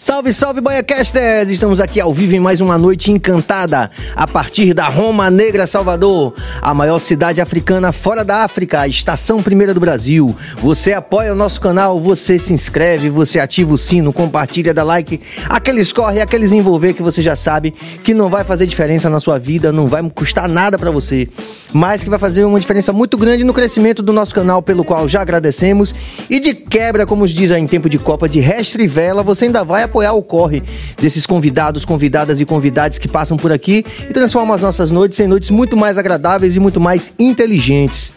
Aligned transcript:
Salve, 0.00 0.32
salve, 0.32 0.60
Baiacasters! 0.60 1.48
Estamos 1.48 1.80
aqui 1.80 2.00
ao 2.00 2.14
vivo 2.14 2.32
em 2.32 2.38
mais 2.38 2.60
uma 2.60 2.78
noite 2.78 3.10
encantada, 3.10 3.90
a 4.14 4.28
partir 4.28 4.72
da 4.72 4.86
Roma 4.86 5.28
Negra, 5.28 5.66
Salvador, 5.66 6.34
a 6.62 6.72
maior 6.72 7.00
cidade 7.00 7.40
africana 7.40 7.90
fora 7.90 8.24
da 8.24 8.44
África, 8.44 8.82
a 8.82 8.86
estação 8.86 9.42
primeira 9.42 9.74
do 9.74 9.80
Brasil. 9.80 10.36
Você 10.58 10.92
apoia 10.92 11.32
o 11.32 11.36
nosso 11.36 11.60
canal, 11.60 11.98
você 12.00 12.38
se 12.38 12.54
inscreve, 12.54 13.10
você 13.10 13.40
ativa 13.40 13.74
o 13.74 13.76
sino, 13.76 14.12
compartilha, 14.12 14.72
dá 14.72 14.84
like, 14.84 15.20
aqueles 15.48 15.92
corre, 15.92 16.20
aqueles 16.20 16.52
envolver 16.52 16.94
que 16.94 17.02
você 17.02 17.20
já 17.20 17.34
sabe 17.34 17.74
que 18.04 18.14
não 18.14 18.30
vai 18.30 18.44
fazer 18.44 18.66
diferença 18.66 19.10
na 19.10 19.18
sua 19.18 19.36
vida, 19.36 19.72
não 19.72 19.88
vai 19.88 20.08
custar 20.10 20.48
nada 20.48 20.78
para 20.78 20.92
você, 20.92 21.28
mas 21.72 22.04
que 22.04 22.10
vai 22.10 22.20
fazer 22.20 22.44
uma 22.44 22.60
diferença 22.60 22.92
muito 22.92 23.18
grande 23.18 23.42
no 23.42 23.52
crescimento 23.52 24.00
do 24.00 24.12
nosso 24.12 24.32
canal, 24.32 24.62
pelo 24.62 24.84
qual 24.84 25.08
já 25.08 25.22
agradecemos. 25.22 25.92
E 26.30 26.38
de 26.38 26.54
quebra, 26.54 27.04
como 27.04 27.26
diz 27.26 27.50
aí 27.50 27.60
em 27.60 27.66
tempo 27.66 27.90
de 27.90 27.98
Copa, 27.98 28.28
de 28.28 28.38
restre 28.38 28.86
vela, 28.86 29.24
você 29.24 29.46
ainda 29.46 29.64
vai 29.64 29.87
apoiar 29.88 30.12
o 30.12 30.22
corre 30.22 30.62
desses 30.96 31.26
convidados, 31.26 31.84
convidadas 31.84 32.40
e 32.40 32.44
convidados 32.44 32.98
que 32.98 33.08
passam 33.08 33.36
por 33.36 33.50
aqui 33.50 33.84
e 34.08 34.12
transformam 34.12 34.54
as 34.54 34.62
nossas 34.62 34.90
noites 34.90 35.18
em 35.18 35.26
noites 35.26 35.50
muito 35.50 35.76
mais 35.76 35.98
agradáveis 35.98 36.54
e 36.54 36.60
muito 36.60 36.80
mais 36.80 37.12
inteligentes. 37.18 38.12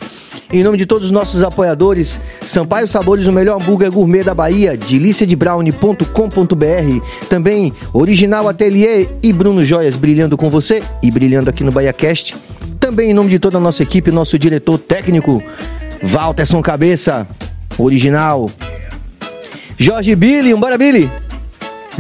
Em 0.54 0.64
nome 0.64 0.78
de 0.78 0.86
todos 0.86 1.06
os 1.06 1.12
nossos 1.12 1.46
apoiadores, 1.46 2.20
Sampaio 2.46 2.86
Sabores, 2.86 3.26
o 3.26 3.32
melhor 3.32 3.62
hambúrguer 3.62 3.90
gourmet 3.90 4.22
da 4.22 4.34
Bahia, 4.34 4.76
deliciadebrownie.com.br, 4.76 7.28
também 7.30 7.72
Original 7.94 8.50
Atelier 8.50 9.08
e 9.24 9.32
Bruno 9.32 9.64
Joias 9.64 9.96
brilhando 9.96 10.36
com 10.36 10.50
você 10.50 10.84
e 11.02 11.10
brilhando 11.10 11.50
aqui 11.50 11.64
no 11.64 11.72
BahiaCast. 11.72 12.36
Também 12.82 13.12
em 13.12 13.14
nome 13.14 13.30
de 13.30 13.40
toda 13.40 13.58
a 13.58 13.62
nossa 13.62 13.82
equipe, 13.82 14.12
nosso 14.12 14.38
diretor 14.38 14.78
técnico, 14.78 15.42
Walterson 16.04 16.62
Cabeça, 16.62 17.26
original. 17.78 18.50
Jorge 19.78 20.14
Billy, 20.16 20.54
bora 20.54 20.78
Billy! 20.78 21.10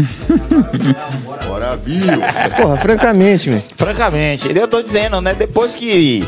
Bora, 1.47 1.75
Bill! 1.77 2.19
Porra, 2.57 2.77
francamente, 2.77 3.49
meu. 3.49 3.61
Francamente, 3.75 4.55
eu 4.55 4.67
tô 4.67 4.81
dizendo, 4.81 5.21
né? 5.21 5.33
Depois 5.33 5.75
que 5.75 6.23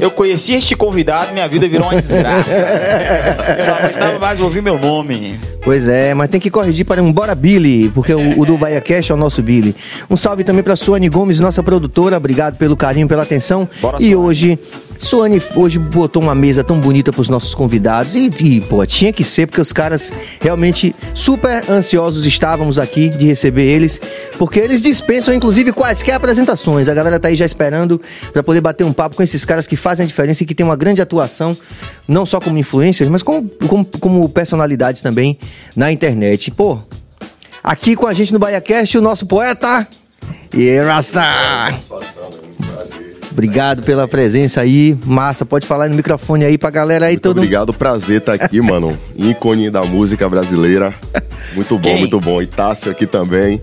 eu 0.00 0.10
conheci 0.10 0.52
este 0.54 0.74
convidado, 0.74 1.32
minha 1.32 1.48
vida 1.48 1.68
virou 1.68 1.88
uma 1.88 2.00
desgraça. 2.00 2.62
Eu 3.58 3.66
não 3.66 3.74
aguentava 3.74 4.18
mais 4.18 4.40
ouvir 4.40 4.62
meu 4.62 4.78
nome. 4.78 5.38
Pois 5.64 5.88
é, 5.88 6.14
mas 6.14 6.28
tem 6.28 6.40
que 6.40 6.50
corrigir 6.50 6.84
para 6.84 7.02
um 7.02 7.12
Bora 7.12 7.34
Billy, 7.34 7.90
porque 7.90 8.12
o, 8.12 8.40
o 8.40 8.46
do 8.46 8.56
Bahia 8.56 8.80
Cash 8.80 9.10
é 9.10 9.14
o 9.14 9.16
nosso 9.16 9.42
Billy. 9.42 9.74
Um 10.10 10.16
salve 10.16 10.42
também 10.44 10.62
para 10.62 10.74
Suane 10.76 11.08
Gomes, 11.08 11.38
nossa 11.40 11.62
produtora. 11.62 12.16
Obrigado 12.16 12.56
pelo 12.56 12.76
carinho, 12.76 13.06
pela 13.06 13.22
atenção. 13.22 13.68
Bora, 13.80 13.98
e 13.98 14.10
Suane. 14.10 14.16
hoje, 14.16 14.58
Suane 15.02 15.42
hoje 15.56 15.78
botou 15.78 16.22
uma 16.22 16.34
mesa 16.34 16.62
tão 16.62 16.80
bonita 16.80 17.12
para 17.12 17.20
os 17.20 17.28
nossos 17.28 17.54
convidados. 17.54 18.14
E, 18.14 18.30
e, 18.40 18.60
pô, 18.60 18.84
tinha 18.86 19.12
que 19.12 19.24
ser, 19.24 19.46
porque 19.46 19.60
os 19.60 19.72
caras 19.72 20.12
realmente 20.40 20.94
super 21.14 21.68
ansiosos 21.68 22.24
estávamos 22.24 22.78
aqui 22.78 23.08
de 23.08 23.26
receber 23.26 23.64
eles, 23.64 24.00
porque 24.38 24.60
eles 24.60 24.82
dispensam, 24.82 25.34
inclusive, 25.34 25.72
quaisquer 25.72 26.14
apresentações. 26.14 26.88
A 26.88 26.94
galera 26.94 27.18
tá 27.18 27.28
aí 27.28 27.34
já 27.34 27.44
esperando 27.44 28.00
para 28.32 28.42
poder 28.42 28.60
bater 28.60 28.84
um 28.84 28.92
papo 28.92 29.16
com 29.16 29.22
esses 29.22 29.44
caras 29.44 29.66
que 29.66 29.76
fazem 29.76 30.04
a 30.04 30.06
diferença 30.06 30.42
e 30.42 30.46
que 30.46 30.54
tem 30.54 30.64
uma 30.64 30.76
grande 30.76 31.02
atuação, 31.02 31.56
não 32.06 32.24
só 32.24 32.40
como 32.40 32.56
influencers, 32.56 33.10
mas 33.10 33.22
como, 33.22 33.48
como, 33.66 33.84
como 33.84 34.28
personalidades 34.28 35.02
também 35.02 35.36
na 35.76 35.90
internet. 35.90 36.50
Pô, 36.50 36.78
aqui 37.62 37.96
com 37.96 38.06
a 38.06 38.14
gente 38.14 38.32
no 38.32 38.38
BahiaCast, 38.38 38.98
o 38.98 39.02
nosso 39.02 39.26
poeta. 39.26 39.86
E 40.54 40.78
Rasta! 40.80 41.22
Obrigado 43.32 43.82
pela 43.82 44.06
presença 44.06 44.60
aí. 44.60 44.96
Massa, 45.04 45.44
pode 45.44 45.66
falar 45.66 45.88
no 45.88 45.94
microfone 45.96 46.44
aí 46.44 46.58
pra 46.58 46.70
galera 46.70 47.06
aí 47.06 47.14
Muito 47.14 47.22
todo 47.22 47.38
obrigado, 47.38 47.72
prazer 47.72 48.18
estar 48.18 48.34
aqui, 48.34 48.60
mano. 48.62 48.96
Ícone 49.16 49.70
da 49.70 49.82
música 49.82 50.28
brasileira. 50.28 50.94
Muito 51.54 51.76
bom, 51.76 51.82
Quem? 51.82 52.00
muito 52.00 52.20
bom. 52.20 52.40
E 52.42 52.46
Tássio 52.46 52.90
aqui 52.90 53.06
também. 53.06 53.60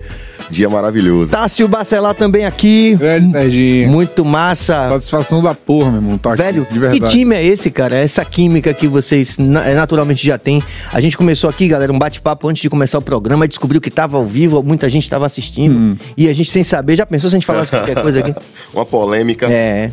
Dia 0.48 0.68
maravilhoso. 0.68 1.30
Tássio 1.30 1.68
Bacelar 1.68 2.14
também 2.14 2.44
aqui. 2.44 2.94
Grande 2.96 3.30
Serginho. 3.32 3.90
Muito 3.90 4.24
massa. 4.24 4.88
Satisfação 4.90 5.42
da 5.42 5.54
porra, 5.54 5.90
meu 5.90 6.00
irmão. 6.00 6.18
Tá 6.18 6.32
aqui, 6.32 6.42
Velho, 6.42 6.62
de 6.62 6.68
que 6.68 6.78
verdade. 6.78 7.12
time 7.12 7.34
é 7.34 7.44
esse, 7.44 7.70
cara? 7.70 7.96
Essa 7.96 8.24
química 8.24 8.72
que 8.72 8.88
vocês 8.88 9.36
é, 9.38 9.74
naturalmente 9.74 10.24
já 10.24 10.38
têm. 10.38 10.62
A 10.92 11.00
gente 11.00 11.16
começou 11.16 11.50
aqui, 11.50 11.68
galera, 11.68 11.92
um 11.92 11.98
bate-papo 11.98 12.48
antes 12.48 12.62
de 12.62 12.70
começar 12.70 12.98
o 12.98 13.02
programa, 13.02 13.46
descobriu 13.46 13.80
que 13.80 13.90
tava 13.90 14.16
ao 14.16 14.24
vivo, 14.24 14.62
muita 14.62 14.88
gente 14.88 15.08
tava 15.08 15.26
assistindo. 15.26 15.74
Hum. 15.74 15.96
E 16.16 16.28
a 16.28 16.32
gente 16.32 16.50
sem 16.50 16.62
saber, 16.62 16.96
já 16.96 17.06
pensou 17.06 17.28
se 17.28 17.36
a 17.36 17.38
gente 17.38 17.46
falasse 17.46 17.70
qualquer 17.70 18.00
coisa 18.00 18.20
aqui? 18.20 18.34
Uma 18.72 18.84
polêmica. 18.84 19.46
É. 19.50 19.90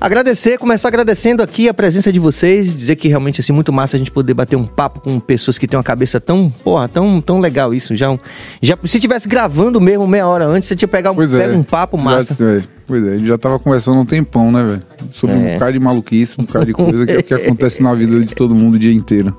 Agradecer, 0.00 0.58
começar 0.58 0.88
agradecendo 0.88 1.42
aqui 1.42 1.68
a 1.68 1.74
presença 1.74 2.12
de 2.12 2.20
vocês, 2.20 2.74
dizer 2.76 2.94
que 2.96 3.08
realmente 3.08 3.40
assim 3.40 3.52
muito 3.52 3.72
massa 3.72 3.96
a 3.96 3.98
gente 3.98 4.12
poder 4.12 4.32
bater 4.32 4.54
um 4.54 4.64
papo 4.64 5.00
com 5.00 5.18
pessoas 5.18 5.58
que 5.58 5.66
têm 5.66 5.76
uma 5.76 5.82
cabeça 5.82 6.20
tão, 6.20 6.48
porra, 6.62 6.88
tão, 6.88 7.20
tão 7.20 7.40
legal 7.40 7.74
isso. 7.74 7.96
Já, 7.96 8.08
um- 8.10 8.18
já 8.62 8.78
se 8.84 9.00
tivesse 9.00 9.28
gravando 9.28 9.80
mesmo 9.80 10.06
meia 10.06 10.26
hora 10.28 10.46
antes, 10.46 10.68
você 10.68 10.76
tinha 10.76 10.86
pegar 10.86 11.10
um, 11.10 11.20
é. 11.22 11.26
pega 11.26 11.56
um 11.56 11.64
papo 11.64 11.98
massa. 11.98 12.36
Já, 12.38 12.44
é, 12.48 12.62
pois 12.86 13.04
é, 13.04 13.14
a 13.14 13.18
gente 13.18 13.26
já 13.26 13.36
tava 13.36 13.58
conversando 13.58 13.98
um 13.98 14.06
tempão, 14.06 14.52
né, 14.52 14.62
velho? 14.64 14.82
Sobre 15.10 15.34
É. 15.34 15.38
um 15.38 15.52
bocado 15.54 15.72
de 15.72 15.80
maluquice, 15.80 16.36
um 16.38 16.44
bocado 16.44 16.66
de 16.66 16.72
coisa 16.72 17.04
que 17.04 17.12
é 17.12 17.18
o 17.18 17.22
que 17.24 17.34
acontece 17.34 17.82
na 17.82 17.92
vida 17.92 18.24
de 18.24 18.34
todo 18.36 18.54
mundo 18.54 18.76
o 18.76 18.78
dia 18.78 18.92
inteiro. 18.92 19.36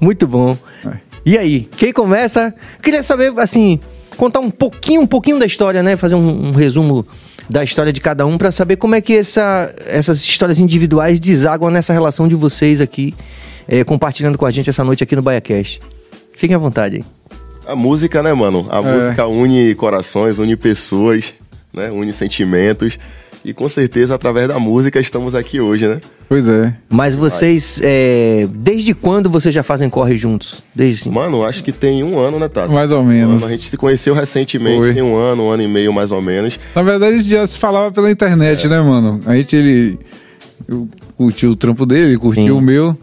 Muito 0.00 0.28
bom. 0.28 0.56
É. 0.86 0.92
E 1.26 1.36
aí, 1.36 1.68
quem 1.76 1.92
começa? 1.92 2.54
Queria 2.80 3.02
saber, 3.02 3.32
assim, 3.38 3.80
contar 4.16 4.38
um 4.40 4.50
pouquinho, 4.50 5.00
um 5.00 5.06
pouquinho 5.06 5.38
da 5.40 5.46
história, 5.46 5.82
né? 5.82 5.96
Fazer 5.96 6.14
um, 6.14 6.48
um 6.48 6.52
resumo 6.52 7.04
da 7.52 7.62
história 7.62 7.92
de 7.92 8.00
cada 8.00 8.24
um 8.26 8.38
pra 8.38 8.50
saber 8.50 8.76
como 8.76 8.94
é 8.94 9.00
que 9.02 9.12
essa, 9.14 9.72
essas 9.86 10.22
histórias 10.24 10.58
individuais 10.58 11.20
desaguam 11.20 11.70
nessa 11.70 11.92
relação 11.92 12.26
de 12.26 12.34
vocês 12.34 12.80
aqui, 12.80 13.14
eh, 13.68 13.84
compartilhando 13.84 14.38
com 14.38 14.46
a 14.46 14.50
gente 14.50 14.70
essa 14.70 14.82
noite 14.82 15.04
aqui 15.04 15.14
no 15.14 15.20
BaiaCast. 15.20 15.78
Fiquem 16.34 16.56
à 16.56 16.58
vontade 16.58 16.96
aí. 16.96 17.04
A 17.66 17.76
música, 17.76 18.22
né, 18.22 18.32
mano? 18.32 18.66
A 18.70 18.78
É. 18.78 18.80
música 18.94 19.26
une 19.26 19.74
corações, 19.74 20.38
une 20.38 20.56
pessoas, 20.56 21.34
né? 21.72 21.90
Une 21.90 22.10
sentimentos. 22.12 22.98
E 23.44 23.52
com 23.52 23.68
certeza, 23.68 24.14
através 24.14 24.46
da 24.46 24.58
música, 24.60 25.00
estamos 25.00 25.34
aqui 25.34 25.60
hoje, 25.60 25.88
né? 25.88 26.00
Pois 26.28 26.46
é. 26.48 26.72
Mas 26.88 27.16
vocês, 27.16 27.80
eh, 27.82 28.46
desde 28.54 28.94
quando 28.94 29.28
vocês 29.28 29.52
já 29.52 29.64
fazem 29.64 29.90
corre 29.90 30.16
juntos? 30.16 30.62
Desde 30.74 31.02
assim? 31.02 31.10
Mano, 31.10 31.44
acho 31.44 31.62
que 31.64 31.72
tem 31.72 32.04
um 32.04 32.18
ano, 32.20 32.38
né, 32.38 32.48
Tássio? 32.48 32.72
Mais 32.72 32.90
ou 32.92 33.00
Um 33.02 33.06
menos. 33.06 33.36
ano. 33.42 33.46
A 33.46 33.50
gente 33.50 33.68
se 33.68 33.76
conheceu 33.76 34.14
recentemente, 34.14 34.78
Foi. 34.78 34.94
tem 34.94 35.02
um 35.02 35.16
ano, 35.16 35.42
um 35.44 35.50
ano 35.50 35.62
e 35.62 35.68
meio 35.68 35.92
mais 35.92 36.12
ou 36.12 36.22
menos. 36.22 36.58
Na 36.74 36.82
verdade, 36.82 37.14
a 37.14 37.18
gente 37.18 37.28
já 37.30 37.44
se 37.46 37.58
falava 37.58 37.90
pela 37.90 38.10
internet, 38.10 38.68
né, 38.68 38.80
mano? 38.80 39.18
A 39.26 39.34
gente, 39.34 39.56
ele. 39.56 39.98
Eu 40.68 40.88
curti 41.16 41.44
o 41.46 41.56
trampo 41.56 41.84
dele, 41.84 42.10
ele 42.10 42.18
curtiu 42.18 42.44
Sim. 42.44 42.50
o 42.52 42.60
meu. 42.60 42.96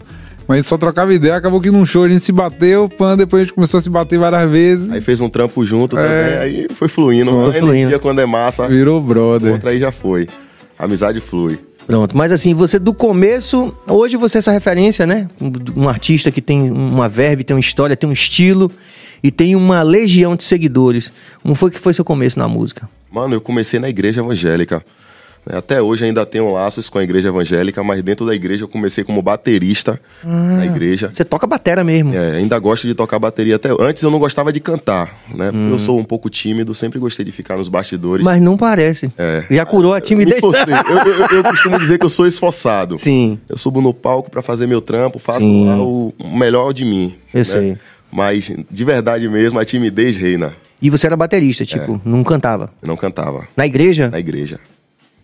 Mas 0.50 0.56
a 0.56 0.58
gente 0.62 0.68
só 0.68 0.80
trocava 0.80 1.14
ideia, 1.14 1.36
acabou 1.36 1.62
que 1.62 1.70
num 1.70 1.86
show 1.86 2.06
a 2.06 2.10
gente 2.10 2.22
se 2.24 2.32
bateu, 2.32 2.90
pan, 2.90 3.16
depois 3.16 3.42
a 3.42 3.46
gente 3.46 3.54
começou 3.54 3.78
a 3.78 3.82
se 3.82 3.88
bater 3.88 4.18
várias 4.18 4.50
vezes. 4.50 4.92
Aí 4.92 5.00
fez 5.00 5.22
um 5.22 5.30
trampo 5.30 5.64
junto 5.64 5.96
É. 5.96 6.02
também, 6.02 6.38
aí 6.40 6.68
foi 6.74 6.88
fluindo. 6.88 7.30
Foi 7.30 7.54
fluindo. 7.54 7.76
energia 7.76 8.00
quando 8.00 8.18
é 8.20 8.26
massa, 8.26 8.68
Virou 8.68 9.00
brother. 9.00 9.52
outra 9.54 9.70
aí 9.70 9.80
já 9.80 9.92
foi. 9.92 10.28
A 10.76 10.86
amizade 10.86 11.20
flui. 11.20 11.60
Pronto, 11.86 12.18
mas 12.18 12.32
assim, 12.32 12.56
você 12.56 12.80
do 12.80 12.96
começo, 12.96 13.72
hoje 13.88 14.18
você 14.18 14.38
é 14.38 14.40
essa 14.40 14.52
referência, 14.52 15.06
né? 15.06 15.30
Um, 15.40 15.84
um 15.84 15.88
artista 15.88 16.32
que 16.32 16.42
tem 16.42 16.72
uma 16.72 17.08
verve, 17.08 17.44
tem 17.44 17.56
uma 17.56 17.60
história, 17.60 17.96
tem 17.96 18.10
um 18.10 18.14
estilo 18.14 18.72
e 19.22 19.30
tem 19.30 19.56
uma 19.56 19.84
legião 19.84 20.36
de 20.36 20.44
seguidores. 20.44 21.14
Como 21.44 21.54
foi 21.54 21.70
que 21.70 21.78
foi 21.78 21.94
seu 21.94 22.04
começo 22.04 22.40
na 22.40 22.48
música? 22.48 22.90
Mano, 23.12 23.36
eu 23.36 23.42
comecei 23.42 23.80
na 23.80 23.88
igreja 23.88 24.22
evangélica. 24.22 24.84
Né? 25.50 25.58
Até 25.58 25.82
hoje 25.82 26.06
ainda 26.06 26.26
tenho 26.26 26.52
laços 26.54 26.90
com 26.90 26.98
a 27.00 27.04
igreja 27.04 27.30
evangélica, 27.30 27.84
mas 27.84 28.02
dentro 28.04 28.26
da 28.26 28.34
igreja 28.36 28.64
eu 28.64 28.68
comecei 28.68 29.04
como 29.04 29.22
baterista 29.22 30.00
na 30.24 30.66
igreja. 30.66 31.10
Você 31.12 31.26
toca 31.26 31.48
batera 31.48 31.84
mesmo. 31.84 32.14
É, 32.14 32.38
ainda 32.38 32.58
gosto 32.60 32.88
de 32.88 32.94
tocar 32.94 33.18
bateria 33.20 33.56
até. 33.56 33.70
Antes 33.80 34.04
eu 34.04 34.12
não 34.12 34.20
gostava 34.20 34.54
de 34.54 34.60
cantar, 34.60 35.18
né? 35.34 35.52
Hum. 35.54 35.72
Eu 35.72 35.80
sou 35.80 35.98
um 36.00 36.04
pouco 36.04 36.30
tímido, 36.30 36.74
sempre 36.76 37.00
gostei 37.00 37.26
de 37.26 37.32
ficar 37.32 37.58
nos 37.58 37.68
bastidores. 37.68 38.24
Mas 38.24 38.42
não 38.42 38.56
parece. 38.58 39.12
É. 39.18 39.44
Já 39.50 39.66
curou 39.66 39.94
a 39.94 39.98
Eu 39.98 40.02
timidez. 40.02 40.36
esforcei. 40.36 40.64
Eu, 40.74 41.14
eu- 41.14 41.38
eu 41.38 41.44
costumo 41.44 41.80
dizer 41.80 41.98
que 41.98 42.06
eu 42.06 42.10
sou 42.10 42.28
esforçado. 42.28 42.98
Sim. 43.00 43.40
Eu 43.50 43.58
subo 43.58 43.82
no 43.82 43.94
palco 43.94 44.30
pra 44.30 44.42
fazer 44.42 44.68
meu 44.68 44.82
trampo, 44.82 45.18
faço 45.20 45.40
Sim. 45.42 45.66
lá 45.68 45.78
o 45.82 46.14
melhor 46.38 46.74
de 46.74 46.86
mim. 46.86 47.16
Eu 47.34 47.40
né? 47.40 47.44
sei. 47.44 47.78
Mas, 48.12 48.52
de 48.70 48.84
verdade 48.86 49.28
mesmo, 49.30 49.60
a 49.60 49.66
timidez 49.66 50.18
reina. 50.18 50.54
E 50.82 50.90
você 50.90 51.06
era 51.08 51.16
baterista, 51.18 51.66
tipo, 51.66 51.96
É. 51.96 52.00
não 52.10 52.24
cantava. 52.24 52.72
Eu 52.82 52.88
não 52.88 52.96
cantava 52.96 53.48
Na 53.56 53.66
igreja? 53.66 54.10
na 54.10 54.20
igreja. 54.20 54.60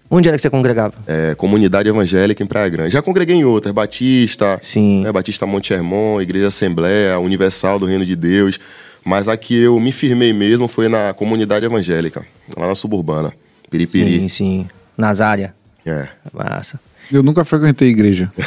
Onde 0.09 0.27
era 0.27 0.37
que 0.37 0.41
você 0.41 0.49
congregava? 0.49 0.93
É, 1.07 1.33
comunidade 1.35 1.89
evangélica 1.89 2.43
em 2.43 2.45
Praia 2.45 2.69
Grande. 2.69 2.91
Já 2.91 3.01
congreguei 3.01 3.35
em 3.35 3.43
outras, 3.43 3.73
Batista, 3.73 4.59
Sim. 4.61 5.01
né, 5.03 5.11
Batista 5.11 5.45
Monte 5.47 5.73
Hermon, 5.73 6.21
Igreja 6.21 6.47
Assembleia, 6.49 7.19
Universal 7.19 7.79
do 7.79 7.85
Reino 7.85 8.05
de 8.05 8.15
Deus. 8.15 8.59
Mas 9.03 9.27
a 9.27 9.35
que 9.37 9.55
eu 9.55 9.79
me 9.79 9.91
firmei 9.91 10.31
mesmo 10.33 10.67
foi 10.67 10.87
na 10.87 11.13
comunidade 11.13 11.65
evangélica, 11.65 12.25
lá 12.57 12.67
na 12.67 12.75
suburbana, 12.75 13.33
Piripiri. 13.69 14.19
Sim, 14.19 14.27
sim. 14.27 14.67
Nazária. 14.97 15.53
É. 15.85 16.07
Massa. 16.33 16.79
Eu 17.11 17.21
nunca 17.21 17.43
frequentei 17.45 17.89
igreja. 17.89 18.31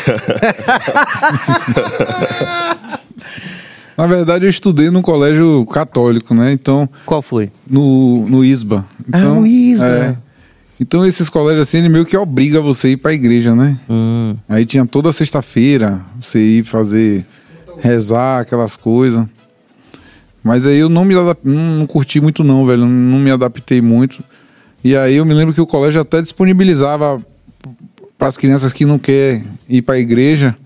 Na 3.97 4.07
verdade, 4.07 4.47
eu 4.47 4.51
estudei 4.51 4.91
num 4.91 5.03
colégio 5.03 5.67
católico, 5.67 6.33
né? 6.33 6.53
Então, 6.53 6.89
Qual 7.05 7.21
foi? 7.21 7.51
no, 7.69 8.27
no 8.29 8.45
ISBA. 8.45 8.85
Ah, 9.13 9.19
Então, 9.19 9.35
no 9.41 9.47
ISBA. 9.47 9.87
é. 9.87 10.17
Então, 10.81 11.05
esses 11.05 11.29
colégios 11.29 11.69
assim, 11.69 11.79
ele 11.79 11.89
meio 11.89 12.07
que 12.07 12.17
obriga 12.17 12.61
você 12.61 12.89
a 12.89 12.91
ir 12.91 12.97
pra 12.99 13.13
igreja, 13.13 13.55
né? 13.55 13.77
Hum. 13.91 14.37
Aí 14.49 14.65
tinha 14.65 14.87
toda 14.87 15.13
sexta-feira 15.13 16.01
você 16.21 16.39
ir 16.39 16.65
fazer, 16.65 17.27
rezar, 17.81 18.41
aquelas 18.41 18.77
coisas. 18.77 19.27
Mas 20.43 20.65
aí 20.65 20.79
eu 20.79 20.89
não 20.89 21.05
me 21.05 21.17
adap- 21.17 21.41
não, 21.45 21.79
não 21.81 21.87
curti 21.87 22.21
muito 22.21 22.45
não, 22.45 22.65
velho. 22.65 22.87
Não 22.87 23.19
me 23.19 23.31
adaptei 23.31 23.83
muito. 23.83 24.23
E 24.85 24.97
aí 24.97 25.17
eu 25.17 25.25
me 25.25 25.35
lembro 25.35 25.53
que 25.53 25.61
o 25.61 25.67
colégio 25.67 26.01
até 26.01 26.23
disponibilizava 26.23 27.21
para 28.17 28.29
as 28.29 28.37
crianças 28.37 28.73
que 28.73 28.85
não 28.85 28.99
quer 28.99 29.43
ir 29.69 29.83
para 29.83 29.97
a 29.97 29.99
igreja, 29.99 30.57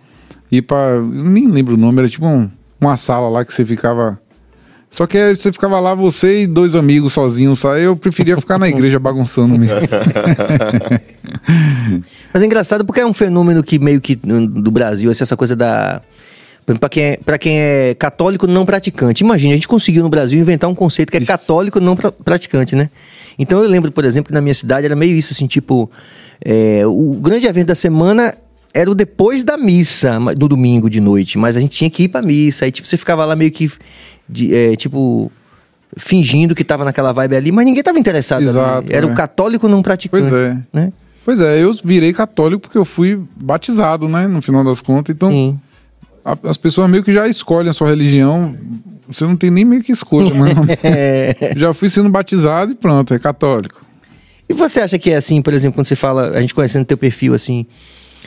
ir 0.50 0.62
para, 0.62 1.00
nem 1.00 1.48
lembro 1.48 1.74
o 1.74 1.78
nome, 1.78 2.00
era 2.00 2.08
tipo 2.08 2.26
um- 2.26 2.50
uma 2.78 2.96
sala 2.96 3.28
lá 3.30 3.44
que 3.44 3.52
você 3.52 3.64
ficava 3.64 4.20
só 4.92 5.06
que 5.06 5.16
aí 5.18 5.34
você 5.34 5.50
ficava 5.50 5.80
lá, 5.80 5.94
você 5.94 6.42
e 6.42 6.46
dois 6.46 6.76
amigos 6.76 7.12
sozinhos, 7.14 7.58
sabe? 7.58 7.80
Eu 7.82 7.96
preferia 7.96 8.36
ficar 8.36 8.58
na 8.58 8.68
igreja 8.68 8.98
bagunçando 9.00 9.58
mesmo. 9.58 9.74
Mas 12.32 12.42
é 12.42 12.46
engraçado 12.46 12.84
porque 12.84 13.00
é 13.00 13.06
um 13.06 13.14
fenômeno 13.14 13.62
que 13.62 13.78
meio 13.78 14.00
que 14.00 14.18
no- 14.22 14.46
do 14.46 14.70
Brasil, 14.70 15.10
assim, 15.10 15.22
essa 15.22 15.36
coisa 15.36 15.56
da. 15.56 16.00
Para 16.78 16.88
quem, 16.88 17.02
é, 17.02 17.16
pra 17.24 17.38
quem 17.38 17.58
é 17.58 17.94
católico 17.98 18.46
não 18.46 18.64
praticante. 18.64 19.24
Imagina, 19.24 19.50
a 19.52 19.56
gente 19.56 19.66
conseguiu 19.66 20.02
no 20.02 20.08
Brasil 20.08 20.38
inventar 20.38 20.70
um 20.70 20.74
conceito 20.76 21.10
que 21.10 21.16
é 21.16 21.20
Isso. 21.20 21.26
católico 21.26 21.80
não 21.80 21.96
pra- 21.96 22.12
praticante, 22.12 22.76
né? 22.76 22.88
Então 23.36 23.60
eu 23.60 23.68
lembro, 23.68 23.90
por 23.90 24.04
exemplo, 24.04 24.28
que 24.28 24.34
na 24.34 24.40
minha 24.40 24.54
cidade 24.54 24.86
era 24.86 24.94
meio 24.94 25.16
isso, 25.16 25.32
assim, 25.32 25.46
tipo. 25.48 25.90
é, 26.44 26.82
o 26.86 27.14
grande 27.20 27.46
evento 27.46 27.66
da 27.68 27.74
semana 27.74 28.34
era 28.72 28.88
o 28.90 28.94
depois 28.94 29.42
da 29.44 29.56
missa, 29.56 30.18
no 30.20 30.48
domingo 30.48 30.88
de 30.88 31.00
noite. 31.00 31.36
Mas 31.36 31.56
a 31.56 31.60
gente 31.60 31.76
tinha 31.76 31.90
que 31.90 32.04
ir 32.04 32.08
pra 32.08 32.22
missa. 32.22 32.64
Aí, 32.64 32.70
tipo, 32.70 32.86
você 32.86 32.96
ficava 32.96 33.24
lá 33.24 33.34
meio 33.34 33.50
que. 33.50 33.70
De- 34.32 34.54
é, 34.54 34.76
tipo. 34.76 35.30
Fingindo 35.94 36.54
que 36.54 36.64
tava 36.64 36.86
naquela 36.86 37.12
vibe 37.12 37.36
ali, 37.36 37.52
mas 37.52 37.66
ninguém 37.66 37.82
tava 37.82 37.98
interessado. 37.98 38.42
Exato, 38.42 38.90
Era 38.90 39.06
né? 39.06 39.12
o 39.12 39.14
católico 39.14 39.68
não 39.68 39.82
praticante. 39.82 40.26
Pois 40.30 40.32
é. 40.32 40.56
Né? 40.72 40.92
Pois 41.22 41.38
é, 41.40 41.62
eu 41.62 41.70
virei 41.84 42.14
católico 42.14 42.62
porque 42.62 42.78
eu 42.78 42.84
fui 42.86 43.20
batizado, 43.36 44.08
né? 44.08 44.26
No 44.26 44.40
final 44.40 44.64
das 44.64 44.80
contas. 44.80 45.14
Então, 45.14 45.28
Sim. 45.30 45.60
as 46.44 46.56
pessoas 46.56 46.88
meio 46.90 47.04
que 47.04 47.12
já 47.12 47.28
escolhem 47.28 47.68
a 47.68 47.72
sua 47.74 47.88
religião. 47.90 48.54
Você 49.06 49.24
não 49.24 49.36
tem 49.36 49.50
nem 49.50 49.66
meio 49.66 49.82
que 49.82 49.92
escolha, 49.92 50.32
mano. 50.34 50.62
já 51.56 51.74
fui 51.74 51.90
sendo 51.90 52.08
batizado 52.08 52.72
e 52.72 52.74
pronto, 52.74 53.12
é 53.12 53.18
católico. 53.18 53.84
E 54.48 54.54
você 54.54 54.80
acha 54.80 54.98
que 54.98 55.10
é 55.10 55.16
assim, 55.16 55.42
por 55.42 55.52
exemplo, 55.52 55.76
quando 55.76 55.86
você 55.86 55.96
fala, 55.96 56.30
a 56.30 56.40
gente 56.40 56.54
conhecendo 56.54 56.86
teu 56.86 56.96
perfil, 56.96 57.34
assim, 57.34 57.66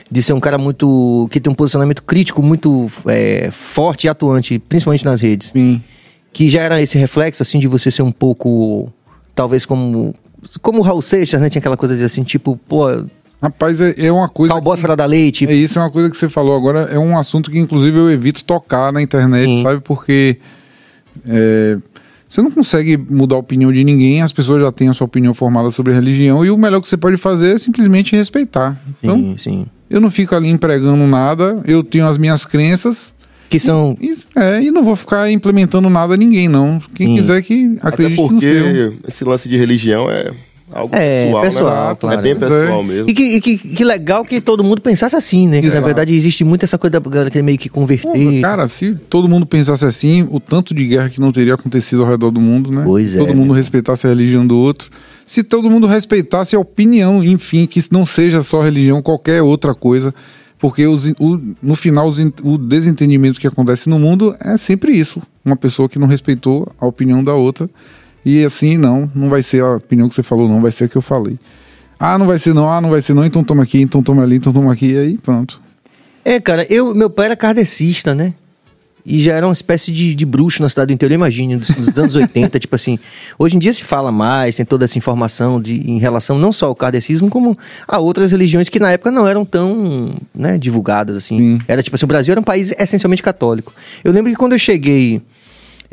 de 0.08 0.22
ser 0.22 0.34
um 0.34 0.40
cara 0.40 0.56
muito. 0.56 1.28
que 1.32 1.40
tem 1.40 1.50
um 1.52 1.54
posicionamento 1.56 2.02
crítico 2.04 2.40
muito 2.44 2.88
é, 3.06 3.50
forte 3.50 4.04
e 4.04 4.08
atuante, 4.08 4.58
principalmente 4.60 5.04
nas 5.04 5.20
redes. 5.20 5.48
Sim. 5.48 5.82
Que 6.36 6.50
já 6.50 6.60
era 6.60 6.82
esse 6.82 6.98
reflexo, 6.98 7.42
assim, 7.42 7.58
de 7.58 7.66
você 7.66 7.90
ser 7.90 8.02
um 8.02 8.12
pouco. 8.12 8.92
talvez 9.34 9.64
como. 9.64 10.14
como 10.60 10.80
o 10.80 10.82
Raul 10.82 11.00
Seixas, 11.00 11.40
né? 11.40 11.48
Tinha 11.48 11.60
aquela 11.60 11.78
coisa 11.78 11.96
de 11.96 12.04
assim, 12.04 12.22
tipo, 12.22 12.60
pô, 12.68 12.88
Rapaz, 13.40 13.80
é, 13.80 13.94
é 13.96 14.12
uma 14.12 14.28
coisa. 14.28 14.52
cowboy 14.52 14.76
fora 14.76 14.94
da 14.94 15.06
lei, 15.06 15.32
tipo. 15.32 15.50
É 15.50 15.54
isso, 15.54 15.78
é 15.78 15.82
uma 15.82 15.90
coisa 15.90 16.10
que 16.10 16.16
você 16.18 16.28
falou 16.28 16.54
agora. 16.54 16.80
É 16.92 16.98
um 16.98 17.16
assunto 17.16 17.50
que, 17.50 17.58
inclusive, 17.58 17.96
eu 17.96 18.10
evito 18.10 18.44
tocar 18.44 18.92
na 18.92 19.00
internet, 19.00 19.46
Sim. 19.46 19.62
sabe? 19.62 19.80
Porque 19.80 20.36
é, 21.26 21.78
você 22.28 22.42
não 22.42 22.50
consegue 22.50 22.98
mudar 22.98 23.36
a 23.36 23.38
opinião 23.38 23.72
de 23.72 23.82
ninguém, 23.82 24.20
as 24.20 24.30
pessoas 24.30 24.60
já 24.60 24.70
têm 24.70 24.90
a 24.90 24.92
sua 24.92 25.06
opinião 25.06 25.32
formada 25.32 25.70
sobre 25.70 25.94
religião, 25.94 26.44
e 26.44 26.50
o 26.50 26.58
melhor 26.58 26.82
que 26.82 26.88
você 26.88 26.98
pode 26.98 27.16
fazer 27.16 27.54
é 27.54 27.58
simplesmente 27.58 28.14
respeitar. 28.14 28.78
Então, 29.02 29.16
Sim, 29.16 29.36
sim. 29.38 29.66
eu 29.88 30.02
não 30.02 30.10
fico 30.10 30.34
ali 30.34 30.50
empregando 30.50 31.06
nada, 31.06 31.62
eu 31.64 31.82
tenho 31.82 32.06
as 32.06 32.18
minhas 32.18 32.44
crenças. 32.44 33.15
Que 33.48 33.58
são. 33.60 33.96
E, 34.00 34.16
é, 34.34 34.60
e 34.62 34.70
não 34.70 34.84
vou 34.84 34.96
ficar 34.96 35.30
implementando 35.30 35.88
nada 35.88 36.14
a 36.14 36.16
ninguém, 36.16 36.48
não. 36.48 36.80
Quem 36.94 37.08
Sim. 37.08 37.16
quiser 37.16 37.42
que 37.42 37.76
Até 37.80 37.88
acredite 37.88 38.20
no 38.22 38.40
seu. 38.40 38.64
porque 38.64 38.92
esse 39.08 39.24
lance 39.24 39.48
de 39.48 39.56
religião 39.56 40.10
é 40.10 40.32
algo 40.72 40.94
É, 40.96 41.24
pessoal, 41.26 41.42
pessoal, 41.44 41.88
né? 41.90 41.96
claro. 42.00 42.18
É 42.18 42.22
bem 42.22 42.36
Pois 42.36 42.52
é. 42.52 42.60
pessoal 42.60 42.82
mesmo. 42.82 43.08
E 43.08 43.14
que, 43.14 43.22
e 43.36 43.40
que, 43.40 43.56
que 43.56 43.84
legal 43.84 44.24
que 44.24 44.40
todo 44.40 44.64
mundo 44.64 44.82
pensasse 44.82 45.14
assim, 45.14 45.46
né? 45.46 45.60
Que, 45.60 45.68
na 45.68 45.80
verdade 45.80 46.12
existe 46.14 46.42
muito 46.42 46.64
essa 46.64 46.76
coisa 46.76 46.98
da 46.98 47.08
galera 47.10 47.30
que 47.30 47.40
meio 47.40 47.56
que 47.56 47.68
converter. 47.68 48.08
Porra, 48.10 48.40
cara, 48.40 48.66
se 48.68 48.94
todo 49.08 49.28
mundo 49.28 49.46
pensasse 49.46 49.86
assim, 49.86 50.26
o 50.30 50.40
tanto 50.40 50.74
de 50.74 50.84
guerra 50.86 51.08
que 51.08 51.20
não 51.20 51.30
teria 51.30 51.54
acontecido 51.54 52.02
ao 52.02 52.08
redor 52.10 52.32
do 52.32 52.40
mundo, 52.40 52.72
né? 52.72 52.82
Pois 52.84 53.10
se 53.10 53.16
é, 53.16 53.18
todo 53.18 53.32
mundo 53.34 53.52
respeitasse 53.54 54.06
a 54.06 54.10
religião 54.10 54.44
do 54.44 54.56
outro. 54.56 54.90
Se 55.24 55.42
todo 55.44 55.70
mundo 55.70 55.86
respeitasse 55.86 56.54
a 56.54 56.58
opinião, 56.58 57.22
enfim, 57.22 57.66
que 57.66 57.82
não 57.90 58.04
seja 58.04 58.42
só 58.42 58.60
religião, 58.60 59.00
qualquer 59.02 59.40
outra 59.42 59.72
coisa. 59.74 60.12
Porque 60.58 60.86
os, 60.86 61.06
o- 61.18 61.40
no 61.62 61.76
final, 61.76 62.08
os 62.08 62.18
o 62.42 62.56
desentendimento 62.56 63.38
que 63.38 63.46
acontece 63.46 63.88
no 63.88 63.98
mundo 63.98 64.34
é 64.40 64.56
sempre 64.56 64.92
isso. 64.92 65.20
Uma 65.44 65.56
pessoa 65.56 65.88
que 65.88 65.98
não 65.98 66.06
respeitou 66.06 66.66
a 66.80 66.86
opinião 66.86 67.22
da 67.22 67.34
outra. 67.34 67.68
E 68.24 68.44
assim, 68.44 68.76
não, 68.76 69.10
não 69.14 69.28
vai 69.28 69.42
ser 69.42 69.62
a 69.62 69.76
opinião 69.76 70.08
que 70.08 70.14
você 70.14 70.22
falou, 70.22 70.48
não, 70.48 70.60
vai 70.60 70.72
ser 70.72 70.84
a 70.84 70.88
que 70.88 70.96
eu 70.96 71.02
falei. 71.02 71.38
Ah, 71.98 72.18
não 72.18 72.26
vai 72.26 72.38
ser 72.38 72.52
não, 72.54 72.68
ah, 72.70 72.80
não 72.80 72.90
vai 72.90 73.00
ser 73.00 73.14
não, 73.14 73.24
então 73.24 73.44
toma 73.44 73.62
aqui, 73.62 73.80
então 73.80 74.02
toma 74.02 74.22
ali, 74.22 74.36
então 74.36 74.52
toma 74.52 74.72
aqui, 74.72 74.92
e 74.92 74.98
aí 74.98 75.18
pronto. 75.18 75.60
É, 76.24 76.40
cara, 76.40 76.66
eu, 76.68 76.94
meu 76.94 77.08
pai 77.08 77.26
era 77.26 77.36
kardecista, 77.36 78.14
né? 78.14 78.34
E 79.08 79.20
já 79.22 79.34
era 79.36 79.46
uma 79.46 79.52
espécie 79.52 79.92
de, 79.92 80.16
de 80.16 80.26
bruxo 80.26 80.60
na 80.60 80.68
cidade 80.68 80.88
do 80.88 80.92
interior, 80.92 81.14
imagine, 81.14 81.56
dos, 81.56 81.68
dos 81.68 81.96
anos 81.96 82.16
80, 82.16 82.58
tipo 82.60 82.74
assim. 82.74 82.98
Hoje 83.38 83.54
em 83.54 83.58
dia 83.60 83.72
se 83.72 83.84
fala 83.84 84.10
mais, 84.10 84.56
tem 84.56 84.66
toda 84.66 84.84
essa 84.84 84.98
informação 84.98 85.60
de, 85.60 85.74
em 85.88 85.98
relação 85.98 86.36
não 86.40 86.50
só 86.50 86.66
ao 86.66 86.74
kardecismo, 86.74 87.30
como 87.30 87.56
a 87.86 87.98
outras 87.98 88.32
religiões 88.32 88.68
que 88.68 88.80
na 88.80 88.90
época 88.90 89.12
não 89.12 89.24
eram 89.24 89.44
tão 89.44 90.12
né, 90.34 90.58
divulgadas, 90.58 91.16
assim. 91.16 91.38
Sim. 91.38 91.60
Era 91.68 91.84
tipo 91.84 91.94
assim, 91.94 92.04
o 92.04 92.08
Brasil 92.08 92.32
era 92.32 92.40
um 92.40 92.44
país 92.44 92.74
essencialmente 92.76 93.22
católico. 93.22 93.72
Eu 94.02 94.12
lembro 94.12 94.30
que 94.32 94.36
quando 94.36 94.54
eu 94.54 94.58
cheguei 94.58 95.22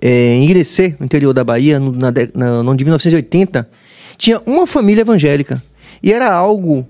é, 0.02 0.34
em 0.34 0.50
Irecê, 0.50 0.96
no 1.00 1.06
interior 1.06 1.34
da 1.34 1.44
Bahia, 1.44 1.80
no, 1.80 1.92
na, 1.92 2.12
na, 2.34 2.64
no 2.64 2.72
ano 2.72 2.76
de 2.76 2.84
1980, 2.84 3.70
tinha 4.18 4.42
uma 4.44 4.66
família 4.66 5.02
evangélica. 5.02 5.62
E 6.02 6.12
era 6.12 6.34
algo 6.34 6.88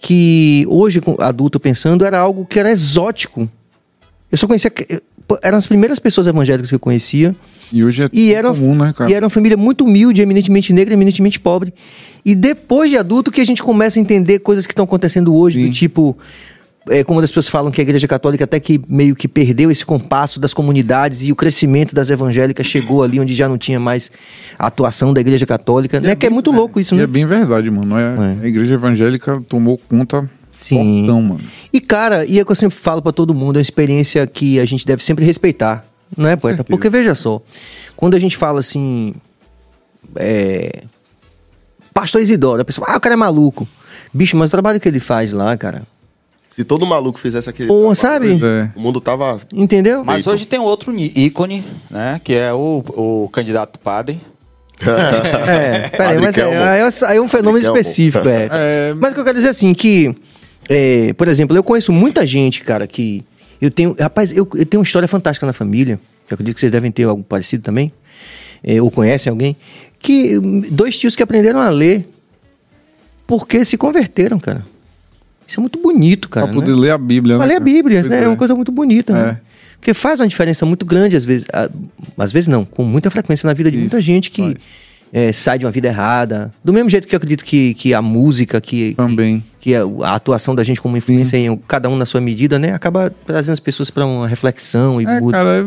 que 0.00 0.66
hoje, 0.68 1.00
adulto 1.20 1.60
pensando, 1.60 2.04
era 2.04 2.18
algo 2.18 2.44
que 2.44 2.58
era 2.58 2.68
exótico. 2.68 3.48
Eu 4.30 4.38
só 4.38 4.46
conhecia. 4.46 4.72
Pô, 5.32 5.38
Eram 5.42 5.58
as 5.58 5.66
primeiras 5.66 5.98
pessoas 5.98 6.26
evangélicas 6.26 6.68
que 6.68 6.74
eu 6.74 6.80
conhecia. 6.80 7.34
E 7.72 7.82
hoje 7.84 8.04
é 8.04 8.08
E 8.12 8.34
era, 8.34 8.50
comum, 8.50 8.74
né, 8.74 8.92
cara? 8.96 9.10
e 9.10 9.14
era 9.14 9.24
uma 9.24 9.30
família 9.30 9.56
muito 9.56 9.84
humilde, 9.84 10.20
eminentemente 10.20 10.72
negra, 10.72 10.92
eminentemente 10.92 11.40
pobre. 11.40 11.72
E 12.24 12.34
depois 12.34 12.90
de 12.90 12.98
adulto 12.98 13.30
que 13.30 13.40
a 13.40 13.46
gente 13.46 13.62
começa 13.62 13.98
a 13.98 14.02
entender 14.02 14.40
coisas 14.40 14.66
que 14.66 14.72
estão 14.72 14.84
acontecendo 14.84 15.34
hoje, 15.34 15.58
Sim. 15.60 15.68
do 15.68 15.72
tipo. 15.72 16.16
É, 16.88 17.04
como 17.04 17.20
as 17.20 17.30
pessoas 17.30 17.46
falam 17.46 17.70
que 17.70 17.80
a 17.80 17.84
igreja 17.84 18.08
católica 18.08 18.42
até 18.42 18.58
que 18.58 18.80
meio 18.88 19.14
que 19.14 19.28
perdeu 19.28 19.70
esse 19.70 19.86
compasso 19.86 20.40
das 20.40 20.52
comunidades 20.52 21.24
e 21.24 21.30
o 21.30 21.36
crescimento 21.36 21.94
das 21.94 22.10
evangélicas 22.10 22.66
chegou 22.66 23.04
ali 23.04 23.20
onde 23.20 23.34
já 23.34 23.48
não 23.48 23.56
tinha 23.56 23.78
mais 23.78 24.10
a 24.58 24.66
atuação 24.66 25.14
da 25.14 25.20
igreja 25.20 25.46
católica, 25.46 26.00
né? 26.00 26.16
que 26.16 26.26
é 26.26 26.30
muito 26.30 26.50
louco 26.50 26.80
isso, 26.80 26.96
né? 26.96 27.04
é 27.04 27.06
bem 27.06 27.24
verdade, 27.24 27.70
mano. 27.70 27.96
É, 27.96 28.02
É. 28.02 28.44
A 28.46 28.48
igreja 28.48 28.74
evangélica 28.74 29.40
tomou 29.48 29.80
conta 29.88 30.28
Sim. 30.64 31.06
mano. 31.06 31.40
E, 31.72 31.80
cara, 31.80 32.24
e 32.24 32.38
é 32.38 32.42
o 32.42 32.46
que 32.46 32.52
eu 32.52 32.56
sempre 32.56 32.76
falo 32.76 33.02
pra 33.02 33.12
todo 33.12 33.34
mundo, 33.34 33.56
é 33.56 33.58
uma 33.58 33.62
experiência 33.62 34.26
que 34.26 34.58
a 34.60 34.64
gente 34.64 34.86
deve 34.86 35.02
sempre 35.02 35.24
respeitar, 35.24 35.84
não 36.16 36.28
é, 36.28 36.36
poeta? 36.36 36.62
Porque, 36.64 36.88
veja 36.88 37.14
só, 37.14 37.40
quando 37.96 38.14
a 38.14 38.18
gente 38.18 38.36
fala 38.36 38.60
assim. 38.60 39.14
É. 40.16 40.82
Pastor 41.94 42.20
Isidoro, 42.22 42.62
a 42.62 42.64
pessoa, 42.64 42.86
ah, 42.90 42.96
o 42.96 43.00
cara 43.00 43.14
é 43.14 43.16
maluco. 43.16 43.68
Bicho, 44.12 44.36
mas 44.36 44.48
o 44.48 44.50
trabalho 44.50 44.80
que 44.80 44.88
ele 44.88 45.00
faz 45.00 45.32
lá, 45.32 45.56
cara. 45.56 45.82
Se 46.50 46.64
todo 46.64 46.84
maluco 46.86 47.18
fizesse 47.18 47.48
aquele. 47.48 47.68
Pô, 47.68 47.94
trabalho, 47.94 47.96
sabe? 47.96 48.40
É. 48.44 48.70
O 48.76 48.80
mundo 48.80 49.00
tava. 49.00 49.40
Entendeu? 49.54 50.04
Mas 50.04 50.26
hoje 50.26 50.46
tem 50.46 50.58
outro 50.60 50.94
ícone, 50.94 51.64
né? 51.90 52.20
Que 52.22 52.34
é 52.34 52.52
o, 52.52 52.84
o 52.88 53.28
candidato 53.30 53.78
padre. 53.78 54.20
É, 54.82 55.88
peraí, 55.90 56.20
mas 56.20 56.36
é, 56.36 57.12
é- 57.12 57.16
é 57.16 57.20
um 57.20 57.28
fenômeno 57.28 57.58
específico, 57.64 58.28
é. 58.28 58.48
É. 58.50 58.94
Mas 58.94 59.12
o 59.12 59.14
que 59.14 59.20
eu 59.20 59.24
quero 59.24 59.36
dizer 59.36 59.50
assim, 59.50 59.72
que, 59.72 60.12
é, 60.68 61.12
por 61.14 61.28
exemplo, 61.28 61.56
eu 61.56 61.62
conheço 61.62 61.92
muita 61.92 62.26
gente, 62.26 62.62
cara, 62.62 62.86
que 62.86 63.24
eu 63.60 63.70
tenho, 63.70 63.94
rapaz, 63.98 64.32
eu, 64.32 64.48
eu 64.54 64.66
tenho 64.66 64.80
uma 64.80 64.84
história 64.84 65.08
fantástica 65.08 65.46
na 65.46 65.52
família, 65.52 65.98
eu 66.28 66.34
acredito 66.34 66.54
que 66.54 66.60
vocês 66.60 66.72
devem 66.72 66.90
ter 66.90 67.04
algo 67.04 67.22
parecido 67.22 67.62
também, 67.62 67.92
é, 68.62 68.80
ou 68.80 68.90
conhecem 68.90 69.30
alguém, 69.30 69.56
que 69.98 70.38
hum, 70.38 70.62
dois 70.70 70.98
tios 70.98 71.14
que 71.16 71.22
aprenderam 71.22 71.60
a 71.60 71.68
ler 71.70 72.08
porque 73.26 73.64
se 73.64 73.76
converteram, 73.76 74.38
cara. 74.38 74.64
Isso 75.46 75.58
é 75.58 75.62
muito 75.62 75.78
bonito, 75.80 76.28
cara. 76.28 76.46
pra 76.46 76.54
poder 76.54 76.74
né? 76.74 76.80
ler 76.80 76.90
a 76.90 76.98
Bíblia, 76.98 77.36
Pra 77.36 77.46
né? 77.46 77.52
ler 77.54 77.56
a? 77.56 77.60
Bíblia, 77.60 78.02
né? 78.02 78.24
É 78.24 78.28
uma 78.28 78.36
coisa 78.36 78.54
muito 78.54 78.72
bonita, 78.72 79.12
É. 79.12 79.26
né? 79.26 79.40
Porque 79.78 79.92
faz 79.94 80.20
uma 80.20 80.28
diferença 80.28 80.64
muito 80.64 80.86
grande, 80.86 81.16
às 81.16 81.24
vezes. 81.24 81.44
Às 82.16 82.30
vezes 82.30 82.46
não, 82.46 82.64
com 82.64 82.84
muita 82.84 83.10
frequência 83.10 83.46
na 83.48 83.52
vida 83.52 83.68
de 83.68 83.76
Isso, 83.78 83.82
muita 83.84 84.00
gente 84.00 84.30
que 84.30 84.42
faz. 84.42 84.54
Eh, 85.12 85.32
sai 85.32 85.58
de 85.58 85.64
uma 85.66 85.70
vida 85.70 85.88
errada. 85.88 86.50
Do 86.64 86.72
mesmo 86.72 86.88
jeito 86.88 87.06
que 87.06 87.14
eu 87.14 87.18
acredito 87.18 87.44
que, 87.44 87.74
que 87.74 87.92
a 87.92 88.00
música, 88.00 88.60
que, 88.60 88.94
Também. 88.94 89.44
que 89.60 89.74
a, 89.74 89.82
a 90.04 90.14
atuação 90.14 90.54
da 90.54 90.64
gente 90.64 90.80
como 90.80 90.96
influência 90.96 91.36
em 91.36 91.56
cada 91.68 91.88
um 91.88 91.96
na 91.96 92.06
sua 92.06 92.20
medida, 92.20 92.58
né? 92.58 92.72
Acaba 92.72 93.12
trazendo 93.26 93.52
as 93.52 93.60
pessoas 93.60 93.90
para 93.90 94.06
uma 94.06 94.26
reflexão 94.26 95.00
e 95.00 95.04
É, 95.04 95.20
muda. 95.20 95.36
cara, 95.36 95.66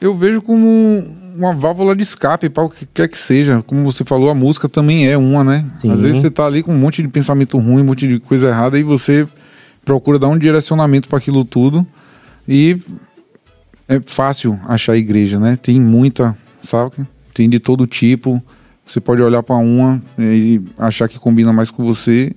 eu 0.00 0.16
vejo 0.16 0.40
como 0.40 1.04
uma 1.36 1.52
válvula 1.54 1.94
de 1.94 2.02
escape 2.02 2.48
para 2.48 2.64
o 2.64 2.70
que 2.70 2.86
quer 2.86 3.08
que 3.08 3.18
seja. 3.18 3.62
Como 3.66 3.84
você 3.84 4.04
falou, 4.04 4.30
a 4.30 4.34
música 4.34 4.68
também 4.68 5.06
é 5.08 5.16
uma, 5.18 5.44
né? 5.44 5.66
Sim. 5.74 5.92
Às 5.92 6.00
vezes 6.00 6.22
você 6.22 6.30
tá 6.30 6.46
ali 6.46 6.62
com 6.62 6.72
um 6.72 6.78
monte 6.78 7.02
de 7.02 7.08
pensamento 7.08 7.58
ruim, 7.58 7.82
um 7.82 7.84
monte 7.84 8.08
de 8.08 8.18
coisa 8.18 8.48
errada 8.48 8.78
e 8.78 8.82
você 8.82 9.26
procura 9.84 10.18
dar 10.18 10.28
um 10.28 10.38
direcionamento 10.38 11.08
para 11.08 11.18
aquilo 11.18 11.44
tudo. 11.44 11.86
E 12.48 12.78
é 13.88 14.00
fácil 14.04 14.58
achar 14.66 14.96
igreja, 14.96 15.38
né? 15.38 15.56
Tem 15.56 15.80
muita, 15.80 16.36
sabe? 16.62 17.06
Tem 17.34 17.48
de 17.48 17.58
todo 17.58 17.86
tipo. 17.86 18.42
Você 18.86 19.00
pode 19.00 19.20
olhar 19.20 19.42
para 19.42 19.56
uma 19.56 20.00
e 20.18 20.60
achar 20.78 21.08
que 21.08 21.18
combina 21.18 21.52
mais 21.52 21.70
com 21.70 21.84
você. 21.84 22.32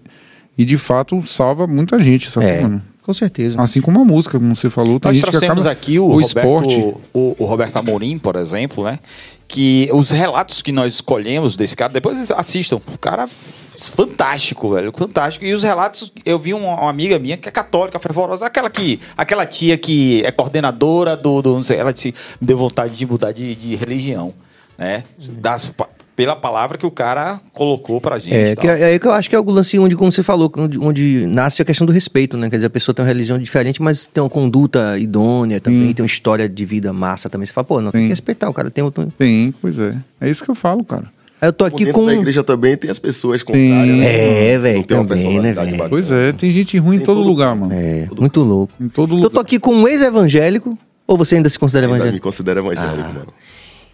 E 0.58 0.65
de 0.65 0.77
fato 0.77 1.25
salva 1.25 1.65
muita 1.68 2.01
gente, 2.03 2.29
sabe, 2.29 2.48
É. 2.48 2.70
Com 3.01 3.13
certeza. 3.13 3.60
Assim 3.60 3.82
como 3.82 4.00
a 4.01 4.06
música, 4.06 4.38
como 4.38 4.56
você 4.56 4.70
falou, 4.70 5.00
tem 5.00 5.10
Nós 5.10 5.15
gente 5.18 5.25
que 5.25 5.32
trouxemos 5.32 5.65
acaba... 5.65 5.72
aqui 5.72 5.98
o, 5.98 6.03
o 6.06 6.08
Roberto, 6.22 6.27
esporte. 6.27 6.96
O, 7.12 7.36
o 7.39 7.46
Roberto 7.46 7.77
Amorim, 7.77 8.20
por 8.20 8.36
exemplo, 8.36 8.84
né? 8.84 9.00
Que 9.48 9.89
os 9.91 10.12
relatos 10.12 10.62
que 10.62 10.72
nós 10.72 10.94
escolhemos 10.94 11.56
desse 11.58 11.75
cara, 11.75 11.91
depois 11.91 12.29
assistam. 12.29 12.75
O 12.75 12.98
cara 13.00 13.24
f- 13.24 13.89
fantástico, 13.96 14.75
velho. 14.75 14.94
Fantástico. 14.96 15.44
E 15.44 15.53
os 15.53 15.63
relatos, 15.63 16.12
eu 16.24 16.38
vi 16.38 16.53
uma, 16.53 16.75
uma 16.82 16.89
amiga 16.89 17.18
minha 17.18 17.36
que 17.36 17.50
é 17.50 17.51
católica, 17.51 17.98
fervorosa, 17.98 18.46
aquela 18.46 18.70
que. 18.70 19.00
Aquela 19.18 19.44
tia 19.48 19.75
que 19.75 20.24
é 20.24 20.32
coordenadora 20.32 21.18
do. 21.18 21.41
do 21.41 21.56
não 21.56 21.63
sei, 21.63 21.77
ela 21.77 21.91
disse, 21.91 22.13
me 22.39 22.46
deu 22.46 22.60
vontade 22.60 22.96
de 22.96 23.08
mudar 23.08 23.32
de, 23.32 23.56
de 23.56 23.75
religião. 23.75 24.36
Né? 24.77 25.03
Das, 25.41 25.74
pela 26.19 26.35
palavra 26.35 26.77
que 26.77 26.85
o 26.85 26.91
cara 26.91 27.39
colocou 27.53 28.01
pra 28.01 28.19
gente. 28.19 28.35
É, 28.35 28.53
que 28.53 28.67
é, 28.67 28.81
é 28.81 28.83
aí 28.88 28.99
que 28.99 29.07
eu 29.07 29.11
acho 29.13 29.29
que 29.29 29.35
é 29.38 29.39
o 29.39 29.49
lance 29.49 29.79
onde, 29.79 29.95
como 29.95 30.11
você 30.11 30.21
falou, 30.21 30.51
onde, 30.57 30.77
onde 30.77 31.25
nasce 31.25 31.61
a 31.61 31.65
questão 31.65 31.88
do 31.88 31.93
respeito, 31.93 32.35
né? 32.35 32.49
Quer 32.49 32.57
dizer, 32.57 32.65
a 32.67 32.69
pessoa 32.69 32.93
tem 32.93 33.03
uma 33.05 33.07
religião 33.07 33.39
diferente, 33.39 33.81
mas 33.81 34.05
tem 34.05 34.21
uma 34.21 34.29
conduta 34.29 34.99
idônea 34.99 35.61
também, 35.61 35.93
tem 35.93 36.03
uma 36.03 36.07
história 36.07 36.49
de 36.49 36.65
vida 36.65 36.91
massa 36.91 37.29
também. 37.29 37.45
Você 37.45 37.53
fala, 37.53 37.63
pô, 37.63 37.79
não, 37.79 37.89
tem 37.89 38.01
Sim. 38.01 38.07
que 38.07 38.11
respeitar, 38.11 38.49
o 38.49 38.53
cara 38.53 38.69
tem 38.69 38.83
outro... 38.83 39.07
Tem, 39.17 39.53
pois 39.61 39.79
é. 39.79 39.95
É 40.19 40.29
isso 40.29 40.43
que 40.43 40.51
eu 40.51 40.55
falo, 40.55 40.83
cara. 40.83 41.05
Eu 41.41 41.53
tô 41.53 41.63
Aqui 41.63 41.89
com... 41.93 42.05
da 42.05 42.13
igreja 42.13 42.43
também 42.43 42.75
tem 42.75 42.91
as 42.91 42.99
pessoas 42.99 43.41
contrárias, 43.41 43.95
né? 43.95 44.49
É, 44.55 44.59
velho, 44.59 44.83
tem 44.83 44.97
também, 44.97 45.39
né, 45.39 45.53
velho? 45.53 45.88
Pois 45.89 46.11
é, 46.11 46.33
tem 46.33 46.51
gente 46.51 46.77
ruim 46.77 46.97
em 46.97 46.99
Em 46.99 47.03
todo 47.05 47.19
todo 47.19 47.27
lugar, 47.27 47.53
lugar. 47.55 47.69
mano. 47.69 47.81
É, 47.81 48.09
muito 48.19 48.41
louco. 48.41 48.73
Em 48.77 48.89
todo 48.89 49.11
Eu 49.13 49.15
lugar. 49.19 49.29
tô 49.29 49.39
aqui 49.39 49.57
com 49.57 49.73
um 49.73 49.88
ex-evangélico, 49.88 50.77
ou 51.07 51.17
você 51.17 51.35
ainda 51.38 51.47
se 51.47 51.57
considera 51.57 51.85
Ainda 51.85 51.93
me 51.95 52.01
evangélico? 52.01 52.23
considero 52.27 52.59
evangélico, 52.59 53.09
Ah. 53.09 53.13
mano. 53.13 53.27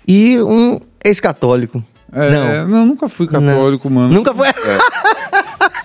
E 0.07 0.39
um 0.41 0.79
ex-católico. 1.03 1.83
É, 2.15 2.31
não. 2.31 2.67
não, 2.69 2.85
nunca 2.85 3.09
fui 3.09 3.27
católico, 3.27 3.89
mano. 3.89 4.13
Nunca 4.13 4.33
foi... 4.33 4.47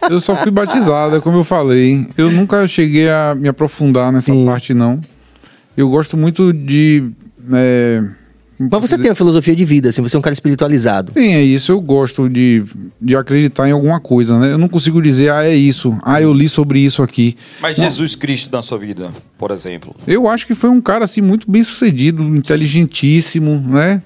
Eu 0.08 0.20
só 0.20 0.36
fui 0.36 0.50
batizado, 0.50 1.16
é 1.16 1.20
como 1.20 1.38
eu 1.38 1.44
falei. 1.44 2.06
Eu 2.16 2.30
nunca 2.30 2.66
cheguei 2.66 3.08
a 3.10 3.34
me 3.34 3.48
aprofundar 3.48 4.12
nessa 4.12 4.32
Sim. 4.32 4.46
parte, 4.46 4.72
não. 4.72 5.00
Eu 5.76 5.88
gosto 5.90 6.16
muito 6.16 6.52
de. 6.52 7.10
é, 7.52 8.02
Mas 8.58 8.80
você 8.80 8.98
tem 8.98 9.08
uma 9.10 9.14
filosofia 9.14 9.54
de 9.54 9.64
vida, 9.64 9.88
assim, 9.88 10.02
você 10.02 10.16
é 10.16 10.18
um 10.18 10.22
cara 10.22 10.32
espiritualizado. 10.32 11.12
Sim, 11.14 11.34
é 11.34 11.42
isso. 11.42 11.70
Eu 11.70 11.80
gosto 11.80 12.28
de, 12.28 12.64
de 13.00 13.14
acreditar 13.16 13.68
em 13.68 13.72
alguma 13.72 14.00
coisa, 14.00 14.38
né? 14.38 14.52
Eu 14.52 14.58
não 14.58 14.68
consigo 14.68 15.00
dizer, 15.00 15.30
ah, 15.30 15.44
é 15.44 15.54
isso. 15.54 15.96
Ah, 16.02 16.20
eu 16.20 16.32
li 16.32 16.48
sobre 16.48 16.80
isso 16.80 17.02
aqui. 17.02 17.36
Mas 17.60 17.76
Jesus 17.76 18.16
Cristo 18.16 18.52
na 18.52 18.62
sua 18.62 18.78
vida, 18.78 19.10
por 19.38 19.50
exemplo. 19.50 19.94
Eu 20.06 20.28
acho 20.28 20.46
que 20.46 20.54
foi 20.54 20.70
um 20.70 20.80
cara, 20.80 21.04
assim, 21.04 21.20
muito 21.20 21.50
bem 21.50 21.62
sucedido, 21.62 22.22
inteligentíssimo, 22.22 23.62
né? 23.68 24.02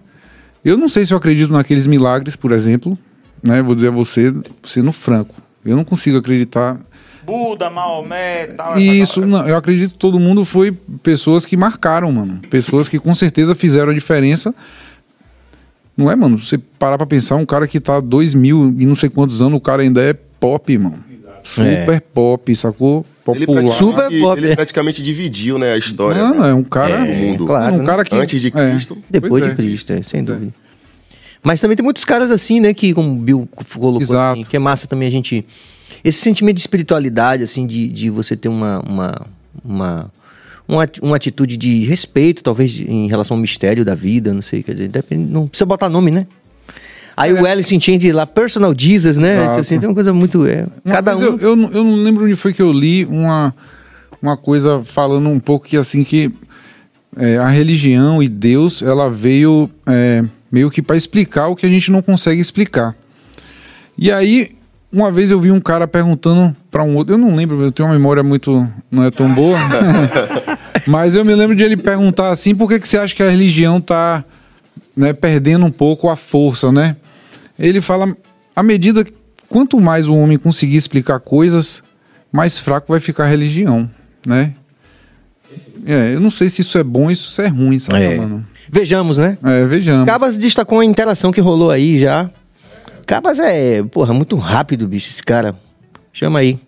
Eu 0.64 0.76
não 0.76 0.88
sei 0.88 1.04
se 1.04 1.12
eu 1.12 1.18
acredito 1.18 1.52
naqueles 1.52 1.86
milagres, 1.86 2.36
por 2.36 2.52
exemplo, 2.52 2.98
né? 3.42 3.62
Vou 3.62 3.74
dizer 3.74 3.88
a 3.88 3.90
você, 3.90 4.32
sendo 4.64 4.92
franco. 4.92 5.34
Eu 5.64 5.76
não 5.76 5.84
consigo 5.84 6.18
acreditar 6.18 6.78
Buda, 7.24 7.70
Maomé, 7.70 8.48
tal. 8.48 8.78
Isso, 8.78 9.26
não, 9.26 9.46
eu 9.46 9.56
acredito 9.56 9.92
que 9.92 9.98
todo 9.98 10.20
mundo 10.20 10.44
foi 10.44 10.72
pessoas 11.02 11.46
que 11.46 11.56
marcaram, 11.56 12.12
mano. 12.12 12.40
Pessoas 12.50 12.88
que 12.88 12.98
com 12.98 13.14
certeza 13.14 13.54
fizeram 13.54 13.90
a 13.90 13.94
diferença. 13.94 14.54
Não 15.96 16.10
é, 16.10 16.16
mano? 16.16 16.38
Você 16.40 16.58
parar 16.58 16.98
pra 16.98 17.06
pensar, 17.06 17.36
um 17.36 17.46
cara 17.46 17.66
que 17.66 17.80
tá 17.80 18.00
dois 18.00 18.34
mil 18.34 18.74
e 18.78 18.84
não 18.84 18.96
sei 18.96 19.08
quantos 19.08 19.40
anos, 19.40 19.54
o 19.56 19.60
cara 19.60 19.82
ainda 19.82 20.02
é 20.02 20.12
pop, 20.12 20.76
mano. 20.76 21.02
Super 21.42 22.00
pop, 22.00 22.54
sacou? 22.56 23.06
Ele 23.26 23.46
Popular. 23.46 23.62
praticamente, 23.62 23.76
Super 23.78 24.20
pop, 24.20 24.38
ele 24.38 24.52
é. 24.52 24.54
praticamente 24.56 25.02
dividiu, 25.02 25.58
né, 25.58 25.72
a 25.72 25.78
história. 25.78 26.22
Mano, 26.22 26.42
né? 26.42 26.50
é 26.50 26.54
um 26.54 26.62
cara. 26.64 26.98
do 27.04 27.12
mundo. 27.12 27.46
claro, 27.46 27.74
um 27.76 27.84
cara 27.84 28.04
que. 28.04 28.14
Antes 28.14 28.40
de 28.40 28.48
é. 28.48 28.50
Cristo. 28.50 28.98
Depois 29.08 29.30
Pois 29.30 29.44
de 29.44 29.50
é. 29.50 29.54
Cristo, 29.54 29.92
é, 29.92 30.02
sem 30.02 30.22
dúvida. 30.22 30.52
Mas 31.42 31.60
também 31.60 31.76
tem 31.76 31.84
muitos 31.84 32.04
caras 32.04 32.30
assim, 32.30 32.60
né, 32.60 32.72
que 32.74 32.92
como 32.94 33.12
o 33.12 33.16
Bill 33.16 33.48
colocou 33.78 34.00
Exato. 34.02 34.40
assim, 34.40 34.48
que 34.50 34.56
é 34.56 34.58
massa 34.58 34.86
também 34.86 35.08
a 35.08 35.10
gente... 35.10 35.44
Esse 36.02 36.18
sentimento 36.20 36.56
de 36.56 36.60
espiritualidade, 36.60 37.42
assim, 37.42 37.66
de, 37.66 37.88
de 37.88 38.10
você 38.10 38.36
ter 38.36 38.48
uma... 38.48 38.80
uma, 38.80 39.26
uma 39.64 40.10
uma 40.66 40.84
ati- 40.84 41.00
uma 41.02 41.16
atitude 41.16 41.58
de 41.58 41.84
respeito, 41.84 42.42
talvez, 42.42 42.80
em 42.80 43.06
relação 43.06 43.36
ao 43.36 43.40
mistério 43.42 43.84
da 43.84 43.94
vida, 43.94 44.32
não 44.32 44.40
sei, 44.40 44.62
quer 44.62 44.72
dizer, 44.72 44.88
depende, 44.88 45.30
não 45.30 45.46
precisa 45.46 45.66
botar 45.66 45.90
nome, 45.90 46.10
né? 46.10 46.26
Aí 47.16 47.32
o 47.32 47.46
Alice 47.46 47.74
entende 47.74 48.10
lá, 48.12 48.26
personal 48.26 48.74
Jesus, 48.76 49.18
né? 49.18 49.42
Exato. 49.42 49.60
Assim, 49.60 49.78
tem 49.78 49.88
uma 49.88 49.94
coisa 49.94 50.12
muito. 50.12 50.44
É, 50.46 50.66
Uma 50.84 50.94
cada 50.94 51.16
um. 51.16 51.20
Eu, 51.22 51.38
eu, 51.38 51.56
não- 51.56 51.70
eu 51.70 51.84
não 51.84 51.94
lembro 51.96 52.24
onde 52.24 52.34
foi 52.34 52.52
que 52.52 52.60
eu 52.62 52.72
li 52.72 53.04
uma, 53.04 53.54
uma 54.20 54.36
coisa 54.36 54.82
falando 54.84 55.28
um 55.28 55.38
pouco 55.38 55.66
que 55.66 55.76
assim 55.76 56.02
que 56.02 56.32
é, 57.16 57.36
a 57.38 57.48
religião 57.48 58.22
e 58.22 58.28
Deus 58.28 58.82
ela 58.82 59.08
veio 59.08 59.70
é, 59.86 60.24
meio 60.50 60.70
que 60.70 60.82
para 60.82 60.96
explicar 60.96 61.46
o 61.48 61.54
que 61.56 61.64
a 61.66 61.68
gente 61.68 61.90
não 61.92 62.02
consegue 62.02 62.40
explicar. 62.40 62.94
E 63.96 64.10
aí 64.10 64.48
uma 64.92 65.10
vez 65.10 65.30
eu 65.30 65.40
vi 65.40 65.50
um 65.50 65.60
cara 65.60 65.86
perguntando 65.88 66.54
para 66.70 66.82
um 66.84 66.96
outro, 66.96 67.14
eu 67.14 67.18
não 67.18 67.34
lembro, 67.34 67.60
eu 67.60 67.72
tenho 67.72 67.88
uma 67.88 67.94
memória 67.96 68.22
muito 68.22 68.68
não 68.90 69.02
é 69.04 69.10
tão 69.10 69.32
boa, 69.34 69.58
mas 70.86 71.16
eu 71.16 71.24
me 71.24 71.34
lembro 71.34 71.54
de 71.56 71.62
ele 71.64 71.76
perguntar 71.76 72.30
assim, 72.30 72.54
por 72.54 72.68
que 72.68 72.78
que 72.78 72.88
você 72.88 72.98
acha 72.98 73.14
que 73.14 73.22
a 73.22 73.28
religião 73.28 73.80
tá 73.80 74.24
né, 74.96 75.12
perdendo 75.12 75.66
um 75.66 75.70
pouco 75.70 76.08
a 76.08 76.14
força, 76.16 76.70
né? 76.70 76.96
Ele 77.58 77.80
fala, 77.80 78.16
à 78.54 78.62
medida 78.62 79.04
que 79.04 79.12
quanto 79.48 79.80
mais 79.80 80.08
o 80.08 80.14
homem 80.14 80.36
conseguir 80.38 80.76
explicar 80.76 81.20
coisas, 81.20 81.82
mais 82.32 82.58
fraco 82.58 82.86
vai 82.92 83.00
ficar 83.00 83.24
a 83.24 83.28
religião, 83.28 83.88
né? 84.26 84.54
É, 85.86 86.14
eu 86.14 86.20
não 86.20 86.30
sei 86.30 86.48
se 86.48 86.62
isso 86.62 86.78
é 86.78 86.82
bom 86.82 87.08
ou 87.08 87.14
se 87.14 87.22
isso 87.22 87.42
é 87.42 87.46
ruim, 87.48 87.78
sabe, 87.78 88.02
É. 88.02 88.16
mano? 88.16 88.44
Vejamos, 88.70 89.18
né? 89.18 89.36
É, 89.44 89.64
vejamos. 89.66 90.06
Cabas 90.06 90.38
destacou 90.38 90.80
a 90.80 90.84
interação 90.84 91.30
que 91.30 91.40
rolou 91.40 91.70
aí 91.70 91.98
já. 91.98 92.30
Cabas 93.06 93.38
é, 93.38 93.82
porra, 93.82 94.14
muito 94.14 94.36
rápido, 94.36 94.88
bicho, 94.88 95.10
esse 95.10 95.22
cara. 95.22 95.54
Chama 96.12 96.38
aí. 96.38 96.58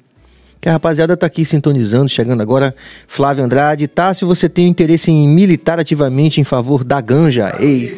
Que 0.61 0.69
a 0.69 0.73
rapaziada 0.73 1.17
tá 1.17 1.27
aqui 1.27 1.45
sintonizando, 1.45 2.09
chegando 2.09 2.43
agora. 2.43 2.75
Flávio 3.09 3.45
Andrade. 3.45 3.89
Tá, 3.89 4.13
se 4.13 4.25
você 4.25 4.49
tem 4.49 4.69
interesse 4.69 5.11
em 5.11 5.27
militar 5.29 5.79
ativamente 5.81 6.41
em 6.41 6.45
favor 6.45 6.85
da 6.85 7.01
ganja. 7.01 7.57
Ei. 7.59 7.97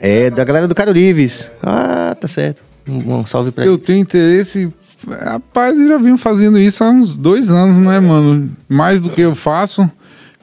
É, 0.00 0.30
da 0.30 0.42
galera 0.44 0.66
do 0.66 0.74
Caro 0.74 0.92
Lives. 0.92 1.50
Ah, 1.62 2.16
tá 2.18 2.26
certo. 2.26 2.62
Um, 2.88 3.16
um 3.16 3.26
salve 3.26 3.50
pra 3.52 3.64
Eu 3.66 3.74
ele. 3.74 3.82
tenho 3.82 3.98
interesse. 3.98 4.72
Rapaz, 5.06 5.78
eu 5.78 5.88
já 5.88 5.98
venho 5.98 6.16
fazendo 6.16 6.58
isso 6.58 6.82
há 6.82 6.90
uns 6.90 7.16
dois 7.16 7.50
anos, 7.50 7.78
né, 7.78 8.00
mano? 8.00 8.50
Mais 8.68 8.98
do 8.98 9.10
que 9.10 9.20
eu 9.20 9.34
faço. 9.34 9.88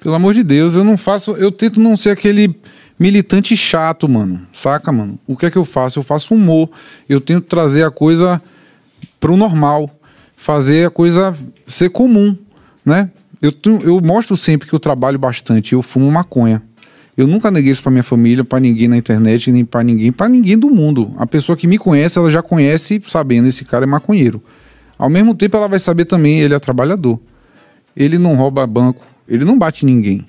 Pelo 0.01 0.13
amor 0.15 0.33
de 0.35 0.43
Deus, 0.43 0.75
eu 0.75 0.83
não 0.83 0.95
faço. 0.97 1.31
Eu 1.31 1.51
tento 1.51 1.79
não 1.79 1.97
ser 1.97 2.11
aquele 2.11 2.55
militante 2.99 3.57
chato, 3.57 4.07
mano. 4.07 4.41
Saca, 4.53 4.91
mano? 4.91 5.17
O 5.27 5.35
que 5.35 5.47
é 5.47 5.51
que 5.51 5.57
eu 5.57 5.65
faço? 5.65 5.97
Eu 5.99 6.03
faço 6.03 6.35
humor. 6.35 6.69
Eu 7.09 7.19
tento 7.19 7.45
trazer 7.45 7.83
a 7.83 7.89
coisa 7.91 8.41
pro 9.19 9.35
normal. 9.35 9.89
Fazer 10.35 10.85
a 10.87 10.91
coisa 10.91 11.35
ser 11.65 11.89
comum, 11.89 12.37
né? 12.85 13.09
Eu, 13.41 13.51
eu 13.83 13.99
mostro 14.01 14.37
sempre 14.37 14.67
que 14.67 14.73
eu 14.73 14.79
trabalho 14.79 15.17
bastante. 15.17 15.73
Eu 15.73 15.81
fumo 15.81 16.11
maconha. 16.11 16.61
Eu 17.17 17.25
nunca 17.25 17.49
neguei 17.49 17.71
isso 17.71 17.81
pra 17.81 17.91
minha 17.91 18.03
família, 18.03 18.43
pra 18.43 18.59
ninguém 18.59 18.87
na 18.87 18.95
internet, 18.95 19.51
nem 19.51 19.65
pra 19.65 19.83
ninguém, 19.83 20.11
pra 20.11 20.29
ninguém 20.29 20.55
do 20.55 20.69
mundo. 20.69 21.15
A 21.17 21.25
pessoa 21.25 21.57
que 21.57 21.65
me 21.65 21.79
conhece, 21.79 22.19
ela 22.19 22.29
já 22.29 22.43
conhece 22.43 23.01
sabendo 23.07 23.47
esse 23.47 23.65
cara 23.65 23.85
é 23.85 23.87
maconheiro. 23.87 24.39
Ao 24.99 25.09
mesmo 25.09 25.33
tempo, 25.33 25.57
ela 25.57 25.67
vai 25.67 25.79
saber 25.79 26.05
também, 26.05 26.39
ele 26.39 26.53
é 26.53 26.59
trabalhador. 26.59 27.19
Ele 27.95 28.19
não 28.19 28.35
rouba 28.35 28.67
banco, 28.67 29.03
ele 29.27 29.43
não 29.43 29.57
bate 29.57 29.83
ninguém. 29.83 30.23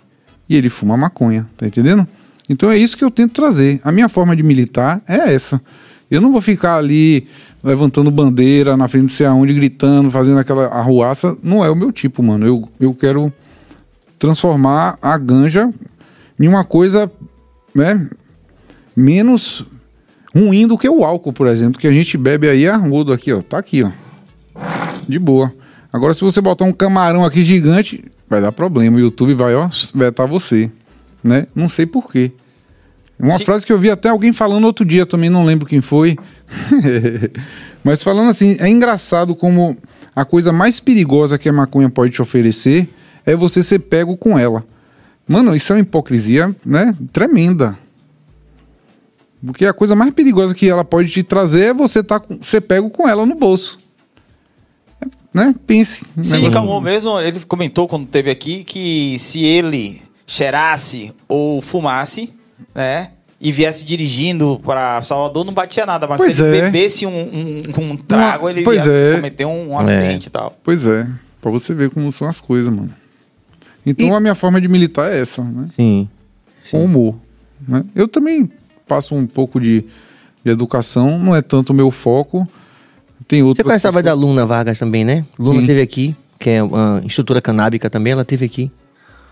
E 0.49 0.57
ele 0.57 0.71
fuma 0.71 0.97
maconha, 0.97 1.47
tá 1.59 1.67
entendendo? 1.67 2.09
Então 2.49 2.71
é 2.71 2.79
isso 2.79 2.97
que 2.97 3.05
eu 3.05 3.11
tento 3.11 3.35
trazer. 3.35 3.79
A 3.85 3.93
minha 3.93 4.09
forma 4.09 4.35
de 4.35 4.43
militar 4.43 5.03
é 5.07 5.35
essa. 5.35 5.61
Eu 6.11 6.23
não 6.23 6.33
vou 6.33 6.41
ficar 6.41 6.77
ali 6.77 7.27
levantando 7.63 8.11
bandeira 8.11 8.79
na 8.79 8.89
frente 8.89 9.03
não 9.03 9.11
sei 9.11 9.27
aonde, 9.27 9.53
gritando, 9.53 10.11
fazendo 10.11 10.39
aquela 10.39 10.67
arruaça. 10.69 11.37
Não 11.43 11.63
é 11.63 11.69
o 11.69 11.77
meu 11.77 11.93
tipo, 11.93 12.23
mano. 12.23 12.47
Eu, 12.47 12.67
eu 12.81 12.95
quero 12.95 13.31
transformar 14.19 14.99
a 15.03 15.19
ganja 15.19 15.69
em 16.39 16.47
uma 16.49 16.65
coisa 16.65 17.11
né, 17.75 18.09
menos 18.97 19.65
ruim 20.35 20.67
do 20.67 20.79
que 20.79 20.89
o 20.89 21.05
álcool, 21.05 21.33
por 21.33 21.47
exemplo, 21.47 21.81
que 21.81 21.87
a 21.87 21.93
gente 21.93 22.17
bebe 22.17 22.49
aí 22.49 22.67
a 22.69 22.77
rodo 22.77 23.13
aqui, 23.13 23.33
ó. 23.33 23.41
Tá 23.43 23.59
aqui, 23.59 23.83
ó. 23.83 23.91
De 25.09 25.19
boa. 25.19 25.53
Agora, 25.93 26.13
se 26.15 26.21
você 26.21 26.41
botar 26.41 26.65
um 26.65 26.73
camarão 26.73 27.25
aqui 27.25 27.43
gigante, 27.43 28.05
vai 28.29 28.41
dar 28.41 28.53
problema. 28.53 28.97
O 28.97 29.01
YouTube 29.01 29.35
vai, 29.35 29.55
ó, 29.55 29.69
vetar 29.95 30.27
você. 30.27 30.71
Né? 31.25 31.47
Não 31.55 31.69
sei 31.69 31.87
por 31.87 32.11
quê. 32.13 32.31
Uma 33.19 33.31
Se- 33.31 33.45
frase 33.45 33.67
que 33.67 33.73
eu 33.73 33.79
vi 33.81 33.91
até 33.91 34.11
alguém 34.11 34.33
falando 34.33 34.65
outro 34.65 34.85
dia, 34.85 35.05
também 35.05 35.29
não 35.31 35.45
lembro 35.45 35.67
quem 35.67 35.81
foi. 35.81 36.17
Mas 37.83 38.03
falando 38.03 38.31
assim, 38.31 38.57
é 38.61 38.69
engraçado 38.69 39.35
como 39.35 39.77
a 40.15 40.25
coisa 40.25 40.53
mais 40.53 40.79
perigosa 40.79 41.39
que 41.39 41.49
a 41.49 41.53
maconha 41.53 41.89
pode 41.89 42.13
te 42.13 42.23
oferecer 42.23 42.89
é 43.25 43.35
você 43.35 43.63
ser 43.63 43.81
pego 43.81 44.17
com 44.17 44.39
ela. 44.39 44.65
Mano, 45.29 45.55
isso 45.55 45.73
é 45.73 45.77
uma 45.77 45.83
hipocrisia, 45.83 46.55
né? 46.65 46.95
Tremenda. 47.13 47.79
Porque 49.45 49.65
a 49.67 49.73
coisa 49.73 49.95
mais 49.95 50.13
perigosa 50.13 50.55
que 50.55 50.69
ela 50.69 50.85
pode 50.85 51.09
te 51.11 51.23
trazer 51.23 51.67
é 51.67 51.75
você 51.75 52.03
tá 52.03 52.19
com, 52.19 52.43
ser 52.43 52.61
pego 52.63 52.91
com 52.91 53.09
ela 53.09 53.25
no 53.25 53.35
bolso. 53.37 53.79
É, 55.01 55.07
Né? 55.33 55.55
Pense. 55.67 56.05
Sim, 56.23 56.33
Negócio- 56.37 56.53
Calmon 56.53 56.81
mesmo, 56.81 57.21
ele 57.21 57.39
comentou 57.47 57.87
quando 57.87 58.07
teve 58.07 58.31
aqui 58.31 58.65
que 58.65 59.17
se 59.19 59.45
ele 59.45 60.01
cheirasse 60.27 61.15
ou 61.29 61.63
fumasse, 61.63 62.33
né? 62.75 63.11
E 63.41 63.53
viesse 63.53 63.85
dirigindo 63.85 64.59
para 64.65 65.01
Salvador, 65.03 65.45
não 65.45 65.53
batia 65.53 65.87
nada. 65.87 66.09
Mas 66.09 66.21
Pois 66.23 66.35
se 66.37 66.43
ele 66.43 66.57
é. 66.57 66.63
bebesse 66.63 67.07
um, 67.07 67.11
um, 67.17 67.63
um 67.93 67.97
trago, 67.97 68.49
ele 68.49 68.63
Pois 68.65 68.85
ia 68.85 68.93
é. 68.93 69.15
cometer 69.15 69.45
um, 69.45 69.71
um 69.71 69.79
acidente 69.79 70.27
e 70.27 70.31
tal. 70.31 70.57
Pois 70.65 70.85
é. 70.85 71.07
Pra 71.41 71.53
você 71.53 71.73
ver 71.73 71.91
como 71.91 72.11
são 72.11 72.27
as 72.27 72.41
coisas, 72.41 72.73
mano. 72.73 72.91
Então 73.91 74.07
E- 74.07 74.13
a 74.13 74.21
minha 74.21 74.35
forma 74.35 74.61
de 74.61 74.69
militar 74.69 75.11
é 75.13 75.21
essa, 75.21 75.43
né? 75.43 75.67
Sim. 75.69 76.09
Com 76.71 76.85
humor. 76.85 77.15
Né? 77.67 77.85
Eu 77.95 78.07
também 78.07 78.51
passo 78.87 79.15
um 79.15 79.27
pouco 79.27 79.61
de, 79.61 79.85
de 80.45 80.51
educação, 80.51 81.19
não 81.19 81.35
é 81.35 81.43
tanto 81.43 81.71
o 81.71 81.75
meu 81.75 81.91
foco. 81.91 82.47
Tem 83.27 83.43
outras 83.43 83.57
Você 83.59 83.65
conhece 83.65 83.83
o 83.83 83.91
trabalho 83.91 84.05
da 84.05 84.11
pessoas- 84.13 84.29
Luna 84.31 84.47
Vargas 84.47 84.79
também, 84.79 85.05
né? 85.05 85.25
Luna 85.39 85.61
Sim. 85.61 85.67
teve 85.67 85.81
aqui, 85.83 86.17
que 86.39 86.51
é 86.51 86.63
uma 86.63 87.01
instrutora 87.05 87.41
canábica 87.41 87.91
também, 87.91 88.13
ela 88.13 88.25
teve 88.25 88.45
aqui. 88.47 88.71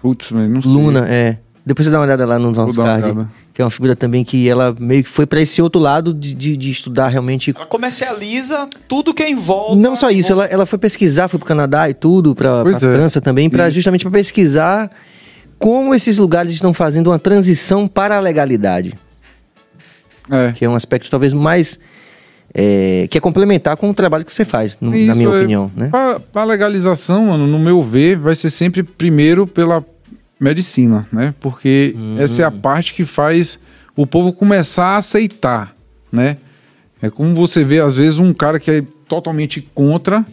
Putz, 0.02 0.30
mas 0.32 0.48
não 0.50 0.60
sei. 0.62 0.70
Luna, 0.70 1.06
é. 1.08 1.38
Depois 1.66 1.84
você 1.86 1.90
dá 1.92 1.98
uma 1.98 2.04
olhada 2.04 2.24
lá 2.24 2.38
nos 2.38 2.56
nossos 2.56 2.76
dar 2.76 2.82
uma 2.82 2.88
cards. 2.92 3.10
olhada. 3.10 3.28
Que 3.52 3.60
é 3.60 3.64
uma 3.64 3.70
figura 3.72 3.96
também 3.96 4.22
que 4.22 4.48
ela 4.48 4.72
meio 4.78 5.02
que 5.02 5.08
foi 5.10 5.26
pra 5.26 5.40
esse 5.40 5.60
outro 5.60 5.80
lado 5.80 6.14
de, 6.14 6.32
de, 6.32 6.56
de 6.56 6.70
estudar 6.70 7.08
realmente. 7.08 7.52
Ela 7.56 7.66
comercializa 7.66 8.68
tudo 8.86 9.12
que 9.12 9.22
é 9.24 9.28
em 9.28 9.34
volta. 9.34 9.74
Não 9.74 9.96
só 9.96 10.08
isso, 10.10 10.30
ela, 10.30 10.44
ela 10.46 10.64
foi 10.64 10.78
pesquisar, 10.78 11.26
foi 11.26 11.38
pro 11.40 11.46
Canadá 11.48 11.90
e 11.90 11.94
tudo, 11.94 12.36
pra, 12.36 12.62
pra 12.62 12.70
Pois 12.70 12.76
é. 12.82 12.94
França 12.96 13.20
também, 13.20 13.50
pra, 13.50 13.68
justamente 13.68 14.02
para 14.04 14.12
pesquisar 14.12 14.88
como 15.58 15.92
esses 15.92 16.18
lugares 16.18 16.52
estão 16.52 16.72
fazendo 16.72 17.08
uma 17.08 17.18
transição 17.18 17.88
para 17.88 18.16
a 18.16 18.20
legalidade. 18.20 18.94
É. 20.30 20.52
Que 20.52 20.64
é 20.64 20.68
um 20.68 20.74
aspecto 20.76 21.10
talvez 21.10 21.32
mais. 21.32 21.80
é, 22.54 23.06
que 23.10 23.18
é 23.18 23.20
complementar 23.20 23.76
com 23.76 23.90
o 23.90 23.94
trabalho 23.94 24.24
que 24.24 24.32
você 24.34 24.44
faz, 24.44 24.78
no- 24.80 24.90
na 24.90 25.14
minha 25.14 25.28
é- 25.28 25.38
opinião, 25.38 25.70
né? 25.76 25.90
Pra 26.32 26.44
legalização, 26.44 27.26
mano, 27.26 27.46
no 27.46 27.58
meu 27.58 27.82
ver, 27.82 28.16
vai 28.16 28.34
ser 28.34 28.50
sempre 28.50 28.82
primeiro 28.82 29.46
pela 29.46 29.84
medicina, 30.38 31.06
né? 31.12 31.34
Porque 31.40 31.94
essa 32.18 32.42
é 32.42 32.44
a 32.44 32.50
parte 32.50 32.92
que 32.94 33.04
faz 33.04 33.58
o 33.96 34.06
povo 34.06 34.32
começar 34.32 34.86
a 34.86 34.96
aceitar, 34.98 35.74
né? 36.12 36.36
É 37.00 37.10
como 37.10 37.34
você 37.34 37.62
vê, 37.64 37.80
às 37.80 37.94
vezes, 37.94 38.18
um 38.18 38.32
cara 38.32 38.58
que 38.60 38.70
é 38.70 38.84
totalmente 39.08 39.60
contra 39.74 40.24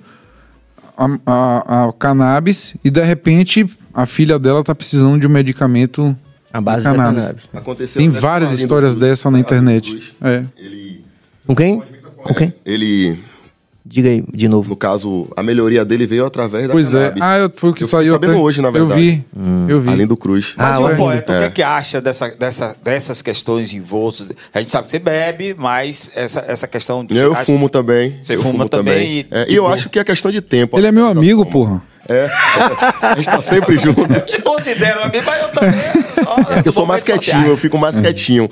a, 0.98 1.06
a- 1.26 1.86
a 1.90 1.94
cannabis 1.94 2.76
e, 2.84 2.90
de 2.90 3.02
repente, 3.04 3.66
a 3.94 4.06
filha 4.06 4.38
dela 4.40 4.64
tá 4.64 4.74
precisando 4.76 5.20
de 5.20 5.28
um 5.28 5.30
medicamento 5.30 6.16
A 6.52 6.62
base 6.62 6.84
de 6.84 6.90
da 6.90 6.96
cannabis. 6.96 7.24
cannabis. 7.24 7.50
Aconteceu 7.54 8.02
Tem 8.02 8.10
várias 8.10 8.52
histórias 8.52 8.96
dessa 8.96 9.30
na 9.30 9.38
Arlindo 9.38 9.48
internet. 9.48 10.14
É. 10.22 10.44
Ele, 10.58 11.04
Com 11.46 11.56
quem? 11.56 11.82
Com 12.18 12.34
quem? 12.34 12.54
ele, 12.66 13.20
Diga 13.86 14.08
aí 14.10 14.24
de 14.34 14.48
novo. 14.48 14.70
no 14.70 14.78
caso, 14.78 15.28
a 15.36 15.44
melhoria 15.44 15.84
dele 15.84 16.08
veio 16.08 16.26
através 16.26 16.68
da 16.68 16.72
Pois 16.74 16.94
é. 16.94 16.98
cannabis. 17.12 17.22
Ah, 17.22 17.38
eu, 17.38 17.52
foi 17.54 17.70
o 17.72 17.74
que 17.74 17.84
Eu 17.84 17.88
saiu. 17.88 18.14
sabendo 18.14 18.32
até- 18.32 18.40
hoje, 18.42 18.62
na 18.62 18.72
verdade. 18.72 18.92
Eu 18.94 18.98
vi. 18.98 19.26
Eu 19.74 19.82
vi. 19.82 19.90
Arlindo 19.90 20.16
Cruz. 20.16 20.54
Mas 20.56 20.78
Ah, 20.78 20.80
o 20.80 20.86
o 20.88 20.96
poeta, 20.96 21.34
o 21.34 21.38
que 21.38 21.44
É. 21.44 21.48
é 21.48 21.50
que 21.50 21.62
acha 21.64 22.00
dessa, 22.00 22.30
dessa, 22.30 22.76
dessas 22.82 23.22
questões 23.22 23.74
envoltas? 23.74 24.30
A 24.54 24.60
gente 24.60 24.72
sabe 24.72 24.86
que 24.86 24.92
você 24.92 25.00
bebe, 25.00 25.54
mas 25.58 26.10
essa, 26.16 26.40
essa 26.48 26.66
questão... 26.68 27.04
de- 27.06 27.18
Eu 27.18 27.34
acha- 27.34 27.44
fumo 27.46 27.68
também. 27.68 28.18
Você 28.22 28.36
eu 28.36 28.40
fuma 28.42 28.52
fumo 28.60 28.70
também 28.70 29.20
e- 29.20 29.28
É, 29.30 29.52
e 29.52 29.56
eu 29.56 29.68
acho 29.68 29.90
que 29.90 30.00
é 30.00 30.04
questão 30.06 30.32
de 30.32 30.40
tempo. 30.40 30.78
Ele 30.78 30.88
é 30.88 30.92
meu 30.92 31.08
amigo, 31.08 31.46
porra. 31.46 31.82
É. 32.08 32.30
a 33.02 33.16
gente 33.16 33.26
tá 33.26 33.42
sempre 33.42 33.78
junto. 33.80 34.02
Te 34.26 34.42
considero 34.42 35.02
amigo, 35.04 35.24
mas 35.26 35.42
eu 35.42 35.50
também... 35.50 35.80
Só, 36.14 36.36
Eu 36.66 36.72
sou 36.72 36.86
mais 36.86 37.02
quietinho, 37.02 37.22
sociais. 37.36 37.48
eu 37.50 37.58
fico 37.58 37.78
mais 37.78 37.98
quietinho. 37.98 38.50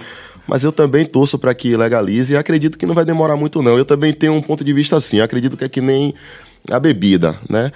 Mas 0.48 0.64
eu 0.64 0.72
também 0.72 1.06
torço 1.06 1.38
para 1.38 1.54
que 1.54 1.76
legalize 1.78 2.34
e 2.34 2.38
acredito 2.38 2.78
que 2.78 2.86
não 2.86 2.96
vai 2.96 3.06
demorar 3.06 3.36
muito, 3.36 3.62
não. 3.62 3.78
Eu 3.78 3.86
também 3.86 4.12
tenho 4.12 4.34
um 4.34 4.42
ponto 4.42 4.64
de 4.64 4.74
vista 4.74 4.96
assim. 4.98 5.18
Eu 5.18 5.24
acredito 5.24 5.56
que 5.56 5.64
é 5.64 5.70
que 5.70 5.82
nem 5.82 6.14
a 6.70 6.80
bebida, 6.80 7.36
né? 7.50 7.72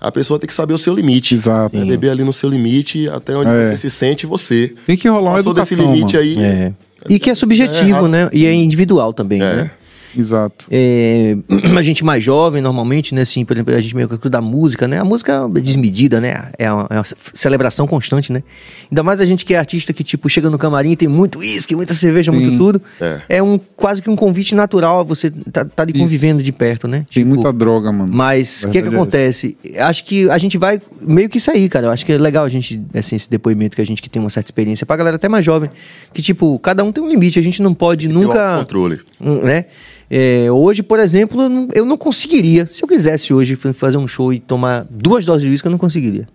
A 0.00 0.10
pessoa 0.10 0.38
tem 0.38 0.46
que 0.46 0.54
saber 0.54 0.72
o 0.72 0.78
seu 0.78 0.94
limite. 0.94 1.34
Exato. 1.34 1.76
É 1.76 1.84
beber 1.84 2.10
ali 2.10 2.24
no 2.24 2.32
seu 2.32 2.48
limite, 2.48 3.08
até 3.08 3.36
onde 3.36 3.50
É. 3.50 3.62
você 3.64 3.76
se 3.76 3.90
sente 3.90 4.26
você. 4.26 4.72
Tem 4.86 4.96
que 4.96 5.06
rolar 5.08 5.30
uma 5.30 5.36
Passou 5.36 5.52
educação, 5.52 5.76
desse 5.78 5.88
limite 5.88 6.16
mano. 6.16 6.28
aí. 6.28 6.44
É. 6.44 6.72
E 7.08 7.18
que 7.18 7.30
é 7.30 7.34
subjetivo, 7.34 8.08
né? 8.08 8.28
E 8.32 8.44
é 8.46 8.52
individual 8.52 9.12
também, 9.12 9.40
É. 9.42 9.54
né? 9.54 9.70
Exato. 10.16 10.66
É, 10.70 11.36
a 11.76 11.82
gente 11.82 12.04
mais 12.04 12.22
jovem, 12.22 12.60
normalmente, 12.60 13.14
né? 13.14 13.22
Assim, 13.22 13.44
por 13.44 13.56
exemplo, 13.56 13.74
a 13.74 13.80
gente 13.80 13.94
meio 13.94 14.08
que 14.08 14.28
da 14.28 14.40
música, 14.40 14.86
né? 14.88 14.98
A 14.98 15.04
música 15.04 15.48
é 15.56 15.60
desmedida, 15.60 16.20
né? 16.20 16.50
É 16.58 16.72
uma, 16.72 16.86
é 16.90 16.94
uma 16.96 17.04
celebração 17.34 17.86
constante, 17.86 18.32
né? 18.32 18.42
Ainda 18.90 19.02
mais 19.02 19.20
a 19.20 19.26
gente 19.26 19.44
que 19.44 19.54
é 19.54 19.58
artista 19.58 19.92
que, 19.92 20.02
tipo, 20.02 20.28
chega 20.28 20.50
no 20.50 20.58
camarim 20.58 20.92
e 20.92 20.96
tem 20.96 21.08
muito 21.08 21.38
uísque, 21.38 21.74
muita 21.76 21.94
cerveja, 21.94 22.32
muito 22.32 22.50
Sim. 22.50 22.58
tudo. 22.58 22.82
É. 23.28 23.42
um 23.42 23.58
quase 23.76 24.02
que 24.02 24.10
um 24.10 24.16
convite 24.16 24.54
natural 24.54 25.00
a 25.00 25.02
você 25.02 25.30
tá, 25.30 25.64
tá 25.64 25.82
ali 25.82 25.92
Isso. 25.92 26.02
convivendo 26.02 26.42
de 26.42 26.52
perto, 26.52 26.86
né? 26.88 27.06
Tem 27.12 27.22
Tipo, 27.22 27.28
muita 27.34 27.52
droga, 27.52 27.92
mano. 27.92 28.12
Mas 28.12 28.64
o 28.64 28.70
que, 28.70 28.82
que 28.82 28.88
é 28.88 28.90
acontece? 28.90 29.56
Acho 29.78 30.04
que 30.04 30.28
a 30.30 30.38
gente 30.38 30.58
vai 30.58 30.80
meio 31.00 31.28
que 31.28 31.38
sair, 31.40 31.68
cara. 31.68 31.86
Eu 31.86 31.90
acho 31.90 32.04
que 32.04 32.12
é 32.12 32.18
legal 32.18 32.44
a 32.44 32.48
gente, 32.48 32.80
assim, 32.94 33.16
esse 33.16 33.30
depoimento 33.30 33.76
que 33.76 33.82
a 33.82 33.86
gente 33.86 34.02
que 34.02 34.08
tem 34.10 34.20
uma 34.20 34.30
certa 34.30 34.48
experiência, 34.48 34.84
pra 34.86 34.96
galera 34.96 35.16
até 35.16 35.28
mais 35.28 35.44
jovem, 35.44 35.70
que, 36.12 36.22
tipo, 36.22 36.58
cada 36.58 36.82
um 36.84 36.92
tem 36.92 37.02
um 37.02 37.08
limite, 37.08 37.38
a 37.38 37.42
gente 37.42 37.62
não 37.62 37.74
pode 37.74 38.06
Tem 38.06 38.14
nunca. 38.16 38.58
controle. 38.58 39.00
Hum, 39.20 39.40
né? 39.42 39.66
É, 40.10 40.50
hoje, 40.50 40.82
por 40.82 40.98
exemplo, 40.98 41.40
eu 41.42 41.48
não, 41.48 41.68
eu 41.72 41.98
conseguiria. 41.98 42.66
Se 42.66 42.82
eu 42.82 42.88
quisesse 42.88 43.32
hoje 43.32 43.54
fazer 43.54 43.96
um 43.96 44.08
show 44.08 44.32
e 44.32 44.40
tomar 44.40 44.84
duas 44.90 45.24
doses 45.24 45.42
de 45.44 45.50
uísque, 45.50 45.68
eu 45.68 45.70
não 45.70 45.78
conseguiria. 45.78 46.28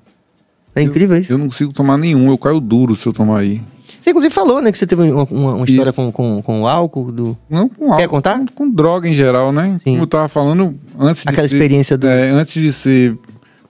É 0.73 0.81
incrível 0.81 1.17
isso. 1.17 1.31
Eu 1.33 1.38
não 1.38 1.47
consigo 1.47 1.73
tomar 1.73 1.97
nenhum, 1.97 2.29
eu 2.29 2.38
caio 2.38 2.59
duro 2.59 2.95
se 2.95 3.05
eu 3.05 3.11
tomar 3.13 3.39
aí. 3.39 3.61
Você 3.99 4.11
inclusive 4.11 4.33
falou, 4.33 4.61
né, 4.61 4.71
que 4.71 4.77
você 4.77 4.85
teve 4.85 5.01
uma, 5.09 5.23
uma- 5.23 5.53
uma 5.55 5.65
história 5.65 5.91
com, 5.91 6.11
com, 6.11 6.41
com 6.41 6.61
o 6.61 6.67
álcool, 6.67 7.11
do... 7.11 7.38
Não 7.49 7.67
com 7.67 7.91
álcool, 7.91 8.07
contar? 8.07 8.39
Com, 8.39 8.45
com 8.47 8.69
droga 8.69 9.09
em 9.09 9.15
geral, 9.15 9.51
né? 9.51 9.77
Sim. 9.83 9.91
Como 9.91 10.03
eu 10.03 10.07
tava 10.07 10.27
falando, 10.27 10.75
antes 10.99 11.25
Aquela 11.25 11.47
de 11.47 11.49
ser, 11.49 11.55
experiência 11.55 11.97
do- 11.97 12.07
é, 12.07 12.29
antes 12.29 12.53
de 12.53 12.71
ser 12.71 13.17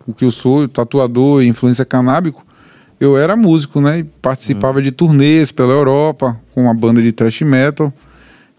o 0.06 0.14
que 0.14 0.26
eu 0.26 0.32
sou, 0.32 0.68
tatuador 0.68 1.42
e 1.42 1.48
influência 1.48 1.86
canábico, 1.86 2.46
eu 3.00 3.18
era 3.18 3.36
músico, 3.36 3.80
né? 3.80 4.00
E 4.00 4.04
participava 4.04 4.82
de 4.82 4.92
turnês 4.92 5.52
pela 5.52 5.72
Europa 5.74 6.38
com 6.54 6.64
uma 6.64 6.74
banda 6.74 7.02
de 7.02 7.12
thrash 7.12 7.42
metal. 7.42 7.94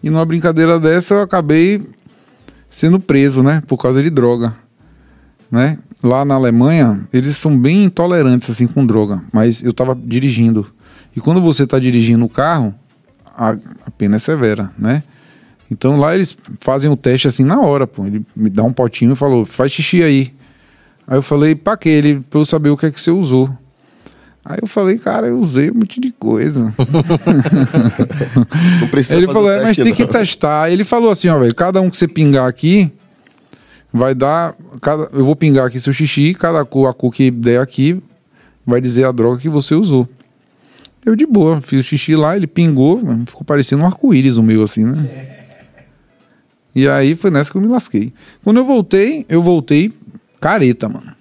E 0.07 0.09
numa 0.09 0.23
brincadeira 0.23 0.79
dessa 0.79 1.15
eu 1.15 1.21
acabei 1.21 1.85
sendo 2.69 2.97
preso, 2.97 3.43
né? 3.43 3.61
Por 3.67 3.75
causa 3.75 4.01
de 4.01 4.09
droga. 4.09 4.55
Né? 5.51 5.77
Lá 6.01 6.23
na 6.23 6.35
Alemanha, 6.35 7.05
eles 7.11 7.35
são 7.35 7.59
bem 7.59 7.83
intolerantes 7.83 8.49
assim 8.49 8.67
com 8.67 8.85
droga, 8.85 9.21
mas 9.33 9.61
eu 9.61 9.73
tava 9.73 9.93
dirigindo. 9.93 10.65
E 11.13 11.19
quando 11.19 11.41
você 11.41 11.67
tá 11.67 11.77
dirigindo 11.77 12.23
o 12.23 12.29
carro, 12.29 12.73
a, 13.35 13.57
a 13.85 13.91
pena 13.97 14.15
é 14.15 14.19
severa, 14.19 14.71
né? 14.79 15.03
Então 15.69 15.97
lá 15.97 16.15
eles 16.15 16.37
fazem 16.61 16.89
o 16.89 16.95
teste 16.95 17.27
assim 17.27 17.43
na 17.43 17.59
hora, 17.59 17.85
pô. 17.85 18.05
Ele 18.05 18.25
me 18.33 18.49
dá 18.49 18.63
um 18.63 18.71
potinho 18.71 19.11
e 19.11 19.15
falou: 19.17 19.45
"Faz 19.45 19.73
xixi 19.73 20.03
aí". 20.03 20.33
Aí 21.05 21.17
eu 21.17 21.21
falei: 21.21 21.53
"Pra 21.53 21.75
quê?" 21.75 21.89
Ele 21.89 22.21
pra 22.29 22.39
eu 22.39 22.45
saber 22.45 22.69
o 22.69 22.77
que 22.77 22.85
é 22.85 22.91
que 22.91 23.01
você 23.01 23.11
usou. 23.11 23.49
Aí 24.49 24.59
eu 24.61 24.67
falei: 24.67 24.97
"Cara, 24.97 25.27
eu 25.27 25.37
usei 25.37 25.69
um 25.69 25.75
monte 25.75 25.99
de 25.99 26.11
coisa". 26.11 26.73
Não 28.79 28.87
precisa 28.87 29.15
Ele 29.15 29.27
falou, 29.27 29.51
é, 29.51 29.63
mas 29.63 29.75
tem 29.75 29.93
que 29.93 30.07
testar. 30.07 30.71
Ele 30.71 30.85
falou 30.85 31.11
assim, 31.11 31.27
ó, 31.27 31.37
velho, 31.37 31.53
cada 31.53 31.81
um 31.81 31.89
que 31.89 31.97
você 31.97 32.07
pingar 32.07 32.47
aqui, 32.47 32.89
vai 33.91 34.15
dar. 34.15 34.55
Cada, 34.81 35.09
eu 35.11 35.25
vou 35.25 35.35
pingar 35.35 35.67
aqui 35.67 35.79
seu 35.79 35.91
xixi, 35.91 36.33
cada 36.33 36.63
cor, 36.63 36.87
a 36.89 36.93
cor 36.93 37.11
que 37.11 37.29
der 37.29 37.59
aqui, 37.59 38.01
vai 38.65 38.79
dizer 38.79 39.03
a 39.05 39.11
droga 39.11 39.41
que 39.41 39.49
você 39.49 39.75
usou. 39.75 40.07
Eu 41.05 41.15
de 41.15 41.25
boa, 41.25 41.61
fiz 41.61 41.79
o 41.79 41.83
xixi 41.83 42.15
lá, 42.15 42.35
ele 42.35 42.47
pingou, 42.47 43.01
ficou 43.25 43.43
parecendo 43.45 43.83
um 43.83 43.85
arco-íris 43.85 44.37
o 44.37 44.43
meu, 44.43 44.63
assim, 44.63 44.83
né? 44.83 45.37
E 46.75 46.87
aí 46.87 47.15
foi 47.15 47.31
nessa 47.31 47.49
que 47.49 47.57
eu 47.57 47.61
me 47.61 47.67
lasquei. 47.67 48.13
Quando 48.43 48.57
eu 48.57 48.65
voltei, 48.65 49.25
eu 49.27 49.41
voltei 49.41 49.91
careta, 50.39 50.87
mano. 50.87 51.13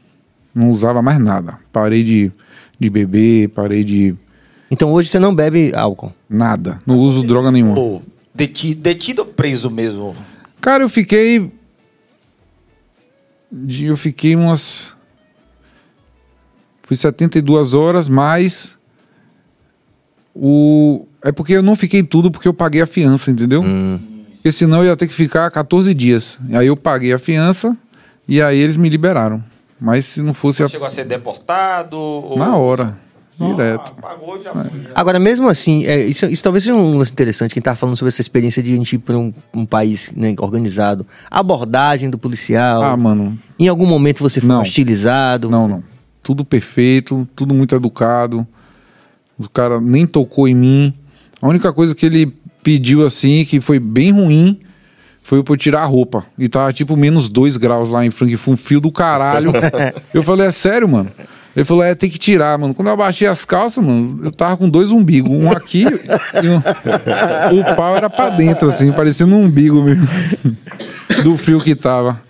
Não 0.54 0.70
usava 0.70 1.00
mais 1.00 1.18
nada. 1.18 1.58
Parei 1.72 2.02
de, 2.02 2.32
de 2.78 2.90
beber, 2.90 3.48
parei 3.50 3.82
de 3.84 4.14
Então 4.70 4.92
hoje 4.92 5.08
você 5.08 5.18
não 5.18 5.34
bebe 5.34 5.72
álcool. 5.74 6.12
nada. 6.28 6.78
Não 6.86 6.96
uso 6.96 7.22
droga 7.22 7.50
nenhuma. 7.50 7.74
Pô, 7.74 8.02
detido, 8.34 8.80
detido 8.80 9.20
ou 9.22 9.26
preso 9.26 9.70
mesmo? 9.70 10.14
Cara, 10.60 10.82
eu 10.84 10.88
fiquei. 10.88 11.50
Eu 13.80 13.96
fiquei 13.96 14.34
umas. 14.36 14.94
Fui 16.82 16.96
72 16.96 17.72
horas, 17.74 18.08
mais. 18.08 18.76
O. 20.34 21.06
É 21.22 21.32
porque 21.32 21.54
eu 21.54 21.62
não 21.62 21.74
fiquei 21.74 22.02
tudo 22.02 22.30
porque 22.30 22.46
eu 22.46 22.54
paguei 22.54 22.82
a 22.82 22.86
fiança, 22.86 23.30
entendeu? 23.30 23.64
Porque 24.34 24.52
senão 24.52 24.78
eu 24.78 24.90
ia 24.90 24.96
ter 24.96 25.08
que 25.08 25.14
ficar 25.14 25.50
14 25.50 25.92
dias. 25.94 26.38
Aí 26.52 26.66
eu 26.66 26.76
paguei 26.76 27.12
a 27.12 27.18
fiança 27.18 27.76
e 28.28 28.40
aí 28.42 28.58
eles 28.58 28.76
me 28.76 28.88
liberaram. 28.88 29.42
Mas 29.80 30.06
se 30.06 30.22
não 30.22 30.32
fosse. 30.32 30.58
Você 30.58 30.64
A... 30.64 30.68
chegou 30.68 30.86
a 30.86 30.90
ser 30.90 31.04
deportado? 31.04 31.96
Ou... 31.96 32.38
Na 32.38 32.56
hora. 32.56 32.96
Ah, 33.38 33.46
Direto. 33.46 33.94
pagou, 34.00 34.42
já 34.42 34.52
foi. 34.52 34.80
já. 34.80 34.90
Agora, 34.94 35.18
mesmo 35.18 35.46
assim, 35.48 35.84
é, 35.84 36.06
isso, 36.06 36.24
isso 36.26 36.42
talvez 36.42 36.64
seja 36.64 36.74
um 36.74 36.96
lance 36.96 37.12
interessante, 37.12 37.52
quem 37.52 37.62
tá 37.62 37.76
falando 37.76 37.94
sobre 37.94 38.08
essa 38.08 38.22
experiência 38.22 38.62
de 38.62 38.72
a 38.72 38.76
gente 38.76 38.94
ir 38.94 38.98
para 38.98 39.16
um, 39.18 39.32
um 39.52 39.66
país 39.66 40.10
né, 40.16 40.34
organizado. 40.38 41.06
A 41.30 41.40
abordagem 41.40 42.08
do 42.08 42.16
policial. 42.16 42.82
Ah, 42.82 42.96
mano. 42.96 43.38
Em 43.58 43.68
algum 43.68 43.84
momento 43.84 44.22
você 44.22 44.40
foi 44.40 44.48
Não. 44.48 44.62
hostilizado. 44.62 45.50
Não, 45.50 45.68
não. 45.68 45.84
Tudo 46.22 46.44
perfeito, 46.44 47.28
tudo 47.36 47.52
muito 47.52 47.74
educado. 47.74 48.46
O 49.38 49.48
cara 49.48 49.80
nem 49.80 50.06
tocou 50.06 50.48
em 50.48 50.54
mim. 50.54 50.94
A 51.42 51.46
única 51.46 51.72
coisa 51.74 51.94
que 51.94 52.06
ele 52.06 52.34
pediu 52.62 53.04
assim, 53.04 53.44
que 53.44 53.60
foi 53.60 53.78
bem 53.78 54.12
ruim, 54.12 54.58
foi 55.26 55.42
pra 55.42 55.54
eu 55.54 55.56
tirar 55.56 55.82
a 55.82 55.84
roupa. 55.84 56.24
E 56.38 56.48
tava 56.48 56.72
tipo 56.72 56.96
menos 56.96 57.28
dois 57.28 57.56
graus 57.56 57.88
lá 57.88 58.06
em 58.06 58.12
Frankfurt, 58.12 58.54
um 58.54 58.56
fio 58.56 58.80
do 58.80 58.92
caralho. 58.92 59.50
eu 60.14 60.22
falei, 60.22 60.46
é 60.46 60.52
sério, 60.52 60.88
mano? 60.88 61.10
Ele 61.56 61.64
falou, 61.64 61.82
é, 61.82 61.96
tem 61.96 62.08
que 62.08 62.16
tirar, 62.16 62.56
mano. 62.56 62.72
Quando 62.72 62.86
eu 62.86 62.94
abaixei 62.94 63.26
as 63.26 63.44
calças, 63.44 63.82
mano, 63.84 64.20
eu 64.22 64.30
tava 64.30 64.56
com 64.56 64.68
dois 64.70 64.92
umbigos. 64.92 65.32
Um 65.32 65.50
aqui 65.50 65.82
e 65.82 66.48
um... 66.48 66.58
O 67.58 67.74
pau 67.74 67.96
era 67.96 68.08
pra 68.08 68.30
dentro, 68.30 68.68
assim, 68.68 68.92
parecendo 68.92 69.34
um 69.34 69.46
umbigo 69.46 69.82
mesmo. 69.82 70.06
do 71.24 71.36
frio 71.36 71.60
que 71.60 71.74
tava. 71.74 72.20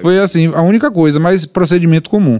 Foi 0.00 0.20
assim, 0.20 0.52
a 0.54 0.62
única 0.62 0.92
coisa, 0.92 1.18
mas 1.18 1.44
procedimento 1.44 2.08
comum. 2.08 2.38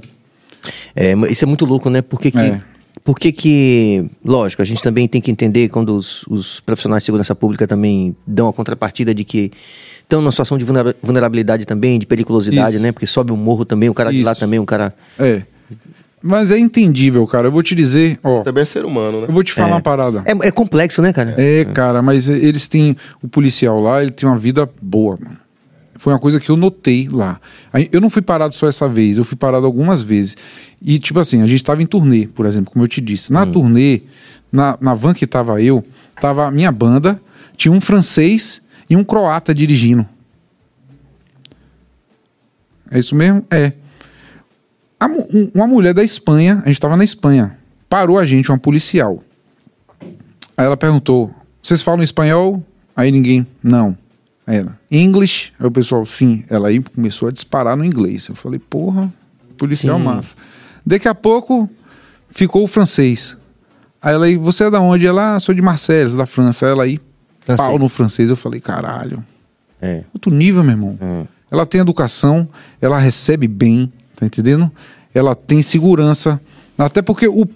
É, 0.94 1.16
mas 1.16 1.32
isso 1.32 1.44
é 1.44 1.48
muito 1.48 1.64
louco, 1.64 1.90
né? 1.90 2.02
Por 2.02 2.20
que 2.20 2.30
que, 2.30 2.38
É. 2.38 2.60
por 3.08 3.18
que 3.18 3.32
que- 3.32 4.04
lógico, 4.22 4.60
a 4.60 4.64
gente 4.66 4.82
também 4.82 5.08
tem 5.08 5.18
que 5.18 5.30
entender 5.30 5.70
quando 5.70 5.96
os, 5.96 6.24
os 6.24 6.60
profissionais 6.60 7.02
de 7.02 7.06
segurança 7.06 7.34
pública 7.34 7.66
também 7.66 8.14
dão 8.26 8.50
a 8.50 8.52
contrapartida 8.52 9.14
de 9.14 9.24
que 9.24 9.50
estão 10.02 10.20
numa 10.20 10.30
situação 10.30 10.58
de 10.58 10.64
vulnera- 10.66 10.94
vulnerabilidade 11.02 11.64
também, 11.64 11.98
de 11.98 12.04
periculosidade, 12.06 12.74
Isso. 12.74 12.82
né? 12.82 12.92
Porque 12.92 13.06
sobe 13.06 13.32
o 13.32 13.36
morro 13.36 13.64
também, 13.64 13.88
o 13.88 13.94
cara 13.94 14.12
de 14.12 14.22
lá 14.22 14.32
Isso. 14.32 14.40
também, 14.42 14.58
um 14.60 14.66
cara... 14.66 14.94
É. 15.18 15.40
Mas 16.22 16.52
é 16.52 16.58
entendível, 16.58 17.26
cara. 17.26 17.46
Eu 17.48 17.52
vou 17.52 17.62
te 17.62 17.74
dizer, 17.74 18.18
ó. 18.22 18.42
Também 18.42 18.60
é 18.60 18.64
ser 18.66 18.84
humano, 18.84 19.22
né? 19.22 19.26
Eu 19.26 19.32
vou 19.32 19.42
te 19.42 19.54
falar 19.54 19.68
uma 19.76 19.80
parada. 19.80 20.22
É, 20.26 20.48
é 20.48 20.50
complexo, 20.50 21.00
né, 21.00 21.10
cara? 21.10 21.34
É, 21.38 21.64
cara, 21.64 22.02
mas 22.02 22.28
eles 22.28 22.68
têm. 22.68 22.94
O 23.22 23.28
policial 23.28 23.80
lá, 23.80 24.02
ele 24.02 24.10
tem 24.10 24.28
uma 24.28 24.36
vida 24.38 24.68
boa, 24.82 25.16
mano. 25.18 25.38
Foi 25.98 26.12
uma 26.12 26.18
coisa 26.18 26.38
que 26.40 26.48
eu 26.48 26.56
notei 26.56 27.08
lá. 27.10 27.40
Eu 27.92 28.00
não 28.00 28.08
fui 28.08 28.22
parado 28.22 28.54
só 28.54 28.68
essa 28.68 28.88
vez, 28.88 29.18
eu 29.18 29.24
fui 29.24 29.36
parado 29.36 29.66
algumas 29.66 30.00
vezes. 30.00 30.36
E, 30.80 30.98
tipo 30.98 31.18
assim, 31.18 31.42
a 31.42 31.46
gente 31.46 31.62
tava 31.62 31.82
em 31.82 31.86
turnê, 31.86 32.26
por 32.28 32.46
exemplo, 32.46 32.72
como 32.72 32.84
eu 32.84 32.88
te 32.88 33.00
disse. 33.00 33.32
Na 33.32 33.44
turnê, 33.44 34.02
na, 34.50 34.78
na 34.80 34.94
van 34.94 35.12
que 35.12 35.26
tava 35.26 35.60
eu, 35.60 35.84
tava 36.20 36.46
a 36.46 36.50
minha 36.50 36.70
banda, 36.72 37.20
tinha 37.56 37.72
um 37.72 37.80
francês 37.80 38.62
e 38.88 38.94
um 38.96 39.02
croata 39.02 39.52
dirigindo. 39.52 40.06
É 42.90 42.98
isso 42.98 43.14
mesmo? 43.14 43.44
É. 43.50 43.72
A 45.00 45.06
um- 45.06 45.50
uma 45.54 45.66
mulher 45.66 45.92
da 45.94 46.02
Espanha, 46.02 46.62
a 46.64 46.68
gente 46.68 46.80
tava 46.80 46.96
na 46.96 47.04
Espanha, 47.04 47.56
parou 47.88 48.18
a 48.18 48.24
gente, 48.24 48.50
uma 48.50 48.58
policial. 48.58 49.22
Aí 50.56 50.64
ela 50.64 50.76
perguntou: 50.76 51.32
vocês 51.62 51.82
falam 51.82 52.02
espanhol? 52.02 52.62
Aí 52.96 53.10
ninguém, 53.12 53.46
não. 53.62 53.96
Ela, 54.48 54.78
English? 54.90 55.52
Aí 55.60 55.66
o 55.66 55.70
pessoal, 55.70 56.06
sim. 56.06 56.42
Ela 56.48 56.68
aí 56.68 56.82
começou 56.82 57.28
a 57.28 57.30
disparar 57.30 57.76
no 57.76 57.84
inglês. 57.84 58.28
Eu 58.28 58.34
falei, 58.34 58.58
porra, 58.58 59.12
policial 59.58 59.98
Sim. 59.98 60.04
massa. 60.04 60.34
Daqui 60.86 61.06
a 61.06 61.14
pouco 61.14 61.68
ficou 62.30 62.64
o 62.64 62.66
francês. 62.66 63.36
Aí 64.00 64.14
ela 64.14 64.24
aí, 64.24 64.36
você 64.36 64.64
é 64.64 64.70
da 64.70 64.80
onde? 64.80 65.06
Ela, 65.06 65.34
ah, 65.34 65.40
sou 65.40 65.54
de 65.54 65.60
Marseille, 65.60 66.16
da 66.16 66.24
França. 66.24 66.64
Aí 66.64 66.72
ela 66.72 66.84
aí, 66.84 66.98
Francês. 67.40 67.68
pau 67.68 67.78
no 67.78 67.90
francês. 67.90 68.30
Eu 68.30 68.36
falei, 68.36 68.58
caralho. 68.58 69.22
É. 69.82 70.04
Outro 70.14 70.32
nível, 70.32 70.64
meu 70.64 70.72
irmão. 70.72 71.28
Ela 71.50 71.66
tem 71.66 71.80
educação, 71.80 72.48
ela 72.80 72.98
recebe 72.98 73.46
bem, 73.46 73.92
tá 74.16 74.24
entendendo? 74.24 74.72
Ela 75.14 75.34
tem 75.34 75.62
segurança. 75.62 76.40
Até 76.78 77.02
porque 77.02 77.28
o. 77.28 77.46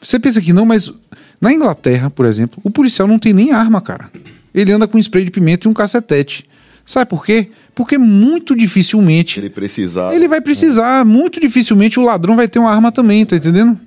Você 0.00 0.18
pensa 0.18 0.40
que 0.40 0.52
não, 0.52 0.66
mas 0.66 0.92
na 1.40 1.52
Inglaterra, 1.52 2.10
por 2.10 2.26
exemplo, 2.26 2.60
o 2.64 2.70
policial 2.70 3.06
não 3.06 3.18
tem 3.20 3.32
nem 3.32 3.52
arma, 3.52 3.80
cara. 3.80 4.10
Ele 4.54 4.72
anda 4.72 4.86
com 4.86 4.96
um 4.96 5.00
spray 5.00 5.24
de 5.24 5.30
pimenta 5.30 5.66
e 5.66 5.70
um 5.70 5.74
cacetete. 5.74 6.44
Sabe 6.86 7.08
por 7.08 7.24
quê? 7.24 7.48
Porque 7.74 7.96
muito 7.96 8.54
dificilmente 8.54 9.40
Ele 9.40 9.48
precisar. 9.50 10.14
ele 10.14 10.28
vai 10.28 10.40
precisar, 10.40 11.04
muito 11.04 11.40
dificilmente 11.40 11.98
o 11.98 12.02
ladrão 12.02 12.36
vai 12.36 12.46
ter 12.46 12.58
uma 12.58 12.70
arma 12.70 12.92
também, 12.92 13.24
tá 13.24 13.36
entendendo? 13.36 13.78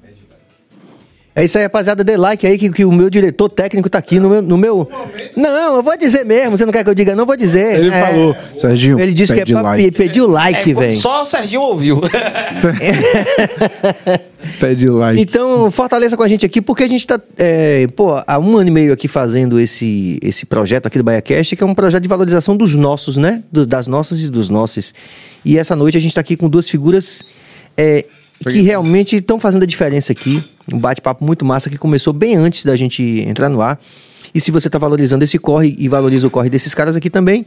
É 1.39 1.45
isso 1.45 1.56
aí, 1.58 1.63
rapaziada. 1.65 2.04
Dê 2.04 2.17
like 2.17 2.47
aí 2.47 2.58
que, 2.58 2.67
que 2.71 2.84
o 2.84 2.91
meu 2.91 3.12
diretor 3.12 3.47
técnico 3.47 3.88
tá 3.88 4.00
aqui 4.00 4.19
no 4.19 4.28
meu, 4.30 4.41
no 4.41 4.58
meu. 4.58 4.89
Não, 5.36 5.76
eu 5.76 5.84
vou 5.84 5.95
dizer 5.95 6.26
mesmo. 6.26 6.58
Você 6.58 6.65
não 6.65 6.73
quer 6.73 6.84
que 6.84 6.89
eu 6.89 6.95
diga? 6.95 7.15
Não 7.15 7.28
vou 7.28 7.38
dizer. 7.38 7.80
Ele 7.80 7.93
É. 7.93 8.06
falou, 8.08 8.36
Serginho, 8.58 9.00
Ele 9.00 9.13
disse 9.13 9.36
que 9.36 9.41
é 9.41 9.45
pra 9.45 9.62
like. 9.62 9.91
pe- 9.91 9.97
pedir 10.06 10.21
o 10.21 10.28
like, 10.28 10.71
É, 10.71 10.73
velho. 10.73 10.91
só 10.91 11.21
o 11.21 11.26
Serginho 11.28 11.62
ouviu. 11.62 12.02
Pede 14.60 14.89
like. 14.89 15.21
Então, 15.21 15.69
fortaleça 15.71 16.15
com 16.17 16.23
a 16.23 16.28
gente 16.28 16.45
aqui, 16.45 16.62
porque 16.62 16.84
a 16.84 16.88
gente 16.88 17.06
tá, 17.06 17.19
é, 17.38 17.88
pô, 17.95 18.21
há 18.26 18.39
um 18.39 18.58
ano 18.58 18.69
e 18.69 18.71
meio 18.71 18.93
aqui 18.93 19.08
fazendo 19.08 19.60
esse, 19.60 20.17
esse 20.21 20.45
projeto 20.45 20.88
aqui 20.88 20.97
do 20.97 21.04
BaiaCast, 21.04 21.56
que 21.56 21.63
é 21.63 21.65
um 21.65 21.76
projeto 21.76 22.02
de 22.04 22.10
valorização 22.10 22.56
dos 22.56 22.76
nossos, 22.76 23.17
né? 23.17 23.43
Do- 23.52 23.65
das 23.67 23.88
nossas 23.88 24.19
e 24.19 24.30
dos 24.30 24.50
nossos. 24.50 24.93
E 25.43 25.58
essa 25.58 25.76
noite 25.76 25.97
a 25.97 26.02
gente 26.02 26.13
tá 26.15 26.21
aqui 26.21 26.36
com 26.36 26.50
duas 26.50 26.69
figuras 26.69 27.23
é, 27.78 28.06
que 28.51 28.62
realmente 28.62 29.15
estão 29.17 29.39
fazendo 29.39 29.63
a 29.63 29.65
diferença 29.65 30.12
aqui. 30.12 30.43
Um 30.71 30.77
bate-papo 30.77 31.23
muito 31.23 31.45
massa 31.45 31.69
que 31.69 31.77
começou 31.77 32.13
bem 32.13 32.36
antes 32.36 32.65
da 32.65 32.75
gente 32.75 33.03
entrar 33.27 33.49
no 33.49 33.62
ar. 33.62 33.79
E 34.33 34.39
se 34.39 34.51
você 34.51 34.69
tá 34.69 34.77
valorizando 34.77 35.23
esse 35.23 35.39
corre 35.39 35.75
e 35.79 35.88
valoriza 35.88 36.27
o 36.27 36.29
corre 36.29 36.49
desses 36.49 36.73
caras 36.73 36.95
aqui 36.95 37.10
também, 37.10 37.45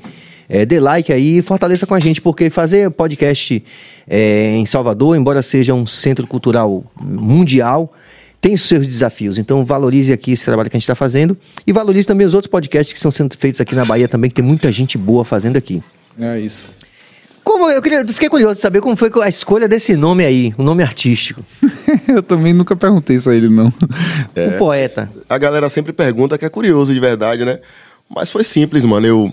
é, 0.49 0.67
dê 0.67 0.81
like 0.81 1.13
aí 1.13 1.39
e 1.39 1.43
fortaleça 1.43 1.87
com 1.87 1.95
a 1.95 2.01
gente, 2.01 2.21
porque 2.21 2.51
fazer 2.51 2.91
podcast 2.91 3.63
é, 4.09 4.57
em 4.57 4.67
Salvador, 4.67 5.17
embora 5.17 5.43
seja 5.43 5.75
um 5.75 5.87
centro 5.87 6.27
cultural 6.27 6.85
mundial, 7.01 7.93
tem 8.41 8.55
os 8.55 8.63
seus 8.63 8.87
desafios. 8.87 9.39
Então 9.39 9.65
valorize 9.65 10.13
aqui 10.13 10.33
esse 10.33 10.45
trabalho 10.45 10.69
que 10.71 10.77
a 10.77 10.79
gente 10.79 10.85
está 10.85 10.95
fazendo 10.95 11.37
e 11.67 11.73
valorize 11.73 12.09
também 12.09 12.27
os 12.27 12.35
outros 12.35 12.51
podcasts 12.51 12.93
que 12.93 12.99
estão 12.99 13.11
sendo 13.11 13.37
feitos 13.37 13.61
aqui 13.61 13.75
na 13.75 13.85
Bahia 13.85 14.09
também, 14.09 14.31
que 14.31 14.35
tem 14.35 14.45
muita 14.45 14.73
gente 14.73 14.99
boa 14.99 15.25
fazendo 15.25 15.57
aqui. 15.57 15.83
É 16.19 16.41
isso. 16.41 16.69
Como 17.51 17.69
eu, 17.69 17.83
queria, 17.83 18.03
eu 18.03 18.15
fiquei 18.15 18.29
curioso 18.29 18.55
de 18.55 18.61
saber 18.61 18.81
como 18.81 18.95
foi 18.95 19.11
a 19.25 19.29
escolha 19.29 19.67
desse 19.67 19.97
nome 19.97 20.25
aí, 20.25 20.55
o 20.57 20.63
nome 20.63 20.85
artístico, 20.85 21.45
Eu 22.07 22.23
também 22.23 22.53
nunca 22.53 22.77
perguntei 22.77 23.17
isso 23.17 23.29
a 23.29 23.35
ele, 23.35 23.49
não. 23.49 23.67
o 23.67 24.57
poeta. 24.57 25.11
A 25.29 25.37
galera 25.37 25.69
sempre 25.69 25.93
pergunta 25.93 26.39
que 26.39 26.45
é 26.45 26.49
curioso 26.49 26.95
de 26.95 27.01
verdade, 27.01 27.45
né? 27.45 27.59
Mas 28.09 28.31
foi 28.31 28.45
simples, 28.45 28.85
mano. 28.85 29.05
Eu. 29.05 29.33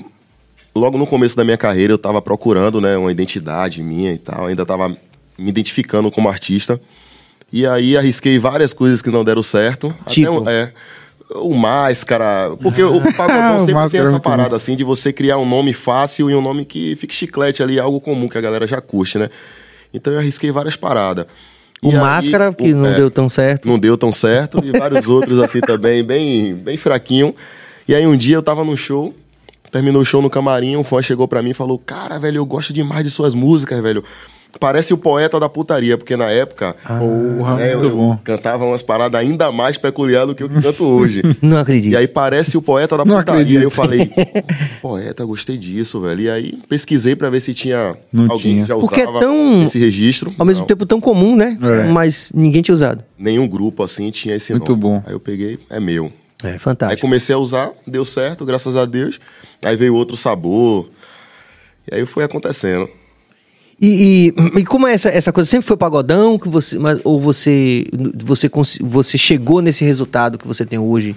Logo 0.76 0.98
no 0.98 1.06
começo 1.06 1.38
da 1.38 1.44
minha 1.44 1.58
carreira, 1.58 1.94
eu 1.94 1.98
tava 2.00 2.20
procurando, 2.20 2.82
né, 2.82 2.98
uma 2.98 3.12
identidade 3.12 3.84
minha 3.84 4.12
e 4.12 4.18
tal. 4.18 4.48
Ainda 4.48 4.66
tava 4.66 4.90
me 4.90 4.98
identificando 5.38 6.10
como 6.10 6.28
artista. 6.28 6.82
E 7.54 7.68
aí 7.68 7.96
arrisquei 7.96 8.40
várias 8.40 8.74
coisas 8.74 9.00
que 9.00 9.12
não 9.12 9.24
deram 9.24 9.44
certo. 9.44 9.96
Tipo? 10.08 10.40
Até, 10.40 10.52
é. 10.52 10.74
O 11.36 11.54
Máscara. 11.56 12.56
Porque 12.62 12.82
o 12.84 13.02
pagodão 13.14 13.60
sempre 13.60 13.74
Máscara 13.76 13.90
tem 14.04 14.12
é 14.12 14.16
essa 14.16 14.20
parada 14.20 14.56
assim 14.56 14.76
de 14.76 14.84
você 14.84 15.12
criar 15.12 15.38
um 15.38 15.46
nome 15.48 15.74
fácil 15.74 16.30
e 16.30 16.36
um 16.36 16.42
nome 16.42 16.66
que 16.66 16.96
fique 16.96 17.14
chiclete 17.14 17.62
ali, 17.62 17.80
algo 17.80 18.00
comum 18.00 18.28
que 18.30 18.38
a 18.38 18.42
galera 18.42 18.66
já 18.66 18.80
curte, 18.82 19.18
né? 19.18 19.30
Então 19.94 20.12
eu 20.14 20.20
arrisquei 20.20 20.52
várias 20.52 20.76
paradas. 20.76 21.26
O 21.82 21.90
E 21.90 21.92
aí, 21.96 21.98
Máscara, 22.00 22.54
que 22.54 22.74
o- 22.74 22.78
não 22.78 22.88
é, 22.88 22.96
deu 22.96 23.12
tão 23.12 23.30
certo. 23.30 23.68
não 23.68 23.78
deu 23.78 23.98
tão 23.98 24.12
certo, 24.12 24.62
e 24.64 24.72
vários 24.78 25.06
outros 25.10 25.38
assim 25.40 25.60
também, 25.62 26.04
bem, 26.04 26.56
bem 26.56 26.76
fraquinho. 26.78 27.36
E 27.88 27.94
aí 27.94 28.06
um 28.08 28.18
dia 28.18 28.36
eu 28.36 28.42
tava 28.42 28.64
no 28.64 28.76
show, 28.76 29.14
terminou 29.72 30.02
o 30.02 30.06
show 30.06 30.22
no 30.22 30.30
camarim, 30.30 30.76
um 30.76 30.84
fã 30.84 31.02
chegou 31.02 31.28
pra 31.28 31.42
mim 31.44 31.52
e 31.52 31.54
falou: 31.54 31.78
Cara, 31.78 32.18
velho, 32.20 32.38
eu 32.38 32.46
gosto 32.46 32.74
demais 32.74 33.04
de 33.04 33.10
suas 33.12 33.36
músicas, 33.36 33.82
velho. 33.82 34.04
Parece 34.60 34.94
o 34.94 34.98
poeta 34.98 35.40
da 35.40 35.48
putaria, 35.48 35.98
porque 35.98 36.18
na 36.18 36.26
época 36.30 36.76
Porra, 36.84 37.56
né, 37.56 37.74
eu, 37.74 37.80
muito 37.80 37.92
eu 37.92 37.96
bom. 37.98 38.18
cantava 38.24 38.66
umas 38.66 38.82
paradas 38.82 39.20
ainda 39.20 39.52
mais 39.52 39.78
peculiar 39.78 40.26
do 40.26 40.34
que 40.34 40.42
eu 40.44 40.50
que 40.50 40.62
canto 40.62 40.86
hoje. 40.86 41.22
Não 41.42 41.60
acredito. 41.60 41.94
E 41.94 41.98
aí 41.98 42.08
parece 42.08 42.58
o 42.58 42.62
poeta 42.62 42.98
da 42.98 43.06
Não 43.06 43.18
putaria. 43.18 43.42
acredito. 43.42 43.58
Aí 43.60 43.64
eu 43.64 43.70
falei, 43.70 44.12
poeta, 44.82 45.24
gostei 45.26 45.58
disso, 45.58 46.02
velho. 46.02 46.22
E 46.22 46.30
aí 46.30 46.60
pesquisei 46.68 47.16
pra 47.16 47.30
ver 47.30 47.40
se 47.42 47.54
tinha 47.54 47.96
Não 48.12 48.24
alguém 48.32 48.54
tinha. 48.54 48.62
que 48.64 48.68
já 48.70 48.76
Porque 48.76 49.02
é 49.02 49.04
usava 49.04 49.20
tão- 49.20 49.64
esse 49.64 49.80
registro. 49.80 50.34
Ao 50.38 50.46
mesmo 50.46 50.62
Não. 50.62 50.68
tempo 50.68 50.86
tão 50.86 51.00
comum, 51.00 51.36
né? 51.36 51.58
É. 51.62 51.84
Mas 51.88 52.32
ninguém 52.34 52.62
tinha 52.62 52.74
usado. 52.74 53.04
Nenhum 53.18 53.48
grupo 53.48 53.84
assim 53.84 54.10
tinha 54.12 54.36
esse 54.36 54.52
Muito 54.54 54.70
nome. 54.72 54.82
bom. 54.82 55.04
Aí 55.06 55.14
eu 55.14 55.20
peguei, 55.20 55.60
é 55.70 55.80
meu. 55.80 56.12
É 56.44 56.52
Aí 56.54 56.60
fantástico. 56.60 57.02
comecei 57.02 57.34
a 57.34 57.38
usar, 57.40 57.72
deu 57.86 58.06
certo, 58.06 58.46
graças 58.46 58.76
a 58.76 58.86
Deus. 58.86 59.20
Aí 59.64 59.76
veio 59.76 59.96
outro 59.96 60.16
sabor. 60.16 60.88
E 61.92 61.96
aí 61.96 62.06
foi 62.06 62.24
acontecendo. 62.24 62.88
E, 63.80 64.34
e- 64.56 64.60
e 64.60 64.66
como 64.66 64.88
é 64.88 64.94
essa, 64.94 65.10
essa 65.10 65.32
coisa? 65.32 65.50
Sempre 65.50 65.68
foi 65.68 65.78
pagodão 65.78 66.38
que 66.40 66.50
você, 66.50 66.80
mas, 66.80 67.00
ou 67.04 67.20
você, 67.20 67.86
você, 68.24 68.50
você 68.82 69.18
chegou 69.18 69.62
nesse 69.62 69.86
resultado 69.86 70.38
que 70.38 70.48
você 70.48 70.66
tem 70.66 70.80
hoje, 70.80 71.16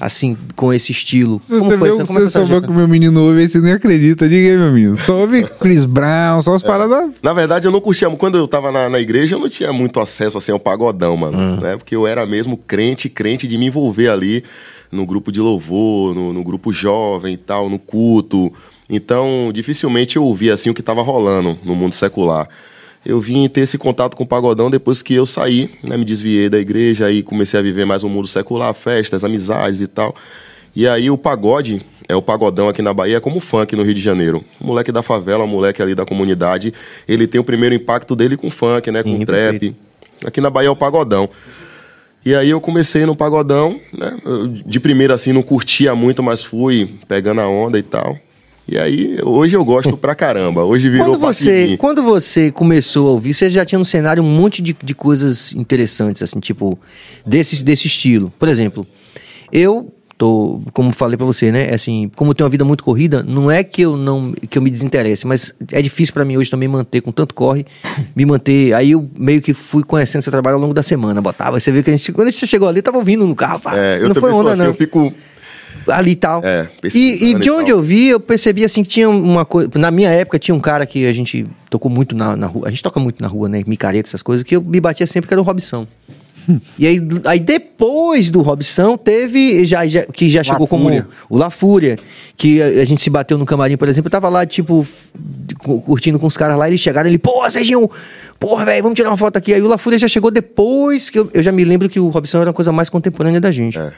assim, 0.00 0.34
com 0.56 0.72
esse 0.72 0.92
estilo? 0.92 1.42
Se 1.46 1.48
Como 1.58 1.64
você 1.70 1.78
foi 1.78 1.90
vê, 1.90 1.96
como 2.06 2.06
você 2.20 2.28
souber 2.28 2.62
que 2.62 2.68
o 2.70 2.74
meu 2.74 2.88
menino 2.88 3.22
ouve, 3.22 3.40
aí 3.40 3.48
você 3.48 3.60
nem 3.60 3.72
acredita. 3.74 4.26
Diga 4.26 4.48
aí, 4.48 4.56
meu 4.56 4.72
menino. 4.72 4.96
Só 4.98 5.14
ouve 5.20 5.44
Chris 5.60 5.84
Brown, 5.84 6.40
só 6.40 6.54
as 6.54 6.62
paradas. 6.62 7.10
Na 7.22 7.34
verdade, 7.34 7.68
eu 7.68 7.72
não 7.72 7.82
curtia. 7.82 8.08
Quando 8.10 8.38
eu 8.38 8.48
tava 8.48 8.72
na, 8.72 8.88
na 8.88 8.98
igreja, 8.98 9.34
eu 9.36 9.40
não 9.40 9.48
tinha 9.50 9.72
muito 9.72 10.00
acesso 10.00 10.38
assim, 10.38 10.52
ao 10.52 10.58
pagodão, 10.58 11.16
mano. 11.18 11.60
Né? 11.60 11.76
Porque 11.76 11.94
eu 11.94 12.06
era 12.06 12.24
mesmo 12.26 12.56
crente, 12.56 13.10
crente 13.10 13.46
de 13.46 13.58
me 13.58 13.66
envolver 13.66 14.08
ali 14.08 14.42
no 14.90 15.04
grupo 15.04 15.30
de 15.30 15.40
louvor, 15.40 16.14
no, 16.14 16.32
no 16.32 16.42
grupo 16.42 16.72
jovem 16.72 17.34
e 17.34 17.38
tal, 17.38 17.68
no 17.68 17.78
culto. 17.78 18.50
Então, 18.88 19.50
dificilmente 19.52 20.16
eu 20.16 20.24
ouvia 20.24 20.54
assim 20.54 20.70
o 20.70 20.74
que 20.74 20.82
tava 20.82 21.02
rolando 21.02 21.58
no 21.64 21.74
mundo 21.74 21.94
secular. 21.94 22.48
Eu 23.04 23.20
vim 23.20 23.46
ter 23.48 23.60
esse 23.60 23.76
contato 23.76 24.16
com 24.16 24.24
o 24.24 24.26
pagodão 24.26 24.70
depois 24.70 25.02
que 25.02 25.14
eu 25.14 25.26
saí, 25.26 25.70
né? 25.82 25.96
Me 25.96 26.04
desviei 26.04 26.48
da 26.48 26.58
igreja 26.58 27.10
e 27.10 27.22
comecei 27.22 27.60
a 27.60 27.62
viver 27.62 27.84
mais 27.84 28.02
um 28.02 28.08
mundo 28.08 28.26
secular, 28.26 28.72
festas, 28.72 29.24
amizades 29.24 29.80
e 29.80 29.86
tal. 29.86 30.14
E 30.74 30.88
aí 30.88 31.10
o 31.10 31.18
pagode, 31.18 31.82
é 32.08 32.16
o 32.16 32.22
pagodão 32.22 32.68
aqui 32.68 32.82
na 32.82 32.92
Bahia, 32.92 33.18
é 33.18 33.20
como 33.20 33.36
o 33.36 33.40
funk 33.40 33.76
no 33.76 33.82
Rio 33.82 33.94
de 33.94 34.00
Janeiro. 34.00 34.42
O 34.60 34.66
moleque 34.66 34.90
da 34.90 35.02
favela, 35.02 35.44
o 35.44 35.48
moleque 35.48 35.82
ali 35.82 35.94
da 35.94 36.04
comunidade, 36.04 36.72
ele 37.06 37.26
tem 37.26 37.40
o 37.40 37.44
primeiro 37.44 37.74
impacto 37.74 38.16
dele 38.16 38.36
com 38.36 38.50
funk, 38.50 38.90
né? 38.90 39.02
Com 39.02 39.18
Sim, 39.18 39.24
trap. 39.24 39.50
perfeito. 39.52 39.76
Aqui 40.24 40.40
na 40.40 40.50
Bahia 40.50 40.68
é 40.68 40.70
o 40.70 40.76
pagodão. 40.76 41.28
E 42.24 42.34
aí 42.34 42.48
eu 42.48 42.60
comecei 42.60 43.04
no 43.04 43.14
pagodão, 43.14 43.78
né? 43.92 44.16
Eu, 44.24 44.48
de 44.48 44.80
primeira 44.80 45.14
assim 45.14 45.32
não 45.32 45.42
curtia 45.42 45.94
muito, 45.94 46.22
mas 46.22 46.42
fui 46.42 46.94
pegando 47.06 47.42
a 47.42 47.48
onda 47.48 47.78
e 47.78 47.82
tal. 47.82 48.18
E 48.66 48.78
aí 48.78 49.18
hoje 49.22 49.56
eu 49.56 49.64
gosto 49.64 49.96
pra 49.96 50.14
caramba. 50.14 50.64
Hoje 50.64 50.88
virou 50.88 51.06
Quando 51.06 51.20
você, 51.20 51.76
quando 51.76 52.02
você 52.02 52.50
começou 52.50 53.08
a 53.08 53.12
ouvir, 53.12 53.34
você 53.34 53.50
já 53.50 53.64
tinha 53.64 53.78
no 53.78 53.84
cenário 53.84 54.22
um 54.22 54.26
monte 54.26 54.62
de, 54.62 54.74
de 54.82 54.94
coisas 54.94 55.52
interessantes, 55.54 56.22
assim, 56.22 56.40
tipo, 56.40 56.78
desse, 57.26 57.62
desse 57.62 57.86
estilo. 57.86 58.32
Por 58.38 58.48
exemplo, 58.48 58.86
eu 59.52 59.92
tô, 60.16 60.62
como 60.72 60.92
falei 60.92 61.16
pra 61.16 61.26
você, 61.26 61.52
né? 61.52 61.74
Assim, 61.74 62.10
como 62.16 62.30
eu 62.30 62.34
tenho 62.34 62.46
uma 62.46 62.50
vida 62.50 62.64
muito 62.64 62.82
corrida, 62.82 63.22
não 63.22 63.50
é 63.50 63.62
que 63.62 63.82
eu 63.82 63.98
não 63.98 64.32
que 64.32 64.56
eu 64.56 64.62
me 64.62 64.70
desinteresse, 64.70 65.26
mas 65.26 65.52
é 65.70 65.82
difícil 65.82 66.14
pra 66.14 66.24
mim 66.24 66.38
hoje 66.38 66.50
também 66.50 66.68
manter 66.68 67.02
com 67.02 67.12
tanto 67.12 67.34
corre, 67.34 67.66
me 68.16 68.24
manter. 68.24 68.72
Aí 68.72 68.92
eu 68.92 69.08
meio 69.14 69.42
que 69.42 69.52
fui 69.52 69.82
conhecendo 69.84 70.22
seu 70.22 70.30
trabalho 70.30 70.56
ao 70.56 70.60
longo 70.62 70.72
da 70.72 70.82
semana, 70.82 71.20
botava. 71.20 71.60
Você 71.60 71.70
vê 71.70 71.82
que 71.82 71.90
a 71.90 71.96
gente, 71.96 72.12
quando 72.12 72.28
a 72.28 72.30
gente 72.30 72.46
chegou 72.46 72.66
ali, 72.66 72.80
tava 72.80 72.96
ouvindo 72.96 73.26
no 73.26 73.34
carro, 73.34 73.60
pá, 73.60 73.76
É, 73.76 73.98
eu 73.98 74.08
não 74.08 74.14
também 74.14 74.20
foi 74.22 74.30
sou 74.30 74.40
onda 74.40 74.52
assim, 74.52 74.62
não. 74.62 74.68
eu 74.68 74.74
fico. 74.74 75.12
Ali 75.88 76.12
e 76.12 76.16
tal. 76.16 76.40
É, 76.44 76.68
e, 76.94 77.30
e 77.30 77.34
de 77.34 77.50
onde 77.50 77.70
eu 77.70 77.80
vi, 77.82 78.08
eu 78.08 78.20
percebi 78.20 78.64
assim 78.64 78.82
que 78.82 78.88
tinha 78.88 79.08
uma 79.08 79.44
coisa. 79.44 79.70
Na 79.76 79.90
minha 79.90 80.10
época 80.10 80.38
tinha 80.38 80.54
um 80.54 80.60
cara 80.60 80.86
que 80.86 81.06
a 81.06 81.12
gente 81.12 81.46
tocou 81.70 81.90
muito 81.90 82.14
na, 82.16 82.36
na 82.36 82.46
rua. 82.46 82.68
A 82.68 82.70
gente 82.70 82.82
toca 82.82 82.98
muito 83.00 83.20
na 83.22 83.28
rua, 83.28 83.48
né? 83.48 83.62
Micareta, 83.66 84.08
essas 84.08 84.22
coisas, 84.22 84.44
que 84.44 84.56
eu 84.56 84.62
me 84.62 84.80
batia 84.80 85.06
sempre 85.06 85.28
que 85.28 85.34
era 85.34 85.40
o 85.40 85.44
Robson. 85.44 85.86
E 86.78 86.86
aí, 86.86 87.00
aí 87.24 87.40
depois 87.40 88.30
do 88.30 88.42
Robson, 88.42 88.98
teve, 88.98 89.64
já, 89.64 89.86
já- 89.86 90.04
que 90.04 90.28
já 90.28 90.44
chegou 90.44 90.66
como 90.68 90.84
o 91.30 91.38
La 91.38 91.48
Fúria, 91.48 91.98
que 92.36 92.60
a, 92.60 92.66
a 92.66 92.84
gente 92.84 93.00
se 93.00 93.08
bateu 93.08 93.38
no 93.38 93.46
camarim, 93.46 93.78
por 93.78 93.88
exemplo, 93.88 94.08
eu 94.08 94.10
tava 94.10 94.28
lá, 94.28 94.44
tipo, 94.44 94.86
curtindo 95.62 96.18
com 96.18 96.26
os 96.26 96.36
caras 96.36 96.58
lá, 96.58 96.68
eles 96.68 96.80
chegaram, 96.80 97.08
ele, 97.08 97.16
pô, 97.18 97.48
Serginho, 97.50 97.90
porra, 98.38 98.64
velho, 98.66 98.82
vamos 98.82 98.94
tirar 98.96 99.08
uma 99.10 99.16
foto 99.16 99.38
aqui. 99.38 99.54
Aí 99.54 99.62
o 99.62 99.66
La 99.68 99.78
Fúria 99.78 99.98
já 99.98 100.06
chegou 100.08 100.30
depois, 100.30 101.08
que 101.08 101.18
eu, 101.18 101.30
eu 101.32 101.42
já 101.42 101.50
me 101.50 101.64
lembro 101.64 101.88
que 101.88 101.98
o 101.98 102.08
Robson 102.08 102.38
era 102.38 102.50
uma 102.50 102.54
coisa 102.54 102.70
mais 102.72 102.90
contemporânea 102.90 103.40
da 103.40 103.50
gente. 103.50 103.78
É. 103.78 103.92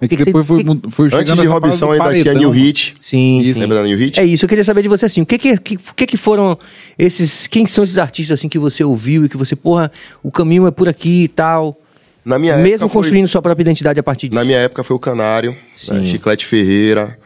É 0.00 0.08
que 0.08 0.16
que 0.16 0.16
que 0.16 0.24
depois 0.26 0.44
você- 0.46 0.64
foi, 0.64 0.90
foi 0.90 1.10
chegando 1.10 1.30
Antes 1.30 1.42
de 1.42 1.46
Robson 1.46 1.92
ainda 1.92 2.12
tinha. 2.12 2.34
New 2.34 2.50
Hit. 2.50 2.96
Sim, 3.00 3.40
Isso, 3.40 3.54
sim. 3.54 3.60
lembra 3.60 3.76
da 3.78 3.84
New 3.84 3.96
Hit? 3.96 4.18
É 4.20 4.24
isso, 4.24 4.44
eu 4.44 4.48
queria 4.48 4.64
saber 4.64 4.82
de 4.82 4.88
você 4.88 5.06
assim, 5.06 5.20
o 5.22 5.26
que 5.26 5.38
que, 5.38 5.56
que, 5.58 6.06
que 6.06 6.16
foram 6.16 6.58
esses, 6.98 7.46
quem 7.46 7.66
são 7.66 7.84
esses 7.84 7.96
artistas 7.96 8.38
assim 8.40 8.48
que 8.48 8.58
você 8.58 8.82
ouviu 8.84 9.24
e 9.24 9.28
que 9.28 9.36
você, 9.36 9.54
porra, 9.54 9.90
o 10.22 10.30
caminho 10.32 10.66
é 10.66 10.70
por 10.70 10.88
aqui 10.88 11.24
e 11.24 11.28
tal, 11.28 11.80
Na 12.24 12.38
minha 12.38 12.56
mesmo 12.56 12.74
época 12.74 12.88
foi- 12.88 13.02
construindo 13.02 13.28
sua 13.28 13.40
própria 13.40 13.62
identidade 13.62 13.98
a 14.00 14.02
partir 14.02 14.28
disso. 14.28 14.34
Na 14.38 14.44
minha 14.44 14.58
época 14.58 14.82
foi 14.82 14.96
o 14.96 14.98
Canário, 14.98 15.56
né, 15.90 16.04
Chiclete 16.04 16.44
Ferreira, 16.44 17.16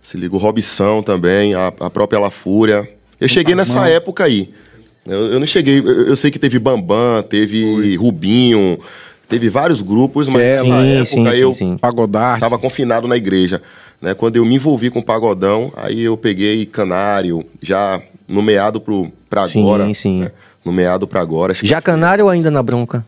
se 0.00 0.16
liga 0.16 0.34
o 0.34 0.38
Robson 0.38 1.02
também, 1.02 1.54
a, 1.54 1.68
a 1.80 1.90
própria 1.90 2.18
La 2.20 2.30
Fúria. 2.30 2.88
Eu 3.20 3.28
cheguei 3.28 3.54
nessa 3.54 3.88
época 3.88 4.24
aí. 4.24 4.50
Eu, 5.06 5.32
eu 5.32 5.40
não 5.40 5.46
cheguei. 5.46 5.78
Eu, 5.80 6.08
eu 6.08 6.16
sei 6.16 6.30
que 6.30 6.38
teve 6.38 6.58
Bambam, 6.58 7.22
teve 7.22 7.96
Rubinho, 7.96 8.78
teve 9.28 9.48
vários 9.48 9.80
grupos, 9.80 10.28
mas 10.28 10.42
É, 10.42 10.48
nessa 10.50 10.64
sim, 10.64 10.72
época 10.72 11.04
sim, 11.04 11.24
sim, 11.34 11.40
eu 11.42 11.52
sim. 11.52 11.76
Pagodar. 11.78 12.38
tava 12.40 12.58
confinado 12.58 13.06
na 13.08 13.16
igreja. 13.16 13.60
Né? 14.00 14.12
Quando 14.14 14.36
eu 14.36 14.44
me 14.44 14.54
envolvi 14.56 14.90
com 14.90 14.98
o 14.98 15.04
pagodão, 15.04 15.72
aí 15.76 16.02
eu 16.02 16.16
peguei 16.16 16.66
Canário, 16.66 17.44
já 17.62 18.00
nomeado 18.28 18.80
pro, 18.80 19.10
pra 19.30 19.46
Sim, 19.48 19.60
agora. 19.62 19.94
sim. 19.94 20.20
né? 20.20 20.30
Nomeado 20.64 21.06
pra 21.06 21.20
agora. 21.20 21.54
Já 21.62 21.80
canário 21.80 22.24
ou 22.24 22.30
ainda 22.30 22.50
na 22.50 22.62
bronca? 22.62 23.04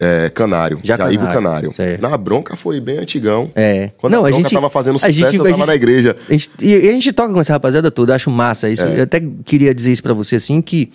É, 0.00 0.28
Canário. 0.30 0.80
Já 0.82 0.94
Igor 0.96 1.28
Canário, 1.28 1.32
Canário. 1.34 1.72
certo. 1.74 2.00
Na 2.02 2.16
bronca 2.16 2.56
foi 2.56 2.80
bem 2.80 2.98
antigão. 2.98 3.50
É. 3.54 3.90
Quando 3.96 4.14
a 4.16 4.22
bronca 4.22 4.50
tava 4.50 4.68
fazendo 4.68 4.96
a 4.96 4.98
sucesso, 4.98 5.18
gente- 5.18 5.36
eu 5.36 5.42
a 5.42 5.44
tava 5.44 5.56
gente- 5.58 5.66
na 5.66 5.74
igreja. 5.74 6.16
A 6.28 6.32
gente, 6.32 6.50
e 6.60 6.88
a 6.88 6.92
gente 6.92 7.12
toca 7.12 7.32
com 7.32 7.40
essa 7.40 7.52
rapaziada 7.52 7.90
toda, 7.90 8.14
acho 8.14 8.28
massa 8.30 8.68
isso. 8.68 8.82
É. 8.82 8.98
Eu 8.98 9.02
até 9.04 9.22
queria 9.44 9.72
dizer 9.74 9.92
isso 9.92 10.02
pra 10.02 10.12
você 10.12 10.36
assim 10.36 10.60
que 10.60 10.90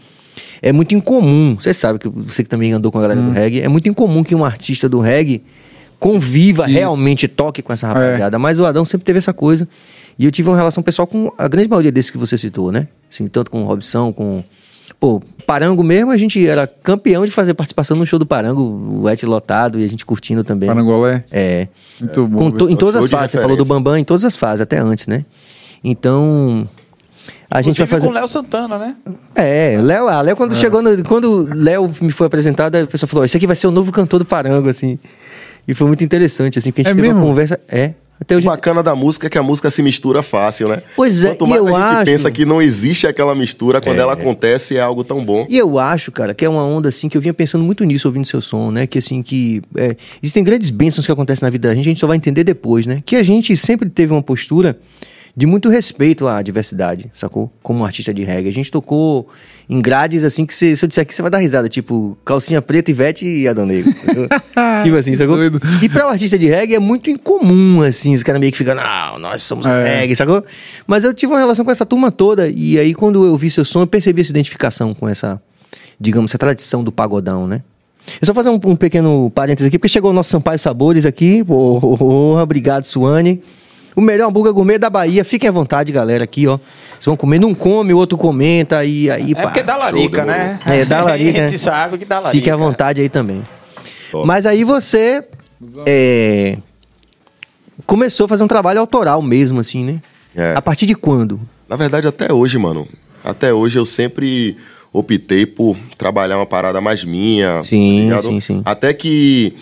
é 0.61 0.71
muito 0.71 0.93
incomum. 0.95 1.55
Você 1.59 1.73
sabe 1.73 1.99
que 1.99 2.07
você 2.09 2.43
que 2.43 2.49
também 2.49 2.71
andou 2.73 2.91
com 2.91 2.97
a 2.97 3.01
galera 3.01 3.19
Hum. 3.19 3.25
do 3.27 3.31
reggae, 3.31 3.61
é 3.61 3.67
muito 3.67 3.87
incomum 3.89 4.23
que 4.23 4.33
um 4.35 4.43
artista 4.45 4.87
do 4.89 4.99
reggae 4.99 5.41
conviva, 5.99 6.65
Isso. 6.65 6.73
realmente 6.73 7.27
toque 7.27 7.61
com 7.61 7.73
essa 7.73 7.87
É. 7.87 7.89
rapaziada. 7.89 8.39
Mas 8.39 8.59
o 8.59 8.65
Adão 8.65 8.85
sempre 8.85 9.05
teve 9.05 9.19
essa 9.19 9.33
coisa. 9.33 9.67
E 10.17 10.25
eu 10.25 10.31
tive 10.31 10.49
uma 10.49 10.57
relação 10.57 10.83
pessoal 10.83 11.05
com 11.07 11.31
a 11.37 11.47
grande 11.47 11.69
maioria 11.69 11.91
desses 11.91 12.11
que 12.11 12.17
você 12.17 12.37
citou, 12.37 12.71
né? 12.71 12.87
Assim, 13.09 13.27
tanto 13.27 13.49
com 13.51 13.63
o 13.63 13.65
Robson, 13.65 14.11
com. 14.13 14.43
Pô, 14.99 15.21
Parango 15.45 15.83
mesmo, 15.83 16.11
a 16.11 16.17
gente 16.17 16.45
era 16.45 16.67
campeão 16.67 17.25
de 17.25 17.31
fazer 17.31 17.53
participação 17.53 17.95
no 17.95 18.05
show 18.05 18.19
do 18.19 18.25
Parango, 18.25 18.61
o 19.03 19.09
Et 19.09 19.23
lotado 19.25 19.79
e 19.79 19.85
a 19.85 19.87
gente 19.87 20.05
curtindo 20.05 20.43
também. 20.43 20.67
Parangolé. 20.67 21.23
É. 21.31 21.67
Muito 21.99 22.27
bom. 22.27 22.51
To- 22.51 22.69
em 22.69 22.75
todas 22.75 22.95
as 22.97 23.07
fases. 23.09 23.31
Você 23.31 23.37
falou 23.41 23.55
do. 23.55 23.63
Bambam 23.65 23.95
em 23.97 24.03
todas 24.03 24.25
as 24.25 24.35
fases, 24.35 24.61
até 24.61 24.77
antes, 24.79 25.07
né? 25.07 25.23
Então. 25.83 26.67
A 27.49 27.61
gente 27.61 27.77
vai 27.79 27.87
fazer. 27.87 28.05
com 28.05 28.11
o 28.11 28.13
Léo 28.15 28.27
Santana, 28.27 28.77
né? 28.77 28.95
É, 29.33 29.77
Léo, 29.81 30.07
ah, 30.07 30.21
Léo 30.21 30.35
quando 30.35 30.55
chegou, 30.55 30.81
no, 30.81 31.03
quando 31.03 31.43
o 31.45 31.53
Léo 31.53 31.91
me 32.01 32.11
foi 32.11 32.27
apresentado, 32.27 32.75
a 32.75 32.85
pessoa 32.85 33.07
falou: 33.07 33.25
Isso 33.25 33.35
aqui 33.37 33.47
vai 33.47 33.55
ser 33.55 33.67
o 33.67 33.71
novo 33.71 33.91
cantor 33.91 34.19
do 34.19 34.25
Parango, 34.25 34.69
assim. 34.69 34.99
E 35.67 35.73
foi 35.73 35.87
muito 35.87 36.03
interessante, 36.03 36.59
assim, 36.59 36.71
porque 36.71 36.81
a 36.81 36.83
gente 36.85 36.91
É 36.93 36.95
teve 36.95 37.07
uma 37.07 37.13
mesmo? 37.15 37.27
conversa. 37.27 37.59
É. 37.67 37.93
Até 38.21 38.35
O 38.35 38.41
bacana 38.41 38.83
da 38.83 38.93
música 38.93 39.27
é 39.27 39.29
que 39.29 39.37
a 39.37 39.43
música 39.43 39.71
se 39.71 39.81
mistura 39.81 40.21
fácil, 40.21 40.67
né? 40.67 40.83
Pois 40.93 41.23
é, 41.23 41.29
Quanto 41.29 41.45
e 41.45 41.49
mais 41.51 41.61
eu 41.61 41.67
a 41.75 41.79
gente 41.79 41.89
acho- 41.95 42.05
pensa 42.05 42.29
que 42.31 42.43
não 42.45 42.61
existe 42.61 43.07
aquela 43.07 43.33
mistura, 43.33 43.79
quando 43.79 43.97
ela 43.97 44.11
acontece 44.11 44.75
é 44.75 44.81
algo 44.81 45.05
tão 45.05 45.23
bom. 45.23 45.47
E 45.49 45.57
eu 45.57 45.79
acho, 45.79 46.11
cara, 46.11 46.33
que 46.33 46.43
é 46.43 46.49
uma 46.49 46.63
onda 46.65 46.89
assim 46.89 47.07
que 47.07 47.15
eu 47.15 47.21
vinha 47.21 47.33
pensando 47.33 47.63
muito 47.63 47.81
nisso 47.85 48.09
ouvindo 48.09 48.25
seu 48.25 48.41
som, 48.41 48.71
né? 48.71 48.85
Que 48.85 48.97
assim, 48.99 49.21
que 49.23 49.61
é, 49.77 49.95
existem 50.21 50.43
grandes 50.43 50.69
bênçãos 50.69 51.05
que 51.05 51.11
acontecem 51.13 51.45
na 51.45 51.49
vida 51.49 51.69
da 51.69 51.73
gente, 51.75 51.85
a 51.85 51.89
gente 51.89 51.99
só 52.01 52.07
vai 52.07 52.17
entender 52.17 52.43
depois, 52.43 52.85
né? 52.85 53.01
Que 53.05 53.15
a 53.15 53.23
gente 53.23 53.55
sempre 53.55 53.89
teve 53.89 54.11
uma 54.11 54.21
postura 54.21 54.77
de 55.39 55.45
muito 55.45 55.69
respeito 55.69 56.27
à 56.27 56.41
diversidade, 56.41 57.09
sacou? 57.13 57.49
Como 57.63 57.79
um 57.79 57.85
artista 57.85 58.13
de 58.13 58.25
reggae. 58.25 58.49
A 58.49 58.53
gente 58.53 58.69
tocou 58.69 59.29
em 59.69 59.79
grades 59.79 60.25
assim 60.25 60.45
que 60.45 60.53
cê- 60.53 60.75
se 60.75 60.83
eu 60.83 60.87
disser 60.89 61.03
aqui 61.03 61.15
você 61.15 61.21
vai 61.21 61.31
dar 61.31 61.37
risada, 61.37 61.69
tipo 61.69 62.17
calcinha 62.25 62.61
preta, 62.61 62.91
Ivete 62.91 63.25
e 63.25 63.47
Adão 63.47 63.65
Negro. 63.65 63.89
tipo 64.83 64.97
assim, 64.97 65.15
sacou? 65.15 65.37
doido. 65.37 65.61
E 65.81 65.87
para 65.87 66.07
o 66.07 66.09
artista 66.09 66.37
de 66.37 66.45
reggae 66.47 66.75
é 66.75 66.79
muito 66.79 67.09
incomum, 67.09 67.81
assim, 67.83 68.13
os 68.13 68.21
caras 68.21 68.41
meio 68.41 68.51
que 68.51 68.57
ficam, 68.57 68.75
não, 68.75 69.17
nós 69.17 69.41
somos 69.41 69.65
É. 69.65 69.99
reggae, 70.01 70.13
sacou? 70.13 70.43
Mas 70.85 71.05
eu 71.05 71.13
tive 71.13 71.31
uma 71.31 71.39
relação 71.39 71.63
com 71.63 71.71
essa 71.71 71.85
turma 71.85 72.11
toda, 72.11 72.49
e 72.49 72.77
aí 72.77 72.93
quando 72.93 73.25
eu 73.25 73.37
vi 73.37 73.49
seu 73.49 73.63
som, 73.63 73.79
eu 73.79 73.87
percebi 73.87 74.19
essa 74.19 74.31
identificação 74.31 74.93
com 74.93 75.07
essa, 75.07 75.41
digamos, 75.97 76.31
essa 76.31 76.37
tradição 76.37 76.83
do 76.83 76.91
pagodão, 76.91 77.47
né? 77.47 77.61
Eu 78.21 78.25
só 78.25 78.33
fazer 78.33 78.49
um, 78.49 78.59
um 78.65 78.75
pequeno 78.75 79.31
parênteses 79.33 79.67
aqui, 79.69 79.79
porque 79.79 79.87
chegou 79.93 80.11
o 80.11 80.13
nosso 80.13 80.31
Sampaio 80.31 80.59
Sabores 80.59 81.05
aqui. 81.05 81.43
Porra, 81.45 82.43
obrigado, 82.43 82.83
Suane. 82.83 83.41
O 83.99 84.01
melhor 84.01 84.29
hambúrguer 84.29 84.53
gourmet 84.53 84.77
da 84.77 84.89
Bahia. 84.89 85.25
Fiquem 85.25 85.49
à 85.49 85.51
vontade, 85.51 85.91
galera, 85.91 86.23
aqui, 86.23 86.47
ó. 86.47 86.57
Vocês 86.91 87.05
vão 87.05 87.17
comer, 87.17 87.37
não 87.37 87.53
come, 87.53 87.93
o 87.93 87.97
outro 87.97 88.17
comenta, 88.17 88.85
e 88.85 89.11
aí, 89.11 89.33
É 89.33 89.35
pá. 89.35 89.41
porque 89.41 89.61
dá 89.61 89.75
larica, 89.75 90.23
né? 90.25 90.57
É, 90.65 90.85
dá 90.85 91.03
larica, 91.03 91.31
A 91.43 91.45
gente 91.45 91.51
né? 91.51 91.57
sabe 91.57 91.97
que 91.97 92.05
dá 92.05 92.21
larica. 92.21 92.39
Fique 92.39 92.49
à 92.49 92.55
vontade 92.55 93.01
aí 93.01 93.09
também. 93.09 93.45
Top. 94.09 94.25
Mas 94.25 94.45
aí 94.45 94.63
você 94.63 95.21
é, 95.85 96.57
começou 97.85 98.23
a 98.25 98.29
fazer 98.29 98.41
um 98.41 98.47
trabalho 98.47 98.79
autoral 98.79 99.21
mesmo, 99.21 99.59
assim, 99.59 99.83
né? 99.83 100.01
É. 100.33 100.53
A 100.55 100.61
partir 100.61 100.85
de 100.85 100.95
quando? 100.95 101.37
Na 101.67 101.75
verdade, 101.75 102.07
até 102.07 102.31
hoje, 102.31 102.57
mano. 102.57 102.87
Até 103.21 103.53
hoje 103.53 103.77
eu 103.77 103.85
sempre 103.85 104.55
optei 104.93 105.45
por 105.45 105.75
trabalhar 105.97 106.37
uma 106.37 106.45
parada 106.45 106.79
mais 106.79 107.03
minha. 107.03 107.61
Sim, 107.63 108.07
tá 108.09 108.21
sim, 108.21 108.39
sim. 108.39 108.61
Até 108.63 108.93
que 108.93 109.53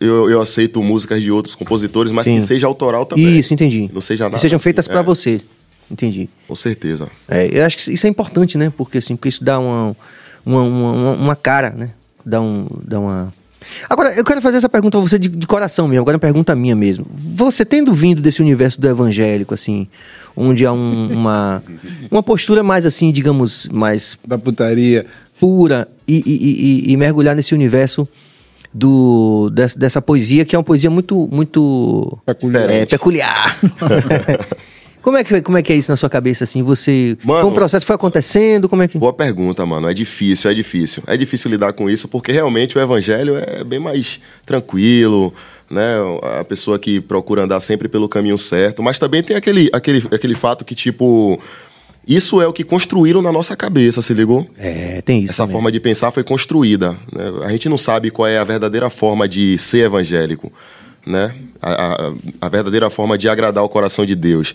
eu, 0.00 0.30
eu 0.30 0.40
aceito 0.40 0.82
músicas 0.82 1.22
de 1.22 1.30
outros 1.30 1.54
compositores, 1.54 2.12
mas 2.12 2.24
Sim. 2.24 2.36
que 2.36 2.42
seja 2.42 2.66
autoral 2.66 3.06
também. 3.06 3.38
Isso, 3.38 3.52
entendi. 3.54 3.90
Não 3.92 4.00
seja 4.00 4.24
nada. 4.24 4.34
Que 4.36 4.40
sejam 4.40 4.56
assim, 4.56 4.64
feitas 4.64 4.86
pra 4.88 5.00
é, 5.00 5.02
você. 5.02 5.40
Entendi. 5.90 6.28
Com 6.48 6.56
certeza. 6.56 7.08
É, 7.28 7.48
eu 7.52 7.64
acho 7.64 7.76
que 7.78 7.92
isso 7.92 8.06
é 8.06 8.10
importante, 8.10 8.58
né? 8.58 8.72
Porque 8.76 8.98
assim, 8.98 9.14
porque 9.16 9.28
isso 9.28 9.44
dá 9.44 9.58
uma, 9.58 9.96
uma, 10.44 10.62
uma, 10.62 10.92
uma- 10.92 11.12
uma 11.12 11.36
cara, 11.36 11.70
né? 11.70 11.90
Dá, 12.24 12.40
um, 12.40 12.66
dá 12.84 12.98
uma. 12.98 13.32
Agora, 13.88 14.12
eu 14.14 14.24
quero 14.24 14.40
fazer 14.42 14.58
essa 14.58 14.68
pergunta 14.68 14.98
pra 14.98 15.08
você 15.08 15.18
de, 15.18 15.28
de 15.28 15.46
coração 15.46 15.88
mesmo, 15.88 16.02
agora 16.02 16.14
é 16.14 16.18
uma 16.18 16.20
pergunta 16.20 16.54
minha 16.54 16.74
mesmo. 16.76 17.06
Você 17.34 17.64
tendo 17.64 17.92
vindo 17.94 18.20
desse 18.22 18.40
universo 18.42 18.80
do 18.80 18.88
evangélico, 18.88 19.54
assim, 19.54 19.86
onde 20.36 20.64
há 20.66 20.72
um- 20.72 21.08
uma, 21.12 21.62
uma 22.10 22.22
postura 22.22 22.62
mais 22.62 22.84
assim, 22.86 23.10
digamos, 23.12 23.68
mais 23.72 24.18
Da 24.26 24.36
putaria. 24.38 25.06
pura 25.38 25.88
e, 26.06 26.16
e- 26.26 26.88
e- 26.88 26.92
e 26.92 26.96
mergulhar 26.96 27.34
nesse 27.36 27.54
universo 27.54 28.08
do 28.76 29.48
dessa, 29.50 29.78
dessa 29.78 30.02
poesia 30.02 30.44
que 30.44 30.54
é 30.54 30.58
uma 30.58 30.64
poesia 30.64 30.90
muito 30.90 31.26
muito 31.32 32.18
Peculiar. 32.26 32.70
é, 32.70 32.84
peculiar. 32.84 33.58
como 35.00 35.16
é 35.16 35.24
que 35.24 35.40
como 35.40 35.56
é 35.56 35.62
que 35.62 35.72
é 35.72 35.76
isso 35.76 35.90
na 35.90 35.96
sua 35.96 36.10
cabeça 36.10 36.44
assim? 36.44 36.62
Você 36.62 37.16
Mano- 37.24 37.40
como 37.40 37.52
o 37.52 37.54
processo 37.54 37.86
foi 37.86 37.94
acontecendo? 37.96 38.68
Como 38.68 38.82
é 38.82 38.88
que 38.88 38.98
Boa 38.98 39.14
pergunta, 39.14 39.64
mano. 39.64 39.88
É 39.88 39.94
difícil, 39.94 40.50
é 40.50 40.54
difícil. 40.54 41.02
É 41.06 41.16
difícil 41.16 41.50
lidar 41.50 41.72
com 41.72 41.88
isso 41.88 42.06
porque 42.06 42.32
realmente 42.32 42.76
o 42.76 42.80
evangelho 42.80 43.36
é 43.36 43.64
bem 43.64 43.78
mais 43.78 44.20
tranquilo, 44.44 45.32
né? 45.70 45.94
A 46.38 46.44
pessoa 46.44 46.78
que 46.78 47.00
procura 47.00 47.44
andar 47.44 47.60
sempre 47.60 47.88
pelo 47.88 48.08
caminho 48.10 48.36
certo. 48.36 48.82
Mas 48.82 48.98
também 48.98 49.22
tem 49.22 49.36
aquele, 49.36 49.70
aquele, 49.72 50.06
aquele 50.12 50.34
fato 50.34 50.64
que, 50.66 50.74
tipo, 50.74 51.40
isso 52.06 52.40
é 52.40 52.46
o 52.46 52.52
que 52.52 52.62
construíram 52.64 53.20
na 53.20 53.32
nossa 53.32 53.56
cabeça, 53.56 54.00
se 54.00 54.14
ligou? 54.14 54.46
É, 54.56 55.00
tem 55.02 55.20
isso. 55.22 55.32
Essa 55.32 55.42
também. 55.42 55.54
forma 55.54 55.72
de 55.72 55.80
pensar 55.80 56.10
foi 56.10 56.22
construída. 56.22 56.92
né? 57.12 57.32
A 57.44 57.50
gente 57.50 57.68
não 57.68 57.76
sabe 57.78 58.10
qual 58.10 58.28
é 58.28 58.38
a 58.38 58.44
verdadeira 58.44 58.88
forma 58.90 59.28
de 59.28 59.58
ser 59.58 59.86
evangélico, 59.86 60.52
né? 61.06 61.34
A, 61.60 61.72
a- 61.72 62.12
a 62.42 62.48
verdadeira 62.48 62.88
forma 62.90 63.16
de 63.18 63.28
agradar 63.28 63.64
o 63.64 63.68
coração 63.68 64.06
de 64.06 64.14
Deus. 64.14 64.54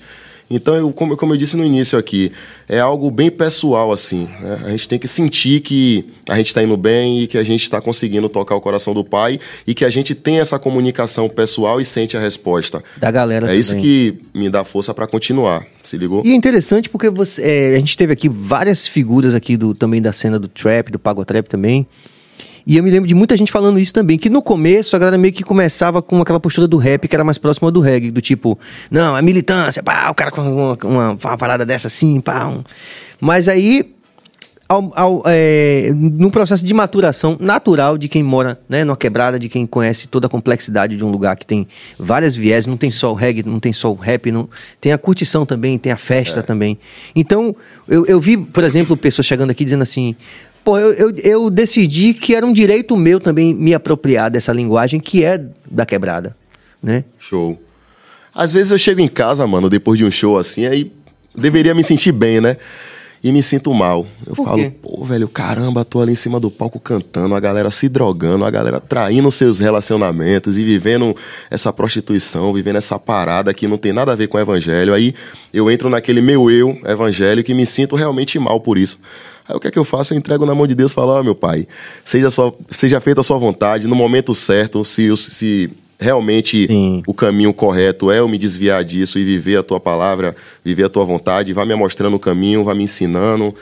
Então, 0.51 0.75
eu, 0.75 0.91
como, 0.91 1.15
como 1.15 1.33
eu 1.33 1.37
disse 1.37 1.55
no 1.55 1.63
início 1.63 1.97
aqui, 1.97 2.31
é 2.67 2.79
algo 2.79 3.09
bem 3.09 3.31
pessoal, 3.31 3.91
assim. 3.91 4.27
né? 4.39 4.61
A 4.65 4.69
gente 4.71 4.87
tem 4.87 4.99
que 4.99 5.07
sentir 5.07 5.61
que 5.61 6.05
a 6.27 6.35
gente 6.35 6.47
está 6.47 6.61
indo 6.61 6.75
bem 6.75 7.21
e 7.21 7.27
que 7.27 7.37
a 7.37 7.43
gente 7.43 7.63
está 7.63 7.79
conseguindo 7.79 8.27
tocar 8.27 8.55
o 8.55 8.61
coração 8.61 8.93
do 8.93 9.03
Pai 9.03 9.39
e 9.65 9.73
que 9.73 9.85
a 9.85 9.89
gente 9.89 10.13
tem 10.13 10.39
essa 10.39 10.59
comunicação 10.59 11.29
pessoal 11.29 11.79
e 11.79 11.85
sente 11.85 12.17
a 12.17 12.19
resposta. 12.19 12.83
da 12.97 13.09
galera 13.09 13.53
É 13.53 13.55
isso 13.55 13.71
também. 13.71 13.83
que 13.85 14.17
me 14.33 14.49
dá 14.49 14.63
força 14.63 14.93
para 14.93 15.07
continuar. 15.07 15.65
Se 15.83 15.97
ligou? 15.97 16.21
E 16.25 16.31
é 16.31 16.35
interessante 16.35 16.89
porque 16.89 17.09
você, 17.09 17.41
é, 17.41 17.75
a 17.75 17.79
gente 17.79 17.97
teve 17.97 18.13
aqui 18.13 18.29
várias 18.29 18.87
figuras 18.87 19.33
aqui 19.33 19.57
do, 19.57 19.73
também 19.73 20.01
da 20.01 20.11
cena 20.11 20.37
do 20.37 20.47
trap, 20.47 20.91
do 20.91 20.99
pagotrap 20.99 21.47
também. 21.47 21.87
E 22.65 22.77
eu 22.77 22.83
me 22.83 22.91
lembro 22.91 23.07
de 23.07 23.15
muita 23.15 23.35
gente 23.35 23.51
falando 23.51 23.79
isso 23.79 23.93
também, 23.93 24.17
que 24.17 24.29
no 24.29 24.41
começo 24.41 24.95
a 24.95 24.99
galera 24.99 25.17
meio 25.17 25.33
que 25.33 25.43
começava 25.43 26.01
com 26.01 26.21
aquela 26.21 26.39
postura 26.39 26.67
do 26.67 26.77
rap 26.77 27.07
que 27.07 27.15
era 27.15 27.23
mais 27.23 27.37
próxima 27.37 27.71
do 27.71 27.79
reggae, 27.79 28.11
do 28.11 28.21
tipo, 28.21 28.57
não, 28.89 29.17
é 29.17 29.21
militância, 29.21 29.81
pá, 29.81 30.09
o 30.09 30.15
cara 30.15 30.31
com 30.31 30.41
uma, 30.41 30.77
uma, 30.83 31.11
uma 31.11 31.37
parada 31.37 31.65
dessa 31.65 31.87
assim, 31.87 32.19
pá. 32.19 32.47
Um... 32.47 32.63
Mas 33.19 33.47
aí 33.47 33.93
ao, 34.71 34.89
ao, 34.95 35.23
é, 35.25 35.91
num 35.93 36.29
processo 36.29 36.63
de 36.63 36.73
maturação 36.73 37.35
natural 37.41 37.97
de 37.97 38.07
quem 38.07 38.23
mora 38.23 38.57
né, 38.69 38.85
numa 38.85 38.95
quebrada, 38.95 39.37
de 39.37 39.49
quem 39.49 39.65
conhece 39.65 40.07
toda 40.07 40.27
a 40.27 40.29
complexidade 40.29 40.95
de 40.95 41.03
um 41.03 41.11
lugar 41.11 41.35
que 41.35 41.45
tem 41.45 41.67
várias 41.99 42.33
viés, 42.33 42.65
não 42.65 42.77
tem 42.77 42.89
só 42.89 43.11
o 43.11 43.13
reggae, 43.13 43.43
não 43.43 43.59
tem 43.59 43.73
só 43.73 43.91
o 43.91 43.95
rap, 43.95 44.31
não, 44.31 44.49
tem 44.79 44.93
a 44.93 44.97
curtição 44.97 45.45
também, 45.45 45.77
tem 45.77 45.91
a 45.91 45.97
festa 45.97 46.39
é. 46.39 46.43
também. 46.43 46.79
Então, 47.13 47.53
eu, 47.85 48.05
eu 48.05 48.21
vi, 48.21 48.37
por 48.37 48.63
exemplo, 48.63 48.95
pessoas 48.95 49.27
chegando 49.27 49.49
aqui 49.49 49.65
dizendo 49.65 49.81
assim. 49.83 50.15
Pô, 50.63 50.77
eu, 50.77 50.93
eu, 50.93 51.15
eu 51.17 51.49
decidi 51.49 52.13
que 52.13 52.35
era 52.35 52.45
um 52.45 52.53
direito 52.53 52.95
meu 52.95 53.19
também 53.19 53.53
me 53.53 53.73
apropriar 53.73 54.29
dessa 54.29 54.53
linguagem 54.53 54.99
que 54.99 55.23
é 55.23 55.43
da 55.69 55.85
quebrada, 55.85 56.35
né? 56.81 57.03
Show. 57.19 57.59
Às 58.33 58.53
vezes 58.53 58.71
eu 58.71 58.77
chego 58.77 59.01
em 59.01 59.07
casa, 59.07 59.45
mano, 59.45 59.69
depois 59.69 59.97
de 59.97 60.05
um 60.05 60.11
show 60.11 60.37
assim, 60.37 60.65
aí 60.65 60.91
deveria 61.35 61.73
me 61.73 61.83
sentir 61.83 62.11
bem, 62.11 62.39
né? 62.39 62.57
e 63.23 63.31
me 63.31 63.41
sinto 63.41 63.73
mal. 63.73 64.05
Eu 64.25 64.35
Por 64.35 64.45
falo, 64.45 64.63
quê? 64.63 64.71
pô, 64.81 65.03
velho, 65.03 65.27
caramba, 65.27 65.85
tô 65.85 66.01
ali 66.01 66.13
em 66.13 66.15
cima 66.15 66.39
do 66.39 66.49
palco 66.49 66.79
cantando, 66.79 67.35
a 67.35 67.39
galera 67.39 67.69
se 67.69 67.87
drogando, 67.87 68.45
a 68.45 68.49
galera 68.49 68.79
traindo 68.79 69.29
seus 69.31 69.59
relacionamentos 69.59 70.57
e 70.57 70.63
vivendo 70.63 71.15
essa 71.49 71.71
prostituição, 71.71 72.51
vivendo 72.53 72.77
essa 72.77 72.97
parada 72.97 73.53
que 73.53 73.67
não 73.67 73.77
tem 73.77 73.93
nada 73.93 74.11
a 74.11 74.15
ver 74.15 74.27
com 74.27 74.37
o 74.37 74.41
evangelho. 74.41 74.93
Aí 74.93 75.13
eu 75.53 75.69
entro 75.69 75.89
naquele 75.89 76.21
meu 76.21 76.49
eu 76.49 76.79
evangélico 76.85 77.51
e 77.51 77.53
me 77.53 77.65
sinto 77.65 77.95
realmente 77.95 78.39
mal 78.39 78.59
por 78.59 78.77
isso. 78.77 78.99
Aí 79.47 79.55
o 79.55 79.59
que 79.59 79.67
é 79.67 79.71
que 79.71 79.79
eu 79.79 79.85
faço? 79.85 80.13
Eu 80.13 80.17
entrego 80.17 80.45
na 80.45 80.55
mão 80.55 80.67
de 80.67 80.75
Deus 80.75 80.91
e 80.91 80.95
falo, 80.95 81.11
ó, 81.11 81.19
oh, 81.19 81.23
meu 81.23 81.35
pai, 81.35 81.67
seja, 82.05 82.29
só, 82.29 82.53
seja 82.69 82.99
feita 82.99 83.21
a 83.21 83.23
sua 83.23 83.37
vontade, 83.37 83.87
no 83.87 83.95
momento 83.95 84.33
certo, 84.35 84.85
se, 84.85 85.15
se 85.17 85.69
realmente 85.99 86.65
Sim. 86.65 87.03
o 87.05 87.13
caminho 87.13 87.53
correto 87.53 88.09
é 88.09 88.19
eu 88.19 88.27
me 88.27 88.37
desviar 88.37 88.83
disso 88.83 89.19
e 89.19 89.23
viver 89.23 89.57
a 89.57 89.63
tua 89.63 89.79
palavra, 89.79 90.35
viver 90.63 90.85
a 90.85 90.89
tua 90.89 91.05
vontade, 91.05 91.53
vá 91.53 91.63
me 91.63 91.75
mostrando 91.75 92.15
o 92.15 92.19
caminho, 92.19 92.63
vá 92.63 92.73
me 92.73 92.83
ensinando. 92.83 93.53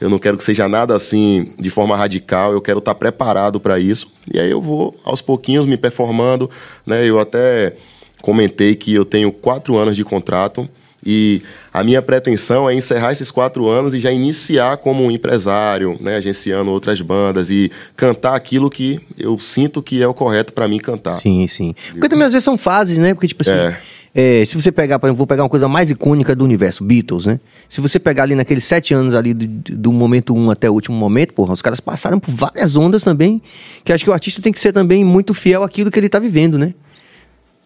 Eu 0.00 0.10
não 0.10 0.18
quero 0.18 0.36
que 0.36 0.42
seja 0.42 0.68
nada 0.68 0.94
assim 0.94 1.54
de 1.58 1.70
forma 1.70 1.96
radical, 1.96 2.52
eu 2.52 2.60
quero 2.60 2.80
estar 2.80 2.96
preparado 2.96 3.60
para 3.60 3.78
isso. 3.78 4.12
E 4.32 4.40
aí 4.40 4.50
eu 4.50 4.60
vou 4.60 4.98
aos 5.04 5.22
pouquinhos 5.22 5.66
me 5.66 5.76
performando, 5.76 6.50
né? 6.84 7.08
Eu 7.08 7.20
até 7.20 7.76
comentei 8.20 8.74
que 8.74 8.92
eu 8.92 9.04
tenho 9.04 9.30
quatro 9.30 9.76
anos 9.76 9.94
de 9.94 10.02
contrato 10.02 10.68
e 11.04 11.42
a 11.72 11.84
minha 11.84 12.00
pretensão 12.00 12.68
é 12.68 12.74
encerrar 12.74 13.12
esses 13.12 13.30
quatro 13.30 13.68
anos 13.68 13.94
e 13.94 14.00
já 14.00 14.10
iniciar 14.10 14.76
como 14.78 15.04
um 15.04 15.10
empresário, 15.10 15.98
né, 16.00 16.16
agenciando 16.16 16.70
outras 16.70 17.00
bandas 17.00 17.50
e 17.50 17.70
cantar 17.96 18.34
aquilo 18.34 18.70
que 18.70 19.00
eu 19.18 19.38
sinto 19.38 19.82
que 19.82 20.02
é 20.02 20.08
o 20.08 20.14
correto 20.14 20.52
para 20.52 20.66
mim 20.66 20.78
cantar. 20.78 21.14
Sim, 21.14 21.46
sim. 21.46 21.74
Porque 21.90 22.08
também 22.08 22.24
às 22.24 22.32
vezes 22.32 22.44
são 22.44 22.56
fases, 22.56 22.98
né? 22.98 23.12
Porque, 23.12 23.28
tipo 23.28 23.42
assim. 23.42 23.52
É. 23.52 23.76
É, 24.16 24.44
se 24.44 24.54
você 24.54 24.70
pegar, 24.70 25.00
por 25.00 25.08
exemplo, 25.08 25.18
vou 25.18 25.26
pegar 25.26 25.42
uma 25.42 25.48
coisa 25.48 25.66
mais 25.66 25.90
icônica 25.90 26.36
do 26.36 26.44
universo, 26.44 26.84
Beatles, 26.84 27.26
né? 27.26 27.40
Se 27.68 27.80
você 27.80 27.98
pegar 27.98 28.22
ali 28.22 28.36
naqueles 28.36 28.62
sete 28.62 28.94
anos 28.94 29.12
ali 29.12 29.34
do, 29.34 29.46
do 29.74 29.92
momento 29.92 30.32
um 30.32 30.52
até 30.52 30.70
o 30.70 30.72
último 30.72 30.96
momento, 30.96 31.34
porra, 31.34 31.52
os 31.52 31.60
caras 31.60 31.80
passaram 31.80 32.20
por 32.20 32.32
várias 32.32 32.76
ondas 32.76 33.02
também, 33.02 33.42
que 33.82 33.92
acho 33.92 34.04
que 34.04 34.10
o 34.10 34.12
artista 34.12 34.40
tem 34.40 34.52
que 34.52 34.60
ser 34.60 34.72
também 34.72 35.04
muito 35.04 35.34
fiel 35.34 35.64
àquilo 35.64 35.90
que 35.90 35.98
ele 35.98 36.08
tá 36.08 36.20
vivendo, 36.20 36.56
né? 36.56 36.74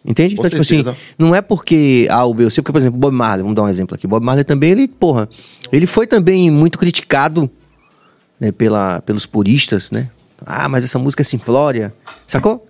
Entende? 0.09 0.35
Com 0.35 0.47
então, 0.47 0.65
certeza. 0.65 0.91
tipo 0.91 0.91
assim, 0.91 1.15
não 1.19 1.35
é 1.35 1.43
porque 1.43 2.09
A 2.11 2.25
ou 2.25 2.33
B 2.33 2.45
ou 2.45 2.51
C, 2.51 2.63
porque, 2.63 2.73
por 2.73 2.79
exemplo, 2.79 2.99
Bob 2.99 3.15
Marley, 3.15 3.43
vamos 3.43 3.55
dar 3.55 3.63
um 3.63 3.69
exemplo 3.69 3.95
aqui. 3.95 4.07
Bob 4.07 4.25
Marley 4.25 4.43
também, 4.43 4.71
ele, 4.71 4.89
porra, 4.89 5.29
ele 5.71 5.87
foi 5.87 6.07
também 6.07 6.51
muito 6.51 6.79
criticado 6.79 7.51
né, 8.41 8.51
pela, 8.51 9.03
pelos 9.03 9.27
puristas, 9.27 9.91
né? 9.91 10.09
Ah, 10.47 10.69
mas 10.69 10.83
essa 10.85 10.99
música 10.99 11.21
é 11.21 11.25
simplória, 11.25 11.93
sacou? 12.27 12.67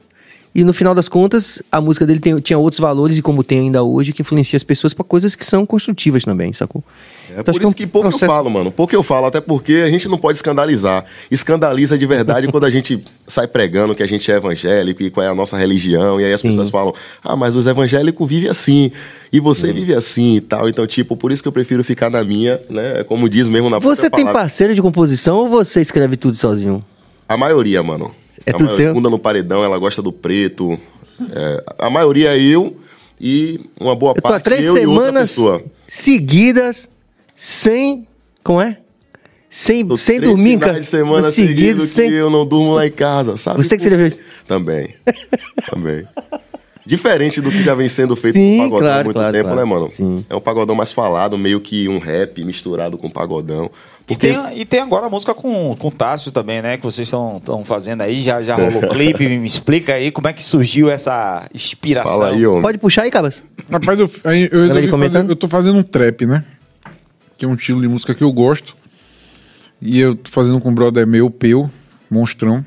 E 0.54 0.64
no 0.64 0.72
final 0.72 0.94
das 0.94 1.08
contas, 1.08 1.62
a 1.70 1.80
música 1.80 2.06
dele 2.06 2.18
tem, 2.18 2.38
tinha 2.40 2.58
outros 2.58 2.80
valores, 2.80 3.18
e 3.18 3.22
como 3.22 3.44
tem 3.44 3.60
ainda 3.60 3.82
hoje, 3.82 4.12
que 4.12 4.22
influencia 4.22 4.56
as 4.56 4.64
pessoas 4.64 4.94
para 4.94 5.04
coisas 5.04 5.36
que 5.36 5.44
são 5.44 5.66
construtivas 5.66 6.24
também, 6.24 6.52
sacou? 6.52 6.82
É 7.30 7.40
então, 7.40 7.54
por 7.54 7.62
isso 7.62 7.74
que, 7.74 7.82
é 7.82 7.86
um 7.86 7.88
pouco 7.88 8.08
processo... 8.08 8.24
eu 8.24 8.34
falo, 8.34 8.50
mano. 8.50 8.72
Pouco 8.72 8.94
eu 8.94 9.02
falo, 9.02 9.26
até 9.26 9.40
porque 9.40 9.74
a 9.74 9.90
gente 9.90 10.08
não 10.08 10.16
pode 10.16 10.38
escandalizar. 10.38 11.04
Escandaliza 11.30 11.98
de 11.98 12.06
verdade 12.06 12.48
quando 12.50 12.64
a 12.64 12.70
gente 12.70 13.04
sai 13.26 13.46
pregando 13.46 13.94
que 13.94 14.02
a 14.02 14.08
gente 14.08 14.30
é 14.32 14.36
evangélico 14.36 15.02
e 15.02 15.10
qual 15.10 15.24
é 15.24 15.28
a 15.28 15.34
nossa 15.34 15.56
religião, 15.56 16.20
e 16.20 16.24
aí 16.24 16.32
as 16.32 16.40
Sim. 16.40 16.48
pessoas 16.48 16.70
falam, 16.70 16.94
ah, 17.22 17.36
mas 17.36 17.54
os 17.54 17.66
evangélicos 17.66 18.28
vivem 18.28 18.48
assim, 18.48 18.90
e 19.32 19.40
você 19.40 19.72
vive 19.72 19.94
assim 19.94 20.36
e 20.36 20.40
tal. 20.40 20.68
Então, 20.68 20.86
tipo, 20.86 21.16
por 21.16 21.30
isso 21.30 21.42
que 21.42 21.48
eu 21.48 21.52
prefiro 21.52 21.84
ficar 21.84 22.10
na 22.10 22.24
minha, 22.24 22.60
né? 22.68 23.04
Como 23.04 23.28
diz 23.28 23.48
mesmo 23.48 23.68
na 23.68 23.78
Você 23.78 24.08
tem 24.08 24.24
palavra. 24.24 24.40
parceiro 24.40 24.74
de 24.74 24.80
composição 24.80 25.36
ou 25.38 25.48
você 25.48 25.80
escreve 25.80 26.16
tudo 26.16 26.36
sozinho? 26.36 26.82
A 27.28 27.36
maioria, 27.36 27.82
mano. 27.82 28.10
É 28.46 28.50
a 28.50 28.54
tudo 28.54 28.70
seu? 28.70 28.94
Bunda 28.94 29.10
no 29.10 29.18
paredão, 29.18 29.62
ela 29.62 29.78
gosta 29.78 30.02
do 30.02 30.12
preto. 30.12 30.78
É, 31.32 31.64
a 31.78 31.90
maioria 31.90 32.36
é 32.36 32.40
eu 32.40 32.76
e 33.20 33.60
uma 33.80 33.94
boa 33.94 34.14
eu 34.16 34.22
parte 34.22 34.44
três 34.44 34.66
eu 34.66 34.72
semanas 34.72 35.36
seguidas 35.86 36.88
sem... 37.34 38.06
Como 38.42 38.60
é? 38.60 38.78
Sem, 39.50 39.86
Tô 39.86 39.96
sem 39.96 40.20
dormir, 40.20 40.58
cara. 40.58 40.78
de 40.78 40.86
semana 40.86 41.22
seguido 41.22 41.80
sem... 41.80 42.10
que 42.10 42.14
eu 42.14 42.28
não 42.28 42.46
durmo 42.46 42.74
lá 42.74 42.86
em 42.86 42.90
casa, 42.90 43.36
sabe? 43.36 43.64
Você 43.64 43.76
que 43.76 43.82
você 43.82 43.90
deve... 43.90 44.16
Também. 44.46 44.94
Também. 45.70 46.06
Diferente 46.88 47.42
do 47.42 47.50
que 47.50 47.62
já 47.62 47.74
vem 47.74 47.86
sendo 47.86 48.16
feito 48.16 48.36
Sim, 48.36 48.56
com 48.56 48.62
pagodão 48.64 48.80
claro, 48.80 49.00
há 49.00 49.04
muito 49.04 49.16
claro, 49.16 49.32
tempo, 49.34 49.44
claro. 49.44 49.60
né, 49.60 49.64
mano? 49.66 49.90
Sim. 49.92 50.24
É 50.26 50.34
um 50.34 50.40
pagodão 50.40 50.74
mais 50.74 50.90
falado, 50.90 51.36
meio 51.36 51.60
que 51.60 51.86
um 51.86 51.98
rap 51.98 52.42
misturado 52.42 52.96
com 52.96 53.10
pagodão. 53.10 53.70
Porque... 54.06 54.28
E, 54.28 54.32
tem, 54.32 54.60
e 54.60 54.64
tem 54.64 54.80
agora 54.80 55.04
a 55.04 55.10
música 55.10 55.34
com, 55.34 55.76
com 55.78 55.90
Tássio 55.90 56.32
também, 56.32 56.62
né? 56.62 56.78
Que 56.78 56.84
vocês 56.84 57.06
estão 57.06 57.62
fazendo 57.62 58.00
aí, 58.00 58.22
já, 58.22 58.42
já 58.42 58.56
rolou 58.56 58.80
clipe. 58.88 59.28
me 59.28 59.46
explica 59.46 59.92
aí 59.92 60.10
como 60.10 60.28
é 60.28 60.32
que 60.32 60.42
surgiu 60.42 60.88
essa 60.88 61.46
inspiração. 61.54 62.10
Fala 62.10 62.30
aí, 62.30 62.46
homem. 62.46 62.62
Pode 62.62 62.78
puxar 62.78 63.02
aí, 63.02 63.10
Cabas. 63.10 63.42
Rapaz, 63.70 64.00
eu, 64.00 64.10
eu, 64.24 64.66
eu, 64.66 64.98
fazer, 64.98 65.30
eu 65.30 65.36
tô 65.36 65.46
fazendo 65.46 65.78
um 65.78 65.82
trap, 65.82 66.24
né? 66.24 66.42
Que 67.36 67.44
é 67.44 67.48
um 67.48 67.52
estilo 67.52 67.82
de 67.82 67.88
música 67.88 68.14
que 68.14 68.24
eu 68.24 68.32
gosto. 68.32 68.74
E 69.78 70.00
eu 70.00 70.14
tô 70.14 70.30
fazendo 70.30 70.58
com 70.58 70.70
um 70.70 70.74
brother 70.74 71.06
meu, 71.06 71.30
Peu, 71.30 71.68
monstrão. 72.10 72.64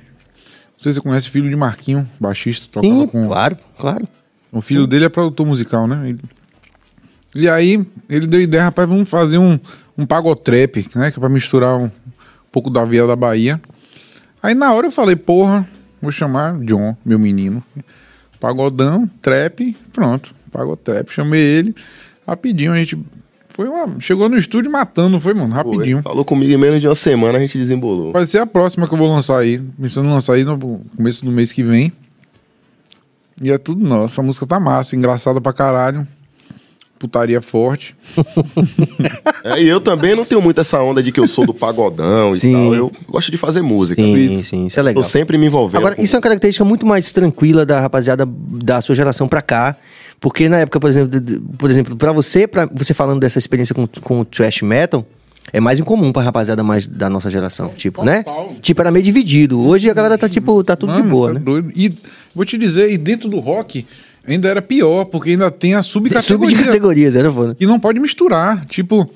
Não 0.81 0.83
sei 0.83 0.93
se 0.93 0.95
você 0.99 1.01
conhece 1.01 1.29
filho 1.29 1.47
de 1.47 1.55
Marquinho, 1.55 2.09
baixista. 2.19 2.79
Sim, 2.79 3.05
com... 3.05 3.27
claro, 3.27 3.55
claro. 3.77 4.07
O 4.51 4.61
filho 4.61 4.87
dele 4.87 5.05
é 5.05 5.09
produtor 5.09 5.45
musical, 5.45 5.85
né? 5.85 6.09
Ele... 6.09 6.19
E 7.35 7.47
aí, 7.47 7.85
ele 8.09 8.25
deu 8.25 8.41
ideia, 8.41 8.63
rapaz, 8.63 8.89
vamos 8.89 9.07
fazer 9.07 9.37
um, 9.37 9.59
um 9.95 10.07
pagotrap, 10.07 10.77
né? 10.95 11.11
Que 11.11 11.19
é 11.19 11.19
pra 11.19 11.29
misturar 11.29 11.77
um, 11.77 11.83
um 11.83 11.91
pouco 12.51 12.67
da 12.71 12.83
via 12.83 13.05
da 13.05 13.15
Bahia. 13.15 13.61
Aí 14.41 14.55
na 14.55 14.73
hora 14.73 14.87
eu 14.87 14.91
falei, 14.91 15.15
porra, 15.15 15.67
vou 16.01 16.11
chamar 16.11 16.57
John, 16.61 16.97
meu 17.05 17.19
menino. 17.19 17.63
Pagodão, 18.39 19.07
trap, 19.21 19.77
pronto. 19.93 20.33
Pagotrap, 20.51 21.11
chamei 21.11 21.43
ele. 21.43 21.75
Rapidinho 22.27 22.73
a 22.73 22.77
gente 22.77 22.97
foi 23.61 23.69
uma. 23.69 23.99
Chegou 23.99 24.27
no 24.27 24.37
estúdio 24.37 24.71
matando, 24.71 25.19
foi, 25.19 25.33
mano? 25.33 25.53
Rapidinho. 25.53 26.01
Falou 26.01 26.25
comigo 26.25 26.51
em 26.51 26.57
menos 26.57 26.81
de 26.81 26.87
uma 26.87 26.95
semana, 26.95 27.37
a 27.37 27.41
gente 27.41 27.57
desembolou. 27.57 28.11
Vai 28.11 28.25
ser 28.25 28.39
a 28.39 28.47
próxima 28.47 28.87
que 28.87 28.93
eu 28.93 28.97
vou 28.97 29.07
lançar 29.07 29.37
aí. 29.37 29.59
Pensando 29.79 30.07
em 30.07 30.11
lançar 30.11 30.33
aí 30.33 30.43
no 30.43 30.57
começo 30.97 31.23
do 31.23 31.31
mês 31.31 31.51
que 31.51 31.61
vem. 31.61 31.91
E 33.41 33.51
é 33.51 33.57
tudo 33.57 33.87
nosso. 33.87 34.15
Essa 34.15 34.23
música 34.23 34.47
tá 34.47 34.59
massa, 34.59 34.95
engraçada 34.95 35.39
pra 35.39 35.53
caralho. 35.53 36.07
Putaria 36.97 37.41
forte. 37.41 37.95
é, 39.43 39.61
e 39.61 39.67
eu 39.67 39.79
também 39.79 40.15
não 40.15 40.23
tenho 40.25 40.41
muito 40.41 40.61
essa 40.61 40.81
onda 40.81 41.01
de 41.01 41.11
que 41.11 41.19
eu 41.19 41.27
sou 41.27 41.45
do 41.47 41.53
pagodão 41.53 42.33
sim. 42.33 42.49
e 42.49 42.53
tal. 42.53 42.75
Eu 42.75 42.91
gosto 43.07 43.31
de 43.31 43.37
fazer 43.37 43.61
música. 43.61 44.01
Sim, 44.01 44.15
isso. 44.15 44.43
sim, 44.43 44.67
isso 44.67 44.79
é 44.79 44.83
legal. 44.83 45.03
Eu 45.03 45.07
sempre 45.07 45.37
me 45.37 45.47
envolvendo. 45.47 45.79
Agora, 45.79 45.95
com... 45.95 46.01
isso 46.01 46.15
é 46.15 46.17
uma 46.17 46.23
característica 46.23 46.63
muito 46.65 46.85
mais 46.85 47.11
tranquila 47.11 47.65
da 47.65 47.79
rapaziada 47.79 48.23
da 48.27 48.81
sua 48.81 48.93
geração 48.95 49.27
pra 49.27 49.41
cá. 49.41 49.75
Porque 50.21 50.47
na 50.47 50.59
época, 50.59 50.79
por 50.79 50.87
exemplo, 50.87 51.19
de, 51.19 51.39
por 51.57 51.69
exemplo, 51.69 51.95
para 51.95 52.11
você, 52.11 52.47
para 52.47 52.67
você 52.67 52.93
falando 52.93 53.19
dessa 53.19 53.39
experiência 53.39 53.73
com, 53.73 53.87
com 53.87 54.19
o 54.19 54.23
thrash 54.23 54.61
metal, 54.61 55.03
é 55.51 55.59
mais 55.59 55.79
incomum 55.79 56.13
pra 56.13 56.21
rapaziada 56.21 56.63
mais 56.63 56.85
da 56.85 57.09
nossa 57.09 57.29
geração, 57.29 57.69
tipo, 57.75 58.05
né? 58.05 58.23
Tipo, 58.61 58.81
era 58.81 58.91
meio 58.91 59.03
dividido. 59.03 59.59
Hoje 59.59 59.89
a 59.89 59.93
galera 59.95 60.19
tá 60.19 60.29
tipo, 60.29 60.63
tá 60.63 60.75
tudo 60.75 60.91
Mano, 60.91 61.03
de 61.03 61.09
boa, 61.09 61.31
é 61.31 61.33
né? 61.33 61.39
Doido. 61.39 61.71
E 61.75 61.91
vou 62.35 62.45
te 62.45 62.55
dizer, 62.55 62.91
e 62.91 62.99
dentro 62.99 63.27
do 63.27 63.39
rock 63.39 63.83
ainda 64.25 64.47
era 64.47 64.61
pior, 64.61 65.05
porque 65.05 65.31
ainda 65.31 65.49
tem 65.49 65.73
as 65.73 65.87
subcategorias. 65.87 66.51
Subcategorias, 66.51 67.15
era 67.15 67.33
foda. 67.33 67.57
E 67.59 67.65
não 67.65 67.79
pode 67.79 67.99
misturar, 67.99 68.63
tipo 68.65 69.09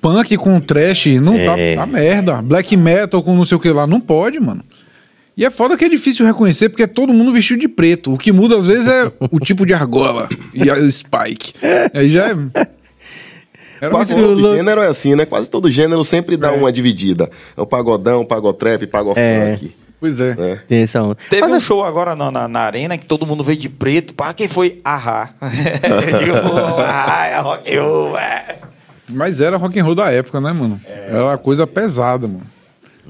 punk 0.00 0.36
com 0.36 0.60
trash, 0.60 1.06
não 1.20 1.34
é. 1.34 1.74
tá 1.74 1.84
merda. 1.84 2.40
Black 2.40 2.76
metal 2.76 3.20
com 3.24 3.34
não 3.34 3.44
sei 3.44 3.56
o 3.56 3.60
que 3.60 3.70
lá, 3.70 3.88
não 3.88 4.00
pode, 4.00 4.38
mano. 4.38 4.62
E 5.36 5.44
é 5.44 5.50
foda 5.50 5.76
que 5.76 5.84
é 5.84 5.88
difícil 5.88 6.24
reconhecer 6.24 6.70
porque 6.70 6.84
é 6.84 6.86
todo 6.86 7.12
mundo 7.12 7.30
vestido 7.30 7.60
de 7.60 7.68
preto. 7.68 8.14
O 8.14 8.18
que 8.18 8.32
muda 8.32 8.56
às 8.56 8.64
vezes 8.64 8.86
é 8.86 9.12
o 9.30 9.38
tipo 9.38 9.66
de 9.66 9.74
argola 9.74 10.28
e 10.54 10.70
a 10.70 10.90
spike. 10.90 11.52
Aí 11.92 12.08
já 12.08 12.30
é. 12.30 12.36
Era 13.78 13.90
Quase 13.90 14.14
todo 14.14 14.54
gênero 14.54 14.80
é 14.80 14.86
assim, 14.86 15.14
né? 15.14 15.26
Quase 15.26 15.50
todo 15.50 15.70
gênero 15.70 16.02
sempre 16.02 16.38
dá 16.38 16.48
é. 16.48 16.56
uma 16.56 16.72
dividida. 16.72 17.30
É 17.54 17.60
o 17.60 17.66
pagodão, 17.66 18.22
o 18.22 18.24
pagotrap, 18.24 18.86
pagofunk. 18.86 19.20
É. 19.20 19.58
Pois 20.00 20.18
é. 20.20 20.36
é. 20.38 20.56
Tem 20.66 20.82
essa 20.82 21.02
onda. 21.02 21.16
Teve 21.28 21.42
Mas 21.42 21.52
um 21.52 21.60
show 21.60 21.84
agora 21.84 22.16
na, 22.16 22.30
na, 22.30 22.48
na, 22.48 22.60
arena 22.60 22.96
que 22.96 23.04
todo 23.04 23.26
mundo 23.26 23.44
veio 23.44 23.58
de 23.58 23.68
preto. 23.68 24.14
Pá, 24.14 24.32
quem 24.32 24.48
foi? 24.48 24.80
Ahá. 24.82 25.30
ah, 25.40 27.26
é 27.26 27.38
rock 27.40 27.76
and 27.76 27.82
roll, 27.82 28.18
é. 28.18 28.58
Mas 29.12 29.40
era 29.42 29.58
rock 29.58 29.78
and 29.78 29.84
roll 29.84 29.94
da 29.94 30.10
época, 30.10 30.40
né, 30.40 30.52
mano? 30.52 30.80
É. 30.86 31.10
Era 31.10 31.24
uma 31.24 31.38
coisa 31.38 31.66
pesada, 31.66 32.26
mano. 32.26 32.55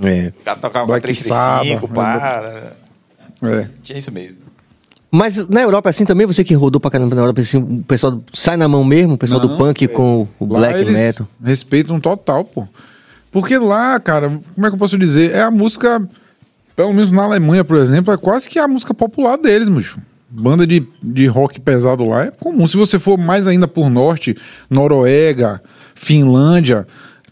É. 0.02 0.32
O 0.40 0.44
cara 0.44 0.58
tocava 0.58 0.86
Black 0.86 1.02
335, 1.02 1.86
Sabbath, 1.86 1.94
pá. 1.94 2.72
É. 3.48 3.68
Tinha 3.82 3.98
isso 3.98 4.12
mesmo. 4.12 4.46
Mas 5.10 5.48
na 5.48 5.62
Europa, 5.62 5.88
assim, 5.88 6.04
também, 6.04 6.26
você 6.26 6.44
que 6.44 6.52
rodou 6.54 6.80
pra 6.80 6.90
caramba 6.90 7.14
na 7.14 7.22
Europa, 7.22 7.40
assim, 7.40 7.58
o 7.58 7.84
pessoal 7.84 8.22
sai 8.34 8.56
na 8.56 8.68
mão 8.68 8.84
mesmo, 8.84 9.14
o 9.14 9.18
pessoal 9.18 9.40
do 9.40 9.48
Não, 9.48 9.56
punk 9.56 9.84
é. 9.84 9.88
com 9.88 10.26
o 10.38 10.46
black 10.46 10.78
eles 10.78 10.92
metal. 10.94 11.28
respeitam 11.42 11.98
total, 12.00 12.44
pô. 12.44 12.66
Porque 13.30 13.56
lá, 13.58 13.98
cara, 14.00 14.40
como 14.54 14.66
é 14.66 14.70
que 14.70 14.74
eu 14.74 14.78
posso 14.78 14.98
dizer? 14.98 15.32
É 15.32 15.42
a 15.42 15.50
música, 15.50 16.06
pelo 16.74 16.92
menos 16.92 17.12
na 17.12 17.22
Alemanha, 17.22 17.64
por 17.64 17.76
exemplo, 17.76 18.12
é 18.12 18.16
quase 18.16 18.48
que 18.48 18.58
a 18.58 18.66
música 18.68 18.92
popular 18.92 19.36
deles, 19.38 19.68
bicho. 19.68 19.98
Banda 20.28 20.66
de, 20.66 20.86
de 21.02 21.26
rock 21.26 21.60
pesado 21.60 22.04
lá 22.04 22.24
é 22.24 22.30
comum. 22.30 22.66
Se 22.66 22.76
você 22.76 22.98
for 22.98 23.16
mais 23.16 23.46
ainda 23.46 23.68
por 23.68 23.88
norte, 23.88 24.36
Noruega, 24.68 25.62
Finlândia, 25.94 26.86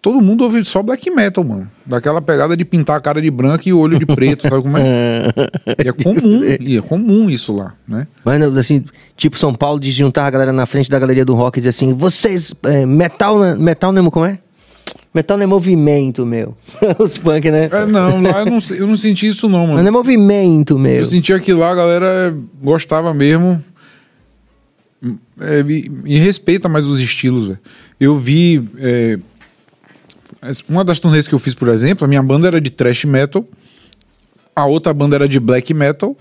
todo 0.04 0.20
mundo 0.20 0.44
ouve 0.44 0.62
só 0.62 0.82
black 0.82 1.10
metal, 1.10 1.42
mano. 1.42 1.66
Daquela 1.86 2.20
pegada 2.20 2.54
de 2.54 2.62
pintar 2.62 2.98
a 2.98 3.00
cara 3.00 3.22
de 3.22 3.30
branco 3.30 3.66
e 3.66 3.72
o 3.72 3.78
olho 3.78 3.98
de 3.98 4.04
preto, 4.04 4.42
sabe 4.42 4.60
como 4.60 4.76
é? 4.76 5.32
E 5.82 5.88
é 5.88 5.92
comum, 5.92 6.42
é 6.44 6.80
comum 6.82 7.30
isso 7.30 7.54
lá, 7.54 7.72
né? 7.88 8.06
Mas, 8.22 8.38
não, 8.38 8.52
assim, 8.52 8.84
tipo 9.16 9.38
São 9.38 9.54
Paulo, 9.54 9.80
de 9.80 9.90
juntar 9.90 10.26
a 10.26 10.30
galera 10.30 10.52
na 10.52 10.66
frente 10.66 10.90
da 10.90 10.98
galeria 10.98 11.24
do 11.24 11.32
rock 11.34 11.56
e 11.58 11.60
dizer 11.60 11.70
assim, 11.70 11.94
vocês, 11.94 12.54
é, 12.64 12.84
metal, 12.84 13.38
não- 13.38 13.56
metal 13.58 13.92
não 13.92 14.06
é, 14.06 14.10
como 14.10 14.26
é? 14.26 14.38
Metal 15.14 15.38
não 15.38 15.44
é 15.44 15.46
movimento, 15.46 16.26
meu. 16.26 16.54
Os 17.00 17.16
punk, 17.16 17.50
né? 17.50 17.70
É, 17.72 17.86
não, 17.86 18.20
lá 18.20 18.40
eu 18.40 18.44
não, 18.46 18.58
eu 18.76 18.86
não 18.86 18.98
senti 18.98 19.28
isso 19.28 19.48
não, 19.48 19.60
mano. 19.60 19.74
Mas 19.76 19.84
não 19.84 19.88
é 19.88 19.90
movimento, 19.90 20.78
meu. 20.78 20.96
Eu 20.96 21.06
sentia 21.06 21.40
que 21.40 21.54
lá 21.54 21.70
a 21.70 21.74
galera 21.74 22.36
gostava 22.62 23.14
mesmo 23.14 23.58
é, 25.40 25.60
e, 25.66 25.90
e 26.04 26.18
respeita 26.18 26.68
mais 26.68 26.84
os 26.84 27.00
estilos, 27.00 27.46
velho. 27.46 27.58
Eu 27.98 28.18
vi. 28.18 28.68
é, 28.76 29.18
uma 30.68 30.84
das 30.84 30.98
turnês 30.98 31.26
que 31.28 31.34
eu 31.34 31.38
fiz, 31.38 31.54
por 31.54 31.68
exemplo, 31.68 32.04
a 32.04 32.08
minha 32.08 32.22
banda 32.22 32.46
era 32.46 32.60
de 32.60 32.70
thrash 32.70 33.04
metal, 33.04 33.44
a 34.54 34.66
outra 34.66 34.92
banda 34.92 35.16
era 35.16 35.28
de 35.28 35.40
black 35.40 35.72
metal, 35.74 36.16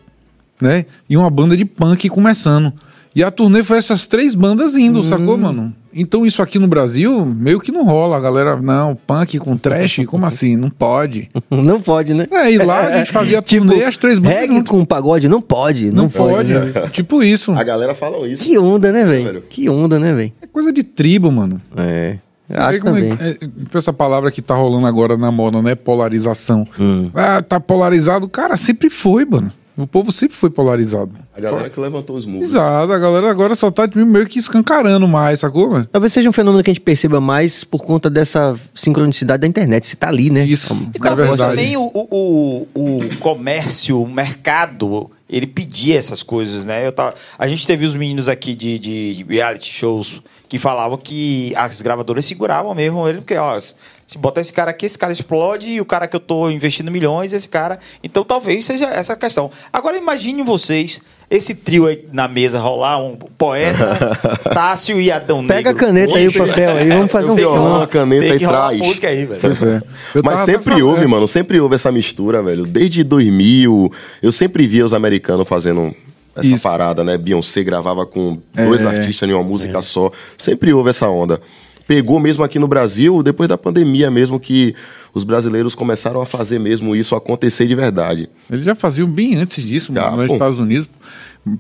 né? 0.62 0.86
E 1.10 1.16
uma 1.18 1.30
banda 1.30 1.56
de 1.58 1.66
punk 1.66 2.10
começando. 2.10 2.74
E 3.16 3.24
a 3.24 3.30
turnê 3.30 3.64
foi 3.64 3.78
essas 3.78 4.08
três 4.08 4.34
bandas 4.34 4.76
indo, 4.76 5.04
sacou, 5.04 5.38
mano? 5.38 5.72
Então 5.94 6.26
isso 6.26 6.42
aqui 6.42 6.58
no 6.58 6.68
Brasil 6.68 7.24
meio 7.24 7.60
que 7.60 7.72
não 7.72 7.86
rola. 7.86 8.18
A 8.18 8.20
galera, 8.20 8.60
não, 8.60 8.96
punk 8.96 9.38
com 9.38 9.56
trash, 9.56 10.02
como 10.08 10.26
assim? 10.26 10.56
Não 10.56 10.72
pode. 10.72 11.30
Não 11.52 11.80
pode, 11.80 12.16
né? 12.16 12.28
É, 12.32 12.52
e 12.52 12.58
lá 12.58 12.88
a 12.88 12.98
gente 12.98 13.12
fazia 13.12 13.40
turnê 13.40 13.78
e 13.78 13.84
as 13.84 13.98
três 13.98 14.18
bandas 14.18 14.40
Reggae 14.40 14.56
junto. 14.56 14.72
com 14.72 14.84
pagode 14.84 15.28
não 15.30 15.40
pode, 15.40 15.92
não, 15.92 16.04
Não 16.04 16.10
pode. 16.10 16.52
né? 16.52 16.72
tipo 16.92 17.22
isso. 17.22 17.52
A 17.52 17.64
galera 17.64 17.94
fala 17.94 18.28
isso. 18.28 18.44
Que 18.44 18.58
onda, 18.58 18.92
né, 18.92 19.06
velho? 19.06 19.26
velho. 19.26 19.44
Que 19.48 19.70
onda, 19.70 20.00
né, 20.00 20.12
velho? 20.14 20.32
É 20.42 20.48
coisa 20.48 20.74
de 20.74 20.82
tribo, 20.82 21.32
mano. 21.32 21.62
É. 21.78 22.18
Você 22.50 22.58
Acho 22.60 22.80
como 22.82 22.98
é- 22.98 23.10
também. 23.16 23.38
é- 23.74 23.78
essa 23.78 23.94
palavra 23.94 24.32
que 24.32 24.42
tá 24.42 24.54
rolando 24.56 24.86
agora 24.86 25.18
na 25.18 25.32
moda, 25.32 25.62
né? 25.62 25.76
Polarização. 25.76 26.68
Hum. 26.80 27.10
Ah, 27.14 27.42
tá 27.42 27.60
polarizado. 27.60 28.28
Cara, 28.28 28.58
sempre 28.58 28.90
foi, 28.90 29.26
mano. 29.26 29.52
O 29.76 29.88
povo 29.88 30.12
sempre 30.12 30.38
foi 30.38 30.52
polarizado. 30.52 31.12
A 31.36 31.42
galera 31.42 31.68
que 31.68 31.80
levantou 31.80 32.16
os 32.16 32.28
muros. 32.28 32.50
Exato, 32.50 32.94
a 32.94 33.00
galera 33.00 33.32
agora 33.32 33.56
só 33.56 33.72
tá 33.72 33.88
tipo, 33.88 34.06
meio 34.06 34.28
que 34.28 34.38
escancarando 34.38 35.08
mais, 35.08 35.40
sacou, 35.40 35.68
mano? 35.72 35.88
Talvez 35.92 36.14
seja 36.14 36.30
um 36.30 36.34
fenômeno 36.34 36.64
que 36.64 36.70
a 36.70 36.74
gente 36.76 36.84
perceba 36.84 37.20
mais 37.20 37.64
por 37.64 37.84
conta 37.84 38.08
dessa 38.08 38.56
sincronicidade 38.76 39.42
da 39.42 39.48
internet. 39.48 39.88
Se 39.88 39.96
tá 39.96 40.10
ali, 40.10 40.30
né? 40.30 40.46
Isso. 40.46 40.76
O 40.76 40.92
E 40.94 41.00
talvez 41.00 41.28
verdade. 41.30 41.58
também 41.58 41.76
o, 41.76 41.90
o, 41.92 42.68
o, 42.76 43.00
comércio, 43.20 44.00
o 44.00 44.08
mercado, 44.08 45.10
ele 45.28 45.48
pedia 45.48 45.98
essas 45.98 46.22
coisas, 46.22 46.68
né? 46.68 46.86
Eu 46.86 46.92
tava, 46.92 47.16
a 47.40 47.48
gente 47.48 47.66
teve 47.66 47.84
os 47.84 47.96
meninos 47.96 48.30
aqui 48.30 48.54
de, 48.54 48.78
de 48.78 49.26
reality 49.28 49.74
shows 49.74 50.22
que 50.50 50.60
falavam 50.60 50.98
que 50.98 51.54
as 51.56 51.82
gravadoras 51.82 52.26
seguravam 52.26 52.76
mesmo 52.76 53.08
ele, 53.08 53.20
porque, 53.20 53.36
ó, 53.36 53.60
se 53.60 54.18
botar 54.18 54.42
esse 54.42 54.54
cara 54.54 54.70
aqui, 54.70 54.86
esse 54.86 54.98
cara 54.98 55.12
explode, 55.12 55.68
e 55.72 55.82
o 55.82 55.86
cara 55.86 56.08
que 56.08 56.16
eu 56.16 56.20
tô 56.20 56.50
investindo 56.50 56.92
milhões, 56.92 57.34
esse 57.34 57.48
cara. 57.50 57.80
Então 58.04 58.24
talvez 58.24 58.64
seja 58.66 58.86
essa 58.86 59.14
a 59.14 59.16
questão. 59.16 59.50
Agora 59.72 59.98
imagine 59.98 60.44
vocês, 60.44 61.02
esse 61.32 61.56
trio 61.56 61.88
aí 61.88 62.06
na 62.14 62.28
mesa 62.28 62.60
rolar, 62.60 63.00
um 63.02 63.16
poeta, 63.16 63.98
Tássio 64.54 65.00
e 65.02 65.12
Adão 65.12 65.42
Negro. 65.42 65.56
Pega 65.56 65.70
a 65.72 65.74
caneta 65.74 66.16
aí, 66.16 66.28
o 66.28 66.34
papel 66.34 66.70
aí, 66.78 66.88
vamos 66.90 67.12
fazer 67.12 67.32
um 67.32 67.36
tenho 67.36 67.50
som. 67.54 67.68
uma 67.78 67.88
caneta 67.88 68.26
tem 68.28 68.36
e 68.36 68.40
que 68.40 68.46
rolar 68.46 68.68
traz. 68.68 68.82
música 68.82 69.08
aí, 69.08 69.26
velho. 69.26 69.42
Pois 69.42 69.64
é. 69.64 69.82
Mas 70.24 70.40
sempre 70.42 70.74
houve, 70.84 70.96
falando- 70.98 71.10
mano. 71.10 71.28
Sempre 71.28 71.60
houve 71.60 71.74
essa 71.76 71.92
mistura, 71.92 72.44
velho. 72.44 72.66
Desde 72.68 73.04
2000, 73.04 73.92
eu 74.22 74.32
sempre 74.32 74.68
via 74.68 74.86
os 74.86 74.94
americanos 74.94 75.48
fazendo 75.48 75.96
essa 76.36 76.48
Isso. 76.48 76.64
parada, 76.64 77.04
né? 77.04 77.18
Beyoncé 77.18 77.64
gravava 77.64 78.06
com 78.06 78.40
dois 78.54 78.84
É. 78.84 78.88
artistas 78.88 79.30
em 79.30 79.34
uma 79.34 79.44
música 79.44 79.82
só. 79.82 80.12
Sempre 80.38 80.74
houve 80.74 80.90
essa 80.90 81.08
onda. 81.10 81.40
Pegou 81.88 82.20
mesmo 82.20 82.44
aqui 82.44 82.58
no 82.58 82.68
Brasil, 82.68 83.22
depois 83.22 83.50
da 83.50 83.58
pandemia 83.58 84.10
mesmo, 84.10 84.40
que 84.40 84.74
os 85.14 85.24
brasileiros 85.24 85.76
começaram 85.76 86.22
a 86.22 86.26
fazer 86.26 86.58
mesmo 86.60 86.96
isso 86.96 87.16
acontecer 87.16 87.68
de 87.68 87.76
verdade. 87.76 88.30
Eles 88.50 88.66
já 88.66 88.74
faziam 88.74 89.08
bem 89.08 89.36
antes 89.36 89.64
disso, 89.64 89.94
Já, 89.94 90.10
nos 90.12 90.28
pô. 90.28 90.34
Estados 90.34 90.60
Unidos. 90.60 90.88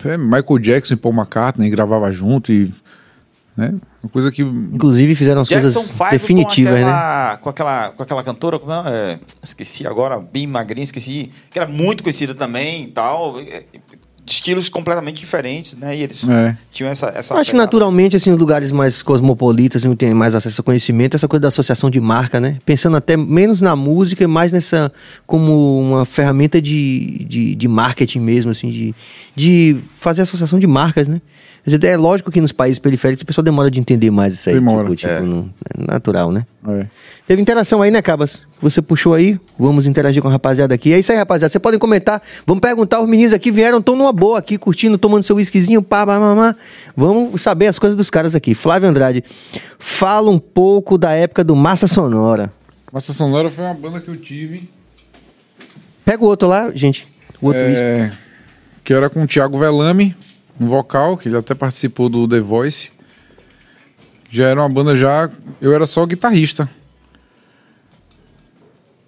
É, 0.06 0.18
Michael 0.18 0.60
Jackson 0.60 0.94
e 0.94 0.98
Paul 0.98 1.14
McCartney 1.14 1.70
gravava 1.70 2.10
junto 2.12 2.52
e. 2.54 2.74
Né? 3.56 3.76
Uma 4.02 4.10
coisa 4.10 4.32
que. 4.32 4.42
Inclusive 4.42 5.14
fizeram 5.14 5.42
as 5.42 5.48
Jackson 5.50 5.74
coisas 5.82 5.96
Five 5.98 6.12
definitivas, 6.12 6.72
com 6.74 6.80
né? 6.80 6.84
aquela, 6.84 7.38
com 7.38 7.50
aquela, 7.50 7.90
com 7.92 8.04
aquela 8.04 8.24
cantora, 8.24 8.60
é? 8.88 9.12
É, 9.14 9.20
esqueci 9.44 9.86
agora, 9.86 10.20
bem 10.20 10.48
magrinha, 10.48 10.84
esqueci, 10.86 11.30
que 11.52 11.60
era 11.60 11.68
muito 11.68 12.02
conhecida 12.02 12.34
também 12.34 12.86
e 12.86 12.88
tal, 12.88 13.40
é, 13.40 13.66
estilos 14.26 14.70
completamente 14.70 15.20
diferentes, 15.20 15.76
né? 15.76 15.96
E 15.98 16.02
eles 16.02 16.28
É. 16.28 16.56
tinham 16.72 16.90
essa, 16.90 17.08
essa 17.16 17.36
Acho 17.36 17.52
que 17.52 17.58
naturalmente, 17.58 18.16
assim, 18.16 18.30
em 18.32 18.36
lugares 18.36 18.72
mais 18.72 19.02
cosmopolitas, 19.02 19.84
onde 19.84 19.96
tem 19.98 20.14
mais 20.14 20.34
acesso 20.34 20.62
a 20.62 20.64
conhecimento, 20.64 21.16
essa 21.16 21.28
coisa 21.28 21.42
da 21.42 21.48
associação 21.50 21.90
de 21.90 22.00
marca, 22.00 22.40
né? 22.40 22.58
Pensando 22.66 22.96
até 22.96 23.18
menos 23.18 23.62
na 23.62 23.76
música 23.76 24.24
e 24.24 24.28
mais 24.28 24.52
nessa 24.52 24.92
como 25.26 25.80
uma 25.80 26.06
ferramenta 26.06 26.62
de, 26.62 27.26
de, 27.28 27.56
de 27.56 27.68
marketing 27.68 28.20
mesmo, 28.20 28.52
assim, 28.52 28.70
de, 28.70 28.96
de 29.36 29.78
fazer 30.00 30.22
associação 30.22 30.58
de 30.58 30.68
marcas, 30.68 31.08
né? 31.08 31.22
É 31.66 31.96
lógico 31.96 32.30
que 32.30 32.42
nos 32.42 32.52
países 32.52 32.78
periféricos 32.78 33.24
o 33.24 33.26
pessoal 33.26 33.44
demora 33.44 33.72
de 33.72 33.80
entender 33.80 34.12
mais 34.12 34.34
isso 34.34 34.50
aí. 34.50 34.56
Demora. 34.56 34.84
Tipo, 34.94 34.96
tipo, 34.96 35.24
não- 35.24 35.50
é 35.78 35.92
natural, 35.94 36.30
né? 36.30 36.46
É. 36.68 36.88
Teve 37.26 37.42
interação 37.42 37.82
aí, 37.82 37.90
né, 37.90 38.02
Cabas? 38.02 38.44
Você 38.62 38.82
puxou 38.82 39.14
aí, 39.14 39.40
vamos 39.58 39.88
interagir 39.88 40.22
com 40.22 40.28
a 40.28 40.32
rapaziada 40.32 40.76
aqui. 40.76 40.92
É 40.92 41.00
isso 41.00 41.14
aí, 41.14 41.18
rapaziada. 41.18 41.50
Vocês 41.50 41.62
podem 41.62 41.80
comentar. 41.80 42.22
Vamos 42.46 42.60
perguntar, 42.60 43.00
os 43.02 43.08
meninos 43.08 43.32
aqui 43.32 43.50
vieram, 43.50 43.78
estão 43.80 43.96
numa 43.96 44.12
boa 44.12 44.40
aqui, 44.40 44.58
curtindo, 44.58 44.98
tomando 44.98 45.24
seu 45.24 45.38
whiskyzinho, 45.38 45.82
pá, 45.82 46.06
pá, 46.06 46.20
pá, 46.20 46.36
pá. 46.36 46.56
Vamos 46.98 47.42
saber 47.42 47.68
as 47.68 47.80
coisas 47.80 47.96
dos 47.96 48.10
caras 48.10 48.36
aqui. 48.36 48.54
Flávio 48.54 48.90
Andrade, 48.90 49.24
fala 49.80 50.30
um 50.30 50.40
pouco 50.40 50.98
da 50.98 51.12
época 51.14 51.46
do 51.46 51.56
Massa 51.56 51.88
Sonora. 51.88 52.52
Massa 52.92 53.14
Sonora 53.14 53.50
foi 53.50 53.64
uma 53.64 53.74
banda 53.74 54.02
que 54.02 54.10
eu 54.10 54.18
tive. 54.18 54.70
Pega 56.04 56.22
o 56.24 56.28
outro 56.28 56.48
lá, 56.50 56.72
gente. 56.76 57.08
O 57.42 57.48
outro 57.48 57.62
whisky. 57.64 57.84
É, 57.84 58.12
que 58.84 58.94
era 58.94 59.10
com 59.10 59.24
o 59.24 59.28
Thiago 59.28 59.58
Velame, 59.58 60.14
no 60.60 60.68
vocal, 60.68 61.18
que 61.18 61.28
ele 61.28 61.38
até 61.38 61.54
participou 61.54 62.10
do 62.10 62.28
The 62.28 62.40
Voice. 62.40 62.92
Já 64.30 64.48
era 64.48 64.60
uma 64.62 64.70
banda 64.70 64.96
já. 64.96 65.30
Eu 65.62 65.74
era 65.74 65.86
só 65.86 66.06
guitarrista. 66.06 66.68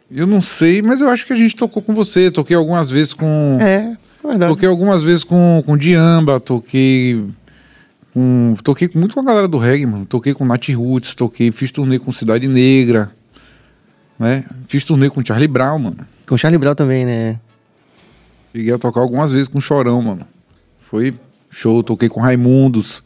Eu 0.09 0.27
não 0.27 0.41
sei, 0.41 0.81
mas 0.81 1.01
eu 1.01 1.09
acho 1.09 1.25
que 1.25 1.33
a 1.33 1.35
gente 1.35 1.55
tocou 1.55 1.81
com 1.81 1.93
você. 1.95 2.29
Toquei 2.29 2.55
algumas 2.55 2.89
vezes 2.89 3.13
com. 3.13 3.57
É, 3.59 3.97
é 4.23 4.27
verdade. 4.27 4.51
Toquei 4.51 4.69
algumas 4.69 5.01
vezes 5.01 5.23
com, 5.23 5.63
com 5.65 5.75
Diamba, 5.75 6.39
toquei 6.39 7.25
com. 8.13 8.55
Toquei 8.63 8.89
muito 8.93 9.15
com 9.15 9.21
a 9.21 9.23
galera 9.23 9.47
do 9.47 9.57
reggae, 9.57 9.85
mano. 9.85 10.05
Toquei 10.05 10.33
com 10.33 10.45
Nat 10.45 10.69
Roots, 10.69 11.15
toquei, 11.15 11.51
fiz 11.51 11.71
turnê 11.71 11.97
com 11.97 12.11
Cidade 12.11 12.47
Negra. 12.47 13.11
Né? 14.17 14.45
Fiz 14.67 14.83
turnê 14.83 15.09
com 15.09 15.25
Charlie 15.25 15.47
Brown, 15.47 15.79
mano. 15.79 16.07
Com 16.27 16.37
Charlie 16.37 16.59
Brown 16.59 16.75
também, 16.75 17.03
né? 17.03 17.39
Cheguei 18.53 18.73
a 18.73 18.77
tocar 18.77 19.01
algumas 19.01 19.31
vezes 19.31 19.47
com 19.47 19.59
Chorão, 19.59 20.01
mano. 20.01 20.25
Foi 20.89 21.13
show, 21.55 21.81
toquei 21.81 22.09
com 22.09 22.19
Raimundos. 22.19 23.03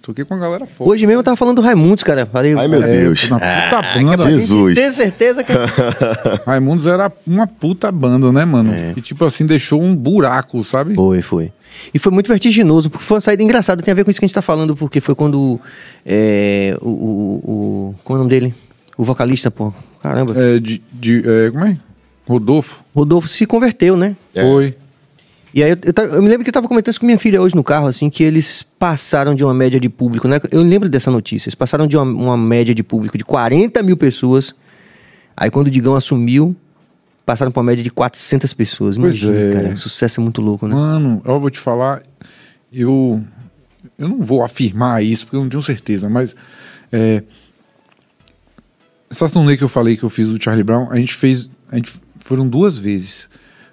Toquei 0.00 0.24
com 0.24 0.34
a 0.34 0.38
galera 0.38 0.66
forte. 0.66 0.88
Hoje 0.88 1.04
mesmo 1.04 1.18
eu 1.18 1.24
tava 1.24 1.36
falando 1.36 1.56
do 1.56 1.62
Raimundos, 1.62 2.04
cara. 2.04 2.24
Falei, 2.26 2.54
Ai, 2.54 2.68
meu 2.68 2.80
é, 2.80 2.86
Deus. 2.86 3.28
Uma 3.28 3.40
puta 3.40 3.82
banda. 3.82 4.16
pra 4.18 4.30
Jesus. 4.30 4.74
ter 4.76 4.92
certeza 4.92 5.42
que... 5.42 5.52
Raimundos 6.46 6.86
era 6.86 7.10
uma 7.26 7.44
puta 7.48 7.90
banda, 7.90 8.30
né, 8.30 8.44
mano? 8.44 8.72
E 8.96 9.00
tipo 9.00 9.24
assim, 9.24 9.44
deixou 9.44 9.82
um 9.82 9.96
buraco, 9.96 10.62
sabe? 10.62 10.94
Foi, 10.94 11.20
foi. 11.22 11.52
E 11.92 11.98
foi 11.98 12.12
muito 12.12 12.28
vertiginoso, 12.28 12.88
porque 12.88 13.04
foi 13.04 13.16
uma 13.16 13.20
saída 13.20 13.42
engraçada. 13.42 13.82
Tem 13.82 13.90
a 13.90 13.94
ver 13.96 14.04
com 14.04 14.10
isso 14.12 14.20
que 14.20 14.24
a 14.24 14.28
gente 14.28 14.34
tá 14.34 14.42
falando, 14.42 14.76
porque 14.76 15.00
foi 15.00 15.16
quando 15.16 15.60
é, 16.06 16.78
o, 16.80 16.88
o, 16.88 17.90
o. 17.90 17.94
Como 18.04 18.16
é 18.16 18.20
o 18.20 18.24
nome 18.24 18.30
dele? 18.30 18.54
O 18.96 19.02
vocalista, 19.02 19.50
pô. 19.50 19.74
Caramba. 20.00 20.34
É, 20.40 20.60
de, 20.60 20.80
de- 20.92 21.22
é, 21.26 21.50
como 21.50 21.64
é? 21.64 21.76
Rodolfo. 22.28 22.80
Rodolfo 22.94 23.26
se 23.26 23.44
converteu, 23.44 23.96
né? 23.96 24.16
É. 24.32 24.42
Foi. 24.42 24.76
E 25.56 25.62
aí 25.62 25.70
eu, 25.70 25.78
eu, 25.82 26.04
eu 26.16 26.22
me 26.22 26.28
lembro 26.28 26.44
que 26.44 26.50
eu 26.50 26.52
tava 26.52 26.68
comentando 26.68 26.92
isso 26.92 27.00
com 27.00 27.06
minha 27.06 27.18
filha 27.18 27.40
hoje 27.40 27.54
no 27.54 27.64
carro, 27.64 27.86
assim, 27.86 28.10
que 28.10 28.22
eles 28.22 28.62
passaram 28.62 29.34
de 29.34 29.42
uma 29.42 29.54
média 29.54 29.80
de 29.80 29.88
público, 29.88 30.28
né? 30.28 30.38
Eu 30.50 30.62
lembro 30.62 30.86
dessa 30.86 31.10
notícia. 31.10 31.48
Eles 31.48 31.54
passaram 31.54 31.86
de 31.86 31.96
uma, 31.96 32.04
uma 32.04 32.36
média 32.36 32.74
de 32.74 32.82
público 32.82 33.16
de 33.16 33.24
40 33.24 33.82
mil 33.82 33.96
pessoas. 33.96 34.54
Aí 35.34 35.50
quando 35.50 35.68
o 35.68 35.70
Digão 35.70 35.96
assumiu, 35.96 36.54
passaram 37.24 37.50
pra 37.50 37.60
uma 37.60 37.68
média 37.68 37.82
de 37.82 37.88
400 37.88 38.52
pessoas. 38.52 38.96
Imagina, 38.96 39.34
é. 39.34 39.52
cara. 39.52 39.72
O 39.72 39.76
sucesso 39.78 40.20
é 40.20 40.22
muito 40.22 40.42
louco, 40.42 40.68
né? 40.68 40.74
Mano, 40.74 41.22
eu 41.24 41.40
vou 41.40 41.48
te 41.48 41.58
falar, 41.58 42.02
eu 42.70 43.24
eu 43.98 44.10
não 44.10 44.20
vou 44.20 44.44
afirmar 44.44 45.02
isso 45.02 45.24
porque 45.24 45.36
eu 45.36 45.42
não 45.42 45.48
tenho 45.48 45.62
certeza, 45.62 46.06
mas 46.06 46.36
é, 46.92 47.22
essa 49.10 49.26
turnê 49.30 49.56
que 49.56 49.64
eu 49.64 49.70
falei 49.70 49.96
que 49.96 50.02
eu 50.02 50.10
fiz 50.10 50.28
do 50.28 50.42
Charlie 50.42 50.62
Brown, 50.62 50.88
a 50.90 50.96
gente 50.96 51.14
fez 51.14 51.48
a 51.72 51.76
gente 51.76 51.94
foram 52.18 52.46
duas 52.46 52.76
vezes. 52.76 53.26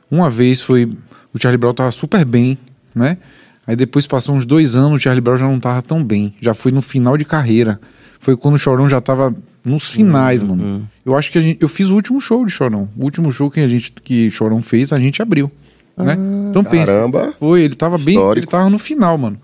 Uma 0.10 0.30
vez 0.30 0.62
foi. 0.62 0.90
O 1.34 1.40
Charlie 1.42 1.58
Brown 1.58 1.74
tava 1.74 1.92
super 1.92 2.24
bem, 2.26 2.58
né? 2.94 3.18
Aí 3.66 3.76
depois 3.76 4.06
passou 4.06 4.36
uns 4.36 4.46
dois 4.46 4.76
anos, 4.76 4.98
o 5.00 5.02
Charlie 5.02 5.22
Brown 5.22 5.38
já 5.38 5.46
não 5.48 5.60
tava 5.60 5.82
tão 5.82 6.04
bem. 6.04 6.34
Já 6.42 6.54
foi 6.54 6.72
no 6.72 6.82
final 6.82 7.18
de 7.18 7.24
carreira. 7.26 7.80
Foi 8.20 8.36
quando 8.38 8.56
o 8.56 8.58
Chorão 8.60 8.88
já 8.90 9.00
tava 9.02 9.34
nos 9.64 9.88
finais, 9.88 10.42
Uhum. 10.42 10.48
mano. 10.50 10.90
Eu 11.06 11.16
acho 11.16 11.32
que 11.32 11.38
a 11.38 11.42
gente, 11.42 11.58
eu 11.62 11.70
fiz 11.70 11.88
o 11.90 11.94
último 11.96 12.20
show 12.20 12.46
de 12.46 12.52
Chorão. 12.52 12.90
O 12.98 13.04
último 13.06 13.32
show 13.32 13.50
que 13.50 13.60
a 13.62 13.68
gente 13.68 13.92
que 14.04 14.30
Chorão 14.32 14.62
fez, 14.62 14.92
a 14.94 15.00
gente 15.00 15.22
abriu, 15.22 15.50
né? 15.98 16.18
Então 16.50 16.64
pensa. 16.64 16.88
Caramba. 16.88 17.34
Foi, 17.40 17.62
ele 17.62 17.76
tava 17.76 17.98
bem, 17.98 18.16
Histórico. 18.16 18.40
ele 18.46 18.52
tava 18.52 18.70
no 18.70 18.78
final, 18.78 19.18
mano. 19.18 19.38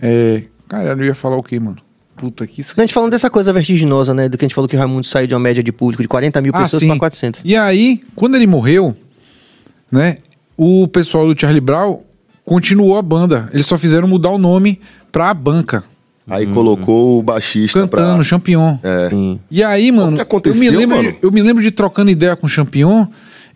É, 0.00 0.42
cara, 0.68 0.90
eu 0.90 1.04
ia 1.04 1.14
falar 1.14 1.36
o 1.36 1.42
quê, 1.42 1.58
mano? 1.58 1.76
Puta 2.16 2.46
que 2.46 2.62
A 2.62 2.80
gente 2.80 2.94
falando 2.94 3.10
dessa 3.10 3.28
coisa 3.28 3.52
vertiginosa, 3.52 4.14
né? 4.14 4.28
Do 4.28 4.38
que 4.38 4.44
a 4.44 4.48
gente 4.48 4.54
falou 4.54 4.68
que 4.68 4.74
o 4.76 4.78
Raimundo 4.78 5.06
saiu 5.06 5.26
de 5.26 5.34
uma 5.34 5.40
média 5.40 5.62
de 5.62 5.70
público 5.72 6.02
de 6.02 6.08
40 6.08 6.40
mil 6.40 6.52
Ah, 6.54 6.62
pessoas 6.62 6.80
sim. 6.80 6.88
para 6.88 6.98
400. 6.98 7.42
E 7.44 7.54
aí, 7.56 8.00
quando 8.14 8.36
ele 8.36 8.46
morreu, 8.46 8.96
né, 9.92 10.14
o 10.56 10.88
pessoal 10.88 11.32
do 11.32 11.38
Charlie 11.38 11.60
Brown 11.60 12.00
continuou 12.44 12.96
a 12.96 13.02
banda. 13.02 13.48
Eles 13.52 13.66
só 13.66 13.76
fizeram 13.76 14.08
mudar 14.08 14.30
o 14.30 14.38
nome 14.38 14.80
pra 15.10 15.32
Banca, 15.34 15.84
Aí 16.28 16.44
colocou 16.46 17.20
o 17.20 17.22
baixista 17.22 17.80
cantando 17.80 18.14
pra... 18.16 18.22
Champion. 18.24 18.78
É. 18.82 19.08
Sim. 19.10 19.38
E 19.48 19.62
aí, 19.62 19.92
mano, 19.92 20.16
que 20.16 20.22
aconteceu, 20.22 20.64
eu, 20.64 20.72
me 20.72 20.76
lembro, 20.76 20.96
mano? 20.96 21.12
De, 21.12 21.18
eu 21.22 21.30
me 21.30 21.40
lembro 21.40 21.62
de 21.62 21.70
trocando 21.70 22.10
ideia 22.10 22.34
com 22.34 22.46
o 22.46 22.50
Champion. 22.50 23.06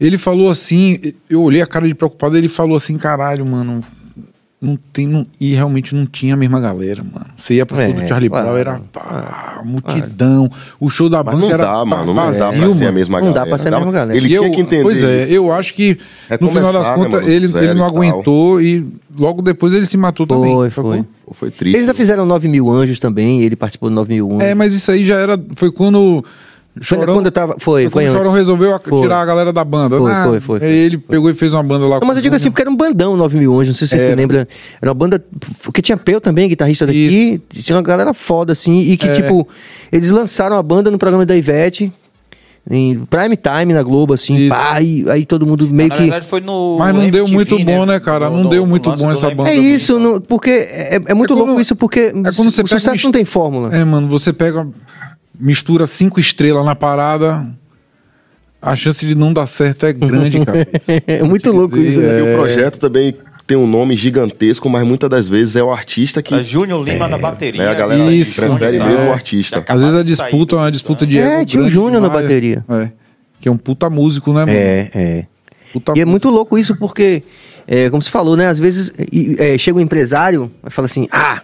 Ele 0.00 0.16
falou 0.16 0.48
assim, 0.48 0.98
eu 1.28 1.42
olhei 1.42 1.60
a 1.60 1.66
cara 1.66 1.86
de 1.86 1.94
preocupado, 1.94 2.36
ele 2.36 2.48
falou 2.48 2.76
assim, 2.76 2.96
caralho, 2.96 3.44
mano, 3.44 3.84
não 4.62 4.76
tem, 4.92 5.06
não, 5.06 5.26
e 5.40 5.54
realmente 5.54 5.94
não 5.94 6.04
tinha 6.04 6.34
a 6.34 6.36
mesma 6.36 6.60
galera, 6.60 7.02
mano. 7.02 7.26
Você 7.36 7.54
ia 7.54 7.64
pro 7.64 7.76
show 7.76 7.84
É, 7.86 7.92
do 7.92 8.06
Charlie. 8.06 8.28
Brown, 8.28 8.56
era 8.56 8.80
pá, 8.92 9.62
multidão. 9.64 10.50
O 10.78 10.90
show 10.90 11.08
da 11.08 11.24
Mas 11.24 11.34
banca 11.34 11.46
não 11.46 11.52
era 11.54 11.64
dá, 11.64 11.84
mano. 11.84 12.04
Não 12.06 12.14
vazio, 12.14 12.40
dá 12.44 12.52
pra 12.52 12.70
ser 12.70 12.86
a 12.86 12.92
mesma 12.92 13.18
Não 13.20 13.28
dá 13.28 13.32
galera. 13.32 13.48
pra 13.48 13.58
ser 13.58 13.68
a 13.68 13.70
Dá- 13.70 13.76
mesma 13.78 13.92
galera. 13.92 14.16
Ele 14.18 14.28
tinha 14.28 14.38
eu- 14.38 14.50
que 14.50 14.60
entender 14.60 14.82
Pois 14.82 15.02
é, 15.02 15.22
isso. 15.24 15.32
eu 15.32 15.50
acho 15.52 15.72
que 15.74 15.96
É 16.28 16.36
no 16.38 16.48
final 16.50 16.72
das 16.72 16.88
né, 16.88 16.94
contas 16.94 17.20
mano, 17.22 17.28
ele, 17.32 17.46
ele 17.58 17.74
não 17.74 17.86
e 17.86 17.88
aguentou 17.88 18.60
e 18.60 18.86
logo 19.18 19.40
depois 19.40 19.72
ele 19.72 19.86
se 19.86 19.96
matou 19.96 20.26
também. 20.26 20.52
Foi, 20.54 20.70
sacou? 20.70 20.92
foi. 20.92 21.04
Foi 21.32 21.50
triste. 21.50 21.76
Eles 21.76 21.86
já 21.86 21.94
fizeram 21.94 22.26
9 22.26 22.48
mil 22.48 22.68
anjos 22.68 22.98
também, 22.98 23.40
ele 23.42 23.54
participou 23.56 23.88
do 23.88 23.94
9 23.94 24.12
mil 24.12 24.26
anjos. 24.32 24.42
É, 24.42 24.54
mas 24.54 24.74
isso 24.74 24.90
aí 24.90 25.06
já 25.06 25.14
era. 25.16 25.40
Foi 25.54 25.70
quando. 25.72 26.24
Foi 26.82 26.98
quando 27.04 27.26
eu 27.26 27.32
tava- 27.32 27.56
foi, 27.58 27.90
foi 27.90 28.04
o 28.04 28.06
antes. 28.08 28.18
Chorão 28.18 28.32
resolveu 28.32 28.74
a- 28.74 28.80
Foi. 28.82 29.00
tirar 29.02 29.20
a 29.20 29.24
galera 29.24 29.52
da 29.52 29.64
banda. 29.64 29.98
Foi, 29.98 30.12
Ah, 30.12 30.24
foi, 30.28 30.40
foi, 30.40 30.56
Aí 30.56 30.60
foi. 30.60 30.70
ele 30.70 30.98
pegou 30.98 31.28
e 31.28 31.34
fez 31.34 31.52
uma 31.52 31.62
banda 31.64 31.84
lá 31.84 31.98
Não, 32.00 32.06
mas 32.06 32.16
eu 32.16 32.22
digo 32.22 32.34
assim, 32.36 32.48
porque 32.50 32.62
era 32.62 32.70
um 32.70 32.76
bandão 32.76 33.16
9 33.16 33.36
mil 33.36 33.52
anjos, 33.54 33.68
não 33.68 33.74
sei 33.74 33.88
se 33.88 33.98
você 33.98 34.14
lembra. 34.14 34.46
Era 34.80 34.90
uma 34.90 34.94
banda. 34.94 35.22
Porque 35.64 35.82
tinha 35.82 35.96
Peu 35.96 36.20
também, 36.20 36.48
guitarrista 36.48 36.86
daqui. 36.86 37.40
Tinha 37.50 37.76
uma 37.76 37.82
galera 37.82 38.14
foda, 38.14 38.52
assim. 38.52 38.78
E 38.80 38.96
que, 38.96 39.08
É. 39.08 39.12
tipo, 39.12 39.48
eles 39.90 40.10
lançaram 40.10 40.56
a 40.56 40.62
banda 40.62 40.90
no 40.90 40.98
programa 40.98 41.26
da 41.26 41.36
Ivete. 41.36 41.92
Em 42.70 43.04
prime 43.06 43.36
time 43.36 43.72
na 43.72 43.82
Globo, 43.82 44.12
assim, 44.12 44.36
Isso. 44.36 44.48
pá, 44.50 44.80
e 44.82 45.04
aí 45.08 45.24
todo 45.24 45.46
mundo 45.46 45.66
meio 45.68 45.88
Na 45.88 45.94
que. 45.96 46.02
verdade, 46.02 46.26
foi 46.26 46.40
no. 46.42 46.76
Mas 46.78 46.94
não 46.94 47.10
deu 47.10 47.24
MTV, 47.26 47.34
muito 47.34 47.64
bom, 47.64 47.86
né, 47.86 47.98
cara? 47.98 48.28
Não 48.30 48.48
deu 48.50 48.66
muito 48.66 48.94
bom 48.96 49.10
essa 49.10 49.34
banda. 49.34 49.50
É 49.50 49.56
isso, 49.56 49.98
não- 49.98 50.20
porque 50.20 50.50
é, 50.50 50.96
é 51.06 51.14
muito 51.14 51.32
É 51.32 51.36
quando- 51.36 51.46
louco 51.46 51.60
isso, 51.60 51.74
porque 51.74 52.10
quando 52.10 52.32
você 52.34 52.60
o 52.60 52.64
pega 52.64 52.78
sucesso 52.78 53.00
um 53.00 53.04
não 53.08 53.12
tem 53.12 53.24
fórmula. 53.24 53.74
É, 53.74 53.82
mano, 53.82 54.08
você 54.08 54.30
pega, 54.32 54.68
mistura 55.40 55.86
cinco 55.86 56.20
estrelas 56.20 56.64
na 56.64 56.74
parada, 56.74 57.48
a 58.60 58.76
chance 58.76 59.06
de 59.06 59.14
não 59.14 59.32
dar 59.32 59.46
certo 59.46 59.86
é 59.86 59.92
grande, 59.92 60.44
cara. 60.44 60.68
É, 61.06 61.22
muito 61.22 61.50
louco 61.50 61.76
dizer, 61.76 61.88
isso, 61.88 62.00
né? 62.00 62.18
E 62.18 62.22
o 62.22 62.36
projeto 62.36 62.78
também 62.78 63.14
tem 63.46 63.56
um 63.56 63.66
nome 63.66 63.96
gigantesco, 63.96 64.68
mas 64.68 64.86
muitas 64.86 65.10
das 65.10 65.28
vezes 65.28 65.56
é 65.56 65.62
o 65.62 65.72
artista 65.72 66.22
que... 66.22 66.34
É 66.34 66.42
Júnior 66.42 66.84
Lima 66.84 67.08
na 67.08 67.18
bateria. 67.18 67.64
né, 67.64 67.70
a 67.70 67.74
galera 67.74 68.12
Isso. 68.12 68.40
prefere 68.40 68.78
Tá. 68.78 68.86
mesmo 68.86 69.06
o 69.06 69.12
artista. 69.12 69.64
Às 69.66 69.80
vezes 69.80 69.96
a 69.96 70.02
disputa 70.04 70.54
é 70.54 70.56
do 70.56 70.62
uma 70.62 70.70
disputa 70.70 71.06
de 71.06 71.18
É, 71.18 71.44
tinha 71.44 71.62
o 71.62 71.68
Júnior 71.68 72.00
na 72.00 72.08
bateria. 72.08 72.64
É. 72.68 72.90
Que 73.40 73.48
é 73.48 73.52
um 73.52 73.56
puta 73.58 73.90
músico, 73.90 74.32
né, 74.32 74.40
mano? 74.40 74.52
É, 74.52 74.90
é. 74.94 75.26
Puta 75.72 75.94
E 75.96 76.00
é 76.00 76.04
muito 76.04 76.28
louco 76.28 76.58
isso 76.58 76.76
porque, 76.76 77.22
é, 77.66 77.88
como 77.90 78.02
você 78.02 78.10
falou, 78.10 78.36
né? 78.36 78.46
Às 78.46 78.58
vezes 78.58 78.92
é, 79.38 79.56
chega 79.56 79.78
um 79.78 79.80
empresário 79.80 80.50
e 80.64 80.70
fala 80.70 80.86
assim: 80.86 81.08
ah, 81.10 81.40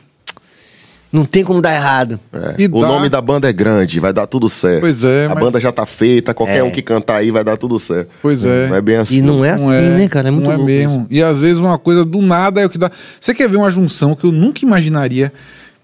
não 1.12 1.24
tem 1.24 1.42
como 1.44 1.62
dar 1.62 1.74
errado. 1.74 2.18
É. 2.32 2.64
O 2.70 2.80
dá- 2.82 2.88
nome 2.88 3.08
da 3.08 3.20
banda 3.20 3.48
é 3.48 3.52
grande, 3.52 3.98
vai 4.00 4.12
dar 4.12 4.26
tudo 4.26 4.48
certo. 4.48 4.80
Pois 4.80 5.02
é, 5.04 5.26
A 5.26 5.30
mas- 5.30 5.38
banda 5.44 5.60
já 5.60 5.72
tá 5.72 5.86
feita, 5.86 6.34
qualquer 6.34 6.58
É. 6.58 6.62
um 6.62 6.70
que 6.70 6.82
cantar 6.82 7.16
aí 7.16 7.30
vai 7.30 7.42
dar 7.44 7.56
tudo 7.56 7.78
certo. 7.78 8.10
Pois 8.20 8.44
é. 8.44 8.68
Não 8.68 8.76
é 8.76 8.80
bem 8.80 8.96
assim. 8.96 9.18
E 9.18 9.22
não 9.22 9.44
é 9.44 9.50
assim, 9.50 9.66
né, 9.66 10.08
cara? 10.08 10.28
É 10.28 10.30
muito 10.30 10.44
não 10.44 10.52
é 10.52 10.56
louco 10.56 10.70
mesmo. 10.70 11.06
E 11.10 11.22
às 11.22 11.38
vezes 11.38 11.58
uma 11.58 11.78
coisa 11.78 12.04
do 12.04 12.20
nada 12.20 12.60
é 12.60 12.66
o 12.66 12.70
que 12.70 12.76
dá. 12.78 12.90
Você 13.20 13.32
quer 13.34 13.48
ver 13.48 13.56
uma 13.56 13.70
junção 13.70 14.14
que 14.14 14.24
eu 14.24 14.32
nunca 14.32 14.64
imaginaria 14.64 15.32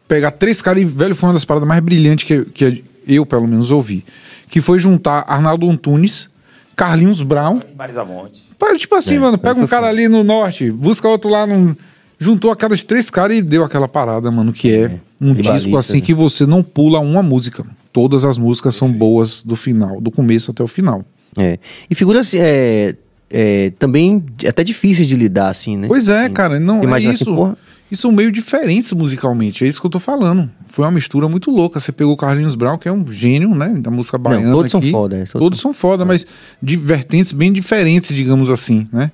pegar 0.07 0.31
três 0.33 0.61
caras 0.61 0.83
e 0.83 0.85
velho 0.85 1.15
foi 1.15 1.29
uma 1.29 1.35
das 1.35 1.45
paradas 1.45 1.67
mais 1.69 1.81
brilhantes 1.81 2.27
que, 2.27 2.45
que 2.47 2.85
eu, 3.07 3.25
pelo 3.25 3.47
menos, 3.47 3.71
ouvi. 3.71 4.05
Que 4.49 4.61
foi 4.61 4.79
juntar 4.79 5.25
Arnaldo 5.27 5.71
Antunes, 5.71 6.29
Carlinhos 6.77 7.23
Brown. 7.23 7.61
Marisa 7.77 8.05
Monte. 8.05 8.43
Pá, 8.59 8.77
Tipo 8.77 8.95
assim, 8.97 9.19
mano, 9.19 9.39
pega 9.39 9.59
um 9.61 9.67
cara 9.67 9.87
ali 9.89 10.09
no 10.09 10.23
norte, 10.23 10.71
busca 10.71 11.09
outro 11.09 11.31
lá 11.31 11.47
no. 11.47 11.77
Juntou 12.23 12.53
aquelas 12.53 12.85
três 12.85 13.11
caras 13.11 13.37
e 13.37 13.43
deu 13.43 13.65
aquela 13.65 13.89
parada, 13.89 14.31
mano, 14.31 14.53
que 14.53 14.73
é, 14.73 15.01
um 15.21 15.35
disco 15.35 15.77
assim 15.77 15.97
né? 15.97 16.01
que 16.03 16.15
você 16.15 16.47
não 16.47 16.63
pula 16.63 17.01
uma 17.01 17.21
música. 17.21 17.67
Todas 17.93 18.25
as 18.25 18.39
músicas 18.39 18.77
são 18.77 18.93
boas 18.93 19.43
do 19.43 19.57
final, 19.57 20.01
do 20.01 20.09
começo 20.09 20.53
até 20.53 20.63
o 20.63 20.69
final. 20.69 21.05
É. 21.37 21.59
E 21.91 21.95
figuras 21.97 22.33
é, 22.33 22.95
é, 23.29 23.73
também 23.77 24.25
até 24.47 24.63
difíceis 24.63 25.09
de 25.09 25.17
lidar, 25.17 25.49
assim, 25.49 25.77
né? 25.77 25.89
Pois 25.89 26.09
é, 26.09 26.29
cara, 26.29 26.61
não 26.61 26.85
Imagina 26.85 27.13
é 27.13 27.15
assim, 27.17 27.25
isso. 27.25 27.35
porra. 27.35 27.59
E 27.91 27.97
são 27.97 28.13
meio 28.13 28.31
diferentes 28.31 28.93
musicalmente, 28.93 29.65
é 29.65 29.69
isso 29.69 29.81
que 29.81 29.87
eu 29.87 29.91
tô 29.91 30.01
falando. 30.01 30.49
Foi 30.69 30.85
uma 30.85 30.93
mistura 30.93 31.29
muito 31.29 31.51
louca. 31.51 31.81
Você 31.81 31.91
pegou 31.93 32.15
o 32.15 32.17
Carlinhos 32.17 32.55
Brown, 32.55 32.79
que 32.79 32.89
é 32.89 32.93
um 32.93 33.05
gênio, 33.11 33.55
né, 33.55 33.69
da 33.77 33.91
música 33.91 34.17
baiana 34.17 34.51
todos 34.53 34.71
são 34.71 34.81
aqui. 34.81 34.91
foda, 34.91 35.17
é, 35.17 35.25
Todos 35.25 35.61
são 35.61 35.75
foda, 35.75 36.05
mas 36.05 36.25
de 36.63 36.77
vertentes 36.77 37.33
bem 37.33 37.53
diferentes, 37.53 38.15
digamos 38.15 38.49
assim, 38.49 38.87
né? 38.93 39.11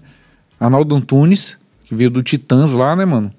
Arnaldo 0.60 0.94
Antunes, 0.94 1.56
que 1.88 1.94
veio 1.94 2.10
do 2.10 2.22
Titãs 2.22 2.72
lá, 2.72 2.94
né, 2.94 3.04
mano? 3.04 3.32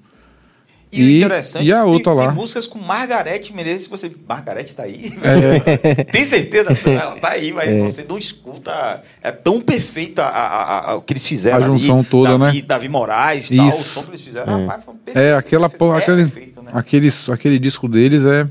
E, 0.92 1.00
E- 1.02 1.14
o 1.14 1.16
interessante 1.18 1.66
e 1.66 1.72
a 1.72 1.78
é 1.78 1.82
outra 1.84 2.12
tem, 2.12 2.14
lá? 2.20 2.26
tem 2.32 2.34
músicas 2.34 2.66
com 2.66 2.78
Margarete 2.80 3.52
Menezes. 3.54 3.84
Se 3.84 3.88
você. 3.88 4.10
Margarete 4.28 4.74
tá 4.74 4.82
aí? 4.82 5.12
É. 5.22 6.02
tem 6.10 6.24
certeza? 6.24 6.76
Ela 6.84 7.14
tá 7.14 7.28
aí, 7.28 7.52
mas 7.52 7.70
você 7.92 8.04
não 8.08 8.18
escuta. 8.18 9.00
É 9.22 9.30
tão 9.30 9.60
perfeita 9.60 10.24
a, 10.24 10.28
a- 10.46 10.90
a- 10.90 10.96
o 10.96 11.00
que 11.02 11.12
eles 11.12 11.24
fizeram 11.24 11.58
A 11.58 11.66
junção 11.68 11.98
ali. 12.00 12.06
toda, 12.06 12.36
Davi, 12.36 12.56
né? 12.56 12.62
Davi 12.66 12.88
Moraes 12.88 13.52
e 13.52 13.56
tal. 13.56 13.68
O 13.68 13.72
som 13.84 14.02
que 14.02 14.10
eles 14.10 14.20
fizeram, 14.20 14.62
rapaz, 14.66 14.84
foi 14.84 14.94
perfeito. 14.94 15.24
É, 15.24 15.36
aquela 15.36 15.70
porra, 15.70 15.98
É 15.98 16.02
aquele, 16.02 16.22
perfeito, 16.24 16.60
né? 16.62 16.70
aquele, 16.74 17.12
aquele 17.32 17.58
disco 17.60 17.86
deles 17.88 18.24
é. 18.24 18.48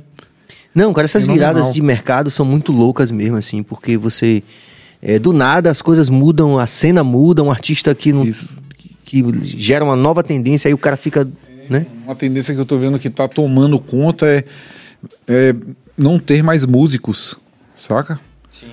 Não, 0.73 0.93
cara, 0.93 1.03
essas 1.05 1.23
Fenomenal. 1.23 1.53
viradas 1.55 1.73
de 1.73 1.81
mercado 1.81 2.29
são 2.29 2.45
muito 2.45 2.71
loucas 2.71 3.11
mesmo, 3.11 3.35
assim, 3.35 3.61
porque 3.61 3.97
você. 3.97 4.41
é, 5.01 5.19
do 5.19 5.33
nada 5.33 5.69
as 5.69 5.81
coisas 5.81 6.07
mudam, 6.09 6.57
a 6.57 6.65
cena 6.65 7.03
muda, 7.03 7.43
um 7.43 7.51
artista 7.51 7.93
que 7.93 8.13
não. 8.13 8.23
Que 9.09 9.23
gera 9.57 9.83
uma 9.83 9.95
nova 9.95 10.21
tendência, 10.21 10.67
aí 10.67 10.73
o 10.73 10.77
cara 10.77 10.95
fica. 10.95 11.27
né? 11.67 11.87
Uma 12.05 12.13
tendência 12.15 12.53
que 12.53 12.59
eu 12.61 12.65
tô 12.65 12.77
vendo 12.77 12.99
que 12.99 13.09
tá 13.09 13.27
tomando 13.27 13.79
conta 13.79 14.27
é, 14.27 14.43
é 15.27 15.55
não 15.97 16.19
ter 16.19 16.43
mais 16.43 16.63
músicos, 16.63 17.35
saca? 17.75 18.19
Sim. 18.51 18.67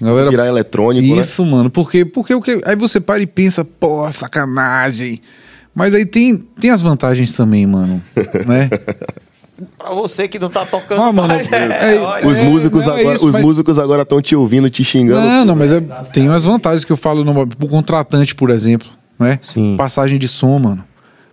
Galera, 0.00 0.28
Virar 0.28 0.48
eletrônico, 0.48 1.14
né? 1.14 1.22
Isso, 1.22 1.46
mano. 1.46 1.70
Porque, 1.70 2.04
porque 2.04 2.34
o 2.34 2.40
que. 2.42 2.60
Aí 2.64 2.74
você 2.74 2.98
para 3.00 3.22
e 3.22 3.28
pensa, 3.28 3.64
pô, 3.64 4.10
sacanagem. 4.10 5.20
Mas 5.72 5.94
aí 5.94 6.04
tem, 6.04 6.36
tem 6.36 6.70
as 6.72 6.82
vantagens 6.82 7.32
também, 7.32 7.64
mano. 7.64 8.02
né? 8.44 8.68
Pra 9.78 9.90
você 9.90 10.26
que 10.26 10.38
não 10.40 10.48
tá 10.50 10.66
tocando 10.66 11.00
Ah, 11.00 11.12
mano, 11.12 11.28
mais. 11.28 11.46
é, 11.52 11.96
olha, 12.00 12.26
Os 12.26 12.38
É, 12.40 12.42
músicos 12.42 12.86
não, 12.86 12.96
é 12.96 13.00
agora, 13.02 13.14
isso, 13.14 13.26
os 13.26 13.32
mas- 13.32 13.44
músicos 13.44 13.78
agora 13.78 14.02
estão 14.02 14.20
te 14.20 14.34
ouvindo, 14.34 14.68
te 14.68 14.82
xingando. 14.82 15.20
Não, 15.20 15.44
não, 15.44 15.54
mas 15.54 15.72
é- 15.72 15.80
tem 16.12 16.28
umas 16.28 16.42
vantagens 16.42 16.84
que 16.84 16.90
eu 16.90 16.96
falo 16.96 17.22
no, 17.24 17.46
pro 17.46 17.68
contratante, 17.68 18.34
por 18.34 18.50
exemplo. 18.50 18.88
Né? 19.20 19.38
Sim. 19.42 19.76
Passagem 19.76 20.18
de 20.18 20.26
som, 20.26 20.58
mano. 20.58 20.84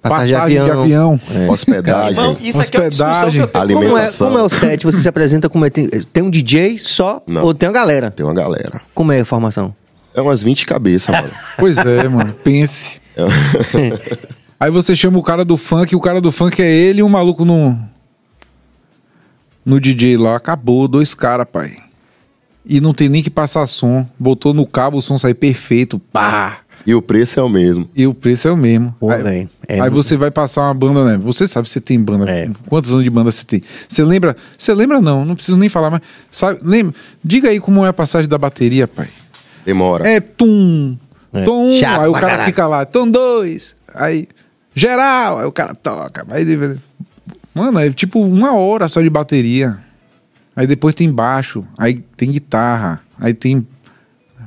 Passagem 0.02 0.34
Passagem, 0.36 0.58
de 0.60 0.64
de 0.66 0.72
avião. 0.72 1.14
avião. 1.14 1.20
É. 1.34 1.50
Hospedagem. 1.52 2.12
Irmão, 2.12 2.38
isso 2.40 2.62
aqui 2.62 2.78
é 2.78 2.80
uma 2.82 2.90
discussão 2.90 3.32
que 3.32 3.38
eu 3.38 3.48
tenho 3.48 3.66
Hospedagem, 3.66 3.76
com 3.76 3.82
Como 3.82 3.86
é, 3.88 3.88
Alimentação. 4.02 4.28
como 4.28 4.40
é 4.40 4.44
o 4.44 4.50
set? 4.50 4.86
Você 4.86 5.02
se 5.02 5.10
apresenta 5.10 5.50
como 5.50 5.66
é? 5.66 5.70
Tem, 5.70 5.88
tem 5.90 6.24
um 6.24 6.30
DJ 6.30 6.78
só 6.78 7.22
Não. 7.26 7.44
ou 7.44 7.54
tem 7.54 7.68
uma 7.68 7.74
galera? 7.74 8.12
Tem 8.12 8.26
uma 8.26 8.34
galera. 8.34 8.82
Como 8.94 9.12
é 9.12 9.22
a 9.22 9.26
formação? 9.26 9.74
É 10.14 10.22
umas 10.22 10.44
20 10.44 10.66
cabeças, 10.66 11.16
mano. 11.16 11.32
Pois 11.58 11.78
é, 11.78 12.08
mano. 12.08 12.34
Pense. 12.44 13.02
Aí 14.60 14.72
você 14.72 14.96
chama 14.96 15.18
o 15.18 15.24
cara 15.24 15.44
do 15.46 15.58
funk, 15.58 15.96
o 15.96 16.00
cara 16.02 16.20
do 16.22 16.32
funk 16.32 16.62
é 16.62 16.72
ele 16.72 17.00
e 17.00 17.04
um 17.04 17.10
maluco 17.10 17.44
no. 17.46 17.78
No 19.66 19.80
DJ 19.80 20.18
lá. 20.18 20.36
Acabou, 20.36 20.88
dois 20.88 21.14
caras, 21.14 21.46
pai. 21.52 21.78
E 22.66 22.80
não 22.82 22.94
tem 22.94 23.10
nem 23.10 23.22
que 23.24 23.30
passar 23.30 23.66
som. 23.68 24.08
Botou 24.20 24.54
no 24.54 24.66
cabo, 24.66 24.98
o 24.98 25.02
som 25.02 25.18
sai 25.18 25.34
perfeito. 25.34 26.00
Pá! 26.00 26.60
E 26.88 26.96
o 26.96 27.02
preço 27.02 27.38
é 27.38 27.44
o 27.44 27.50
mesmo. 27.50 27.90
E 27.94 28.08
o 28.08 28.14
preço 28.14 28.48
é 28.48 28.52
o 28.52 28.56
mesmo. 28.56 28.96
Pô, 28.98 29.12
aí 29.12 29.22
velho, 29.22 29.50
é 29.68 29.74
aí 29.74 29.82
muito- 29.82 29.96
você 29.96 30.16
vai 30.16 30.32
passar 30.32 30.62
uma 30.62 30.74
banda, 30.74 31.04
né? 31.04 31.18
Você 31.18 31.46
sabe 31.46 31.68
se 31.68 31.74
você 31.74 31.82
tem 31.82 32.02
banda. 32.02 32.32
É. 32.32 32.50
Quantos 32.70 32.90
anos 32.92 33.04
de 33.04 33.10
banda 33.10 33.30
você 33.30 33.44
tem? 33.44 33.62
Você 33.90 34.06
lembra? 34.06 34.38
Você 34.58 34.74
lembra 34.74 35.02
não, 35.02 35.26
não 35.26 35.36
preciso 35.36 35.58
nem 35.58 35.68
falar, 35.68 35.92
mas 35.92 36.00
sabe, 36.32 36.62
lembra? 36.64 36.96
Diga 37.22 37.50
aí 37.50 37.60
como 37.60 37.86
é 37.86 37.90
a 37.90 37.94
passagem 37.94 38.30
da 38.30 38.38
bateria, 38.38 38.88
pai. 38.88 39.10
Demora. 39.66 40.08
É 40.08 40.22
tum, 40.22 40.98
É. 41.34 41.44
tom, 41.44 41.68
um, 41.72 41.78
Chato 41.78 42.02
aí 42.04 42.08
o 42.08 42.14
cara 42.14 42.28
caralho. 42.30 42.46
fica 42.46 42.66
lá, 42.68 42.86
tom 42.86 43.06
dois, 43.12 43.76
aí 43.94 44.26
geral, 44.74 45.40
aí 45.40 45.46
o 45.46 45.52
cara 45.52 45.76
toca, 45.76 46.26
aí 46.30 46.46
mano, 47.54 47.80
é 47.80 47.90
tipo 47.92 48.22
uma 48.22 48.56
hora 48.56 48.88
só 48.88 49.02
de 49.02 49.10
bateria. 49.10 49.78
Aí 50.56 50.66
depois 50.66 50.96
tem 50.96 51.12
baixo, 51.12 51.66
aí 51.78 51.96
tem 52.16 52.32
guitarra, 52.32 53.02
aí 53.20 53.34
tem 53.34 53.68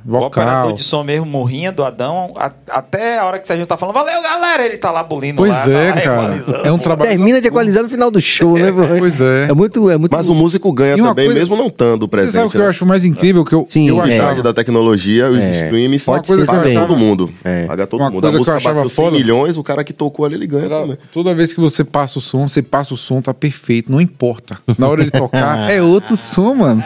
O 0.06 0.16
operador 0.16 0.54
vocal. 0.62 0.72
de 0.72 0.82
som 0.82 1.02
mesmo 1.02 1.26
morrinha 1.26 1.70
do 1.72 1.84
Adão, 1.84 2.32
a- 2.36 2.50
até 2.70 3.18
a 3.18 3.24
hora 3.24 3.38
que 3.38 3.50
a 3.52 3.56
gente 3.56 3.66
tá 3.66 3.76
falando, 3.76 3.94
valeu 3.94 4.22
galera, 4.22 4.64
ele 4.64 4.76
tá 4.78 4.90
lá 4.90 5.02
bulindo 5.02 5.36
Pois 5.36 5.52
lá, 5.52 5.64
é, 5.70 5.92
tá 5.92 6.10
lá 6.16 6.28
cara. 6.30 6.36
É 6.64 6.72
um 6.72 6.78
pô. 6.78 6.82
trabalho. 6.84 7.10
Termina 7.10 7.40
de 7.40 7.48
equalizar 7.48 7.82
no 7.82 7.88
final 7.88 8.10
do 8.10 8.20
show, 8.20 8.56
né, 8.58 8.70
pô? 8.72 8.82
Pois 8.98 9.20
é. 9.20 9.46
É 9.50 9.52
muito, 9.52 9.90
é 9.90 9.96
muito. 9.96 10.12
Mas 10.16 10.28
o 10.28 10.34
músico 10.34 10.72
ganha 10.72 10.96
também, 10.96 11.26
coisa- 11.26 11.40
mesmo 11.40 11.56
não 11.56 11.66
estando 11.66 12.06
Você 12.06 12.08
presente. 12.08 12.32
sabe 12.32 12.46
o 12.46 12.50
que 12.50 12.58
né? 12.58 12.64
eu 12.64 12.68
acho 12.70 12.86
mais 12.86 13.04
incrível? 13.04 13.44
Que 13.44 13.54
eu, 13.54 13.64
Sim, 13.68 13.88
eu 13.88 14.02
é. 14.04 14.18
A 14.18 14.24
achava. 14.26 14.42
da 14.42 14.52
tecnologia, 14.54 15.30
os 15.30 15.38
É. 15.38 15.64
streams 15.64 16.04
Pode 16.04 16.26
ser 16.26 16.46
paga 16.46 16.58
também. 16.60 16.78
todo 16.78 16.96
mundo. 16.96 17.30
É. 17.44 17.64
Paga 17.66 17.86
todo 17.86 18.00
Uma 18.00 18.10
mundo. 18.10 18.22
coisa 18.22 18.28
A 18.28 18.30
que 18.30 18.36
eu 18.36 18.40
música 18.40 18.56
achava 18.56 18.74
bateu 18.76 18.90
100 18.90 19.04
foda- 19.04 19.16
milhões, 19.16 19.56
o 19.56 19.62
cara 19.62 19.84
que 19.84 19.92
tocou 19.92 20.24
ali, 20.24 20.34
ele 20.36 20.46
ganha 20.46 20.64
Era- 20.66 20.80
também. 20.80 20.98
Toda 21.12 21.34
vez 21.34 21.52
que 21.52 21.60
você 21.60 21.84
passa 21.84 22.18
o 22.18 22.22
som, 22.22 22.46
você 22.48 22.62
passa 22.62 22.94
o 22.94 22.96
som, 22.96 23.20
tá 23.20 23.34
perfeito, 23.34 23.90
não 23.92 24.00
importa. 24.00 24.58
Na 24.78 24.88
hora 24.88 25.04
de 25.04 25.10
tocar, 25.10 25.70
é 25.70 25.82
outro 25.82 26.16
som, 26.16 26.54
mano. 26.54 26.82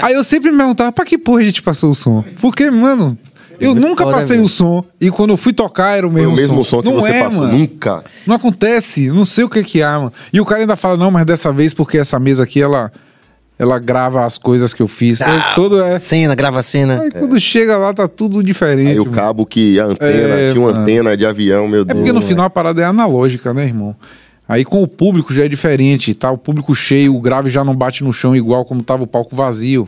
Aí 0.00 0.14
eu 0.14 0.22
sempre 0.24 0.50
me 0.50 0.56
perguntava, 0.58 0.92
pra 0.92 1.04
que 1.04 1.16
porra 1.18 1.40
a 1.40 1.44
gente 1.44 1.62
passou 1.62 1.90
o 1.90 1.94
som? 1.94 2.22
Porque, 2.50 2.70
mano, 2.70 3.16
eu 3.60 3.72
muito 3.74 3.86
nunca 3.88 4.04
foda 4.04 4.16
passei 4.16 4.36
mesmo. 4.36 4.46
o 4.46 4.48
som 4.48 4.84
e 5.00 5.10
quando 5.10 5.30
eu 5.30 5.36
fui 5.36 5.52
tocar 5.52 5.96
era 5.98 6.06
o 6.06 6.10
mesmo, 6.10 6.32
o 6.32 6.36
mesmo 6.36 6.64
som 6.64 6.80
que 6.82 6.88
não 6.88 6.94
você 7.00 7.10
é, 7.10 7.24
passou. 7.24 7.40
Mano. 7.42 7.58
Nunca. 7.58 8.04
Não 8.26 8.36
acontece, 8.36 9.08
não 9.08 9.24
sei 9.24 9.44
o 9.44 9.48
que 9.48 9.62
que 9.64 9.82
há, 9.82 9.98
mano. 9.98 10.12
E 10.32 10.40
o 10.40 10.44
cara 10.44 10.60
ainda 10.62 10.76
fala, 10.76 10.96
não, 10.96 11.10
mas 11.10 11.26
dessa 11.26 11.52
vez 11.52 11.74
porque 11.74 11.98
essa 11.98 12.18
mesa 12.18 12.44
aqui, 12.44 12.62
ela, 12.62 12.90
ela 13.58 13.78
grava 13.78 14.24
as 14.24 14.38
coisas 14.38 14.72
que 14.72 14.80
eu 14.80 14.88
fiz. 14.88 15.20
Ah, 15.20 15.52
Todo 15.54 15.80
é... 15.82 15.98
Cena, 15.98 16.34
grava 16.34 16.60
a 16.60 16.62
cena. 16.62 17.00
Aí 17.02 17.10
quando 17.10 17.38
chega 17.40 17.76
lá, 17.76 17.92
tá 17.92 18.06
tudo 18.08 18.42
diferente. 18.42 18.92
Aí 18.92 19.00
o 19.00 19.04
mano. 19.04 19.16
cabo 19.16 19.44
que 19.44 19.78
a 19.80 19.84
antena, 19.86 20.10
É, 20.10 20.52
tinha 20.52 20.62
uma 20.62 20.70
mano. 20.72 20.82
antena 20.84 21.16
de 21.16 21.26
avião, 21.26 21.66
meu 21.68 21.82
É 21.82 21.84
Deus. 21.84 21.98
porque 21.98 22.12
no 22.12 22.22
final 22.22 22.46
a 22.46 22.50
parada 22.50 22.80
é 22.80 22.84
analógica, 22.84 23.52
né, 23.52 23.64
irmão? 23.64 23.94
Aí 24.48 24.64
com 24.64 24.82
o 24.82 24.88
público 24.88 25.34
já 25.34 25.44
é 25.44 25.48
diferente, 25.48 26.14
tá? 26.14 26.30
O 26.30 26.38
público 26.38 26.74
cheio, 26.74 27.14
o 27.14 27.20
grave 27.20 27.50
já 27.50 27.62
não 27.62 27.76
bate 27.76 28.02
no 28.02 28.12
chão 28.14 28.34
igual 28.34 28.64
como 28.64 28.82
tava 28.82 29.02
o 29.02 29.06
palco 29.06 29.36
vazio. 29.36 29.86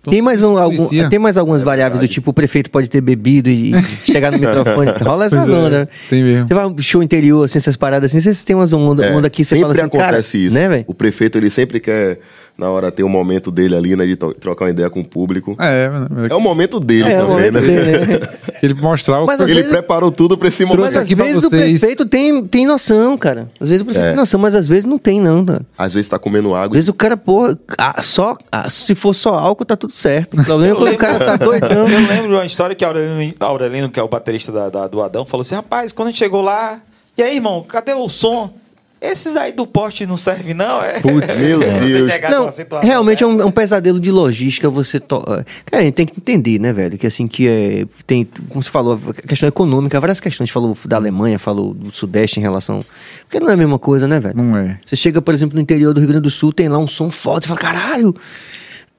Então, 0.00 0.12
Tem 0.12 0.22
mais, 0.22 0.42
um, 0.42 0.56
algum- 0.56 0.88
tem 1.10 1.18
mais 1.18 1.36
algumas 1.36 1.60
variáveis 1.62 2.00
do 2.00 2.08
tipo 2.08 2.30
o 2.30 2.32
prefeito 2.32 2.70
pode 2.70 2.88
ter 2.88 3.02
bebido 3.02 3.50
e, 3.50 3.72
e 3.74 3.84
chegar 4.10 4.32
no 4.32 4.38
microfone. 4.38 4.90
Rola 5.02 5.26
essas 5.26 5.40
Pois 5.44 5.50
é, 5.50 5.58
ondas. 5.58 5.88
tem 6.08 6.22
mesmo. 6.24 6.48
Você 6.48 6.54
vai 6.54 6.66
um 6.66 6.78
show 6.78 7.02
interior, 7.02 7.44
assim, 7.44 7.58
essas 7.58 7.76
paradas 7.76 8.10
assim, 8.10 8.18
vocês 8.18 8.42
têm 8.42 8.56
umas 8.56 8.72
ondas 8.72 9.04
É, 9.04 9.12
onda 9.14 9.28
que 9.28 9.44
você 9.44 9.56
sempre 9.56 9.60
fala 9.62 9.72
assim, 9.74 9.90
cara, 9.90 10.04
acontece 10.04 10.46
isso. 10.46 10.56
né, 10.58 10.68
velho? 10.70 10.84
o 10.86 10.94
prefeito, 10.94 11.36
ele 11.36 11.50
sempre 11.50 11.80
quer, 11.80 12.18
na 12.60 12.70
hora, 12.70 12.92
ter 12.92 13.02
o 13.02 13.08
momento 13.08 13.50
dele 13.50 13.74
ali, 13.74 13.96
né? 13.96 14.04
De 14.06 14.14
trocar 14.16 14.66
uma 14.66 14.70
ideia 14.70 14.88
com 14.90 15.00
o 15.00 15.04
público. 15.04 15.56
É, 15.58 15.90
É 16.30 16.34
o 16.34 16.40
momento 16.40 16.78
dele 16.78 17.08
É, 17.08 17.12
é 17.14 17.18
o 17.18 17.26
também, 17.26 17.36
momento 17.50 17.54
né? 17.54 17.60
dele, 17.60 18.06
né? 18.20 18.28
ele 18.62 18.74
mostrar 18.74 19.22
o 19.22 19.26
Mas 19.26 19.38
que 19.38 19.44
às 19.44 19.50
Ele 19.50 19.60
vezes- 19.62 19.72
preparou 19.76 20.10
tudo 20.12 20.36
pra 20.36 20.48
esse 20.48 20.64
momento. 20.64 20.82
Mas 20.82 20.96
às 20.96 21.08
vezes 21.08 21.42
o 21.44 21.50
prefeito 21.50 22.04
tem, 22.04 22.44
tem 22.46 22.66
noção, 22.66 23.16
cara. 23.16 23.50
Às 23.58 23.68
vezes 23.68 23.82
o 23.82 23.84
prefeito 23.86 24.04
É. 24.04 24.08
tem 24.10 24.16
noção, 24.16 24.38
mas 24.38 24.54
às 24.54 24.68
vezes 24.68 24.84
não 24.84 24.98
tem, 24.98 25.20
não, 25.20 25.44
cara. 25.44 25.62
Às 25.78 25.94
vezes 25.94 26.06
tá 26.08 26.18
comendo 26.18 26.54
Às 26.54 26.62
água. 26.64 26.74
vezes 26.74 26.88
o 26.88 26.94
cara, 26.94 27.16
pô, 27.16 27.56
ah, 27.78 28.02
só, 28.02 28.36
ah, 28.52 28.68
se 28.68 28.94
for 28.94 29.14
só 29.14 29.34
álcool, 29.34 29.64
tá 29.64 29.76
tudo 29.76 29.92
certo. 29.92 30.38
O 30.38 30.44
problema 30.44 30.74
é 30.74 30.78
quando 30.78 30.94
o 30.94 30.98
cara 30.98 31.18
tá 31.18 31.36
doidão. 31.36 31.88
Eu 31.88 32.06
lembro 32.06 32.28
de 32.28 32.34
uma 32.34 32.44
história 32.46 32.76
que 32.76 32.84
Aurelino, 32.84 33.34
Aurelino 33.40 33.88
que 33.88 33.98
é 33.98 34.02
o 34.02 34.08
baterista 34.08 34.52
da, 34.52 34.68
da- 34.68 34.86
do 34.86 35.00
Adão, 35.02 35.24
falou 35.24 35.42
assim: 35.42 35.54
rapaz, 35.54 35.92
quando 35.92 36.08
a 36.08 36.10
gente 36.10 36.18
chegou 36.18 36.42
lá, 36.42 36.78
e 37.16 37.22
aí, 37.22 37.36
irmão, 37.36 37.64
cadê 37.66 37.92
o 37.94 38.08
som? 38.08 38.52
Esses 39.00 39.34
aí 39.34 39.50
do 39.52 39.66
poste 39.66 40.04
não 40.04 40.16
servem, 40.16 40.52
não? 40.52 40.82
É. 40.82 41.00
Putz, 41.00 41.38
meu 41.40 41.58
Você 41.60 41.94
Deus. 41.94 42.10
chegar 42.10 42.30
Não, 42.30 42.40
numa 42.40 42.52
situação 42.52 42.86
realmente 42.86 43.22
é 43.22 43.26
um, 43.26 43.40
é 43.40 43.44
um 43.46 43.50
pesadelo 43.50 43.98
de 43.98 44.10
logística 44.10 44.68
você... 44.68 45.00
To... 45.00 45.20
Cara, 45.20 45.44
a 45.72 45.80
gente 45.82 45.94
tem 45.94 46.04
que 46.06 46.12
entender, 46.18 46.58
né, 46.58 46.70
velho? 46.70 46.98
Que 46.98 47.06
assim, 47.06 47.26
que 47.26 47.48
é... 47.48 47.86
Tem, 48.06 48.28
como 48.50 48.62
você 48.62 48.68
falou, 48.68 49.00
a 49.08 49.26
questão 49.26 49.48
econômica, 49.48 49.98
várias 49.98 50.20
questões. 50.20 50.50
Falou 50.50 50.76
da 50.84 50.96
Alemanha, 50.96 51.38
falou 51.38 51.72
do 51.72 51.90
Sudeste 51.90 52.38
em 52.38 52.42
relação... 52.42 52.84
Porque 53.26 53.40
não 53.40 53.48
é 53.48 53.54
a 53.54 53.56
mesma 53.56 53.78
coisa, 53.78 54.06
né, 54.06 54.20
velho? 54.20 54.36
Não 54.36 54.54
é. 54.54 54.78
Você 54.84 54.96
chega, 54.96 55.22
por 55.22 55.32
exemplo, 55.32 55.56
no 55.56 55.62
interior 55.62 55.94
do 55.94 56.00
Rio 56.00 56.08
Grande 56.08 56.24
do 56.24 56.30
Sul, 56.30 56.52
tem 56.52 56.68
lá 56.68 56.76
um 56.76 56.86
som 56.86 57.10
foda, 57.10 57.40
você 57.40 57.48
fala, 57.48 57.60
caralho... 57.60 58.14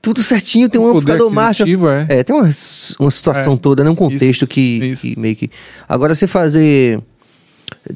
Tudo 0.02 0.24
certinho, 0.24 0.68
tem 0.68 0.82
um 0.82 0.88
amplificador 0.88 1.30
marcha. 1.32 1.64
é. 1.64 2.22
É, 2.22 2.24
tem 2.24 2.36
uma, 2.36 2.49
uma 2.99 3.12
situação 3.12 3.54
É. 3.54 3.58
toda, 3.58 3.84
né? 3.84 3.89
Um 3.91 3.93
contexto 3.93 4.26
Isso, 4.45 4.47
que, 4.47 4.62
isso. 4.62 5.02
que 5.04 5.20
meio 5.20 5.36
que. 5.36 5.52
Agora 5.88 6.16
você 6.16 6.26
fazer 6.26 6.99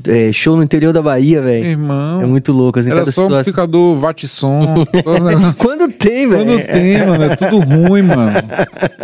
é, 0.07 0.31
show 0.31 0.57
no 0.57 0.63
interior 0.63 0.91
da 0.91 1.01
Bahia, 1.01 1.41
velho. 1.41 1.65
Irmão. 1.65 2.21
É 2.21 2.25
muito 2.25 2.51
louco, 2.51 2.79
assim, 2.79 2.89
Era 2.89 2.99
cada 2.99 3.11
só 3.11 3.11
situação. 3.11 3.37
amplificador, 3.39 3.99
Vatson. 3.99 4.85
Quando 5.57 5.87
tem, 5.91 6.27
velho. 6.27 6.45
Quando 6.45 6.65
tem, 6.65 7.05
mano, 7.05 7.23
é 7.23 7.35
tudo 7.35 7.59
ruim, 7.59 8.01
mano. 8.01 8.31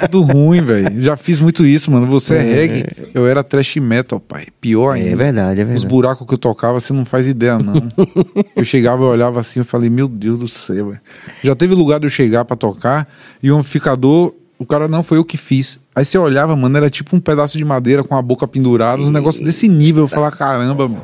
Tudo 0.09 0.21
ruim, 0.21 0.61
velho. 0.61 1.01
Já 1.01 1.15
fiz 1.15 1.39
muito 1.39 1.65
isso, 1.65 1.91
mano. 1.91 2.07
Você 2.07 2.35
é 2.35 2.41
reggae, 2.41 2.85
eu 3.13 3.27
era 3.27 3.43
trash 3.43 3.75
metal, 3.77 4.19
pai. 4.19 4.47
Pior 4.59 4.93
ainda. 4.93 5.09
É 5.09 5.15
verdade, 5.15 5.61
é 5.61 5.63
verdade. 5.65 5.77
Os 5.77 5.83
buracos 5.83 6.27
que 6.27 6.33
eu 6.33 6.37
tocava, 6.37 6.79
você 6.79 6.93
não 6.93 7.05
faz 7.05 7.27
ideia, 7.27 7.59
não. 7.59 7.87
eu 8.55 8.65
chegava, 8.65 9.03
eu 9.03 9.09
olhava 9.09 9.39
assim, 9.39 9.59
eu 9.59 9.65
falei, 9.65 9.89
meu 9.89 10.07
Deus 10.07 10.39
do 10.39 10.47
céu, 10.47 10.87
velho. 10.87 11.01
Já 11.43 11.55
teve 11.55 11.75
lugar 11.75 11.99
de 11.99 12.07
eu 12.07 12.09
chegar 12.09 12.43
pra 12.43 12.55
tocar 12.57 13.07
e 13.41 13.51
o 13.51 13.55
amplificador, 13.55 14.33
o 14.61 14.65
cara 14.65 14.87
não 14.87 15.01
foi 15.03 15.17
eu 15.17 15.25
que 15.25 15.37
fiz. 15.37 15.79
Aí 15.95 16.05
você 16.05 16.17
olhava, 16.17 16.55
mano, 16.55 16.77
era 16.77 16.89
tipo 16.89 17.15
um 17.15 17.19
pedaço 17.19 17.57
de 17.57 17.65
madeira 17.65 18.03
com 18.03 18.15
a 18.15 18.21
boca 18.21 18.47
pendurada, 18.47 19.01
uns 19.01 19.11
negócios 19.11 19.43
desse 19.43 19.67
nível. 19.67 20.03
Eu 20.03 20.07
falava, 20.07 20.35
caramba, 20.35 20.87
mano. 20.87 21.01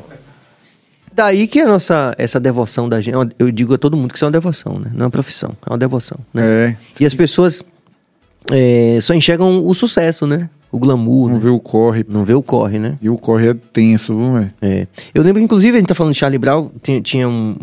Daí 1.12 1.48
que 1.48 1.58
a 1.60 1.66
nossa, 1.66 2.14
essa 2.16 2.38
devoção 2.38 2.88
da 2.88 3.00
gente, 3.00 3.16
eu 3.38 3.50
digo 3.50 3.74
a 3.74 3.78
todo 3.78 3.96
mundo 3.96 4.10
que 4.12 4.16
isso 4.16 4.24
é 4.24 4.26
uma 4.28 4.32
devoção, 4.32 4.74
né? 4.78 4.90
Não 4.94 5.00
é 5.00 5.04
uma 5.06 5.10
profissão, 5.10 5.50
é 5.66 5.70
uma 5.70 5.78
devoção. 5.78 6.18
Né? 6.32 6.42
É. 6.44 6.76
E 7.00 7.04
as 7.06 7.12
pessoas 7.12 7.62
é, 8.52 8.98
só 9.02 9.12
enxergam 9.14 9.66
o 9.66 9.74
sucesso, 9.74 10.26
né? 10.26 10.48
O 10.70 10.78
glamour, 10.78 11.28
Não 11.28 11.36
né? 11.36 11.40
vê 11.42 11.48
o 11.48 11.58
corre. 11.58 12.04
não 12.08 12.24
vê 12.24 12.34
o 12.34 12.42
corre, 12.42 12.78
né? 12.78 12.98
E 13.02 13.08
o 13.10 13.16
corre 13.18 13.48
é 13.48 13.54
tenso, 13.54 14.16
viu, 14.16 14.32
velho? 14.34 14.52
É. 14.62 14.86
Eu 15.14 15.22
lembro 15.24 15.42
inclusive, 15.42 15.76
a 15.76 15.80
gente 15.80 15.88
tá 15.88 15.94
falando 15.94 16.12
de 16.12 16.18
Charlie 16.20 16.38
Brown, 16.38 16.70
tinha, 16.82 17.00
tinha 17.00 17.28
um, 17.28 17.56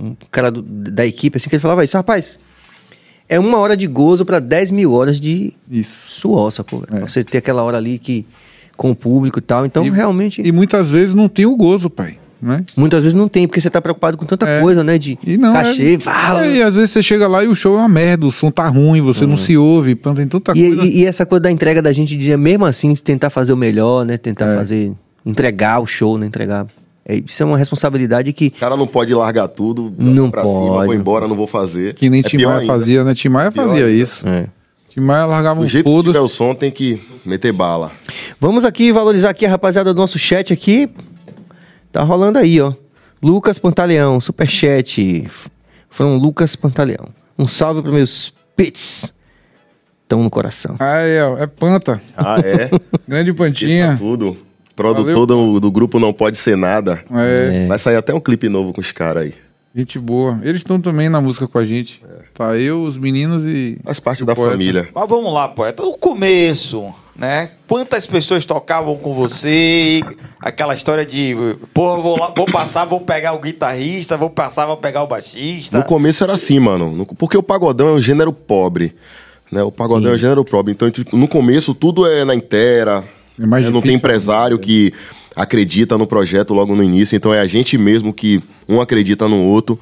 um- 0.00 0.06
um 0.06 0.16
cara 0.30 0.50
do- 0.50 0.62
da 0.62 1.04
equipe 1.04 1.36
assim 1.36 1.50
que 1.50 1.56
ele 1.56 1.60
falava 1.60 1.84
isso, 1.84 1.96
rapaz, 1.96 2.38
é 3.34 3.38
uma 3.40 3.58
hora 3.58 3.76
de 3.76 3.86
gozo 3.86 4.24
pra 4.24 4.38
10 4.38 4.70
mil 4.70 4.92
horas 4.92 5.18
de 5.20 5.52
Isso. 5.70 6.10
suor, 6.20 6.50
sacou? 6.50 6.84
É. 6.92 7.00
Você 7.00 7.22
ter 7.22 7.38
aquela 7.38 7.62
hora 7.62 7.76
ali 7.78 7.98
que, 7.98 8.26
com 8.76 8.90
o 8.90 8.94
público 8.96 9.38
e 9.38 9.42
tal. 9.42 9.64
Então, 9.66 9.84
E- 9.86 9.90
realmente, 9.90 10.42
E 10.44 10.52
muitas 10.52 10.88
vezes 10.90 11.14
não 11.14 11.28
tem 11.28 11.46
o 11.46 11.56
gozo, 11.56 11.88
pai. 11.90 12.18
Né? 12.44 12.64
muitas 12.76 13.04
vezes 13.04 13.14
não 13.14 13.28
tem, 13.28 13.46
porque 13.46 13.60
você 13.60 13.70
tá 13.70 13.80
preocupado 13.80 14.16
com 14.18 14.24
tanta 14.26 14.48
É. 14.48 14.60
coisa, 14.60 14.82
né? 14.82 14.98
De 14.98 15.16
E 15.24 15.38
não, 15.38 15.52
cachê, 15.52 15.94
é, 15.94 15.98
fala. 16.00 16.44
é, 16.44 16.56
e 16.56 16.62
às 16.64 16.74
vezes 16.74 16.90
você 16.90 17.00
chega 17.00 17.28
lá 17.28 17.44
e 17.44 17.46
o 17.46 17.54
show 17.54 17.74
é 17.76 17.78
uma 17.78 17.88
merda, 17.88 18.26
o 18.26 18.32
som 18.32 18.50
tá 18.50 18.66
ruim, 18.66 19.00
você 19.00 19.24
não 19.24 19.36
se 19.38 19.56
ouve, 19.56 19.94
tem 19.94 20.26
tanta. 20.26 20.50
E, 20.58 20.74
coisa. 20.74 20.84
e- 20.84 20.98
e 21.02 21.06
essa 21.06 21.24
coisa 21.24 21.42
da 21.42 21.52
entrega 21.52 21.80
da 21.80 21.92
gente 21.92 22.16
dizer, 22.16 22.36
mesmo 22.36 22.64
assim, 22.66 22.96
tentar 22.96 23.30
fazer 23.30 23.52
o 23.52 23.56
melhor, 23.56 24.04
né? 24.04 24.16
Tentar 24.18 24.46
É. 24.46 24.56
fazer, 24.56 24.92
entregar 25.24 25.78
o 25.80 25.86
show, 25.86 26.18
né? 26.18 26.26
Entregar. 26.26 26.66
É, 27.04 27.16
isso 27.16 27.42
é 27.42 27.46
uma 27.46 27.58
responsabilidade 27.58 28.32
que 28.32 28.46
O 28.48 28.60
cara 28.60 28.76
não 28.76 28.86
pode 28.86 29.12
largar 29.14 29.48
tudo 29.48 29.92
Não 29.98 30.30
pra 30.30 30.42
cima, 30.44 30.68
pode. 30.68 30.86
vou 30.86 30.94
embora, 30.94 31.26
não 31.26 31.34
vou 31.36 31.46
fazer. 31.48 31.94
Que 31.94 32.08
nem 32.08 32.20
é 32.20 32.22
Timaya 32.22 32.58
ainda. 32.60 32.72
fazia, 32.72 33.02
né? 33.04 33.14
Timaya 33.14 33.50
Pior 33.50 33.66
fazia 33.68 33.86
ainda. 33.86 34.02
isso. 34.02 34.26
É. 34.28 34.46
Timaya 34.88 35.26
largava 35.26 35.58
Do 35.60 35.64
um 35.66 35.68
jeito 35.68 35.90
que 35.90 36.02
tiver 36.02 36.20
o 36.20 36.28
som, 36.28 36.54
tem 36.54 36.70
que 36.70 37.02
meter 37.24 37.52
bala. 37.52 37.90
Vamos 38.38 38.64
aqui 38.64 38.92
valorizar 38.92 39.30
aqui 39.30 39.44
a 39.46 39.50
rapaziada 39.50 39.92
do 39.92 39.96
nosso 39.98 40.18
chat 40.18 40.52
aqui. 40.52 40.88
Tá 41.90 42.02
rolando 42.02 42.38
aí, 42.38 42.60
ó. 42.60 42.72
Lucas 43.22 43.58
Pantaleão, 43.58 44.20
superchat. 44.20 45.26
From 45.90 46.18
Lucas 46.18 46.54
Pantaleão. 46.56 47.08
Um 47.38 47.46
salve 47.48 47.82
para 47.82 47.90
meus 47.92 48.32
pits. 48.56 49.12
Tão 50.06 50.22
no 50.22 50.30
coração. 50.30 50.76
Aí, 50.78 51.20
ó, 51.22 51.38
é 51.38 51.46
Panta. 51.46 52.00
Ah, 52.16 52.38
é? 52.40 52.70
Grande 53.08 53.30
Esqueça 53.30 53.34
Pantinha. 53.50 53.96
tudo. 53.98 54.36
Produtor 54.76 55.26
do, 55.26 55.60
do 55.60 55.70
grupo 55.70 55.98
Não 55.98 56.12
Pode 56.12 56.36
Ser 56.38 56.56
Nada. 56.56 57.04
É, 57.12 57.66
Vai 57.66 57.78
sair 57.78 57.96
até 57.96 58.14
um 58.14 58.20
clipe 58.20 58.48
novo 58.48 58.72
com 58.72 58.80
os 58.80 58.90
caras 58.92 59.24
aí. 59.24 59.34
gente 59.74 59.98
boa. 59.98 60.40
Eles 60.42 60.60
estão 60.60 60.80
também 60.80 61.08
na 61.08 61.20
música 61.20 61.46
com 61.46 61.58
a 61.58 61.64
gente. 61.64 62.02
Tá 62.34 62.56
eu, 62.56 62.82
os 62.82 62.96
meninos 62.96 63.42
e. 63.44 63.78
Faz 63.84 64.00
parte 64.00 64.24
da 64.24 64.34
Poeta. 64.34 64.52
família. 64.52 64.88
Mas 64.94 65.08
vamos 65.08 65.32
lá, 65.32 65.48
poeta. 65.48 65.82
O 65.82 65.92
começo, 65.98 66.92
né? 67.14 67.50
Quantas 67.68 68.06
pessoas 68.06 68.44
tocavam 68.46 68.96
com 68.96 69.12
você? 69.12 70.02
Aquela 70.40 70.74
história 70.74 71.04
de, 71.04 71.34
pô, 71.74 72.00
vou, 72.00 72.18
lá, 72.18 72.32
vou 72.34 72.46
passar, 72.46 72.86
vou 72.86 73.00
pegar 73.00 73.34
o 73.34 73.38
guitarrista, 73.38 74.16
vou 74.16 74.30
passar, 74.30 74.64
vou 74.66 74.78
pegar 74.78 75.02
o 75.02 75.06
baixista. 75.06 75.76
No 75.78 75.84
começo 75.84 76.24
era 76.24 76.32
assim, 76.32 76.58
mano. 76.58 76.90
No- 76.90 77.04
Porque 77.06 77.36
o 77.36 77.42
pagodão 77.42 77.88
é 77.88 77.92
um 77.92 78.02
gênero 78.02 78.32
pobre. 78.32 78.94
Né? 79.50 79.62
O 79.62 79.70
pagodão 79.70 80.12
é 80.12 80.14
um 80.14 80.18
gênero 80.18 80.42
pobre. 80.42 80.72
Então, 80.72 80.90
no 81.12 81.28
começo, 81.28 81.74
tudo 81.74 82.06
é 82.06 82.24
na 82.24 82.34
inteira. 82.34 83.04
É 83.40 83.46
mais 83.46 83.64
né? 83.64 83.70
Não 83.70 83.82
tem 83.82 83.94
empresário 83.94 84.58
que 84.58 84.92
acredita 85.34 85.96
no 85.96 86.06
projeto 86.06 86.52
logo 86.54 86.74
no 86.74 86.82
início. 86.82 87.16
Então, 87.16 87.32
é 87.32 87.40
a 87.40 87.46
gente 87.46 87.78
mesmo 87.78 88.12
que 88.12 88.42
um 88.68 88.80
acredita 88.80 89.28
no 89.28 89.42
outro. 89.42 89.78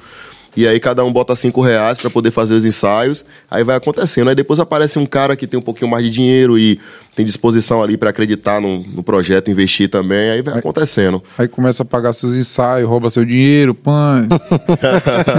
E 0.55 0.67
aí, 0.67 0.79
cada 0.81 1.03
um 1.05 1.11
bota 1.13 1.33
cinco 1.35 1.61
reais 1.61 1.97
pra 1.97 2.09
poder 2.09 2.29
fazer 2.31 2.53
os 2.53 2.65
ensaios. 2.65 3.23
Aí 3.49 3.63
vai 3.63 3.77
acontecendo. 3.77 4.27
Aí 4.29 4.35
depois 4.35 4.59
aparece 4.59 4.99
um 4.99 5.05
cara 5.05 5.35
que 5.35 5.47
tem 5.47 5.57
um 5.59 5.63
pouquinho 5.63 5.89
mais 5.89 6.03
de 6.03 6.09
dinheiro 6.09 6.59
e 6.59 6.77
tem 7.15 7.25
disposição 7.25 7.81
ali 7.81 7.95
pra 7.95 8.09
acreditar 8.09 8.59
no, 8.59 8.83
no 8.83 9.01
projeto, 9.01 9.49
investir 9.49 9.89
também. 9.89 10.29
Aí 10.31 10.41
vai 10.41 10.59
acontecendo. 10.59 11.23
Aí 11.37 11.47
começa 11.47 11.83
a 11.83 11.85
pagar 11.85 12.11
seus 12.11 12.35
ensaios, 12.35 12.89
rouba 12.89 13.09
seu 13.09 13.23
dinheiro, 13.23 13.73
pan. 13.73 14.27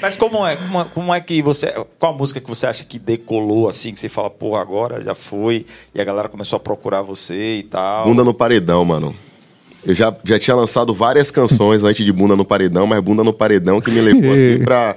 Mas 0.00 0.16
como 0.16 0.46
é, 0.46 0.56
como, 0.56 0.80
é- 0.80 0.86
como 0.94 1.14
é 1.14 1.20
que 1.20 1.42
você. 1.42 1.72
Qual 1.98 2.12
a 2.12 2.16
música 2.16 2.40
que 2.40 2.48
você 2.48 2.66
acha 2.66 2.84
que 2.84 2.98
decolou 2.98 3.68
assim, 3.68 3.92
que 3.92 4.00
você 4.00 4.08
fala, 4.08 4.30
pô, 4.30 4.56
agora 4.56 5.02
já 5.02 5.14
foi, 5.14 5.64
e 5.94 6.00
a 6.00 6.04
galera 6.04 6.28
começou 6.28 6.56
a 6.56 6.60
procurar 6.60 7.02
você 7.02 7.58
e 7.58 7.62
tal? 7.62 8.06
Bunda 8.06 8.24
no 8.24 8.34
paredão, 8.34 8.84
mano. 8.84 9.14
Eu 9.86 9.94
já, 9.94 10.12
já 10.24 10.36
tinha 10.38 10.56
lançado 10.56 10.92
várias 10.92 11.30
canções 11.30 11.84
antes 11.84 12.04
de 12.04 12.12
Bunda 12.12 12.34
no 12.34 12.44
Paredão, 12.44 12.86
mas 12.86 13.00
Bunda 13.00 13.22
no 13.22 13.32
Paredão 13.32 13.80
que 13.80 13.90
me 13.90 14.00
levou 14.00 14.32
assim 14.32 14.58
pra 14.64 14.96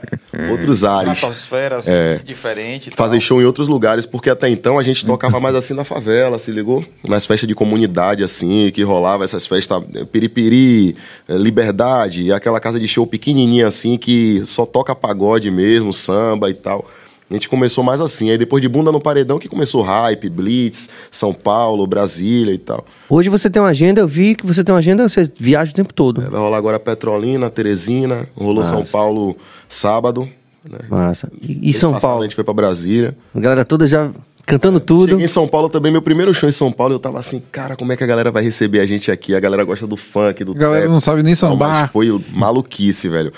outros 0.51 0.83
ares. 0.83 1.13
Estratosfera, 1.13 1.77
assim, 1.77 1.91
É. 1.93 2.19
diferente. 2.23 2.89
tal. 2.89 2.97
Fazer 2.97 3.19
show 3.21 3.39
em 3.39 3.45
outros 3.45 3.67
lugares, 3.67 4.05
porque 4.07 4.29
até 4.31 4.49
então 4.49 4.79
a 4.79 4.83
gente 4.83 5.05
tocava 5.05 5.39
mais 5.39 5.53
assim 5.53 5.75
na 5.75 5.83
favela, 5.83 6.39
se 6.39 6.51
ligou? 6.51 6.83
Nas 7.07 7.25
festas 7.25 7.47
de 7.47 7.53
comunidade, 7.53 8.23
assim, 8.23 8.71
que 8.73 8.81
rolava 8.81 9.23
essas 9.23 9.45
festas 9.45 9.83
eh, 9.95 10.05
piripiri, 10.05 10.95
eh, 11.27 11.37
liberdade, 11.37 12.31
aquela 12.33 12.59
casa 12.59 12.79
de 12.79 12.87
show 12.87 13.05
pequenininha 13.05 13.67
assim, 13.67 13.95
que 13.97 14.41
só 14.45 14.65
toca 14.65 14.95
pagode 14.95 15.51
mesmo, 15.51 15.93
samba 15.93 16.49
e 16.49 16.53
tal. 16.55 16.89
A 17.29 17.33
gente 17.33 17.47
começou 17.47 17.83
mais 17.83 18.01
assim. 18.01 18.31
Aí 18.31 18.37
depois 18.37 18.61
de 18.61 18.67
Bunda 18.67 18.91
no 18.91 18.99
Paredão 18.99 19.37
que 19.37 19.47
começou 19.47 19.81
Hype, 19.83 20.29
Blitz, 20.29 20.89
São 21.11 21.33
Paulo, 21.33 21.85
Brasília 21.85 22.53
e 22.53 22.57
tal. 22.57 22.83
Hoje 23.07 23.29
você 23.29 23.49
tem 23.49 23.61
uma 23.61 23.69
agenda, 23.69 24.01
eu 24.01 24.07
vi 24.07 24.33
que 24.35 24.45
você 24.45 24.63
tem 24.63 24.73
uma 24.73 24.79
agenda, 24.79 25.07
você 25.07 25.31
viaja 25.37 25.71
o 25.71 25.75
tempo 25.75 25.93
todo. 25.93 26.21
Vai 26.21 26.39
rolar 26.39 26.57
agora 26.57 26.79
Petrolina, 26.79 27.49
Teresina, 27.49 28.27
rolou 28.35 28.65
São 28.65 28.83
Paulo 28.83 29.37
sábado. 29.67 30.27
Né? 30.69 30.79
Massa. 30.89 31.31
E, 31.41 31.69
e 31.69 31.73
São 31.73 31.93
passado 31.93 32.09
Paulo? 32.09 32.21
A 32.21 32.23
gente 32.25 32.35
foi 32.35 32.43
pra 32.43 32.53
Brasília. 32.53 33.15
A 33.33 33.39
galera 33.39 33.63
toda 33.63 33.85
já 33.85 34.09
cantando 34.45 34.79
tudo. 34.79 35.11
Cheguei 35.11 35.25
em 35.25 35.27
São 35.27 35.47
Paulo 35.47 35.69
também, 35.69 35.91
meu 35.91 36.01
primeiro 36.01 36.33
show 36.33 36.49
em 36.49 36.51
São 36.51 36.71
Paulo, 36.71 36.95
eu 36.95 36.99
tava 36.99 37.19
assim, 37.19 37.41
cara, 37.51 37.75
como 37.75 37.93
é 37.93 37.95
que 37.95 38.03
a 38.03 38.07
galera 38.07 38.31
vai 38.31 38.43
receber 38.43 38.79
a 38.79 38.85
gente 38.85 39.11
aqui? 39.11 39.35
A 39.35 39.39
galera 39.39 39.63
gosta 39.63 39.85
do 39.85 39.95
funk, 39.95 40.43
do 40.43 40.53
A 40.53 40.55
galera 40.55 40.81
trap. 40.81 40.91
não 40.91 40.99
sabe 40.99 41.21
nem 41.21 41.35
sambar. 41.35 41.81
mas 41.83 41.91
foi 41.91 42.19
maluquice, 42.31 43.07
velho. 43.07 43.31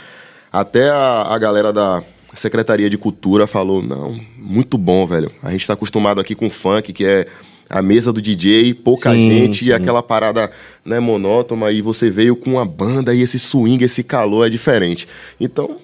Até 0.52 0.89
a, 0.89 1.24
a 1.30 1.38
galera 1.38 1.74
da 1.74 2.02
Secretaria 2.36 2.89
de 2.89 2.97
Cultura 2.97 3.45
falou, 3.45 3.82
não, 3.82 4.19
muito 4.38 4.77
bom, 4.77 5.05
velho. 5.05 5.32
A 5.43 5.51
gente 5.51 5.67
tá 5.67 5.73
acostumado 5.73 6.21
aqui 6.21 6.34
com 6.34 6.49
funk, 6.49 6.93
que 6.93 7.05
é 7.05 7.27
a 7.69 7.82
mesa 7.82 8.11
do 8.11 8.21
DJ, 8.21 8.73
pouca 8.73 9.11
Sim, 9.11 9.29
gente, 9.29 9.63
sim. 9.63 9.69
e 9.69 9.73
aquela 9.73 10.03
parada 10.03 10.51
né, 10.84 10.99
monótona, 10.99 11.71
e 11.71 11.82
você 11.82 12.09
veio 12.09 12.36
com 12.36 12.51
uma 12.51 12.65
banda 12.65 13.13
e 13.13 13.21
esse 13.21 13.39
swing, 13.39 13.84
esse 13.84 14.03
calor 14.03 14.47
é 14.47 14.49
diferente. 14.49 15.07
Então, 15.39 15.77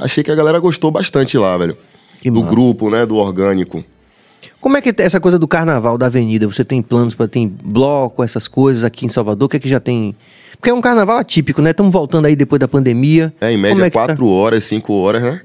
achei 0.00 0.24
que 0.24 0.30
a 0.30 0.34
galera 0.34 0.58
gostou 0.58 0.90
bastante 0.90 1.36
lá, 1.36 1.56
velho. 1.56 1.76
Que 2.20 2.30
do 2.30 2.40
massa. 2.40 2.50
grupo, 2.50 2.90
né, 2.90 3.04
do 3.04 3.16
orgânico. 3.16 3.84
Como 4.60 4.78
é 4.78 4.80
que 4.80 4.88
é 4.88 5.04
essa 5.04 5.20
coisa 5.20 5.38
do 5.38 5.46
carnaval 5.46 5.98
da 5.98 6.06
avenida? 6.06 6.46
Você 6.46 6.64
tem 6.64 6.80
planos 6.80 7.14
para 7.14 7.28
tem 7.28 7.46
bloco, 7.46 8.22
essas 8.24 8.48
coisas 8.48 8.82
aqui 8.82 9.04
em 9.04 9.10
Salvador? 9.10 9.46
O 9.46 9.48
que 9.48 9.58
é 9.58 9.60
que 9.60 9.68
já 9.68 9.78
tem? 9.80 10.16
Porque 10.52 10.70
é 10.70 10.74
um 10.74 10.80
carnaval 10.80 11.18
atípico, 11.18 11.60
né? 11.60 11.72
Estamos 11.72 11.92
voltando 11.92 12.24
aí 12.24 12.34
depois 12.34 12.58
da 12.58 12.66
pandemia. 12.66 13.32
É, 13.40 13.52
em 13.52 13.58
média, 13.58 13.82
é 13.82 13.90
tá? 13.90 14.06
quatro 14.06 14.26
horas, 14.28 14.64
cinco 14.64 14.94
horas, 14.94 15.22
né? 15.22 15.42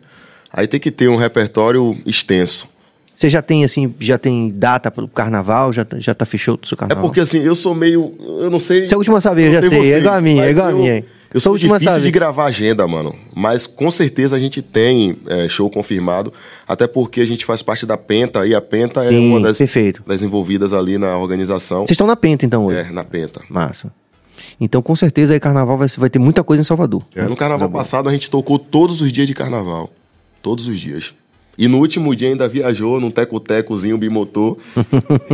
Aí 0.52 0.68
tem 0.68 0.80
que 0.80 0.92
ter 0.92 1.10
um 1.10 1.16
repertório 1.16 1.96
extenso. 2.06 2.68
Você 3.16 3.28
já 3.30 3.42
tem 3.42 3.66
assim, 3.66 3.94
já 4.00 4.18
tem 4.18 4.50
data 4.50 4.90
para 4.90 5.04
o 5.04 5.08
carnaval? 5.08 5.74
Já, 5.74 5.84
tá- 5.84 6.00
já 6.00 6.14
tá 6.16 6.26
fechou 6.26 6.58
o 6.62 6.66
seu 6.66 6.76
É 6.76 6.80
carnaval? 6.80 7.04
porque 7.04 7.20
assim, 7.20 7.40
eu 7.40 7.56
sou 7.56 7.76
meio. 7.76 8.14
Eu 8.42 8.50
não 8.50 8.60
sei. 8.60 8.86
Você 8.88 8.94
é 8.94 8.96
a 8.96 8.98
última 8.98 9.18
a 9.18 9.22
saber, 9.22 9.50
eu 9.50 9.54
já 9.56 9.62
sei, 9.62 9.70
é 9.78 9.82
vocês, 9.82 9.98
igual 10.00 10.16
a 10.16 10.22
mim, 10.22 10.40
é 10.40 10.50
igual 10.50 10.68
a 10.68 10.72
eu- 10.72 10.78
minha. 10.78 11.06
Eu 11.32 11.40
Sou 11.40 11.54
a 11.54 11.56
a 11.58 11.60
difícil 11.60 11.92
saber. 11.92 12.02
de 12.06 12.10
gravar 12.12 12.46
agenda, 12.46 12.88
mano. 12.88 13.14
Mas 13.36 13.68
com 13.68 13.92
certeza 13.92 14.36
a 14.36 14.40
gente 14.40 14.64
tem 14.64 15.16
é, 15.28 15.48
show 15.48 15.70
confirmado. 15.70 16.34
Até 16.68 16.88
porque 16.88 17.22
a 17.22 17.26
gente 17.26 17.46
faz 17.46 17.62
parte 17.62 17.86
da 17.86 17.96
Penta 17.98 18.48
e 18.48 18.56
a 18.56 18.62
Penta 18.62 19.04
é 19.06 19.10
Sim, 19.10 19.30
uma 19.30 19.40
das, 19.42 19.58
perfeito. 19.60 20.02
das 20.08 20.24
envolvidas 20.24 20.74
ali 20.74 20.98
na 20.98 21.16
organização. 21.18 21.82
Vocês 21.82 21.92
estão 21.92 22.08
na 22.08 22.16
Penta 22.16 22.48
então 22.48 22.66
hoje? 22.66 22.78
É, 22.80 22.92
na 22.92 23.04
Penta. 23.04 23.42
Massa. 23.48 23.92
Então 24.60 24.82
com 24.82 24.96
certeza 24.96 25.34
aí 25.34 25.40
carnaval 25.40 25.78
vai, 25.78 25.88
vai 25.98 26.10
ter 26.10 26.18
muita 26.18 26.44
coisa 26.44 26.62
em 26.62 26.64
Salvador. 26.66 27.04
É, 27.16 27.22
no 27.24 27.36
carnaval 27.36 27.70
passado 27.70 28.10
a 28.10 28.12
gente 28.12 28.28
tocou 28.32 28.58
todos 28.58 29.00
os 29.02 29.14
dias 29.14 29.28
de 29.28 29.34
carnaval. 29.36 29.92
Todos 30.42 30.68
os 30.68 30.80
dias. 30.80 31.14
E 31.58 31.68
no 31.68 31.78
último 31.80 32.16
dia 32.16 32.30
ainda 32.30 32.48
viajou 32.48 33.02
num 33.02 33.12
teco-tecozinho 33.12 33.98
bimotor. 33.98 34.58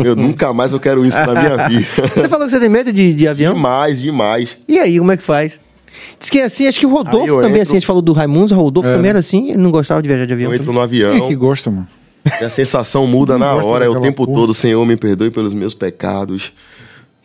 eu 0.03 0.15
nunca 0.17 0.51
mais 0.53 0.71
eu 0.71 0.79
quero 0.79 1.05
isso 1.05 1.19
na 1.19 1.33
minha 1.39 1.57
vida. 1.69 1.85
Você 2.15 2.27
falou 2.27 2.45
que 2.47 2.51
você 2.51 2.59
tem 2.59 2.69
medo 2.69 2.91
de, 2.91 3.13
de 3.13 3.27
avião? 3.27 3.53
demais, 3.53 4.01
demais. 4.01 4.57
E 4.67 4.79
aí, 4.79 4.97
como 4.97 5.11
é 5.11 5.17
que 5.17 5.23
faz? 5.23 5.61
Diz 6.19 6.29
que 6.29 6.39
é 6.39 6.43
assim, 6.45 6.67
acho 6.67 6.79
que 6.79 6.85
o 6.85 6.89
Rodolfo 6.89 7.27
também, 7.35 7.49
entro- 7.51 7.61
assim, 7.61 7.71
a 7.73 7.79
gente 7.79 7.85
falou 7.85 8.01
do 8.01 8.11
Raimundo, 8.11 8.53
o 8.53 8.57
Rodolfo 8.57 8.89
É. 8.89 8.95
também 8.95 9.09
era 9.09 9.19
assim, 9.19 9.49
ele 9.49 9.59
não 9.59 9.69
gostava 9.71 10.01
de 10.01 10.07
viajar 10.07 10.25
de 10.25 10.33
avião. 10.33 10.49
Eu 10.51 10.55
entro 10.55 10.65
também. 10.73 10.81
no 10.83 10.89
Quem 10.89 11.01
é 11.01 11.05
avião 11.11 11.27
que 11.27 11.35
gosta, 11.35 11.69
mano? 11.69 11.87
e 12.41 12.43
a 12.43 12.49
sensação 12.49 13.05
muda 13.05 13.37
na 13.37 13.53
hora, 13.53 13.85
é 13.85 13.89
o 13.89 14.01
tempo 14.01 14.25
porra. 14.25 14.35
todo. 14.39 14.53
Senhor, 14.53 14.83
me 14.83 14.97
perdoe 14.97 15.29
pelos 15.29 15.53
meus 15.53 15.75
pecados. 15.75 16.51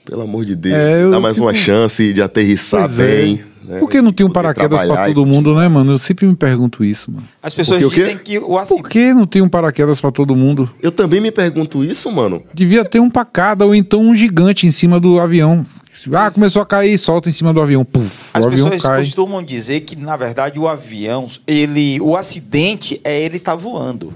Pelo 0.04 0.22
amor 0.22 0.44
de 0.44 0.54
Deus. 0.54 0.74
É, 0.74 1.08
Dá 1.10 1.18
mais 1.20 1.36
fico- 1.36 1.46
uma 1.46 1.54
chance 1.54 2.12
de 2.12 2.20
aterrissar 2.20 2.86
Pois 2.86 3.00
é. 3.00 3.38
Né? 3.62 3.78
Por 3.80 3.88
que 3.88 4.00
não 4.00 4.12
tem 4.12 4.26
um 4.26 4.30
paraquedas 4.30 4.78
pra 4.78 4.86
trabalhar 4.88 5.06
todo 5.14 5.26
mundo, 5.26 5.54
né, 5.54 5.68
mano? 5.68 5.92
Eu 5.92 5.98
sempre 5.98 6.26
me 6.26 6.34
pergunto 6.36 6.84
isso, 6.84 7.10
mano. 7.10 7.24
As 7.42 7.54
pessoas 7.54 7.82
Porque 7.82 8.00
dizem 8.00 8.18
que 8.18 8.38
o 8.38 8.46
Por 8.48 8.58
acidente. 8.58 8.88
que 8.88 9.14
não 9.14 9.26
tem 9.26 9.42
um 9.42 9.48
paraquedas 9.48 10.00
pra 10.00 10.10
todo 10.10 10.34
mundo? 10.36 10.68
Eu 10.82 10.90
também 10.92 11.20
me 11.20 11.30
pergunto 11.30 11.84
isso, 11.84 12.10
mano. 12.10 12.42
Devia 12.54 12.84
ter 12.84 13.00
um 13.00 13.10
pra 13.10 13.24
cada, 13.24 13.64
ou 13.66 13.74
então 13.74 14.00
um 14.00 14.14
gigante 14.14 14.66
em 14.66 14.70
cima 14.70 14.98
do 15.00 15.20
avião. 15.20 15.64
Ah, 16.14 16.30
começou 16.30 16.62
a 16.62 16.66
cair, 16.66 16.96
solta 16.96 17.28
em 17.28 17.32
cima 17.32 17.52
do 17.52 17.60
avião. 17.60 17.84
Puf, 17.84 18.30
As 18.32 18.42
o 18.44 18.48
avião 18.48 18.70
pessoas 18.70 18.82
cai. 18.86 18.98
costumam 19.04 19.42
dizer 19.42 19.80
que, 19.80 19.96
na 19.96 20.16
verdade, 20.16 20.58
o 20.58 20.66
avião, 20.66 21.28
ele, 21.46 22.00
o 22.00 22.16
acidente 22.16 22.98
é 23.04 23.22
ele 23.22 23.38
tá 23.38 23.54
voando. 23.54 24.12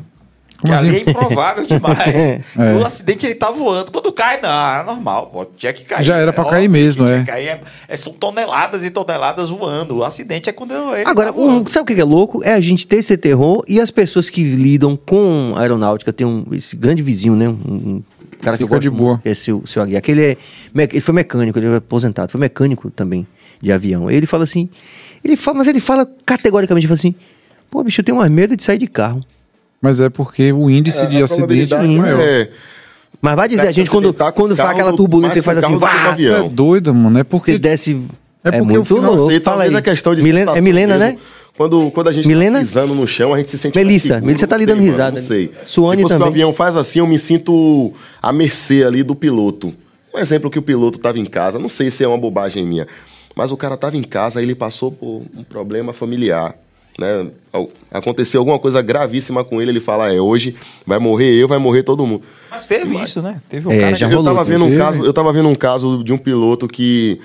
Como 0.64 0.72
que 0.72 0.78
ali 0.78 0.96
assim? 0.96 0.96
é 1.06 1.10
improvável 1.10 1.66
demais. 1.66 2.24
É. 2.58 2.72
O 2.74 2.86
acidente 2.86 3.26
ele 3.26 3.34
tá 3.34 3.50
voando. 3.50 3.90
Quando 3.92 4.10
cai, 4.12 4.40
não, 4.40 4.50
é 4.80 4.84
normal. 4.84 5.26
Pô, 5.26 5.44
tinha 5.44 5.72
que 5.72 5.84
cair. 5.84 6.04
Já 6.04 6.16
era 6.16 6.32
pra 6.32 6.44
É 6.46 6.50
cair 6.50 6.68
mesmo, 6.68 7.04
é. 7.06 7.20
que 7.20 7.26
cair. 7.26 7.48
É- 7.48 7.60
é- 7.88 7.96
são 7.96 8.12
toneladas 8.12 8.84
e 8.84 8.90
toneladas 8.90 9.48
voando. 9.50 9.96
O 9.98 10.04
acidente 10.04 10.48
é 10.48 10.52
quando 10.52 10.72
ele 10.94 11.08
Agora, 11.08 11.26
tá 11.28 11.32
voando. 11.32 11.68
o- 11.68 11.72
sabe 11.72 11.92
o 11.92 11.94
que 11.94 12.00
é 12.00 12.04
louco? 12.04 12.42
É 12.44 12.54
a 12.54 12.60
gente 12.60 12.86
ter 12.86 12.96
esse 12.96 13.16
terror 13.16 13.62
e 13.68 13.80
as 13.80 13.90
pessoas 13.90 14.30
que 14.30 14.42
lidam 14.42 14.96
com 14.96 15.54
aeronáutica, 15.56 16.12
tem 16.12 16.26
um, 16.26 16.44
esse 16.52 16.76
grande 16.76 17.02
vizinho, 17.02 17.34
né? 17.36 17.48
Um, 17.48 17.54
um 17.74 18.02
cara 18.40 18.56
que 18.56 18.62
eu 18.62 18.68
gosto 18.68 18.82
de 18.82 18.90
boa. 18.90 19.10
muito, 19.12 19.22
que 19.22 19.28
é 19.28 19.34
seu, 19.34 19.62
seu 19.66 19.82
Aguiar. 19.82 20.00
Que 20.02 20.10
ele, 20.12 20.24
é, 20.24 20.36
ele 20.74 21.00
foi 21.00 21.14
mecânico, 21.14 21.58
ele 21.58 21.66
é 21.66 21.76
aposentado, 21.76 22.30
foi 22.32 22.40
mecânico 22.40 22.90
também 22.90 23.26
de 23.60 23.70
avião. 23.72 24.10
Ele 24.10 24.26
fala 24.26 24.44
assim, 24.44 24.68
ele 25.22 25.36
fala, 25.36 25.58
mas 25.58 25.68
ele 25.68 25.80
fala 25.80 26.08
categoricamente, 26.24 26.86
ele 26.86 26.88
fala 26.88 26.98
assim, 26.98 27.14
pô, 27.70 27.82
bicho, 27.82 28.00
eu 28.00 28.04
tenho 28.04 28.18
mais 28.18 28.30
medo 28.30 28.56
de 28.56 28.62
sair 28.62 28.78
de 28.78 28.86
carro. 28.86 29.22
Mas 29.84 30.00
é 30.00 30.08
porque 30.08 30.50
o 30.50 30.70
índice 30.70 31.06
de 31.06 31.18
A 31.20 31.24
acidente 31.24 31.74
é 31.74 31.78
maior. 31.82 32.18
é- 32.20 32.48
Mas 33.20 33.36
vai 33.36 33.46
dizer, 33.46 33.60
Deve 33.62 33.68
a 33.68 33.72
gente 33.74 33.86
se 33.86 33.92
quando, 33.92 34.14
quando 34.34 34.56
faz 34.56 34.70
aquela 34.70 34.94
turbulência, 34.94 35.42
faz 35.42 35.58
assim, 35.58 35.76
vá, 35.76 36.14
é 36.18 36.48
doido, 36.48 36.94
mano. 36.94 37.18
É 37.18 37.22
porque 37.24 37.52
você 37.52 37.58
desce... 37.58 38.00
É 38.42 38.48
É, 38.48 38.52
porque 38.52 38.62
o 38.62 38.66
muito 38.76 38.96
louco. 38.96 39.30
sei, 39.30 39.40
Fala 39.40 39.64
aí. 39.64 39.76
a 39.76 39.82
questão 39.82 40.14
de 40.14 40.22
Milena, 40.22 40.56
é 40.56 40.60
Milena, 40.62 40.96
mesmo. 40.98 41.12
né? 41.14 41.18
Quando, 41.54 41.90
quando 41.90 42.08
a 42.08 42.12
gente 42.12 42.26
Milena? 42.26 42.60
tá 42.60 42.64
pisando 42.64 42.94
no 42.94 43.06
chão, 43.06 43.32
a 43.34 43.38
gente 43.38 43.50
se 43.50 43.58
sente 43.58 43.74
mais 43.74 43.86
Melissa, 43.86 44.06
seguro, 44.08 44.26
Melissa 44.26 44.46
tá 44.46 44.56
sei, 44.56 44.66
dando 44.66 44.76
mano, 44.78 44.88
risada. 44.90 45.20
Não 45.20 45.26
sei. 45.26 45.50
Suane 45.66 45.96
Depois 45.98 46.12
que 46.12 46.16
o 46.16 46.18
também. 46.18 46.28
avião 46.32 46.52
faz 46.54 46.76
assim, 46.76 46.98
eu 47.00 47.06
me 47.06 47.18
sinto 47.18 47.92
à 48.22 48.32
mercê 48.32 48.84
ali 48.84 49.02
do 49.02 49.14
piloto. 49.14 49.72
Um 50.14 50.18
exemplo 50.18 50.50
que 50.50 50.58
o 50.58 50.62
piloto 50.62 50.98
tava 50.98 51.18
em 51.18 51.26
casa, 51.26 51.58
não 51.58 51.68
sei 51.68 51.90
se 51.90 52.02
é 52.02 52.08
uma 52.08 52.18
bobagem 52.18 52.66
minha, 52.66 52.86
mas 53.36 53.52
o 53.52 53.56
cara 53.56 53.76
tava 53.76 53.96
em 53.98 54.02
casa, 54.02 54.38
aí 54.40 54.44
ele 54.46 54.54
passou 54.54 54.90
por 54.92 55.22
um 55.36 55.42
problema 55.44 55.92
familiar. 55.92 56.54
Né? 56.98 57.28
Aconteceu 57.90 58.40
alguma 58.40 58.58
coisa 58.58 58.80
gravíssima 58.80 59.44
com 59.44 59.60
ele, 59.60 59.70
ele 59.72 59.80
fala, 59.80 60.12
é, 60.12 60.20
hoje 60.20 60.54
vai 60.86 60.98
morrer 60.98 61.32
eu, 61.34 61.48
vai 61.48 61.58
morrer 61.58 61.82
todo 61.82 62.06
mundo. 62.06 62.22
Mas 62.50 62.66
teve 62.66 62.96
isso, 63.02 63.20
né? 63.20 63.40
Teve 63.48 63.66
um 63.68 63.72
É, 63.72 63.80
cara 63.80 63.96
já 63.96 64.06
que... 64.06 64.14
eu 64.14 64.18
rolou, 64.18 64.32
tava 64.34 64.44
vendo 64.44 64.64
um 64.64 64.78
caso, 64.78 65.04
eu 65.04 65.12
tava 65.12 65.32
vendo 65.32 65.48
um 65.48 65.54
caso 65.56 66.04
de 66.04 66.12
um 66.12 66.18
piloto 66.18 66.68
que 66.68 67.20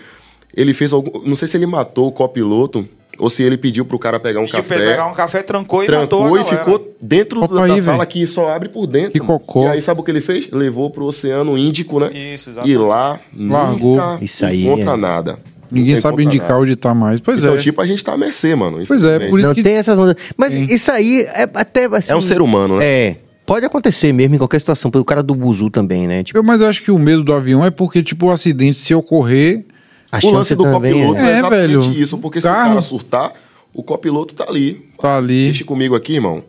ele 0.56 0.74
fez 0.74 0.92
algum, 0.92 1.22
não 1.28 1.36
sei 1.36 1.48
se 1.48 1.56
ele 1.56 1.68
matou 1.68 2.08
o 2.08 2.12
copiloto 2.12 2.84
ou 3.20 3.30
se 3.30 3.44
ele 3.44 3.58
pediu 3.58 3.86
pro 3.86 4.00
cara 4.00 4.20
pegar 4.20 4.40
um 4.40 4.46
pediu 4.46 4.64
café, 4.64 4.76
ele 4.76 4.86
pegar 4.86 5.06
um 5.08 5.14
café, 5.14 5.44
trancou 5.44 5.84
e 5.84 5.92
matou 5.92 6.20
trancou 6.22 6.38
a 6.38 6.42
e 6.42 6.44
ficou 6.46 6.96
dentro 7.00 7.44
Opa 7.44 7.54
da, 7.56 7.64
aí, 7.66 7.82
sala 7.82 7.98
velho. 8.00 8.10
que 8.10 8.26
só 8.26 8.50
abre 8.52 8.70
por 8.70 8.88
dentro. 8.88 9.12
Que 9.12 9.20
cocô. 9.20 9.66
E 9.66 9.68
aí 9.68 9.82
sabe 9.82 10.00
o 10.00 10.04
que 10.04 10.10
ele 10.10 10.22
fez? 10.22 10.50
Levou 10.50 10.90
pro 10.90 11.06
Oceano 11.06 11.56
Índico, 11.58 12.00
né? 12.00 12.10
Isso, 12.12 12.50
exatamente. 12.50 12.74
E 12.74 12.78
lá 12.78 13.20
Largou. 13.38 13.98
nunca 13.98 14.18
Isso 14.24 14.46
aí 14.46 14.66
encontra 14.66 14.94
é- 14.94 14.98
nada. 14.98 15.40
Ninguém 15.72 15.96
sabe 15.96 16.24
indicar 16.24 16.50
nada. 16.50 16.62
onde 16.62 16.76
tá 16.76 16.94
mais. 16.94 17.20
Pois 17.20 17.40
Então, 17.40 17.54
é. 17.56 17.58
tipo, 17.58 17.82
a 17.82 17.86
gente 17.86 18.04
tá 18.04 18.14
à 18.14 18.18
mercê, 18.18 18.56
mano. 18.56 18.84
Pois 18.88 19.04
é, 19.04 19.20
por 19.28 19.40
isso 19.40 19.48
Não 19.48 19.56
que- 19.56 19.64
tem 19.64 19.76
essas 19.76 19.98
ondas. 20.00 20.16
Mas 20.38 20.54
isso 20.56 20.92
aí 20.92 21.22
é 21.22 21.50
até 21.54 21.86
assim. 21.92 22.14
É 22.14 22.16
um 22.16 22.22
ser 22.22 22.42
humano, 22.42 22.78
né? 22.78 22.86
É. 22.86 23.18
Pode 23.46 23.66
acontecer 23.66 24.14
mesmo 24.14 24.36
em 24.36 24.38
qualquer 24.38 24.60
situação. 24.60 24.92
O 24.94 25.04
cara 25.06 25.24
do 25.24 25.34
buzu 25.34 25.70
também, 25.72 26.08
né? 26.08 26.24
Tipo, 26.24 26.38
Eu, 26.40 26.44
mas 26.44 26.62
eu 26.62 26.68
acho 26.68 26.84
que 26.84 26.92
o 26.92 27.00
medo 27.00 27.24
do 27.24 27.34
avião 27.34 27.66
é 27.66 27.72
porque, 27.72 28.04
tipo, 28.04 28.28
o 28.28 28.32
acidente, 28.32 28.78
se 28.78 28.94
ocorrer. 28.94 29.66
a 30.12 30.18
O 30.18 30.22
chance 30.22 30.34
lance 30.36 30.56
do 30.56 30.64
também 30.64 30.94
copiloto 30.94 31.20
é. 31.20 31.24
é, 31.24 31.26
É, 31.36 31.40
exatamente 31.40 31.62
velho. 31.90 31.94
isso, 32.02 32.18
porque 32.20 32.42
se 32.42 32.48
o 32.48 32.52
Carro- 32.52 32.70
cara 32.70 32.82
surtar, 32.82 33.34
o 33.74 33.82
copiloto 33.84 34.34
tá 34.36 34.46
ali. 34.48 34.86
Tá 35.02 35.18
ali. 35.18 35.46
Deixa 35.46 35.64
comigo 35.64 35.96
aqui, 35.96 36.14
irmão. 36.16 36.44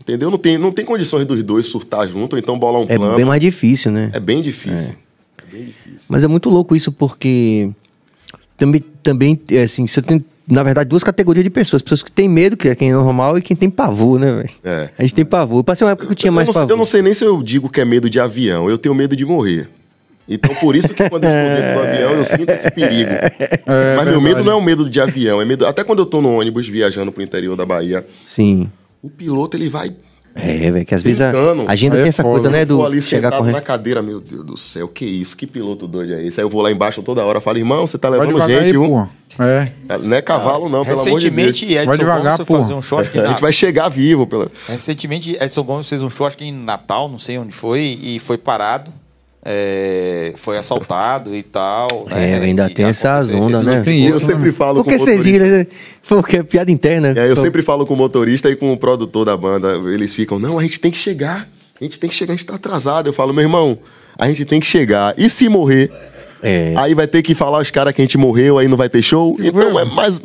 Entendeu? 0.00 0.30
Não 0.30 0.38
tem, 0.38 0.56
não 0.58 0.72
tem 0.72 0.84
condições 0.84 1.26
dos 1.26 1.42
dois 1.42 1.66
surtar 1.66 2.08
junto, 2.08 2.32
ou 2.34 2.38
então 2.38 2.58
bolar 2.58 2.80
um 2.80 2.86
É 2.88 2.96
plano. 2.96 3.16
bem 3.16 3.24
mais 3.24 3.40
difícil, 3.40 3.92
né? 3.92 4.10
É 4.12 4.18
bem 4.20 4.40
difícil. 4.40 4.94
É 5.38 5.52
bem 5.52 5.64
difícil. 5.66 6.00
Mas 6.08 6.24
é 6.24 6.26
muito 6.28 6.48
louco 6.48 6.74
isso 6.74 6.90
porque 6.90 7.68
também, 8.60 8.84
também 9.02 9.40
é 9.50 9.62
assim, 9.62 9.86
você 9.86 10.02
tem, 10.02 10.22
na 10.46 10.62
verdade, 10.62 10.88
duas 10.88 11.02
categorias 11.02 11.42
de 11.42 11.50
pessoas. 11.50 11.80
Pessoas 11.82 12.02
que 12.02 12.12
têm 12.12 12.28
medo, 12.28 12.56
que 12.56 12.68
é 12.68 12.74
quem 12.74 12.90
é 12.90 12.92
normal, 12.92 13.38
e 13.38 13.42
quem 13.42 13.56
tem 13.56 13.70
pavor, 13.70 14.20
né, 14.20 14.32
velho? 14.34 14.50
É. 14.62 14.90
A 14.98 15.02
gente 15.02 15.14
tem 15.14 15.24
pavor. 15.24 15.60
Eu 15.60 15.64
passei 15.64 15.84
uma 15.86 15.92
época 15.92 16.06
que 16.06 16.12
eu 16.12 16.16
tinha 16.16 16.30
mais 16.30 16.46
eu, 16.46 16.50
não, 16.50 16.52
sei- 16.52 16.60
pavor. 16.62 16.72
eu 16.72 16.76
não 16.76 16.84
sei 16.84 17.02
nem 17.02 17.14
se 17.14 17.24
eu 17.24 17.42
digo 17.42 17.68
que 17.70 17.80
é 17.80 17.84
medo 17.84 18.08
de 18.10 18.20
avião, 18.20 18.68
eu 18.68 18.76
tenho 18.78 18.94
medo 18.94 19.16
de 19.16 19.24
morrer. 19.24 19.68
Então, 20.28 20.54
por 20.56 20.76
isso 20.76 20.88
que 20.90 21.08
quando 21.08 21.24
eu 21.24 21.30
estou 21.30 21.56
dentro 21.56 21.74
do 21.74 21.80
avião, 21.88 22.10
eu 22.12 22.24
sinto 22.24 22.50
esse 22.50 22.70
perigo. 22.70 23.10
Mas 23.66 24.04
meu 24.06 24.20
verdade. 24.20 24.20
medo 24.22 24.44
não 24.44 24.52
é 24.52 24.54
o 24.54 24.60
medo 24.62 24.88
de 24.88 25.00
avião, 25.00 25.40
é 25.40 25.44
medo. 25.44 25.66
Até 25.66 25.82
quando 25.82 26.00
eu 26.00 26.06
tô 26.06 26.20
no 26.20 26.28
ônibus 26.38 26.68
viajando 26.68 27.10
pro 27.10 27.20
interior 27.22 27.56
da 27.56 27.66
Bahia, 27.66 28.06
Sim. 28.26 28.70
o 29.02 29.10
piloto 29.10 29.56
ele 29.56 29.68
vai 29.68 29.90
É, 30.34 30.70
velho, 30.70 30.86
que 30.86 30.94
às 30.94 31.02
vezes 31.02 31.20
a 31.20 31.30
Brincando. 31.30 31.64
agenda 31.68 31.96
Aí 31.96 32.00
é 32.00 32.02
tem 32.04 32.08
essa 32.08 32.22
coisa, 32.22 32.48
né, 32.48 32.62
Eu 32.62 32.66
vou 32.68 32.78
do 32.78 32.86
ali 32.86 33.02
chegar 33.02 33.28
sentado 33.28 33.38
correndo. 33.40 33.54
na 33.54 33.60
cadeira, 33.60 34.00
meu 34.00 34.20
Deus 34.20 34.44
do 34.44 34.56
céu, 34.56 34.86
que 34.86 35.04
isso? 35.04 35.36
Que 35.36 35.46
piloto 35.46 35.88
doido 35.88 36.14
é 36.14 36.24
esse? 36.24 36.40
Aí 36.40 36.44
eu 36.44 36.50
vou 36.50 36.62
lá 36.62 36.70
embaixo 36.70 37.02
toda 37.02 37.24
hora, 37.24 37.40
falo, 37.40 37.58
irmão, 37.58 37.86
você 37.86 37.98
tá 37.98 38.08
levando 38.08 38.38
gente, 38.46 38.52
aí, 38.52 38.72
viu? 38.72 38.86
pô. 38.86 39.42
É. 39.42 39.72
Não 40.02 40.16
é 40.16 40.22
cavalo 40.22 40.68
não, 40.68 40.84
pelo 40.84 41.00
amor 41.00 41.18
de 41.18 41.30
Deus. 41.30 41.54
Recentemente, 41.54 41.64
Edson 41.66 41.86
Vai 41.86 41.98
devagar, 41.98 42.36
Gomes 42.36 42.48
fazer 42.48 42.74
um 42.74 42.82
show, 42.82 42.98
acho 42.98 43.10
que 43.10 43.18
A 43.18 43.26
gente 43.26 43.40
vai 43.40 43.52
chegar 43.52 43.88
vivo. 43.88 44.26
Pela... 44.26 44.50
Recentemente, 44.68 45.36
Edson 45.40 45.62
Gomes 45.62 45.88
fez 45.88 46.02
um 46.02 46.10
show, 46.10 46.26
acho 46.26 46.36
que 46.36 46.44
em 46.44 46.52
Natal, 46.52 47.08
não 47.08 47.18
sei 47.18 47.38
onde 47.38 47.52
foi, 47.52 47.98
e 48.00 48.18
foi 48.18 48.38
parado. 48.38 48.92
É, 49.42 50.34
foi 50.36 50.58
assaltado 50.58 51.34
e 51.34 51.42
tal. 51.42 52.06
É, 52.10 52.38
né? 52.38 52.40
ainda 52.40 52.66
E 52.68 52.74
tem 52.74 52.86
essas 52.86 53.32
ondas, 53.32 53.62
né? 53.62 53.80
Tem 53.80 54.06
eu 54.06 54.16
isso, 54.16 54.26
sempre 54.26 54.52
falo 54.52 54.84
Por 54.84 54.92
com 54.92 54.98
vocês 54.98 55.18
motorista. 55.18 55.44
riram? 55.44 55.58
né? 55.58 55.66
Porque 56.06 56.36
é 56.38 56.42
piada 56.42 56.70
interna. 56.70 57.08
É, 57.08 57.26
eu 57.26 57.32
Então, 57.32 57.36
sempre 57.44 57.62
falo 57.62 57.86
com 57.86 57.94
o 57.94 57.96
motorista 57.96 58.50
e 58.50 58.56
com 58.56 58.72
o 58.72 58.76
produtor 58.76 59.24
da 59.24 59.36
banda. 59.36 59.74
Eles 59.92 60.14
ficam, 60.14 60.38
não, 60.38 60.58
a 60.58 60.62
gente 60.62 60.78
tem 60.80 60.90
que 60.90 60.98
chegar. 60.98 61.48
A 61.80 61.84
gente 61.84 61.98
tem 61.98 62.10
que 62.10 62.16
chegar, 62.16 62.34
a 62.34 62.36
gente 62.36 62.46
tá 62.46 62.56
atrasado. 62.56 63.08
Eu 63.08 63.12
falo, 63.12 63.32
meu 63.32 63.42
irmão, 63.42 63.78
a 64.18 64.28
gente 64.28 64.44
tem 64.44 64.60
que 64.60 64.66
chegar. 64.66 65.14
E 65.16 65.30
se 65.30 65.48
morrer? 65.48 65.90
É. 66.42 66.74
Aí 66.76 66.94
vai 66.94 67.06
ter 67.06 67.22
que 67.22 67.34
falar 67.34 67.60
os 67.60 67.70
caras 67.70 67.94
que 67.94 68.02
a 68.02 68.04
gente 68.04 68.18
morreu, 68.18 68.58
aí 68.58 68.68
não 68.68 68.76
vai 68.76 68.88
ter 68.88 69.02
show. 69.02 69.36
Então 69.40 69.78
é 69.78 69.84
mais, 69.84 70.20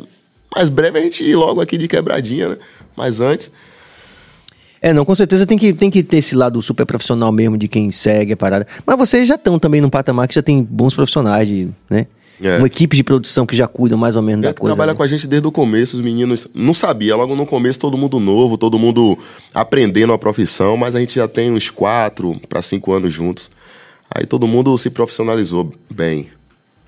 mais 0.54 0.68
breve 0.68 0.98
a 0.98 1.02
gente 1.02 1.24
ir 1.24 1.36
logo 1.36 1.60
aqui 1.60 1.78
de 1.78 1.88
quebradinha, 1.88 2.50
né? 2.50 2.56
Mas 2.94 3.20
antes. 3.20 3.50
É, 4.80 4.92
não, 4.92 5.04
com 5.04 5.14
certeza 5.14 5.46
tem 5.46 5.56
que, 5.56 5.72
tem 5.72 5.90
que 5.90 6.02
ter 6.02 6.18
esse 6.18 6.34
lado 6.34 6.60
super 6.60 6.84
profissional 6.84 7.32
mesmo 7.32 7.56
de 7.56 7.68
quem 7.68 7.90
segue 7.90 8.32
a 8.32 8.36
parada. 8.36 8.66
Mas 8.84 8.98
vocês 8.98 9.26
já 9.26 9.34
estão 9.36 9.58
também 9.58 9.80
num 9.80 9.88
patamar 9.88 10.28
que 10.28 10.34
já 10.34 10.42
tem 10.42 10.62
bons 10.62 10.94
profissionais, 10.94 11.48
de, 11.48 11.68
né? 11.88 12.06
É. 12.42 12.58
Uma 12.58 12.66
equipe 12.66 12.94
de 12.94 13.02
produção 13.02 13.46
que 13.46 13.56
já 13.56 13.66
cuidam 13.66 13.98
mais 13.98 14.14
ou 14.14 14.20
menos 14.20 14.42
da 14.42 14.48
Ele 14.48 14.58
coisa. 14.58 14.74
trabalha 14.74 14.92
né? 14.92 14.96
com 14.96 15.02
a 15.02 15.06
gente 15.06 15.26
desde 15.26 15.48
o 15.48 15.52
começo, 15.52 15.96
os 15.96 16.02
meninos 16.02 16.46
não 16.54 16.74
sabia. 16.74 17.16
Logo 17.16 17.34
no 17.34 17.46
começo, 17.46 17.78
todo 17.78 17.96
mundo 17.96 18.20
novo, 18.20 18.58
todo 18.58 18.78
mundo 18.78 19.18
aprendendo 19.54 20.12
a 20.12 20.18
profissão, 20.18 20.76
mas 20.76 20.94
a 20.94 21.00
gente 21.00 21.14
já 21.14 21.26
tem 21.26 21.50
uns 21.50 21.70
quatro 21.70 22.38
para 22.46 22.60
cinco 22.60 22.92
anos 22.92 23.12
juntos. 23.12 23.50
Aí 24.14 24.26
todo 24.26 24.46
mundo 24.46 24.76
se 24.76 24.90
profissionalizou 24.90 25.72
bem. 25.90 26.28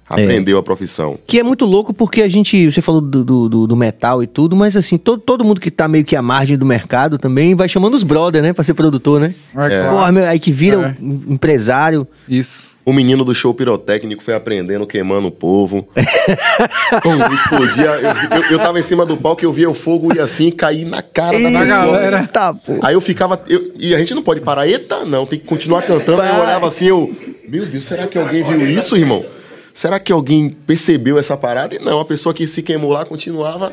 Aprendeu 0.08 0.58
a 0.58 0.62
profissão. 0.62 1.18
Que 1.26 1.38
é 1.38 1.42
muito 1.42 1.64
louco 1.64 1.92
porque 1.92 2.22
a 2.22 2.28
gente, 2.28 2.70
você 2.70 2.80
falou 2.80 3.00
do, 3.00 3.22
do, 3.48 3.66
do- 3.66 3.76
metal 3.76 4.22
e 4.22 4.26
tudo, 4.26 4.56
mas 4.56 4.76
assim, 4.76 4.96
todo, 4.98 5.20
todo 5.20 5.44
mundo 5.44 5.60
que 5.60 5.70
tá 5.70 5.86
meio 5.86 6.04
que 6.04 6.16
à 6.16 6.22
margem 6.22 6.56
do 6.56 6.64
mercado 6.66 7.18
também 7.18 7.54
vai 7.54 7.68
chamando 7.68 7.94
os 7.94 8.02
brother, 8.02 8.42
né? 8.42 8.52
Pra 8.52 8.64
ser 8.64 8.74
produtor, 8.74 9.20
né? 9.20 9.34
É. 9.56 9.88
Porra, 9.90 10.10
meu, 10.12 10.24
aí 10.26 10.38
que 10.38 10.50
vira 10.50 10.96
É. 10.98 11.02
um 11.04 11.22
empresário. 11.28 12.06
Isso. 12.28 12.76
O 12.84 12.92
menino 12.92 13.22
do 13.22 13.34
show 13.34 13.52
pirotécnico 13.52 14.22
foi 14.22 14.34
aprendendo, 14.34 14.86
queimando 14.86 15.28
o 15.28 15.30
povo. 15.30 15.86
Pum, 17.02 17.34
explodia. 17.34 17.84
Eu, 18.30 18.38
eu, 18.42 18.50
eu 18.52 18.58
tava 18.58 18.78
em 18.78 18.82
cima 18.82 19.04
do 19.04 19.16
palco 19.16 19.42
e 19.42 19.44
eu 19.44 19.52
via 19.52 19.68
o 19.68 19.74
fogo 19.74 20.14
ir 20.14 20.20
assim, 20.20 20.50
cair 20.50 20.84
na 20.86 21.02
cara 21.02 21.38
da 21.38 21.64
galera. 21.64 22.26
Tá, 22.32 22.54
pô. 22.54 22.78
Aí 22.82 22.94
eu 22.94 23.00
ficava. 23.02 23.40
eu- 23.46 23.72
e 23.78 23.94
a 23.94 23.98
gente 23.98 24.14
não 24.14 24.22
pode 24.22 24.40
parar. 24.40 24.66
Eita, 24.66 25.04
não, 25.04 25.26
tem 25.26 25.38
que 25.38 25.44
continuar 25.44 25.82
cantando. 25.82 26.22
Aí 26.22 26.30
eu 26.34 26.42
olhava 26.42 26.66
assim, 26.66 26.86
eu. 26.86 27.14
Meu 27.48 27.66
Deus, 27.66 27.84
será 27.84 28.06
que 28.06 28.16
alguém 28.18 28.42
viu 28.42 28.66
isso, 28.66 28.96
irmão? 28.96 29.22
Será 29.78 30.00
que 30.00 30.10
alguém 30.10 30.50
percebeu 30.66 31.20
essa 31.20 31.36
parada? 31.36 31.76
E 31.76 31.78
não, 31.78 32.00
a 32.00 32.04
pessoa 32.04 32.34
que 32.34 32.48
se 32.48 32.64
queimou 32.64 32.90
lá 32.90 33.04
continuava. 33.04 33.72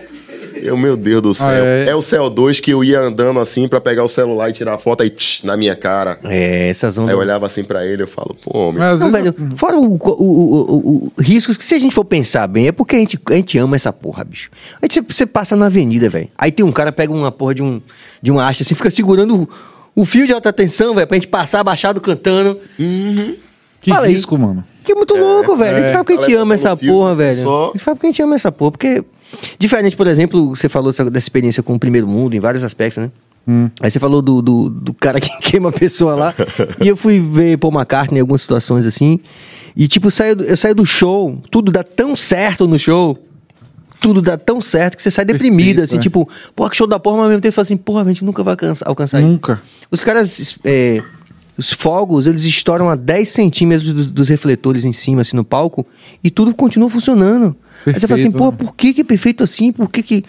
Eu, 0.53 0.77
meu 0.77 0.95
Deus 0.95 1.19
do 1.19 1.33
céu. 1.33 1.47
Ah, 1.47 1.55
é? 1.55 1.89
é? 1.89 1.95
o 1.95 1.99
CO2 1.99 2.61
que 2.61 2.69
eu 2.69 2.83
ia 2.83 2.99
andando 2.99 3.39
assim 3.39 3.67
pra 3.67 3.81
pegar 3.81 4.03
o 4.03 4.07
celular 4.07 4.51
e 4.51 4.53
tirar 4.53 4.75
a 4.75 4.77
foto 4.77 5.01
aí 5.01 5.09
tch, 5.09 5.43
na 5.43 5.57
minha 5.57 5.75
cara. 5.75 6.19
É, 6.25 6.69
essas 6.69 6.95
Aí 6.95 7.03
ondas. 7.03 7.13
eu 7.13 7.19
olhava 7.19 7.47
assim 7.47 7.63
pra 7.63 7.83
ele 7.87 8.03
eu 8.03 8.07
falo, 8.07 8.35
pô, 8.35 8.55
homem. 8.55 8.77
Mas 8.81 8.99
Não, 8.99 9.11
velho, 9.11 9.33
fora 9.55 9.79
o, 9.79 9.95
o- 9.95 9.97
o- 9.97 10.75
o- 10.75 11.05
o- 11.07 11.11
riscos 11.19 11.57
que 11.57 11.63
se 11.65 11.73
a 11.73 11.79
gente 11.79 11.95
for 11.95 12.05
pensar 12.05 12.45
bem, 12.45 12.67
é 12.67 12.71
porque 12.71 12.95
a 12.95 12.99
gente, 12.99 13.19
a 13.27 13.33
gente 13.33 13.57
ama 13.57 13.75
essa 13.75 13.91
porra, 13.91 14.23
bicho. 14.23 14.51
A 14.79 14.85
gente, 14.85 15.01
você 15.11 15.25
passa 15.25 15.55
na 15.55 15.65
avenida, 15.65 16.07
velho. 16.07 16.29
Aí 16.37 16.51
tem 16.51 16.63
um 16.63 16.71
cara, 16.71 16.91
pega 16.91 17.11
uma 17.11 17.31
porra 17.31 17.55
de, 17.55 17.63
um, 17.63 17.81
de 18.21 18.29
uma 18.29 18.47
haste 18.47 18.61
assim, 18.61 18.75
fica 18.75 18.91
segurando 18.91 19.41
o, 19.95 20.01
o 20.03 20.05
fio 20.05 20.27
de 20.27 20.33
alta 20.33 20.53
tensão, 20.53 20.93
velho, 20.93 21.07
pra 21.07 21.15
gente 21.15 21.29
passar 21.29 21.61
abaixado 21.61 21.99
cantando. 21.99 22.59
Que 23.85 23.91
Fala 23.91 24.07
aí. 24.07 24.13
risco, 24.13 24.35
mano. 24.37 24.63
Que 24.83 24.91
é 24.91 24.95
muito 24.95 25.15
louco, 25.15 25.55
velho. 25.55 25.77
A 25.77 25.79
gente 25.79 25.89
é. 25.89 25.91
fala 25.91 26.03
porque 26.03 26.19
a 26.19 26.21
gente 26.23 26.35
ama 26.35 26.53
essa 26.55 26.75
porra, 26.75 27.13
velho. 27.13 27.37
só- 27.37 27.63
A 27.65 27.71
gente 27.73 27.83
fala 27.83 27.95
porque 27.95 28.07
a 28.07 28.09
gente 28.09 28.21
ama 28.23 28.35
essa 28.35 28.51
porra. 28.51 28.71
Porque, 28.71 29.03
diferente, 29.59 29.95
por 29.95 30.07
exemplo, 30.07 30.55
você 30.55 30.67
falou 30.67 30.91
dessa, 30.91 31.03
experiência 31.17 31.61
com 31.63 31.75
o 31.75 31.79
primeiro 31.79 32.07
mundo, 32.07 32.35
em 32.35 32.39
vários 32.39 32.63
aspectos, 32.63 33.03
né? 33.03 33.11
Hum. 33.47 33.69
Aí 33.79 33.91
você 33.91 33.99
falou 33.99 34.23
do, 34.23 34.41
do, 34.41 34.69
do 34.69 34.93
cara 34.93 35.19
que 35.21 35.29
queima 35.39 35.69
a 35.69 35.71
pessoa 35.71 36.15
lá. 36.15 36.33
e 36.83 36.87
eu 36.87 36.97
fui 36.97 37.19
ver 37.19 37.57
Paul 37.59 37.71
McCartney 37.73 38.17
em 38.17 38.21
algumas 38.21 38.41
situações 38.41 38.87
assim. 38.87 39.19
E, 39.75 39.87
tipo, 39.87 40.07
eu 40.07 40.11
saio, 40.11 40.35
do- 40.35 40.43
eu 40.43 40.57
saio 40.57 40.73
do 40.73 40.85
show, 40.85 41.39
tudo 41.51 41.71
dá 41.71 41.83
tão 41.83 42.15
certo 42.15 42.67
no 42.67 42.79
show. 42.79 43.17
Tudo 43.99 44.21
dá 44.21 44.37
tão 44.37 44.61
certo 44.61 44.95
que 44.97 45.01
você 45.01 45.09
sai 45.09 45.25
deprimido, 45.25 45.77
Perfeito, 45.77 45.81
assim, 45.83 45.97
é. 45.97 45.99
tipo, 45.99 46.27
porra, 46.55 46.69
que 46.69 46.77
show 46.77 46.85
da 46.85 46.99
porra, 46.99 47.15
mas 47.17 47.23
ao 47.23 47.29
mesmo 47.29 47.41
tempo 47.41 47.53
fala 47.55 47.63
assim, 47.63 47.77
porra, 47.77 48.01
a 48.01 48.07
gente 48.07 48.23
nunca 48.25 48.43
vai 48.43 48.53
alcançar, 48.53 48.87
alcançar 48.87 49.19
isso. 49.21 49.29
Nunca. 49.29 49.61
Os 49.89 50.03
caras, 50.03 50.57
é, 50.63 51.01
os 51.57 51.71
fogos, 51.71 52.27
eles 52.27 52.43
estouram 52.45 52.89
a 52.89 52.95
10 52.95 53.29
centímetros 53.29 53.93
dos, 53.93 54.11
dos 54.11 54.27
refletores 54.29 54.83
em 54.83 54.93
cima, 54.93 55.21
assim, 55.21 55.35
no 55.37 55.43
palco, 55.43 55.85
e 56.23 56.29
tudo 56.29 56.53
continua 56.53 56.89
funcionando. 56.89 57.55
Aí 57.85 57.93
você 57.93 58.07
fala 58.07 58.19
assim, 58.19 58.31
Perfeito, 58.31 58.37
pô, 58.37 58.51
né? 58.51 58.57
por 58.57 58.75
que 58.75 58.93
que 58.93 59.01
é 59.01 59.03
perfeito 59.03 59.43
assim? 59.43 59.71
Por 59.71 59.89
que 59.89 60.01
que... 60.03 60.23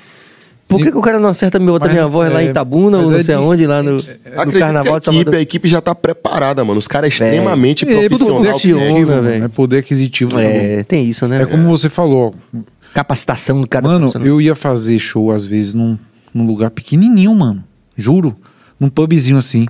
Por 0.69 0.79
que, 0.83 0.91
que 0.91 0.99
o 0.99 1.01
cara 1.01 1.21
não 1.21 1.29
acerta 1.29 1.61
meu, 1.61 1.75
outra 1.75 1.87
Mas, 1.87 1.95
minha 1.97 2.09
voz 2.09 2.29
lá 2.33 2.43
é, 2.43 2.47
em 2.47 2.49
Itabuna, 2.49 2.99
ou 2.99 3.05
não 3.05 3.13
é 3.19 3.23
sei 3.23 3.37
de- 3.37 3.41
aonde, 3.41 3.67
lá 3.69 3.85
no, 3.85 3.93
no 3.93 3.99
Acredito 4.37 4.59
Carnaval 4.59 4.99
de 4.99 5.09
que 5.09 5.11
a 5.11 5.21
equipe, 5.21 5.37
a 5.37 5.41
equipe 5.41 5.69
já 5.69 5.81
tá 5.81 5.95
preparada, 5.95 6.65
mano. 6.65 6.77
Os 6.81 6.89
caras 6.89 7.13
extremamente 7.13 7.85
É, 7.89 7.95
poder 7.95 8.09
profissionais. 8.09 8.49
funciona, 8.51 8.83
aquisitivo, 8.83 9.23
velho. 9.23 9.45
É 9.45 9.49
poder 9.49 9.79
aquisitivo. 9.79 10.37
É, 10.41 10.83
tem 10.83 11.05
isso, 11.05 11.29
né? 11.29 11.43
É 11.43 11.47
como 11.47 11.69
você 11.69 11.89
falou. 11.89 12.35
Capacitação 12.93 13.61
do 13.61 13.69
cara. 13.69 13.87
Mano, 13.87 14.11
profissional. 14.11 14.27
eu 14.29 14.41
ia 14.41 14.57
fazer 14.57 14.99
show 14.99 15.31
às 15.31 15.45
vezes 15.45 15.73
num, 15.73 15.97
num 16.35 16.45
lugar 16.45 16.71
pequenininho, 16.71 17.33
mano. 17.35 17.63
Juro. 17.97 18.35
Num 18.81 18.89
pubzinho 18.89 19.37
assim. 19.39 19.67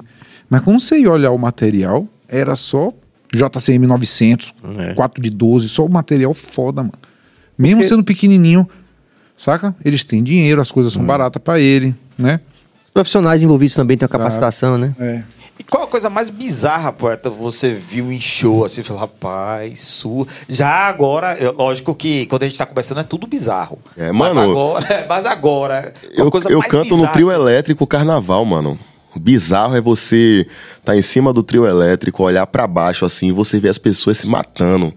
Mas 0.48 0.62
quando 0.62 0.80
você 0.80 0.98
ia 0.98 1.10
olhar 1.10 1.30
o 1.32 1.38
material, 1.38 2.06
era 2.28 2.54
só 2.56 2.92
JCM 3.34 3.86
900, 3.86 4.54
É. 4.78 4.94
4 4.94 5.20
de 5.22 5.30
12, 5.30 5.68
só 5.68 5.84
o 5.84 5.88
material 5.92 6.32
foda, 6.34 6.82
mano. 6.82 6.94
Mesmo 7.58 7.76
Porque- 7.78 7.88
sendo 7.88 8.04
pequenininho, 8.04 8.68
saca? 9.36 9.74
Eles 9.84 10.04
têm 10.04 10.22
dinheiro, 10.22 10.60
as 10.60 10.70
coisas 10.70 10.92
são 10.92 11.02
Hum. 11.02 11.06
baratas 11.06 11.42
pra 11.42 11.58
ele, 11.58 11.94
né? 12.16 12.40
Os 12.84 12.90
profissionais 12.90 13.42
envolvidos 13.42 13.74
também 13.74 13.96
têm 13.96 14.04
uma 14.06 14.10
capacitação, 14.10 14.78
né? 14.78 14.94
É. 14.98 15.22
E 15.58 15.64
qual 15.64 15.84
a 15.84 15.86
coisa 15.86 16.10
mais 16.10 16.28
bizarra, 16.28 16.92
poeta, 16.92 17.30
você 17.30 17.72
viu 17.72 18.12
em 18.12 18.20
show, 18.20 18.64
assim, 18.66 18.82
falou, 18.82 19.00
rapaz, 19.00 19.80
sua. 19.80 20.26
Já 20.48 20.68
agora, 20.86 21.34
lógico 21.56 21.94
que 21.94 22.26
quando 22.26 22.42
a 22.42 22.48
gente 22.48 22.58
tá 22.58 22.66
conversando 22.66 23.00
é 23.00 23.04
tudo 23.04 23.26
bizarro. 23.26 23.78
É, 23.96 24.12
mas 24.12 24.34
mano, 24.34 24.50
agora, 24.50 25.06
mas 25.08 25.24
agora, 25.26 25.92
Eu, 26.12 26.30
coisa 26.30 26.50
eu 26.50 26.58
mais 26.58 26.70
canto 26.70 26.94
no 26.96 27.08
trio 27.08 27.30
elétrico 27.30 27.86
carnaval, 27.86 28.44
mano. 28.44 28.78
Bizarro 29.18 29.76
é 29.76 29.80
você 29.80 30.46
tá 30.84 30.96
em 30.96 31.02
cima 31.02 31.32
do 31.32 31.42
trio 31.42 31.66
elétrico, 31.66 32.22
olhar 32.22 32.46
pra 32.46 32.66
baixo 32.66 33.04
assim, 33.04 33.28
e 33.28 33.32
você 33.32 33.58
vê 33.58 33.68
as 33.68 33.78
pessoas 33.78 34.18
se 34.18 34.26
matando. 34.26 34.92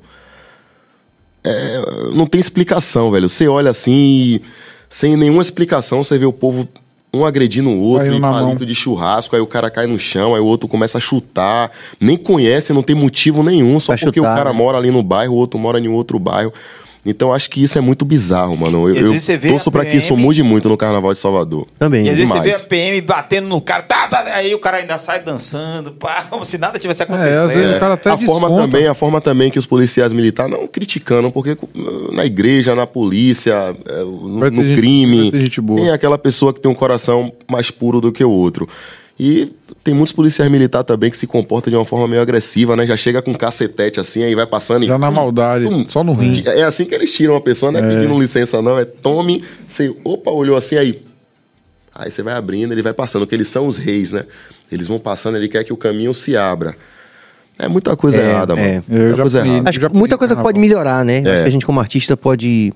É, 1.44 1.82
não 2.14 2.26
tem 2.26 2.40
explicação, 2.40 3.12
velho. 3.12 3.30
Você 3.30 3.48
olha 3.48 3.72
assim 3.72 3.94
e 3.94 4.42
sem 4.90 5.16
nenhuma 5.16 5.42
explicação, 5.42 6.04
você 6.04 6.18
vê 6.18 6.26
o 6.26 6.34
povo 6.34 6.68
um 7.14 7.26
agredindo 7.26 7.70
o 7.70 7.80
outro, 7.80 8.14
e 8.14 8.20
na 8.20 8.30
palito 8.30 8.60
mão. 8.60 8.66
de 8.68 8.76
churrasco, 8.76 9.36
aí 9.36 9.42
o 9.42 9.48
cara 9.48 9.72
cai 9.72 9.88
no 9.88 9.98
chão, 9.98 10.36
aí 10.36 10.42
o 10.42 10.46
outro 10.46 10.68
começa 10.68 11.00
a 11.00 11.02
chutar, 11.02 11.72
nem 12.00 12.16
conhece, 12.16 12.72
não 12.72 12.84
tem 12.84 12.96
motivo 12.96 13.42
nenhum, 13.42 13.80
só 13.80 13.94
Pra 13.94 14.06
porque 14.06 14.20
chutar, 14.20 14.32
o 14.32 14.36
cara 14.36 14.52
né? 14.52 14.56
mora 14.58 14.78
ali 14.78 14.92
no 14.92 15.02
bairro, 15.02 15.34
o 15.34 15.38
outro 15.38 15.60
mora 15.60 15.80
em 15.80 15.88
outro 15.88 16.20
bairro. 16.20 16.54
Então 17.06 17.34
acho 17.34 17.50
que 17.50 17.64
isso 17.64 17.78
é 17.78 17.82
muito 17.82 18.04
bizarro, 18.04 18.58
mano. 18.58 18.90
Eu, 18.90 18.96
eu 19.14 19.40
torço 19.48 19.72
pra 19.72 19.86
que 19.86 19.96
isso 19.96 20.18
mude 20.18 20.44
muito 20.44 20.68
no 20.68 20.76
Carnaval 20.76 21.14
de 21.14 21.20
Salvador. 21.20 21.66
Também. 21.80 22.06
E 22.06 22.10
às 22.10 22.16
vezes 22.18 22.34
você 22.34 22.42
vê 22.42 22.54
a 22.54 22.60
PM 22.60 23.00
batendo 23.02 23.48
no 23.48 23.62
cara, 23.62 23.84
tá, 23.84 24.08
tá, 24.08 24.20
aí 24.36 24.54
o 24.54 24.60
cara 24.60 24.78
ainda 24.78 25.00
sai 25.00 25.22
dançando, 25.22 25.94
pá, 25.94 26.24
como 26.30 26.44
se 26.44 26.58
nada 26.58 26.78
tivesse 26.78 27.02
É, 27.02 27.06
às 27.06 27.10
acontecendo. 27.12 27.48
vezes 27.58 27.76
o 27.78 27.80
cara 27.80 27.94
até 27.94 28.10
a 28.10 28.18
forma 28.18 28.50
também, 28.50 28.86
a 28.88 28.94
forma 28.94 29.22
também 29.22 29.50
que 29.50 29.58
os 29.58 29.66
policiais 29.66 30.12
militares 30.12 30.52
não 30.52 30.68
criticando, 30.68 31.32
porque 31.32 31.58
na 32.12 32.26
igreja, 32.26 32.76
na 32.76 32.86
polícia, 32.86 33.76
é, 33.86 34.00
no, 34.04 34.38
no 34.38 34.64
gente- 34.66 34.76
crime, 34.76 35.32
tem 35.78 35.90
aquela 35.92 36.18
pessoa 36.18 36.54
que 36.54 36.60
tem 36.60 36.70
um 36.70 36.76
coração 36.76 37.32
mais 37.50 37.72
puro 37.72 38.02
do 38.02 38.12
que 38.12 38.24
o 38.24 38.30
outro. 38.30 38.68
E 39.18 39.52
tem 39.90 39.96
muitos 39.96 40.14
policiais 40.14 40.52
militares 40.52 40.86
também 40.86 41.10
que 41.10 41.18
se 41.18 41.26
comportam 41.26 41.72
de 41.72 41.76
uma 41.76 41.84
forma 41.84 42.08
meio 42.08 42.22
agressiva, 42.22 42.76
né? 42.76 42.86
Já 42.86 42.96
chega 42.96 43.24
com 43.24 43.32
um 43.32 43.34
cacetete 43.34 44.00
assim, 44.00 44.24
aí 44.24 44.36
vai 44.36 44.46
passando 44.46 44.84
e. 44.84 44.86
Já 44.88 45.00
na 45.00 45.10
maldade, 45.10 45.66
só 45.88 46.04
no 46.04 46.14
rim. 46.14 46.32
É 46.46 46.62
assim 46.64 46.86
que 46.86 46.94
eles 46.94 47.12
tiram 47.12 47.34
uma 47.34 47.42
pessoa, 47.42 47.72
não 47.72 47.80
é, 47.80 47.96
pedindo 47.96 48.20
licença, 48.20 48.62
não. 48.62 48.78
É 48.78 48.86
tome, 48.86 49.44
você, 49.68 49.92
opa, 50.04 50.30
olhou 50.30 50.56
assim, 50.56 50.78
aí. 50.78 51.02
Aí 51.96 52.12
você 52.12 52.22
vai 52.22 52.36
abrindo, 52.36 52.72
ele 52.72 52.84
vai 52.84 52.94
passando, 52.94 53.24
porque 53.24 53.34
eles 53.36 53.48
são 53.48 53.68
os 53.68 53.78
reis, 53.80 54.12
né? 54.12 54.26
Eles 54.72 54.88
vão 54.88 55.00
passando, 55.00 55.38
ele 55.38 55.48
quer 55.48 55.64
que 55.64 55.74
o 55.74 55.78
caminho 55.78 56.14
se 56.14 56.38
abra. 56.38 56.76
É 57.58 57.68
muita 57.68 57.98
coisa 57.98 58.22
É, 58.22 58.30
errada, 58.30 58.54
é. 58.54 58.56
mano. 58.56 58.84
Eu 58.90 58.96
Muita 59.00 59.16
já 59.18 59.24
coisa 59.24 59.42
fui- 59.42 59.50
errada. 59.50 59.70
Acho 59.70 59.80
Já 59.82 59.90
muita 59.90 60.18
coisa 60.20 60.36
que 60.36 60.42
pode 60.44 60.54
carnaval. 60.60 60.78
melhorar, 60.86 61.04
né? 61.04 61.18
Acho 61.20 61.30
É. 61.30 61.42
que 61.42 61.48
a 61.48 61.52
gente, 61.52 61.66
como 61.66 61.80
artista, 61.80 62.16
pode 62.16 62.72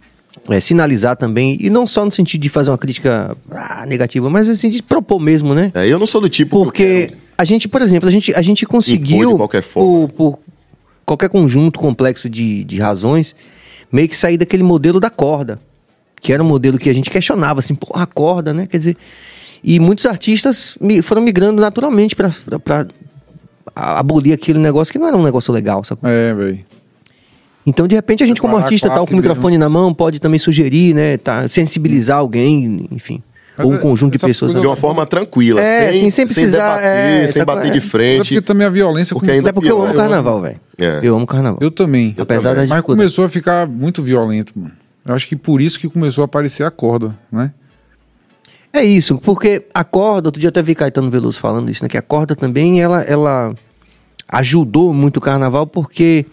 é, 0.50 0.60
sinalizar 0.60 1.16
também. 1.16 1.58
E 1.60 1.70
não 1.70 1.86
só 1.86 2.04
no 2.06 2.12
sentido 2.12 2.42
de 2.42 2.50
fazer 2.50 2.70
uma 2.72 2.78
crítica 2.78 3.36
ah, 3.52 3.86
negativa, 3.86 4.30
mas 4.30 4.50
assim, 4.50 4.70
de 4.70 4.82
propor 4.84 5.20
mesmo, 5.20 5.54
né? 5.54 5.72
É, 5.74 5.88
eu 5.88 5.98
não 6.00 6.08
sou 6.08 6.22
do 6.22 6.30
tipo. 6.30 6.58
que 6.60 6.64
Porque 6.66 7.08
quero- 7.08 7.18
a 7.38 7.46
gente, 7.46 7.68
por 7.68 7.82
exemplo, 7.82 8.08
a 8.10 8.12
gente, 8.12 8.34
a 8.34 8.42
gente 8.42 8.66
conseguiu, 8.66 9.32
de 9.32 9.38
qualquer 9.38 9.62
forma. 9.62 10.08
Por, 10.08 10.14
por 10.16 10.40
qualquer 11.06 11.30
conjunto 11.30 11.80
complexo 11.80 12.30
de, 12.30 12.64
de 12.64 12.80
razões, 12.80 13.36
meio 13.92 14.08
que 14.10 14.16
sair 14.16 14.38
daquele 14.38 14.64
modelo 14.64 15.00
da 15.00 15.10
corda. 15.10 15.60
Que 16.22 16.32
era 16.32 16.42
um 16.42 16.48
modelo 16.48 16.78
que 16.78 16.90
a 16.90 16.94
gente 16.94 17.10
questionava, 17.10 17.60
assim, 17.60 17.76
porra, 17.76 18.04
a 18.04 18.08
corda, 18.08 18.54
né? 18.54 18.66
Quer 18.66 18.78
dizer. 18.78 18.98
E 19.62 19.80
muitos 19.80 20.06
artistas 20.06 20.78
foram 21.04 21.22
migrando 21.22 21.62
naturalmente 21.62 22.16
pra 22.16 22.32
abolir 23.76 24.34
aquele 24.34 24.60
negócio 24.60 24.92
que 24.92 25.00
não 25.00 25.08
era 25.08 25.18
um 25.18 25.24
negócio 25.24 25.54
legal, 25.54 25.84
sacou? 25.84 26.10
É, 26.10 26.34
velho. 26.34 26.66
Então, 27.66 27.88
de 27.88 27.96
repente, 27.96 28.24
a 28.24 28.28
gente, 28.28 28.42
como 28.42 28.58
artista, 28.58 28.88
tal, 28.88 28.98
classe 28.98 29.12
com 29.12 29.14
o 29.14 29.18
microfone 29.22 29.58
mesmo. 29.58 29.60
na 29.60 29.70
mão, 29.70 29.94
pode 29.94 30.20
também 30.20 30.38
sugerir, 30.40 30.94
né? 30.94 31.18
Tá, 31.18 31.48
sensibilizar 31.48 32.18
alguém, 32.18 32.88
enfim. 32.92 33.22
Mas 33.58 33.68
ou 33.68 33.74
um 33.74 33.76
é- 33.76 33.80
conjunto 33.80 34.14
de 34.14 34.20
pessoas. 34.20 34.52
coisa 34.52 34.62
De 34.62 34.68
uma 34.68 34.76
forma 34.76 35.06
tranquila, 35.06 35.62
É, 35.62 35.90
sem, 35.92 36.00
assim, 36.00 36.10
sem 36.10 36.26
precisar, 36.26 36.76
debater, 36.78 37.24
é, 37.24 37.28
sem 37.28 37.46
bater 37.46 37.72
de 37.72 37.78
É 37.78 37.82
frente. 37.82 38.18
porque 38.34 38.42
também 38.42 38.66
a 38.66 38.70
violência 38.70 39.14
Porque 39.14 39.30
ainda 39.30 39.50
Até 39.50 39.54
porque 39.54 39.72
eu 39.72 39.78
amo 39.80 39.92
pior. 39.94 39.96
carnaval, 40.02 40.42
velho. 40.42 40.60
É. 40.78 41.00
Eu 41.04 41.16
amo 41.16 41.26
carnaval. 41.28 41.60
Eu 41.62 41.70
também. 41.70 42.16
Apesar 42.18 42.50
também. 42.50 42.56
das 42.64 42.70
Mas 42.70 42.82
começou 42.82 43.24
a 43.26 43.30
ficar 43.30 43.68
muito 43.68 44.02
violento, 44.02 44.54
mano. 44.56 44.72
Eu 45.06 45.14
acho 45.14 45.28
que 45.28 45.36
por 45.36 45.62
isso 45.62 45.78
que 45.80 45.88
começou 45.88 46.24
a 46.24 46.26
aparecer 46.26 46.64
a 46.66 46.72
corda, 46.72 47.16
né? 47.32 47.52
É 48.74 48.84
isso, 48.84 49.20
porque 49.20 49.64
a 49.72 49.84
corda, 49.84 50.30
outro 50.30 50.40
dia 50.40 50.48
eu 50.48 50.50
até 50.50 50.62
vi 50.64 50.74
Caetano 50.74 51.12
Veloso 51.12 51.40
falando 51.40 51.70
isso, 51.70 51.84
né? 51.84 51.90
Que 51.90 51.98
a 51.98 52.02
corda 52.02 52.36
também, 52.36 52.82
ela, 52.82 53.02
ela 53.04 53.54
ajudou 54.30 54.92
muito 54.96 55.18
o 55.18 55.22
carnaval, 55.22 55.68
porque 55.68 56.26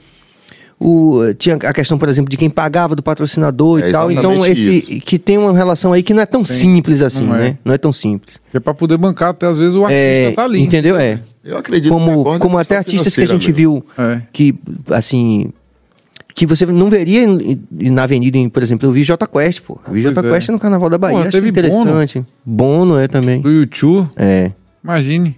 o, 0.82 1.34
tinha 1.38 1.56
a 1.56 1.72
questão, 1.74 1.98
por 1.98 2.08
exemplo, 2.08 2.30
de 2.30 2.38
quem 2.38 2.48
pagava 2.48 2.96
do 2.96 3.02
patrocinador 3.02 3.82
É 3.82 3.90
e 3.90 3.92
tal. 3.92 4.10
Então, 4.10 4.44
esse 4.46 4.80
que 5.04 5.18
tem 5.18 5.36
uma 5.36 5.52
relação 5.52 5.92
aí 5.92 6.02
que 6.02 6.14
não 6.14 6.22
é 6.22 6.26
tão 6.26 6.42
simples 6.42 7.02
assim, 7.02 7.26
não 7.26 7.36
é. 7.36 7.38
né? 7.38 7.58
Não 7.62 7.74
é 7.74 7.78
tão 7.78 7.92
simples. 7.92 8.40
É 8.54 8.58
pra 8.58 8.72
poder 8.72 8.96
bancar 8.96 9.28
até 9.30 9.46
às 9.46 9.58
vezes 9.58 9.74
o 9.74 9.84
artista 9.84 9.94
É, 10.02 10.32
tá 10.32 10.44
ali. 10.44 10.62
entendeu? 10.62 10.96
É. 10.96 11.20
Eu 11.44 11.58
acredito 11.58 11.92
que 11.92 11.98
Como, 11.98 12.38
como 12.38 12.58
até 12.58 12.78
artistas 12.78 13.14
que 13.14 13.20
a 13.20 13.26
gente 13.26 13.52
financeira 13.52 13.56
viu 13.56 13.84
É. 13.98 14.22
que, 14.32 14.54
assim, 14.90 15.52
que 16.34 16.46
você 16.46 16.64
não 16.64 16.88
veria 16.88 17.26
na 17.70 18.04
avenida, 18.04 18.38
em, 18.38 18.48
por 18.48 18.62
exemplo, 18.62 18.88
eu 18.88 18.92
vi 18.92 19.04
Jota 19.04 19.26
Quest, 19.26 19.60
pô. 19.62 19.78
Eu 19.86 19.92
vi 19.92 20.00
Jota 20.00 20.20
é. 20.20 20.30
Quest 20.32 20.48
no 20.48 20.58
Carnaval 20.58 20.88
da 20.88 20.96
Bahia, 20.96 21.18
achei 21.18 21.30
teve 21.32 21.48
interessante. 21.50 22.24
Bono. 22.44 22.98
é 22.98 23.06
também. 23.06 23.40
Do 23.42 23.50
YouTube, 23.50 24.08
É. 24.16 24.50
imagine, 24.82 25.36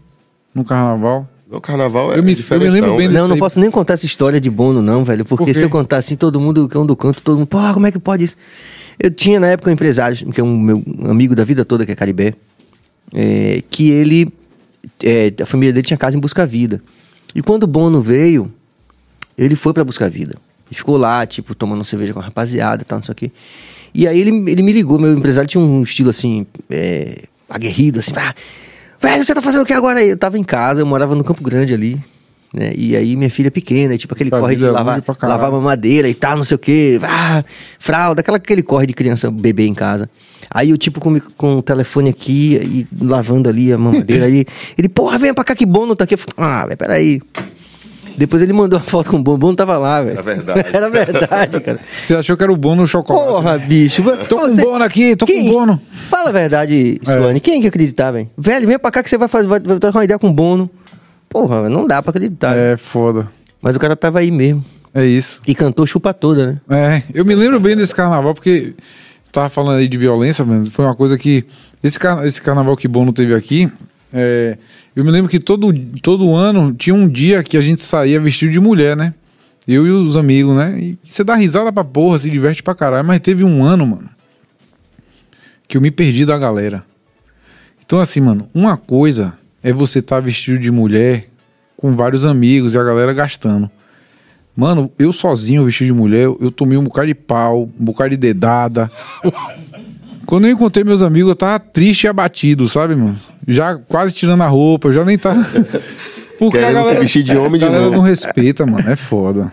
no 0.54 0.64
carnaval. 0.64 1.28
No 1.52 1.60
carnaval 1.60 2.14
é 2.14 2.18
Eu 2.18 2.22
me- 2.22 2.32
eu 2.32 2.58
me 2.58 2.70
lembro 2.70 2.96
bem 2.96 3.08
né? 3.08 3.14
Não, 3.14 3.28
não 3.28 3.34
aí. 3.34 3.38
posso 3.38 3.60
nem 3.60 3.70
contar 3.70 3.92
essa 3.92 4.06
história 4.06 4.40
de 4.40 4.48
Bono, 4.48 4.80
não, 4.80 5.04
velho. 5.04 5.22
Porque 5.22 5.44
Por 5.44 5.54
se 5.54 5.62
eu 5.62 5.68
contar 5.68 5.98
assim, 5.98 6.16
todo 6.16 6.40
mundo, 6.40 6.66
cão 6.66 6.86
do 6.86 6.96
canto, 6.96 7.20
todo 7.20 7.36
mundo, 7.36 7.46
pô, 7.46 7.58
como 7.74 7.86
é 7.86 7.92
que 7.92 7.98
pode 7.98 8.24
isso? 8.24 8.36
Eu 8.98 9.10
tinha 9.10 9.38
na 9.38 9.48
época 9.48 9.68
um 9.68 9.72
empresário, 9.74 10.32
que 10.32 10.40
é 10.40 10.44
um 10.44 10.58
meu 10.58 10.82
amigo 11.04 11.34
da 11.34 11.44
vida 11.44 11.62
toda, 11.62 11.84
que 11.84 11.92
é 11.92 11.94
Caribé, 11.94 12.32
é, 13.12 13.62
que 13.68 13.90
ele, 13.90 14.32
é, 15.04 15.30
a 15.42 15.44
família 15.46 15.74
dele 15.74 15.86
tinha 15.86 15.98
casa 15.98 16.16
em 16.16 16.20
Busca 16.20 16.46
Vida. 16.46 16.82
E 17.34 17.42
quando 17.42 17.64
o 17.64 17.66
Bono 17.66 18.00
veio, 18.00 18.50
ele 19.36 19.54
foi 19.54 19.74
pra 19.74 19.84
Busca 19.84 20.08
Vida. 20.08 20.36
E 20.70 20.74
ficou 20.74 20.96
lá, 20.96 21.26
tipo, 21.26 21.54
tomando 21.54 21.84
cerveja 21.84 22.14
com 22.14 22.20
a 22.20 22.22
rapaziada 22.22 22.80
e 22.80 22.84
tal, 22.86 22.98
não 22.98 23.04
sei 23.04 23.12
o 23.12 23.16
quê. 23.16 23.30
E 23.94 24.08
aí 24.08 24.18
ele, 24.18 24.30
ele 24.50 24.62
me 24.62 24.72
ligou, 24.72 24.98
meu 24.98 25.12
empresário 25.12 25.46
tinha 25.48 25.62
um 25.62 25.82
estilo 25.82 26.08
assim, 26.08 26.46
é, 26.70 27.24
aguerrido, 27.50 27.98
assim, 27.98 28.12
ah, 28.16 28.34
velho, 29.02 29.24
você 29.24 29.34
tá 29.34 29.42
fazendo 29.42 29.62
o 29.62 29.66
que 29.66 29.72
agora 29.72 29.98
aí? 29.98 30.10
Eu 30.10 30.16
tava 30.16 30.38
em 30.38 30.44
casa, 30.44 30.80
eu 30.80 30.86
morava 30.86 31.14
no 31.14 31.24
Campo 31.24 31.42
Grande 31.42 31.74
ali. 31.74 32.00
Né? 32.52 32.72
E 32.76 32.94
aí 32.94 33.16
minha 33.16 33.30
filha 33.30 33.50
pequena, 33.50 33.96
tipo 33.96 34.12
aquele 34.12 34.28
A 34.28 34.38
corre 34.38 34.56
de 34.56 34.64
é 34.64 34.70
lavar, 34.70 35.02
lavar 35.22 35.50
mamadeira 35.50 36.06
e 36.06 36.14
tal, 36.14 36.36
não 36.36 36.44
sei 36.44 36.54
o 36.54 36.58
quê. 36.58 37.00
Ah, 37.02 37.42
fralda, 37.78 38.20
aquela, 38.20 38.36
aquele 38.36 38.62
corre 38.62 38.86
de 38.86 38.92
criança, 38.92 39.30
bebê 39.30 39.66
em 39.66 39.74
casa. 39.74 40.08
Aí 40.50 40.68
eu, 40.68 40.76
tipo, 40.76 41.00
com, 41.00 41.18
com 41.18 41.56
o 41.56 41.62
telefone 41.62 42.10
aqui 42.10 42.86
e 42.92 43.04
lavando 43.04 43.48
ali 43.48 43.72
a 43.72 43.78
mamadeira. 43.78 44.26
aí 44.26 44.44
ele, 44.76 44.88
porra, 44.88 45.18
vem 45.18 45.32
pra 45.32 45.44
cá 45.44 45.54
que 45.54 45.64
Bono 45.64 45.96
tá 45.96 46.04
aqui. 46.04 46.14
Eu 46.14 46.18
ah, 46.36 46.66
velho, 46.66 46.76
peraí. 46.76 47.22
Depois 48.16 48.42
ele 48.42 48.52
mandou 48.52 48.78
a 48.78 48.82
foto 48.82 49.10
com 49.10 49.16
o 49.16 49.22
Bono, 49.22 49.36
o 49.36 49.38
Bono 49.38 49.56
tava 49.56 49.78
lá, 49.78 50.02
velho. 50.02 50.12
Era 50.18 50.22
verdade. 50.22 50.64
Era 50.72 50.90
verdade, 50.90 51.60
cara. 51.60 51.80
Você 52.04 52.14
achou 52.14 52.36
que 52.36 52.42
era 52.42 52.52
o 52.52 52.56
bono 52.56 52.82
no 52.82 52.86
chocolate? 52.88 53.26
Porra, 53.28 53.58
bicho. 53.58 54.02
Tô 54.28 54.38
com 54.38 54.56
Bono 54.56 54.84
aqui, 54.84 55.16
tô 55.16 55.26
com 55.26 55.32
Quem- 55.32 55.50
Bono. 55.50 55.80
Fala 56.08 56.28
a 56.30 56.32
verdade, 56.32 57.00
É. 57.06 57.18
Suane. 57.18 57.40
Quem 57.40 57.60
que 57.60 57.66
acreditar, 57.68 58.10
velho? 58.12 58.28
Velho, 58.36 58.66
vem 58.66 58.78
pra 58.78 58.90
cá 58.90 59.02
que 59.02 59.10
você 59.10 59.16
vai, 59.18 59.28
fazer, 59.28 59.46
vai, 59.48 59.60
vai 59.60 59.78
trocar 59.78 59.98
uma 59.98 60.04
ideia 60.04 60.18
com 60.18 60.28
o 60.28 60.32
Bono. 60.32 60.70
Porra, 61.28 61.68
não 61.68 61.86
dá 61.86 62.02
pra 62.02 62.10
acreditar. 62.10 62.56
É 62.56 62.76
foda. 62.76 63.28
Mas 63.60 63.76
o 63.76 63.80
cara 63.80 63.96
tava 63.96 64.18
aí 64.18 64.30
mesmo. 64.30 64.64
É 64.94 65.04
isso. 65.06 65.40
E 65.46 65.54
cantou 65.54 65.86
chupa 65.86 66.12
toda, 66.12 66.46
né? 66.46 66.60
É, 66.68 67.02
eu 67.14 67.24
me 67.24 67.34
lembro 67.34 67.58
bem 67.58 67.74
desse 67.74 67.94
carnaval, 67.94 68.34
porque 68.34 68.74
tava 69.32 69.48
falando 69.48 69.78
aí 69.78 69.88
de 69.88 69.96
violência, 69.96 70.44
mano. 70.44 70.70
Foi 70.70 70.84
uma 70.84 70.94
coisa 70.94 71.16
que. 71.16 71.44
Esse, 71.82 71.98
car- 71.98 72.24
esse 72.26 72.40
carnaval 72.42 72.76
que 72.76 72.86
Bono 72.86 73.12
teve 73.12 73.34
aqui, 73.34 73.70
é, 74.12 74.58
eu 74.94 75.04
me 75.04 75.10
lembro 75.10 75.30
que 75.30 75.38
todo, 75.38 75.72
todo 76.02 76.34
ano 76.34 76.74
tinha 76.74 76.94
um 76.94 77.08
dia 77.08 77.42
que 77.42 77.56
a 77.56 77.62
gente 77.62 77.82
saía 77.82 78.20
vestido 78.20 78.52
de 78.52 78.60
mulher, 78.60 78.96
né? 78.96 79.14
Eu 79.66 79.86
e 79.86 79.90
os 79.90 80.16
amigos, 80.16 80.56
né? 80.56 80.76
E 80.78 80.98
você 81.04 81.24
dá 81.24 81.34
risada 81.34 81.72
pra 81.72 81.84
porra, 81.84 82.18
se 82.18 82.28
diverte 82.28 82.62
pra 82.62 82.74
caralho. 82.74 83.06
Mas 83.06 83.20
teve 83.20 83.44
um 83.44 83.64
ano, 83.64 83.86
mano, 83.86 84.10
que 85.66 85.76
eu 85.76 85.80
me 85.80 85.90
perdi 85.90 86.26
da 86.26 86.36
galera. 86.36 86.84
Então, 87.84 88.00
assim, 88.00 88.20
mano, 88.20 88.48
uma 88.52 88.76
coisa 88.76 89.34
é 89.62 89.72
você 89.72 90.00
estar 90.00 90.20
vestido 90.20 90.58
de 90.58 90.70
mulher 90.70 91.28
com 91.76 91.92
vários 91.92 92.26
amigos 92.26 92.74
e 92.74 92.78
a 92.78 92.82
galera 92.82 93.12
gastando. 93.12 93.70
Mano, 94.54 94.92
eu 94.98 95.12
sozinho 95.12 95.64
vestido 95.64 95.86
de 95.86 95.92
mulher, 95.98 96.24
eu 96.24 96.50
tomei 96.50 96.76
um 96.76 96.84
bocado 96.84 97.06
de 97.06 97.14
pau, 97.14 97.62
um 97.62 97.84
bocado 97.84 98.10
de 98.10 98.16
dedada. 98.16 98.90
Quando 100.32 100.46
eu 100.46 100.50
encontrei 100.52 100.82
meus 100.82 101.02
amigos, 101.02 101.28
eu 101.28 101.36
tava 101.36 101.60
triste 101.60 102.04
e 102.04 102.08
abatido, 102.08 102.66
sabe, 102.66 102.94
mano? 102.96 103.18
Já 103.46 103.76
quase 103.76 104.14
tirando 104.14 104.42
a 104.42 104.46
roupa, 104.46 104.88
eu 104.88 104.92
já 104.94 105.04
nem 105.04 105.18
tava. 105.18 105.44
Porque 106.40 106.56
Querendo 106.58 106.82
se 106.84 106.94
vestir 106.94 107.22
de 107.22 107.36
homem 107.36 107.58
de 107.58 107.66
a 107.66 107.68
galera 107.68 107.84
novo. 107.84 107.96
não 107.98 108.02
respeita, 108.02 108.64
mano. 108.64 108.88
É 108.88 108.96
foda. 108.96 109.52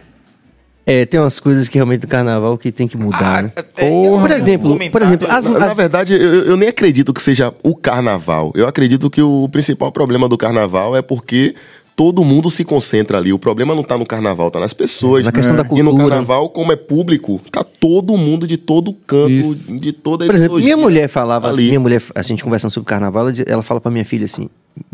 É, 0.86 1.06
tem 1.06 1.20
umas 1.20 1.38
coisas 1.38 1.68
que 1.68 1.76
realmente 1.76 2.00
do 2.00 2.08
carnaval 2.08 2.58
que 2.58 2.72
tem 2.72 2.88
que 2.88 2.96
mudar, 2.96 3.44
né? 3.44 3.52
Porra. 3.76 4.22
Por 4.22 4.32
exemplo, 4.32 4.80
por 4.90 5.02
exemplo, 5.02 5.28
as, 5.30 5.50
Na, 5.50 5.60
na 5.60 5.66
as- 5.66 5.76
verdade, 5.76 6.14
eu, 6.14 6.46
eu 6.46 6.56
nem 6.56 6.70
acredito 6.70 7.14
que 7.14 7.22
seja 7.22 7.54
o 7.62 7.76
carnaval. 7.76 8.54
Eu 8.56 8.66
acredito 8.66 9.10
que 9.10 9.22
o 9.22 9.50
principal 9.52 9.92
problema 9.92 10.30
do 10.30 10.38
carnaval 10.38 10.96
é 10.96 11.02
porque 11.02 11.56
todo 12.00 12.24
mundo 12.24 12.50
se 12.50 12.64
concentra 12.64 13.18
ali. 13.18 13.34
O 13.34 13.38
problema 13.38 13.76
não 13.76 13.84
tá 13.84 13.98
no 13.98 14.06
carnaval, 14.06 14.50
tá 14.50 14.58
nas 14.58 14.72
pessoas. 14.72 15.26
Na 15.26 15.34
questão 15.34 15.54
da 15.54 15.64
E 15.64 15.84
no 15.84 15.90
cultura. 15.92 16.12
carnaval, 16.12 16.48
como 16.50 16.72
é 16.72 16.78
público, 16.78 17.42
tá 17.52 17.62
todo 17.62 18.16
mundo 18.16 18.48
de 18.48 18.56
todo 18.56 18.94
canto, 18.94 19.30
Isso. 19.30 19.78
de 19.78 19.92
toda 19.92 20.26
Por 20.26 20.34
exemplo, 20.34 20.60
minha 20.60 20.78
mulher 20.78 21.10
falava, 21.10 21.50
ali. 21.50 21.68
minha 21.68 21.80
mulher, 21.82 22.02
a 22.16 22.22
gente 22.22 22.42
conversando 22.42 22.72
sobre 22.72 22.88
carnaval, 22.88 23.26
ela, 23.46 23.62
fala 23.62 23.82
pra 23.82 23.92
minha 23.92 24.06
filha 24.06 24.24
assim: 24.24 24.48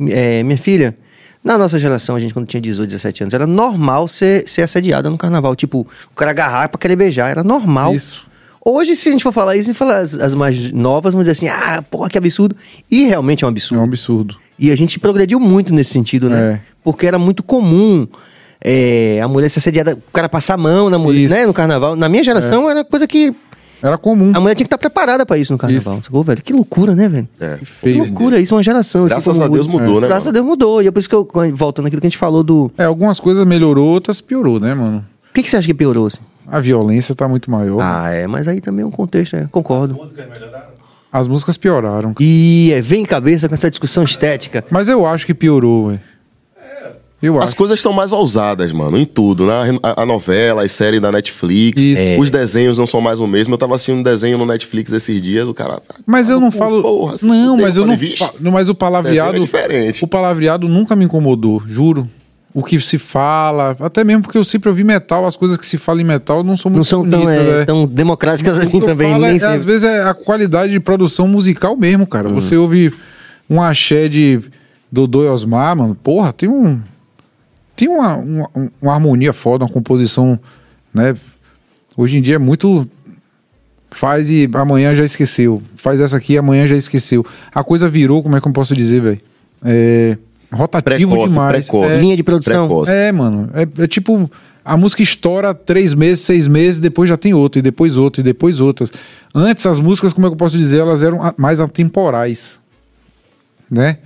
é, 0.09 0.41
minha 0.41 0.57
filha, 0.57 0.97
na 1.43 1.59
nossa 1.59 1.77
geração, 1.77 2.15
a 2.15 2.19
gente 2.19 2.33
quando 2.33 2.47
tinha 2.47 2.59
18, 2.59 2.89
17 2.89 3.23
anos, 3.25 3.33
era 3.35 3.45
normal 3.45 4.07
ser, 4.07 4.49
ser 4.49 4.63
assediada 4.63 5.07
no 5.07 5.15
carnaval. 5.19 5.55
Tipo, 5.55 5.81
o 6.11 6.15
cara 6.15 6.31
agarrar 6.31 6.69
pra 6.69 6.79
querer 6.79 6.95
beijar, 6.95 7.29
era 7.29 7.43
normal. 7.43 7.93
Isso. 7.93 8.23
Hoje, 8.65 8.95
se 8.95 9.09
a 9.09 9.11
gente 9.11 9.21
for 9.21 9.31
falar 9.31 9.55
isso, 9.55 9.69
a 9.69 9.73
gente 9.73 9.77
falar 9.77 9.97
as, 9.97 10.17
as 10.17 10.33
mais 10.33 10.71
novas, 10.71 11.13
vão 11.13 11.21
dizer 11.21 11.33
assim, 11.33 11.47
ah, 11.49 11.83
porra, 11.87 12.09
que 12.09 12.17
absurdo. 12.17 12.55
E 12.89 13.03
realmente 13.03 13.43
é 13.43 13.47
um 13.47 13.49
É 13.49 13.51
absurdo. 13.51 13.79
um 13.79 13.83
absurdo. 13.83 14.37
E 14.57 14.71
a 14.71 14.75
gente 14.75 14.99
progrediu 14.99 15.39
muito 15.39 15.73
nesse 15.73 15.91
sentido, 15.91 16.29
né? 16.29 16.53
É. 16.53 16.61
Porque 16.83 17.05
era 17.05 17.19
muito 17.19 17.43
comum 17.43 18.07
é, 18.63 19.19
a 19.21 19.27
mulher 19.27 19.49
ser 19.49 19.59
assediada, 19.59 19.93
o 19.95 20.11
cara 20.11 20.29
passar 20.29 20.53
a 20.55 20.57
mão 20.57 20.89
na 20.89 20.97
mulher, 20.97 21.19
Isso. 21.25 21.33
É. 21.33 21.37
né? 21.39 21.45
No 21.45 21.53
carnaval. 21.53 21.95
Na 21.95 22.07
minha 22.09 22.23
geração 22.23 22.69
era 22.69 22.83
coisa 22.83 23.05
que 23.07 23.33
Era 23.81 23.97
comum. 23.97 24.31
a 24.33 24.39
mulher 24.39 24.55
tinha 24.55 24.63
que 24.65 24.67
estar 24.67 24.77
preparada 24.77 25.25
pra 25.25 25.37
isso 25.37 25.51
no 25.51 25.59
carnaval. 25.59 26.01
Sacou, 26.01 26.23
velho? 26.23 26.41
Que 26.41 26.53
loucura, 26.53 26.95
né, 26.95 27.07
velho? 27.09 27.27
É, 27.39 27.57
Que 27.57 27.65
feio. 27.65 27.97
loucura, 28.05 28.39
isso 28.39 28.53
é 28.53 28.57
uma 28.57 28.63
geração. 28.63 29.05
assim, 29.05 29.09
Graças 29.13 29.37
como 29.37 29.45
a 29.45 29.49
Deus 29.53 29.67
mudou, 29.67 30.01
né, 30.01 30.07
Graças 30.07 30.27
a 30.27 30.29
mano? 30.31 30.33
Deus 30.33 30.45
mudou. 30.45 30.81
E 30.81 30.87
é 30.87 30.91
por 30.91 30.99
isso 30.99 31.09
que 31.09 31.15
eu, 31.15 31.27
voltando 31.53 31.87
àquilo 31.87 32.01
que 32.01 32.07
a 32.07 32.09
gente 32.09 32.17
falou 32.17 32.43
do. 32.43 32.71
É, 32.77 32.85
algumas 32.85 33.19
coisas 33.19 33.45
melhorou, 33.45 33.87
outras 33.87 34.21
piorou, 34.21 34.59
né, 34.59 34.73
mano? 34.73 35.05
O 35.29 35.33
que, 35.33 35.43
que 35.43 35.49
você 35.49 35.57
acha 35.57 35.67
que 35.67 35.73
piorou? 35.73 36.07
Assim? 36.07 36.19
A 36.47 36.59
violência 36.59 37.13
tá 37.13 37.27
muito 37.27 37.51
maior. 37.51 37.79
Ah, 37.81 38.09
é, 38.11 38.25
mas 38.25 38.47
aí 38.47 38.61
também 38.61 38.83
é 38.83 38.85
um 38.87 38.91
contexto, 38.91 39.35
né? 39.35 39.47
Concordo. 39.51 39.95
As 39.95 39.99
músicas 39.99 40.25
pioraram. 41.59 42.13
E 42.19 42.71
é, 42.73 42.81
vem 42.81 43.01
em 43.01 43.05
cabeça 43.05 43.47
com 43.47 43.53
essa 43.53 43.69
discussão 43.69 44.03
estética. 44.03 44.63
Mas 44.69 44.87
eu 44.87 45.05
acho 45.05 45.25
que 45.25 45.33
piorou, 45.33 45.87
velho. 45.89 46.01
Eu 47.21 47.37
As 47.37 47.45
acho. 47.45 47.55
coisas 47.55 47.79
estão 47.79 47.93
mais 47.93 48.11
ousadas, 48.11 48.71
mano, 48.71 48.99
em 48.99 49.05
tudo. 49.05 49.45
Né? 49.47 49.79
A, 49.81 50.03
a 50.03 50.05
novela, 50.05 50.63
as 50.63 50.71
séries 50.73 51.01
da 51.01 51.11
Netflix. 51.11 51.81
É. 51.81 52.17
os 52.19 52.29
desenhos 52.29 52.77
não 52.77 52.85
são 52.85 53.01
mais 53.01 53.19
o 53.19 53.25
mesmo. 53.25 53.53
Eu 53.53 53.57
tava 53.57 53.73
assistindo 53.73 53.97
um 53.99 54.03
desenho 54.03 54.37
no 54.37 54.45
Netflix 54.45 54.91
esses 54.91 55.21
dias, 55.21 55.47
o 55.47 55.53
cara. 55.53 55.81
Mas 56.05 56.29
eu 56.29 56.39
não 56.39 56.51
Pô, 56.51 56.57
falo. 56.57 56.81
porra, 56.83 57.17
se 57.17 57.25
não, 57.25 57.55
mas 57.57 57.77
eu 57.77 57.83
falei, 57.83 57.97
não. 57.97 57.97
"Vixe, 57.97 58.23
fa- 58.25 58.33
Mas 58.51 58.67
o 58.69 58.75
palavreado. 58.75 59.31
desenho 59.31 59.43
é 59.43 59.45
diferente." 59.45 60.03
O 60.03 60.07
palavreado 60.07 60.67
nunca 60.67 60.95
me 60.95 61.05
incomodou, 61.05 61.63
juro. 61.65 62.07
O 62.57 62.63
que 62.63 62.79
se 62.79 62.97
fala, 62.97 63.75
até 63.81 64.01
mesmo 64.01 64.23
porque 64.23 64.37
eu 64.37 64.45
sempre 64.45 64.69
ouvi 64.69 64.81
metal, 64.85 65.25
as 65.25 65.35
coisas 65.35 65.57
que 65.57 65.67
se 65.67 65.77
falam 65.77 65.99
em 65.99 66.05
metal 66.05 66.41
não 66.41 66.55
são 66.55 66.71
muito 66.71 66.77
Não 66.77 66.83
são 66.85 67.01
tão, 67.01 67.19
bonitas, 67.23 67.45
é, 67.47 67.59
né? 67.59 67.65
tão 67.65 67.85
democráticas 67.85 68.57
assim 68.57 68.79
também, 68.79 69.11
falo 69.11 69.25
é- 69.25 69.45
às 69.45 69.65
vezes 69.65 69.83
é 69.83 70.03
a 70.03 70.13
qualidade 70.13 70.71
de 70.71 70.79
produção 70.79 71.27
musical 71.27 71.75
mesmo, 71.75 72.07
cara. 72.07 72.29
Uhum. 72.29 72.35
Você 72.35 72.55
ouve 72.55 72.93
um 73.49 73.61
axé 73.61 74.07
de 74.07 74.39
Dodô 74.89 75.25
e 75.25 75.27
Osmar, 75.27 75.75
mano, 75.75 75.95
porra, 75.95 76.31
tem 76.31 76.47
um. 76.47 76.79
Tem 77.75 77.89
uma, 77.89 78.15
uma, 78.15 78.49
uma 78.81 78.93
harmonia 78.93 79.33
foda, 79.33 79.65
uma 79.65 79.69
composição, 79.69 80.39
né? 80.93 81.13
Hoje 81.97 82.17
em 82.17 82.21
dia 82.21 82.35
é 82.35 82.39
muito. 82.39 82.87
Faz 83.91 84.29
e 84.29 84.49
amanhã 84.53 84.95
já 84.95 85.03
esqueceu. 85.03 85.61
Faz 85.75 85.99
essa 85.99 86.15
aqui 86.15 86.33
e 86.33 86.37
amanhã 86.37 86.65
já 86.65 86.77
esqueceu. 86.77 87.25
A 87.53 87.65
coisa 87.65 87.89
virou, 87.89 88.23
como 88.23 88.37
é 88.37 88.39
que 88.39 88.47
eu 88.47 88.53
posso 88.53 88.73
dizer, 88.73 89.01
velho? 89.01 89.19
É. 89.61 90.17
Rotativo 90.55 91.11
Precoce, 91.11 91.33
demais. 91.33 91.67
precoce. 91.69 91.91
É, 91.93 91.97
Linha 91.97 92.15
de 92.17 92.23
produção. 92.23 92.67
Precoce. 92.67 92.91
é, 92.91 93.11
mano. 93.11 93.49
É, 93.53 93.83
é 93.83 93.87
tipo. 93.87 94.29
A 94.67 94.75
música 94.75 95.03
estoura 95.03 95.53
três 95.53 95.93
meses, 95.93 96.25
seis 96.25 96.47
meses, 96.47 96.79
depois 96.79 97.07
já 97.07 97.15
tem 97.15 97.35
outra, 97.35 97.59
e 97.59 97.61
depois 97.61 97.97
outra, 97.97 98.21
e 98.21 98.23
depois 98.23 98.59
outras. 98.59 98.91
Antes, 99.33 99.63
as 99.67 99.79
músicas, 99.79 100.11
como 100.11 100.25
é 100.25 100.29
que 100.29 100.33
eu 100.33 100.37
posso 100.37 100.57
dizer, 100.57 100.79
elas 100.79 101.03
eram 101.03 101.19
mais 101.37 101.59
atemporais. 101.61 102.59
né? 103.69 103.97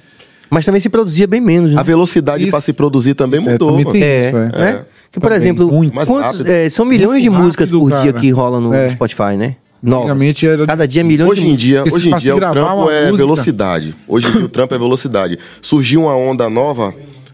Mas 0.49 0.65
também 0.65 0.81
se 0.81 0.89
produzia 0.89 1.27
bem 1.27 1.39
menos, 1.39 1.71
né? 1.71 1.79
A 1.79 1.83
velocidade 1.83 2.41
Isso. 2.43 2.51
para 2.51 2.59
se 2.61 2.73
produzir 2.73 3.13
também 3.13 3.39
É, 3.39 3.51
mudou. 3.51 3.69
também 3.69 3.85
mano. 3.85 3.93
tem 3.93 4.03
É, 4.03 4.27
isso, 4.27 4.37
é. 4.37 4.49
né? 4.49 4.85
Que, 5.11 5.19
por 5.19 5.27
Também, 5.29 5.37
exemplo, 5.37 5.69
quantos- 6.05 6.45
é, 6.45 6.69
são 6.69 6.85
milhões 6.85 7.23
de 7.23 7.29
Muito 7.29 7.43
músicas 7.43 7.69
rápido, 7.69 7.79
por 7.89 8.01
dia 8.01 8.11
cara. 8.13 8.19
que 8.19 8.29
rolam 8.31 8.59
no 8.61 8.73
É. 8.73 8.89
Spotify, 8.89 9.37
né? 9.37 9.55
Novas. 9.81 10.05
Antigamente 10.11 10.45
era- 10.47 10.65
Cada 10.65 10.87
dia 10.87 11.03
milhões 11.03 11.29
Hoje 11.31 11.41
de 11.41 11.47
em 11.47 11.55
dia, 11.55 11.83
Porque 11.83 11.95
hoje 11.95 12.09
em 12.11 12.17
dia 12.17 12.35
o 12.35 12.39
trampo 12.39 12.59
uma 12.75 12.93
é 12.93 13.01
música- 13.05 13.17
velocidade. 13.17 13.95
Hoje 14.07 14.27
em 14.27 14.31
dia 14.31 14.45
o 14.45 14.49
trampo 14.49 14.73
é 14.75 14.77
velocidade. 14.77 15.39
Surgiu 15.61 16.01
uma 16.01 16.15
onda 16.15 16.49
nova, 16.49 16.93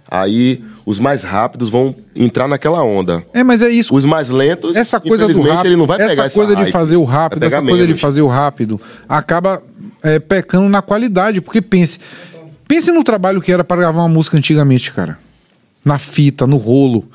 aí 0.09 0.61
os 0.85 0.99
mais 0.99 1.23
rápidos 1.23 1.69
vão 1.69 1.95
entrar 2.15 2.47
naquela 2.47 2.83
onda. 2.83 3.25
É, 3.33 3.43
mas 3.43 3.63
é 3.63 3.69
isso. 3.69 3.95
Os 3.95 4.05
mais 4.05 4.29
lentos, 4.29 4.75
essa 4.77 4.99
coisa 4.99 5.25
do 5.25 5.31
infelizmente, 5.31 5.55
rápido, 5.55 5.67
ele 5.71 5.75
não 5.77 5.87
vai 5.87 5.97
pegar 5.97 6.11
essa 6.11 6.21
essa 6.25 6.35
coisa 6.35 6.55
de 6.55 6.61
hype. 6.61 6.71
fazer 6.71 6.95
o 6.97 7.03
rápido, 7.03 7.43
essa 7.43 7.55
pegar 7.57 7.67
coisa 7.67 7.81
de 7.83 7.87
menos. 7.87 8.01
fazer 8.01 8.21
o 8.21 8.27
rápido, 8.27 8.79
acaba 9.09 9.63
é, 10.03 10.19
pecando 10.19 10.69
na 10.69 10.83
qualidade, 10.83 11.41
porque 11.41 11.59
pense, 11.63 11.97
pense 12.67 12.91
no 12.91 13.03
trabalho 13.03 13.41
que 13.41 13.51
era 13.51 13.63
para 13.63 13.77
gravar 13.77 14.01
uma 14.01 14.07
música 14.09 14.37
antigamente, 14.37 14.91
cara, 14.91 15.17
na 15.83 15.97
fita, 15.97 16.45
no 16.45 16.57
rolo. 16.57 17.05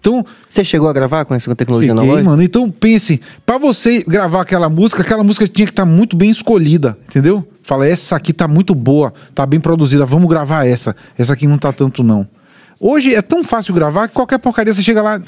Então, 0.00 0.24
Você 0.48 0.64
chegou 0.64 0.88
a 0.88 0.92
gravar 0.92 1.24
com 1.24 1.34
essa 1.34 1.54
tecnologia 1.54 1.94
peguei, 1.94 2.08
nova? 2.10 2.22
mano. 2.22 2.42
Então 2.42 2.70
pense, 2.70 3.20
para 3.44 3.58
você 3.58 4.02
gravar 4.02 4.42
aquela 4.42 4.68
música, 4.68 5.02
aquela 5.02 5.24
música 5.24 5.46
tinha 5.46 5.66
que 5.66 5.72
estar 5.72 5.84
muito 5.84 6.16
bem 6.16 6.30
escolhida, 6.30 6.96
entendeu? 7.08 7.46
Fala, 7.62 7.86
essa 7.86 8.16
aqui 8.16 8.32
tá 8.32 8.48
muito 8.48 8.74
boa, 8.74 9.12
tá 9.34 9.44
bem 9.44 9.60
produzida, 9.60 10.06
vamos 10.06 10.28
gravar 10.28 10.66
essa. 10.66 10.96
Essa 11.18 11.34
aqui 11.34 11.46
não 11.46 11.58
tá 11.58 11.72
tanto 11.72 12.02
não. 12.02 12.26
Hoje 12.80 13.14
é 13.14 13.20
tão 13.20 13.42
fácil 13.42 13.74
gravar 13.74 14.08
que 14.08 14.14
qualquer 14.14 14.38
porcaria 14.38 14.72
você 14.72 14.82
chega 14.82 15.02
lá, 15.02 15.20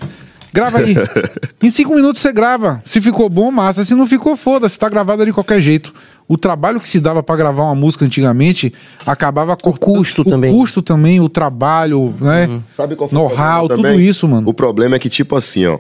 grava 0.53 0.79
aí. 0.79 0.95
em 1.63 1.71
cinco 1.71 1.95
minutos 1.95 2.21
você 2.21 2.33
grava. 2.33 2.83
Se 2.85 3.01
ficou 3.01 3.29
bom, 3.29 3.51
massa. 3.51 3.85
Se 3.85 3.95
não 3.95 4.07
ficou, 4.07 4.37
foda-se, 4.37 4.79
tá 4.79 4.89
gravada 4.89 5.25
de 5.25 5.33
qualquer 5.33 5.61
jeito. 5.61 5.93
O 6.29 6.39
trabalho 6.39 6.79
que 6.81 6.89
se 6.89 7.01
dava 7.01 7.23
pra 7.23 7.35
gravar 7.37 7.63
uma 7.65 7.75
música 7.75 8.05
antigamente 8.05 8.73
acabava 9.05 9.57
com 9.57 9.73
custo 9.73 10.23
o 10.23 10.25
também. 10.25 10.53
custo 10.53 10.81
também, 10.83 11.21
o 11.21 11.29
trabalho, 11.29 12.15
né? 12.21 12.61
Sabe 12.71 12.95
qual 12.95 13.09
foi 13.09 13.19
o 13.19 13.23
Know-how, 13.23 13.69
tudo 13.69 13.83
também? 13.83 14.01
isso, 14.01 14.29
mano. 14.29 14.49
O 14.49 14.55
problema 14.55 14.95
é 14.97 14.99
que, 14.99 15.09
tipo 15.09 15.35
assim, 15.35 15.67
ó, 15.67 15.79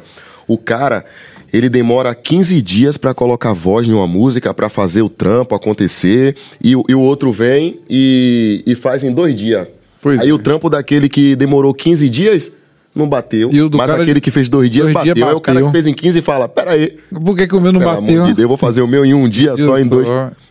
o 0.49 0.59
cara, 0.59 1.05
ele 1.53 1.69
demora 1.69 2.13
15 2.15 2.61
dias 2.63 2.97
pra 2.97 3.15
colocar 3.15 3.53
voz 3.53 3.87
em 3.87 3.93
uma 3.93 4.09
música, 4.09 4.53
pra 4.53 4.69
fazer 4.69 5.03
o 5.03 5.09
trampo 5.09 5.55
acontecer, 5.55 6.35
e, 6.63 6.75
o- 6.75 6.83
e 6.89 6.95
o 6.97 7.01
outro 7.01 7.31
vem 7.31 7.79
e, 7.89 8.65
e 8.67 8.75
faz 8.75 9.05
em 9.05 9.13
dois 9.13 9.37
dias. 9.37 9.69
Pois 10.03 10.19
Aí 10.19 10.31
é. 10.31 10.33
o 10.33 10.39
trampo 10.39 10.69
daquele 10.69 11.09
que 11.09 11.37
demorou 11.37 11.73
15 11.73 12.09
dias 12.09 12.51
não 12.95 13.09
bateu, 13.09 13.51
E 13.53 13.61
o 13.63 13.69
do 13.69 13.79
mas 13.79 13.91
cara 13.91 14.03
aquele 14.03 14.15
de- 14.17 14.21
que 14.21 14.31
fez 14.31 14.49
dois 14.49 14.71
dias 14.71 14.85
dois 14.87 14.95
bateu. 14.95 15.15
dias 15.15 15.29
Aí 15.29 15.35
o 15.35 15.41
cara 15.41 15.55
bateu. 15.57 15.69
que 15.69 15.73
fez 15.73 15.87
em 15.87 15.95
15 15.95 16.23
fala, 16.23 16.49
pera 16.49 16.73
aí, 16.73 16.97
Por 17.11 17.37
que, 17.37 17.47
que 17.47 17.55
o 17.57 17.61
meu 17.61 17.73
não 17.73 17.81
pelo 17.81 17.93
bateu? 17.93 18.15
amor 18.17 18.27
de 18.29 18.35
Deus, 18.35 18.43
eu 18.45 18.49
vou 18.49 18.57
fazer 18.57 18.83
o 18.83 18.87
meu 18.87 19.05
em 19.05 19.15
um 19.15 19.29
dia 19.29 19.57
só, 19.57 19.79
em 19.79 19.87
dois... 19.87 20.09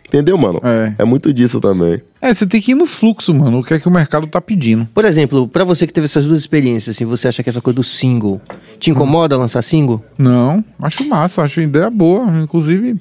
Entendeu, 0.08 0.36
mano? 0.40 0.60
É. 0.64 0.94
é 0.98 1.06
muito 1.06 1.32
disso 1.32 1.60
também. 1.62 2.02
É, 2.20 2.34
você 2.34 2.44
tem 2.48 2.60
que 2.60 2.72
ir 2.72 2.76
no 2.76 2.88
fluxo, 2.88 3.32
mano. 3.32 3.60
O 3.60 3.64
que 3.64 3.76
é 3.76 3.80
que 3.80 3.88
o 3.88 3.92
mercado 3.92 4.26
tá 4.26 4.42
pedindo? 4.42 4.88
Por 4.92 5.06
exemplo, 5.06 5.48
pra 5.48 5.64
você 5.64 5.86
que 5.86 5.94
teve 5.94 6.06
essas 6.06 6.26
duas 6.26 6.40
experiências, 6.40 6.96
assim, 6.96 7.06
você 7.06 7.28
acha 7.28 7.44
que 7.44 7.50
essa 7.50 7.62
coisa 7.62 7.76
do 7.76 7.84
single 7.84 8.42
te 8.80 8.90
incomoda 8.90 9.38
lançar 9.38 9.62
single? 9.62 10.04
Não, 10.18 10.64
acho 10.82 11.08
massa, 11.08 11.44
acho 11.44 11.62
ideia 11.62 11.92
boa. 11.92 12.26
Inclusive, 12.42 12.96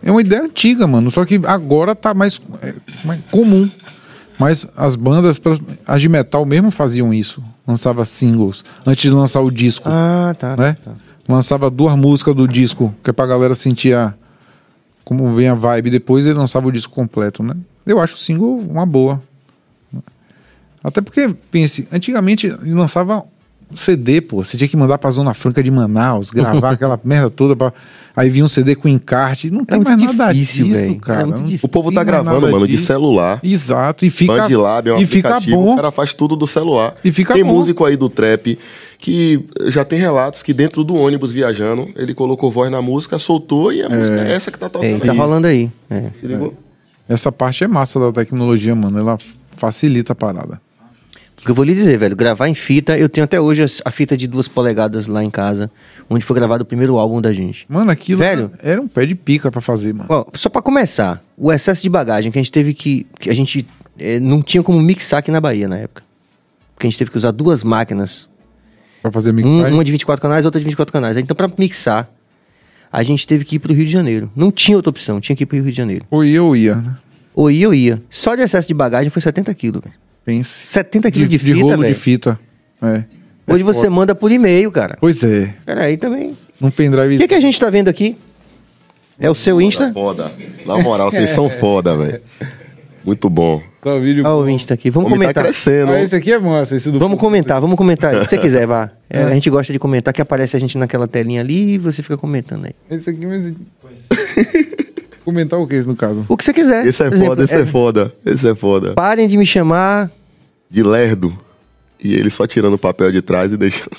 é 0.00 0.12
uma 0.12 0.20
ideia 0.20 0.42
antiga, 0.44 0.86
mano. 0.86 1.10
Só 1.10 1.24
que 1.24 1.40
agora 1.44 1.92
tá 1.92 2.14
mais, 2.14 2.40
é, 2.62 2.72
mais 3.04 3.18
comum. 3.32 3.68
Mas 4.38 4.66
as 4.76 4.96
bandas, 4.96 5.40
as 5.86 6.00
de 6.00 6.08
metal 6.08 6.44
mesmo 6.44 6.70
faziam 6.70 7.12
isso. 7.12 7.42
Lançava 7.66 8.04
singles 8.04 8.64
antes 8.84 9.02
de 9.02 9.10
lançar 9.10 9.40
o 9.40 9.50
disco. 9.50 9.88
Ah, 9.88 10.34
tá. 10.38 10.56
né? 10.56 10.76
Lançava 11.28 11.70
duas 11.70 11.96
músicas 11.96 12.34
do 12.34 12.46
disco, 12.46 12.94
que 13.02 13.10
é 13.10 13.12
pra 13.12 13.26
galera 13.26 13.54
sentir 13.54 13.96
a, 13.96 14.12
como 15.04 15.32
vem 15.34 15.48
a 15.48 15.54
vibe. 15.54 15.90
Depois 15.90 16.26
ele 16.26 16.38
lançava 16.38 16.68
o 16.68 16.72
disco 16.72 16.92
completo, 16.94 17.42
né? 17.42 17.54
Eu 17.86 18.00
acho 18.00 18.14
o 18.14 18.18
single 18.18 18.58
uma 18.58 18.84
boa. 18.84 19.22
Até 20.82 21.00
porque, 21.00 21.34
pense, 21.50 21.88
antigamente 21.90 22.46
ele 22.46 22.74
lançava 22.74 23.24
CD, 23.74 24.20
pô. 24.20 24.42
Você 24.44 24.56
tinha 24.56 24.68
que 24.68 24.76
mandar 24.76 24.98
pra 24.98 25.10
Zona 25.10 25.32
Franca 25.34 25.62
de 25.62 25.70
Manaus, 25.70 26.30
gravar 26.30 26.70
aquela 26.74 26.98
merda 27.04 27.30
toda. 27.30 27.54
Pra... 27.56 27.72
Aí 28.16 28.28
vinha 28.28 28.44
um 28.44 28.48
CD 28.48 28.74
com 28.74 28.88
encarte. 28.88 29.50
Não 29.50 29.64
tem 29.64 29.78
muito 29.78 29.88
mais 29.88 30.16
nada 30.16 30.32
difícil, 30.32 30.66
disso, 30.66 30.76
velho. 30.78 31.00
cara. 31.00 31.28
É 31.28 31.32
difícil. 31.32 31.60
O 31.62 31.68
povo 31.68 31.90
tá 31.92 32.04
gravando, 32.04 32.50
mano, 32.50 32.66
de 32.68 32.78
celular. 32.78 33.40
Exato, 33.42 34.04
e 34.04 34.10
fica, 34.10 34.34
Bandlab 34.36 34.88
é 34.90 34.94
um 34.94 34.98
e 34.98 35.06
fica 35.06 35.28
aplicativo, 35.28 35.56
bom. 35.62 35.72
o 35.72 35.76
cara 35.76 35.90
faz 35.90 36.14
tudo 36.14 36.36
do 36.36 36.46
celular. 36.46 36.94
E 37.04 37.10
fica 37.10 37.34
tem 37.34 37.44
bom. 37.44 37.52
músico 37.52 37.84
aí 37.84 37.96
do 37.96 38.08
trap 38.08 38.58
que 38.98 39.44
já 39.66 39.84
tem 39.84 39.98
relatos 39.98 40.42
que 40.42 40.54
dentro 40.54 40.82
do 40.84 40.94
ônibus 40.94 41.30
viajando, 41.32 41.88
ele 41.96 42.14
colocou 42.14 42.50
voz 42.50 42.70
na 42.70 42.80
música, 42.80 43.18
soltou 43.18 43.72
e 43.72 43.82
a 43.82 43.88
música 43.88 44.20
é 44.20 44.32
essa 44.32 44.50
que 44.50 44.58
tá 44.58 44.66
É, 44.66 44.68
tocando. 44.70 45.00
tá 45.00 45.12
aí. 45.12 45.18
rolando 45.18 45.46
aí. 45.46 45.70
É. 45.90 46.10
Se 46.18 46.26
ligou? 46.26 46.54
Essa 47.08 47.30
parte 47.30 47.64
é 47.64 47.68
massa 47.68 48.00
da 48.00 48.10
tecnologia, 48.12 48.74
mano. 48.74 48.98
Ela 48.98 49.18
facilita 49.56 50.12
a 50.12 50.16
parada. 50.16 50.58
Eu 51.46 51.54
vou 51.54 51.64
lhe 51.64 51.74
dizer, 51.74 51.98
velho, 51.98 52.16
gravar 52.16 52.48
em 52.48 52.54
fita, 52.54 52.96
eu 52.96 53.08
tenho 53.08 53.24
até 53.24 53.38
hoje 53.40 53.64
a 53.84 53.90
fita 53.90 54.16
de 54.16 54.26
duas 54.26 54.48
polegadas 54.48 55.06
lá 55.06 55.22
em 55.22 55.28
casa, 55.30 55.70
onde 56.08 56.24
foi 56.24 56.34
gravado 56.36 56.62
o 56.62 56.66
primeiro 56.66 56.98
álbum 56.98 57.20
da 57.20 57.32
gente. 57.32 57.66
Mano, 57.68 57.90
aquilo 57.90 58.20
Velho. 58.20 58.50
era 58.62 58.80
um 58.80 58.88
pé 58.88 59.04
de 59.04 59.14
pica 59.14 59.50
pra 59.50 59.60
fazer, 59.60 59.92
mano. 59.92 60.06
Ó, 60.08 60.24
só 60.34 60.48
pra 60.48 60.62
começar, 60.62 61.22
o 61.36 61.52
excesso 61.52 61.82
de 61.82 61.88
bagagem 61.90 62.32
que 62.32 62.38
a 62.38 62.42
gente 62.42 62.50
teve 62.52 62.72
que. 62.72 63.06
que 63.20 63.28
a 63.28 63.34
gente 63.34 63.66
eh, 63.98 64.18
não 64.20 64.42
tinha 64.42 64.62
como 64.62 64.80
mixar 64.80 65.18
aqui 65.18 65.30
na 65.30 65.40
Bahia 65.40 65.68
na 65.68 65.76
época. 65.76 66.02
Porque 66.74 66.86
a 66.86 66.90
gente 66.90 66.98
teve 66.98 67.10
que 67.10 67.16
usar 67.18 67.30
duas 67.30 67.62
máquinas. 67.62 68.28
Pra 69.02 69.12
fazer 69.12 69.30
Um, 69.30 69.34
mixagem. 69.34 69.74
uma 69.74 69.84
de 69.84 69.92
24 69.92 70.22
canais, 70.22 70.44
outra 70.46 70.58
de 70.58 70.64
24 70.64 70.90
canais. 70.92 71.16
Então, 71.18 71.36
pra 71.36 71.50
mixar, 71.58 72.08
a 72.90 73.02
gente 73.02 73.26
teve 73.26 73.44
que 73.44 73.56
ir 73.56 73.58
pro 73.58 73.74
Rio 73.74 73.84
de 73.84 73.92
Janeiro. 73.92 74.30
Não 74.34 74.50
tinha 74.50 74.78
outra 74.78 74.88
opção, 74.88 75.20
tinha 75.20 75.36
que 75.36 75.42
ir 75.42 75.46
pro 75.46 75.56
Rio 75.58 75.70
de 75.70 75.76
Janeiro. 75.76 76.06
Ou 76.10 76.24
ia 76.24 76.42
ou 76.42 76.56
ia, 76.56 76.76
né? 76.76 76.96
Ou 77.34 77.50
ia 77.50 77.68
ou 77.68 77.74
ia. 77.74 78.02
Só 78.08 78.34
de 78.34 78.40
excesso 78.40 78.66
de 78.66 78.72
bagagem 78.72 79.10
foi 79.10 79.20
70 79.20 79.52
quilos, 79.54 79.82
velho. 79.82 79.94
Pense. 80.24 80.66
70 80.66 81.10
De, 81.10 81.12
quilos 81.18 81.30
de, 81.30 81.38
de 81.38 81.44
fita, 81.54 81.60
rolo 81.64 81.76
de 81.76 81.82
velho. 81.82 81.94
fita. 81.94 82.38
É. 82.82 83.04
Hoje 83.46 83.62
você 83.62 83.88
manda 83.88 84.14
por 84.14 84.32
e-mail, 84.32 84.70
cara. 84.72 84.96
Pois 85.00 85.22
é. 85.22 85.54
Peraí 85.66 85.96
também. 85.96 86.36
Num 86.60 86.70
pendrive. 86.70 87.16
O 87.16 87.18
que, 87.18 87.28
que 87.28 87.34
a 87.34 87.40
gente 87.40 87.58
tá 87.60 87.68
vendo 87.68 87.88
aqui? 87.88 88.16
É 89.18 89.28
o 89.30 89.34
seu 89.34 89.60
Insta? 89.60 89.92
Foda. 89.92 90.32
Na 90.66 90.78
moral, 90.78 91.10
vocês 91.10 91.30
são 91.30 91.48
foda, 91.60 91.96
velho. 91.96 92.20
Muito 93.04 93.28
bom. 93.28 93.62
Tá 93.82 93.94
o 93.94 94.00
vídeo. 94.00 94.24
Olha 94.26 94.34
o 94.46 94.48
Insta 94.48 94.72
aqui. 94.72 94.88
O 94.88 94.92
Vamos 94.92 95.08
homem 95.08 95.20
tá 95.28 95.34
comentar. 95.34 95.44
crescendo. 95.44 95.92
Ah, 95.92 96.00
esse 96.02 96.16
aqui 96.16 96.32
é 96.32 96.38
massa. 96.38 96.74
Esse 96.74 96.90
do 96.90 96.98
Vamos 96.98 97.20
comentar, 97.20 97.60
vamos 97.60 97.76
comentar. 97.76 98.14
aí. 98.14 98.20
Se 98.22 98.30
você 98.30 98.38
quiser, 98.38 98.66
vá. 98.66 98.90
É, 99.10 99.20
É. 99.20 99.24
A 99.24 99.30
gente 99.34 99.50
gosta 99.50 99.72
de 99.72 99.78
comentar, 99.78 100.12
que 100.14 100.22
aparece 100.22 100.56
a 100.56 100.60
gente 100.60 100.78
naquela 100.78 101.06
telinha 101.06 101.42
ali 101.42 101.74
e 101.74 101.78
você 101.78 102.02
fica 102.02 102.16
comentando 102.16 102.64
aí. 102.64 102.72
Esse 102.90 103.10
aqui 103.10 103.26
mesmo. 103.26 103.54
Comentar 105.24 105.58
o 105.58 105.66
que 105.66 105.80
no 105.80 105.96
caso? 105.96 106.26
O 106.28 106.36
que 106.36 106.44
você 106.44 106.52
quiser. 106.52 106.86
Esse 106.86 107.02
é 107.02 107.08
Por 107.08 107.14
exemplo, 107.14 107.30
foda, 107.30 107.44
esse 107.44 107.56
é 107.56 107.66
foda. 107.66 108.12
Esse 108.26 108.48
é 108.50 108.54
foda. 108.54 108.94
Parem 108.94 109.26
de 109.26 109.38
me 109.38 109.46
chamar. 109.46 110.10
De 110.70 110.82
lerdo. 110.82 111.36
E 111.98 112.12
ele 112.12 112.28
só 112.28 112.46
tirando 112.46 112.74
o 112.74 112.78
papel 112.78 113.10
de 113.10 113.22
trás 113.22 113.50
e 113.50 113.56
deixando. 113.56 113.96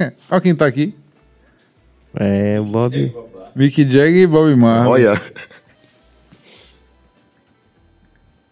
Olha 0.30 0.40
quem 0.40 0.54
tá 0.54 0.64
aqui. 0.64 0.94
É, 2.14 2.58
o 2.58 2.64
Bob. 2.64 3.14
Mick 3.54 3.82
Jagger 3.84 4.22
e 4.22 4.26
Bob 4.26 4.54
Marley. 4.56 5.06
Olha. 5.06 5.20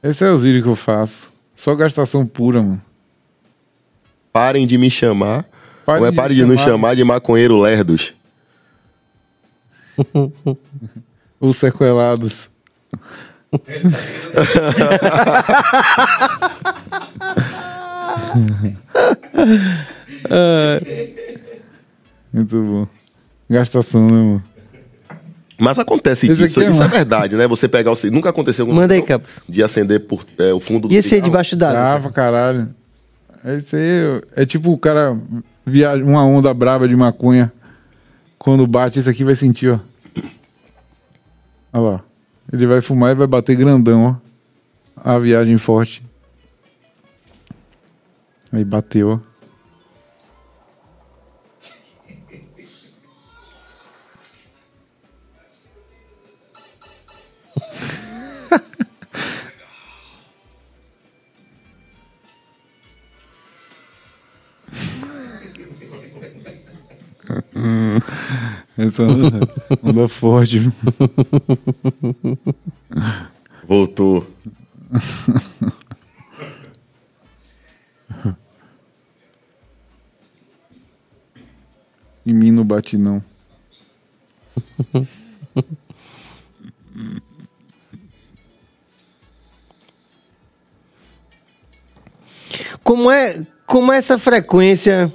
Esse 0.03 0.24
é 0.24 0.30
o 0.30 0.36
vídeo 0.38 0.62
que 0.62 0.68
eu 0.68 0.76
faço. 0.76 1.32
Só 1.57 1.74
gastação 1.74 2.26
pura, 2.26 2.62
mano. 2.62 2.82
Parem 4.32 4.66
de 4.66 4.76
me 4.76 4.90
chamar. 4.90 5.46
Parem 5.86 6.03
Ou 6.03 6.09
é 6.09 6.11
de 6.11 6.16
parem 6.16 6.36
me 6.36 6.42
de 6.42 6.49
nos 6.49 6.61
chamar. 6.61 6.72
chamar 6.72 6.94
de 6.96 7.05
maconheiro 7.05 7.57
lerdos. 7.59 8.12
Os 11.41 11.57
sequelados. 11.57 12.49
Muito 22.33 22.63
bom. 22.63 22.87
Gastação, 23.49 24.07
né, 24.07 24.13
mano? 24.13 24.45
Mas 25.61 25.79
acontece 25.79 26.30
Esse 26.30 26.45
isso, 26.45 26.61
é 26.61 26.68
isso 26.68 26.83
é 26.83 26.88
verdade, 26.88 27.34
né? 27.37 27.49
Você 27.49 27.68
pegar 27.68 27.91
o. 27.91 27.96
Nunca 28.11 28.30
aconteceu 28.30 28.64
com 28.64 28.72
Manda 28.72 28.95
aí? 28.95 29.03
Campos. 29.03 29.29
De 29.49 29.63
acender 29.63 30.07
por 30.07 30.25
é, 30.38 30.53
o 30.53 30.61
fundo 30.61 30.87
do 30.87 30.95
E 30.95 30.96
esse 30.96 31.17
aí 31.17 31.21
debaixo 31.21 31.57
d'água? 31.57 31.75
Grava, 31.75 32.13
caralho. 32.13 32.68
Esse 33.45 33.75
aí 33.75 34.22
é 34.37 34.46
tipo 34.46 34.71
o 34.71 34.79
cara 34.79 35.17
viaja 35.67 36.04
uma 36.04 36.25
onda 36.25 36.53
braba 36.54 36.87
de 36.87 36.95
maconha. 36.95 37.53
Quando 38.38 38.67
bate, 38.68 39.00
esse 39.00 39.11
aqui 39.11 39.25
vai 39.25 39.34
sentir, 39.34 39.71
ó. 39.71 39.80
Olha 41.72 41.82
lá. 41.82 42.04
Ele 42.53 42.66
vai 42.66 42.80
fumar 42.80 43.12
e 43.12 43.14
vai 43.14 43.26
bater 43.26 43.57
grandão, 43.57 44.04
ó. 44.04 44.28
A 45.04 45.18
viagem 45.18 45.58
forte. 45.58 46.03
Aí 48.50 48.64
bateu, 48.64 49.11
ó. 49.11 49.28
Essa 68.79 69.03
onda, 69.03 69.41
onda 69.83 70.07
forte. 70.07 70.72
Voltou. 73.67 74.25
Em 82.25 82.33
mim 82.33 82.53
não 82.53 82.64
bate, 82.64 82.96
não. 82.96 83.21
Como 92.84 93.11
é, 93.11 93.45
como 93.67 93.92
é 93.92 93.96
essa 93.96 94.18
frequência? 94.18 95.13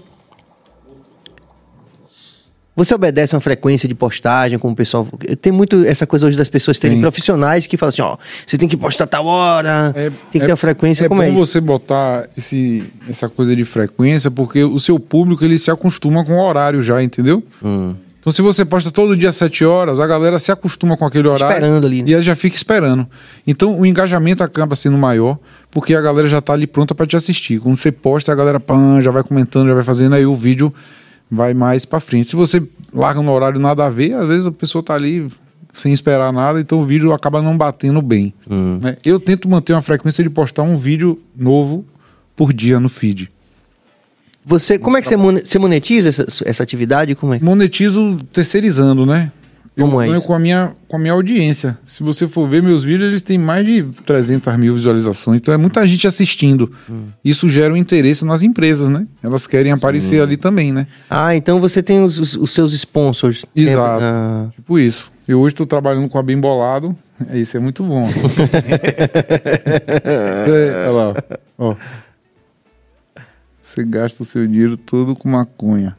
Você 2.76 2.96
obedece 2.96 3.36
uma 3.36 3.42
frequência 3.42 3.88
de 3.88 3.94
postagem, 3.94 4.58
como 4.58 4.74
o 4.74 4.76
pessoal. 4.76 5.08
Tem 5.40 5.54
muito 5.54 5.86
essa 5.86 6.08
coisa 6.08 6.26
hoje 6.26 6.36
das 6.36 6.50
pessoas 6.50 6.80
terem 6.80 6.98
Tem. 6.98 7.02
profissionais 7.02 7.68
que 7.68 7.78
falam 7.78 7.90
assim, 7.90 8.02
ó, 8.02 8.18
você 8.48 8.58
tem 8.58 8.68
que 8.68 8.76
postar 8.76 9.06
tal 9.06 9.28
hora, 9.28 9.94
tem 10.32 10.40
que 10.40 10.40
ter 10.40 10.52
uma 10.52 10.58
frequência, 10.58 11.06
é 11.06 11.08
como 11.08 11.22
bom 11.22 11.28
é 11.28 11.30
isso? 11.30 11.38
você 11.38 11.62
botar 11.62 12.28
esse, 12.36 12.84
essa 13.08 13.30
coisa 13.30 13.56
de 13.56 13.64
frequência, 13.64 14.32
porque 14.32 14.64
o 14.64 14.80
seu 14.80 15.00
público 15.00 15.46
ele 15.46 15.58
se 15.58 15.70
acostuma 15.70 16.26
com 16.26 16.34
o 16.34 16.42
horário 16.44 16.82
já, 16.82 17.02
entendeu? 17.04 17.44
Hum. 17.64 17.94
Então, 18.20 18.32
se 18.32 18.42
você 18.42 18.64
posta 18.64 18.90
todo 18.90 19.18
dia 19.18 19.30
às 19.30 19.36
7 19.36 19.66
horas, 19.66 20.00
a 20.00 20.08
galera 20.08 20.40
se 20.40 20.50
acostuma 20.50 20.96
com 20.96 21.06
aquele 21.06 21.28
horário. 21.28 21.56
Esperando 21.56 21.86
ali, 21.86 22.02
né? 22.02 22.10
E 22.10 22.14
ela 22.14 22.24
já 22.24 22.38
fica 22.38 22.56
esperando. 22.56 23.06
Então, 23.46 23.78
o 23.78 23.86
engajamento 23.86 24.42
acaba 24.42 24.78
sendo 24.78 24.98
maior, 24.98 25.38
porque 25.70 25.94
a 25.94 26.00
galera 26.00 26.26
já 26.30 26.40
tá 26.40 26.54
ali 26.54 26.66
pronta 26.66 26.96
para 26.96 27.06
te 27.06 27.18
assistir. 27.18 27.60
Quando 27.60 27.76
você 27.76 27.92
posta, 27.92 28.32
a 28.32 28.36
galera 28.36 28.62
pã, 28.62 29.02
já 29.02 29.12
vai 29.12 29.24
comentando, 29.24 29.68
já 29.68 29.74
vai 29.74 29.84
fazendo, 29.84 30.16
aí 30.16 30.26
o 30.26 30.38
vídeo 30.38 30.74
vai 31.34 31.54
mais 31.54 31.86
para 31.86 32.00
frente. 32.00 32.30
Se 32.30 32.36
você 32.36 32.62
larga 32.94 33.22
no 33.22 33.32
horário 33.32 33.60
nada 33.60 33.86
a 33.86 33.90
ver, 33.90 34.14
às 34.14 34.28
vezes 34.28 34.46
a 34.46 34.52
pessoa 34.52 34.84
tá 34.84 34.94
ali 34.94 35.28
sem 35.74 35.92
esperar 35.92 36.32
nada, 36.32 36.60
então 36.60 36.82
o 36.82 36.86
vídeo 36.86 37.12
acaba 37.12 37.42
não 37.42 37.58
batendo 37.58 38.02
bem. 38.02 38.34
Hum. 38.50 38.78
né? 38.80 38.98
Eu 39.04 39.20
tento 39.20 39.50
manter 39.50 39.74
uma 39.74 39.82
frequência 39.82 40.24
de 40.24 40.30
postar 40.30 40.62
um 40.62 40.78
vídeo 40.78 41.20
novo 41.36 41.84
por 42.36 42.54
dia 42.54 42.80
no 42.80 42.90
feed. 42.90 43.32
Você, 44.46 44.78
como 44.78 44.98
é 44.98 45.02
que 45.02 45.08
você 45.08 45.58
monetiza 45.58 46.10
essa, 46.10 46.26
essa 46.46 46.64
atividade? 46.64 47.16
Como 47.16 47.34
é? 47.34 47.40
monetizo 47.40 48.18
terceirizando, 48.32 49.06
né? 49.06 49.32
Eu 49.76 49.86
Como 49.88 50.00
é 50.02 50.06
ganho 50.06 50.18
isso? 50.20 50.28
com 50.28 50.34
a 50.36 50.40
minha 50.40 50.72
com 50.88 50.98
a 50.98 51.00
minha 51.00 51.14
audiência. 51.14 51.80
Se 51.84 52.04
você 52.04 52.28
for 52.28 52.48
ver 52.48 52.62
meus 52.62 52.84
vídeos, 52.84 53.10
eles 53.10 53.24
têm 53.24 53.40
mais 53.40 53.66
de 53.66 53.82
300 54.06 54.56
mil 54.58 54.76
visualizações. 54.76 55.38
Então 55.38 55.52
é 55.52 55.58
muita 55.58 55.86
gente 55.88 56.06
assistindo. 56.08 56.72
Hum. 56.88 57.08
Isso 57.26 57.50
gera 57.50 57.74
um 57.74 57.78
interesse 57.78 58.24
nas 58.24 58.44
empresas, 58.44 58.88
né? 58.88 59.08
Elas 59.24 59.48
querem 59.48 59.72
aparecer 59.72 60.22
ali 60.22 60.38
também, 60.38 60.72
né? 60.72 60.86
Ah, 61.10 61.36
então 61.36 61.60
você 61.60 61.82
tem 61.82 62.04
os, 62.04 62.20
os- 62.20 62.36
os 62.36 62.52
seus 62.54 62.72
sponsors. 62.74 63.48
Exato. 63.56 64.04
É, 64.04 64.08
ah, 64.10 64.48
Tipo 64.54 64.78
isso. 64.78 65.12
Eu 65.28 65.40
hoje 65.40 65.54
estou 65.54 65.66
trabalhando 65.66 66.08
com 66.08 66.20
a 66.20 66.24
Bem 66.24 66.40
Bolado. 66.40 66.96
É, 67.30 67.40
Isso 67.40 67.58
é 67.58 67.60
muito 67.60 67.84
bom. 67.84 68.06
Você- 68.06 68.44
olha 70.88 70.92
lá. 70.92 71.14
Ó. 71.58 71.76
Você 73.64 73.84
gasta 73.86 74.22
o 74.22 74.26
seu 74.26 74.46
dinheiro 74.46 74.78
todo 74.78 75.16
com 75.16 75.28
maconha. 75.30 75.98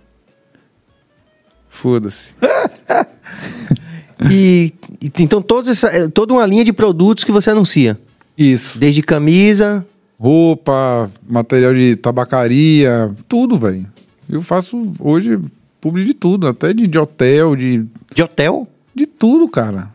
Foda-se. 1.68 2.28
e, 4.30 4.72
então 5.18 5.42
todos 5.42 5.68
essa, 5.68 5.88
é, 5.88 6.08
toda 6.08 6.32
uma 6.32 6.46
linha 6.46 6.64
de 6.64 6.72
produtos 6.72 7.24
que 7.24 7.32
você 7.32 7.50
anuncia. 7.50 7.98
Isso. 8.36 8.78
Desde 8.78 9.02
camisa. 9.02 9.84
roupa, 10.18 11.10
material 11.28 11.74
de 11.74 11.96
tabacaria, 11.96 13.10
tudo, 13.28 13.58
velho. 13.58 13.86
Eu 14.28 14.42
faço 14.42 14.92
hoje 14.98 15.38
publi 15.80 16.04
de 16.04 16.14
tudo, 16.14 16.46
até 16.48 16.72
de, 16.72 16.86
de 16.86 16.98
hotel, 16.98 17.54
de, 17.54 17.84
De 18.14 18.22
hotel? 18.22 18.66
de 18.94 19.06
tudo, 19.06 19.48
cara. 19.48 19.88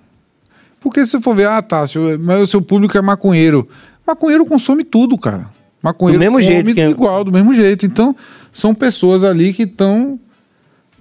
Porque 0.79 1.03
se 1.05 1.11
você 1.11 1.21
for 1.21 1.35
ver, 1.35 1.47
ah, 1.47 1.61
tá, 1.61 1.85
seu- 1.87 2.17
mas 2.19 2.41
o 2.41 2.47
seu 2.47 2.61
público 2.61 2.97
é 2.97 3.01
maconheiro. 3.01 3.67
Maconheiro 4.05 4.45
consome 4.45 4.83
tudo, 4.83 5.17
cara. 5.17 5.47
Maconheiro 5.81 6.19
Do 6.19 6.23
mesmo 6.23 6.41
jeito 6.41 6.73
que 6.73 6.81
é- 6.81 6.89
igual, 6.89 7.23
do 7.23 7.31
mesmo 7.31 7.53
jeito. 7.53 7.85
Então, 7.85 8.15
são 8.53 8.73
pessoas 8.75 9.23
ali 9.23 9.53
que 9.53 9.63
estão 9.63 10.19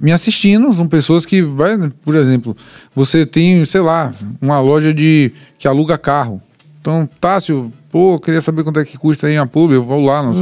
me 0.01 0.13
assistindo, 0.13 0.73
são 0.75 0.87
pessoas 0.87 1.27
que 1.27 1.43
vai, 1.43 1.77
por 2.05 2.15
exemplo, 2.15 2.57
você 2.95 3.27
tem, 3.27 3.65
sei 3.65 3.81
lá, 3.81 4.13
uma 4.41 4.61
loja 4.61 4.93
de 4.93 5.33
que 5.59 5.67
aluga 5.67 5.99
carro. 5.99 6.41
Então, 6.81 7.09
Tássio, 7.21 7.73
pô, 7.91 8.15
eu 8.15 8.19
queria 8.21 8.41
saber 8.41 8.63
quanto 8.65 8.81
é 8.81 8.85
que 8.85 8.97
custa 8.97 9.27
aí 9.27 9.37
a 9.37 9.45
pub, 9.45 9.73
eu 9.73 9.85
vou 9.85 10.05
lá, 10.05 10.23
nós 10.23 10.39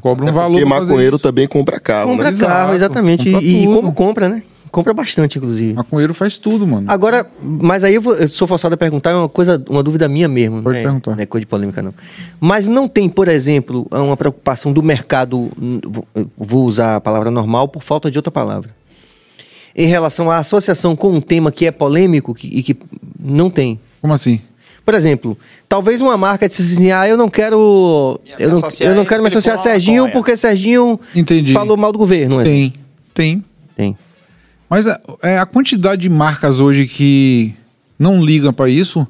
cobra 0.00 0.26
um 0.26 0.32
valor. 0.32 0.60
Porque 0.60 0.64
maconheiro 0.64 1.16
isso. 1.16 1.22
também 1.22 1.46
compra 1.46 1.80
carro, 1.80 2.10
Compra 2.10 2.30
né? 2.30 2.38
carro, 2.38 2.74
exatamente. 2.74 3.30
compra 3.30 3.46
e, 3.46 3.62
e 3.62 3.66
como 3.66 3.92
compra, 3.92 4.28
né? 4.28 4.42
Compra 4.76 4.92
bastante, 4.92 5.38
inclusive. 5.38 5.72
Maconheiro 5.72 6.12
faz 6.12 6.36
tudo, 6.36 6.66
mano. 6.66 6.84
Agora, 6.90 7.26
mas 7.42 7.82
aí 7.82 7.94
eu, 7.94 8.02
vou- 8.02 8.14
eu 8.14 8.28
sou 8.28 8.46
forçado 8.46 8.74
a 8.74 8.76
perguntar, 8.76 9.12
é 9.12 9.14
uma 9.14 9.26
coisa, 9.26 9.64
uma 9.70 9.82
dúvida 9.82 10.06
minha 10.06 10.28
mesmo. 10.28 10.62
Pode 10.62 10.76
né? 10.76 10.82
perguntar. 10.84 11.16
Não 11.16 11.22
é 11.22 11.24
coisa 11.24 11.40
de 11.40 11.46
polêmica, 11.46 11.80
não. 11.80 11.94
Mas 12.38 12.68
não 12.68 12.86
tem, 12.86 13.08
por 13.08 13.26
exemplo, 13.26 13.86
uma 13.90 14.18
preocupação 14.18 14.74
do 14.74 14.82
mercado, 14.82 15.50
vou- 16.36 16.66
usar 16.66 16.96
a 16.96 17.00
palavra 17.00 17.30
normal 17.30 17.68
por 17.68 17.82
falta 17.82 18.10
de 18.10 18.18
outra 18.18 18.30
palavra. 18.30 18.68
Em 19.74 19.86
relação 19.86 20.30
à 20.30 20.36
associação 20.36 20.94
com 20.94 21.10
um 21.10 21.22
tema 21.22 21.50
que 21.50 21.64
é 21.64 21.70
polêmico 21.70 22.34
que- 22.34 22.46
e 22.48 22.62
que 22.62 22.76
não 23.18 23.48
tem. 23.48 23.80
Como 24.02 24.12
assim? 24.12 24.40
Por 24.84 24.92
exemplo, 24.92 25.38
talvez 25.66 26.02
uma 26.02 26.18
marca 26.18 26.46
disse 26.46 26.60
assim: 26.60 26.90
ah, 26.90 27.08
eu 27.08 27.16
não 27.16 27.30
quero. 27.30 28.20
Me 28.38 28.44
Eu 28.44 28.50
não, 28.50 28.58
associar 28.58 28.90
eu 28.90 28.94
não 28.94 29.06
quero 29.06 29.22
me 29.22 29.28
associar 29.28 29.54
a 29.54 29.58
Serginho 29.58 30.10
porque 30.12 30.36
Serginho 30.36 31.00
Entendi. 31.14 31.54
falou 31.54 31.78
mal 31.78 31.92
do 31.92 31.98
governo. 31.98 32.42
é? 32.42 32.44
Tem, 32.44 32.72
tem. 33.14 33.42
Mas 34.68 34.86
a, 34.86 35.00
é, 35.22 35.38
a 35.38 35.46
quantidade 35.46 36.02
de 36.02 36.08
marcas 36.08 36.58
hoje 36.60 36.86
que 36.86 37.54
não 37.98 38.22
ligam 38.24 38.52
pra 38.52 38.68
isso 38.68 39.06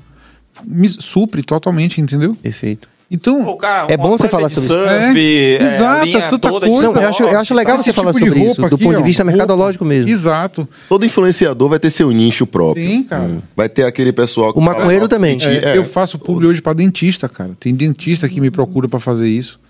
me 0.66 0.88
supre 0.88 1.42
totalmente, 1.42 2.00
entendeu? 2.00 2.34
Perfeito. 2.42 2.88
Então, 3.08 3.44
Pô, 3.44 3.56
cara, 3.56 3.92
É 3.92 3.96
bom 3.96 4.10
você 4.18 4.28
falar 4.28 4.48
de 4.48 4.54
sobre 4.56 4.74
isso. 4.74 4.88
surf, 4.88 5.18
É, 5.20 5.56
é, 5.58 5.62
exato, 5.62 6.08
é 6.08 6.20
tanta 6.22 6.38
toda 6.50 6.66
coisa. 6.66 6.88
de 6.88 6.94
Não, 6.94 7.00
eu 7.02 7.08
acho, 7.08 7.22
eu 7.22 7.38
acho 7.38 7.54
legal 7.54 7.74
esse 7.76 7.84
você 7.84 7.92
falar 7.92 8.12
tipo 8.12 8.24
de 8.24 8.28
sobre 8.30 8.40
isso, 8.50 8.60
roupa 8.60 8.68
do 8.70 8.74
aqui, 8.74 8.84
ponto 8.84 8.96
de 8.96 9.00
ó, 9.00 9.04
vista 9.04 9.22
roupa. 9.22 9.36
mercadológico 9.36 9.84
mesmo. 9.84 10.10
Exato. 10.10 10.68
Todo 10.88 11.06
influenciador 11.06 11.68
vai 11.68 11.78
ter 11.78 11.88
seu 11.90 12.10
nicho 12.10 12.46
próprio. 12.48 12.84
Tem, 12.84 13.04
cara. 13.04 13.42
Vai 13.54 13.68
ter 13.68 13.84
aquele 13.84 14.12
pessoal 14.12 14.52
que 14.52 14.58
O 14.58 14.62
maconheiro 14.62 14.96
fala, 14.96 15.08
também. 15.08 15.38
"Gente, 15.38 15.64
É, 15.64 15.74
é, 15.74 15.76
Eu 15.78 15.84
faço 15.84 16.18
publi 16.18 16.48
hoje 16.48 16.60
pra 16.60 16.72
dentista, 16.72 17.28
cara. 17.28 17.50
Tem 17.60 17.72
dentista 17.72 18.28
que 18.28 18.40
me 18.40 18.50
procura 18.50 18.88
pra 18.88 18.98
fazer 18.98 19.28
isso. 19.28 19.60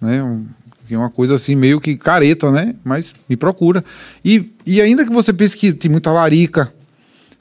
Né? 0.00 0.22
Um- 0.22 0.46
que 0.86 0.94
é 0.94 0.98
uma 0.98 1.10
coisa 1.10 1.34
assim 1.34 1.54
meio 1.54 1.80
que 1.80 1.96
careta, 1.96 2.50
né? 2.50 2.74
Mas 2.84 3.12
me 3.28 3.36
procura. 3.36 3.84
E, 4.24 4.50
e 4.64 4.80
ainda 4.80 5.04
que 5.04 5.12
você 5.12 5.32
pense 5.32 5.56
que 5.56 5.72
tem 5.72 5.90
muita 5.90 6.10
larica. 6.12 6.72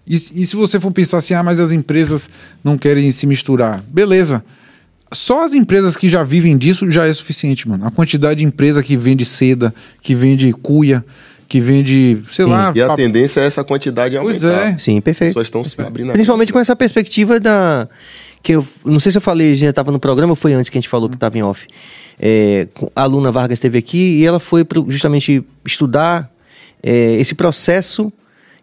E, 0.07 0.15
e 0.15 0.45
se 0.45 0.55
você 0.55 0.80
for 0.80 0.91
pensar 0.91 1.17
assim, 1.17 1.34
ah, 1.34 1.41
mas 1.43 1.59
as 1.59 1.72
empresas 1.72 2.30
não 2.63 2.77
querem 2.77 3.09
se 3.11 3.26
misturar. 3.26 3.81
Beleza. 3.88 4.43
Só 5.13 5.43
as 5.45 5.53
empresas 5.53 5.95
que 5.95 6.09
já 6.09 6.23
vivem 6.23 6.57
disso 6.57 6.89
já 6.91 7.05
é 7.07 7.13
suficiente, 7.13 7.67
mano. 7.67 7.85
A 7.85 7.91
quantidade 7.91 8.39
de 8.39 8.45
empresa 8.45 8.84
que 8.84 8.97
vende 8.97 9.23
seda, 9.26 9.73
que 10.01 10.13
vende 10.15 10.51
cuia, 10.51 11.05
que 11.47 11.59
vende, 11.61 12.22
sei 12.31 12.45
Sim. 12.45 12.51
lá. 12.51 12.73
E 12.76 12.81
a 12.81 12.88
pap- 12.88 12.97
tendência 12.97 13.39
é 13.39 13.45
essa 13.45 13.63
quantidade 13.63 14.17
Pois 14.19 14.43
aumentar. 14.43 14.67
é. 14.73 14.77
Sim, 14.77 14.97
As 14.97 15.03
perfeito. 15.03 15.30
pessoas 15.30 15.47
estão 15.47 15.63
se 15.63 15.80
abrindo 15.80 16.09
a 16.09 16.13
Principalmente 16.13 16.51
com 16.51 16.59
essa 16.59 16.76
perspectiva 16.76 17.39
da. 17.39 17.88
Que 18.45 18.51
eu 18.53 18.65
não 18.85 18.99
sei 18.99 19.11
se 19.11 19.17
eu 19.17 19.22
falei, 19.23 19.55
já 19.55 19.72
estava 19.72 19.91
no 19.91 19.99
programa 19.99 20.34
ou 20.34 20.35
foi 20.35 20.53
antes 20.53 20.69
que 20.69 20.77
a 20.77 20.81
gente 20.81 20.88
falou 20.88 21.09
que 21.09 21.15
estava 21.15 21.35
em 21.35 21.41
off. 21.41 21.65
É, 22.19 22.67
a 22.95 23.03
Luna 23.05 23.31
Vargas 23.31 23.55
esteve 23.57 23.77
aqui 23.80 24.19
e 24.19 24.23
ela 24.26 24.39
foi 24.39 24.63
pro- 24.63 24.85
justamente 24.88 25.43
estudar 25.65 26.31
é, 26.84 27.15
esse 27.15 27.34
processo 27.34 28.13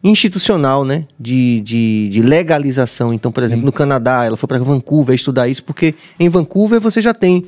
institucional, 0.05 0.85
né? 0.85 1.05
De, 1.19 1.61
de, 1.61 2.09
de 2.11 2.23
legalização. 2.23 3.13
Então, 3.13 3.33
por 3.33 3.43
exemplo, 3.43 3.65
no 3.67 3.73
Canadá, 3.73 4.25
ela 4.25 4.37
foi 4.37 4.47
para 4.47 4.59
Vancouver 4.61 5.15
estudar 5.15 5.49
isso, 5.49 5.65
porque 5.65 5.95
em 6.19 6.29
Vancouver 6.29 6.81
você 6.81 7.01
já 7.03 7.13
tem 7.13 7.45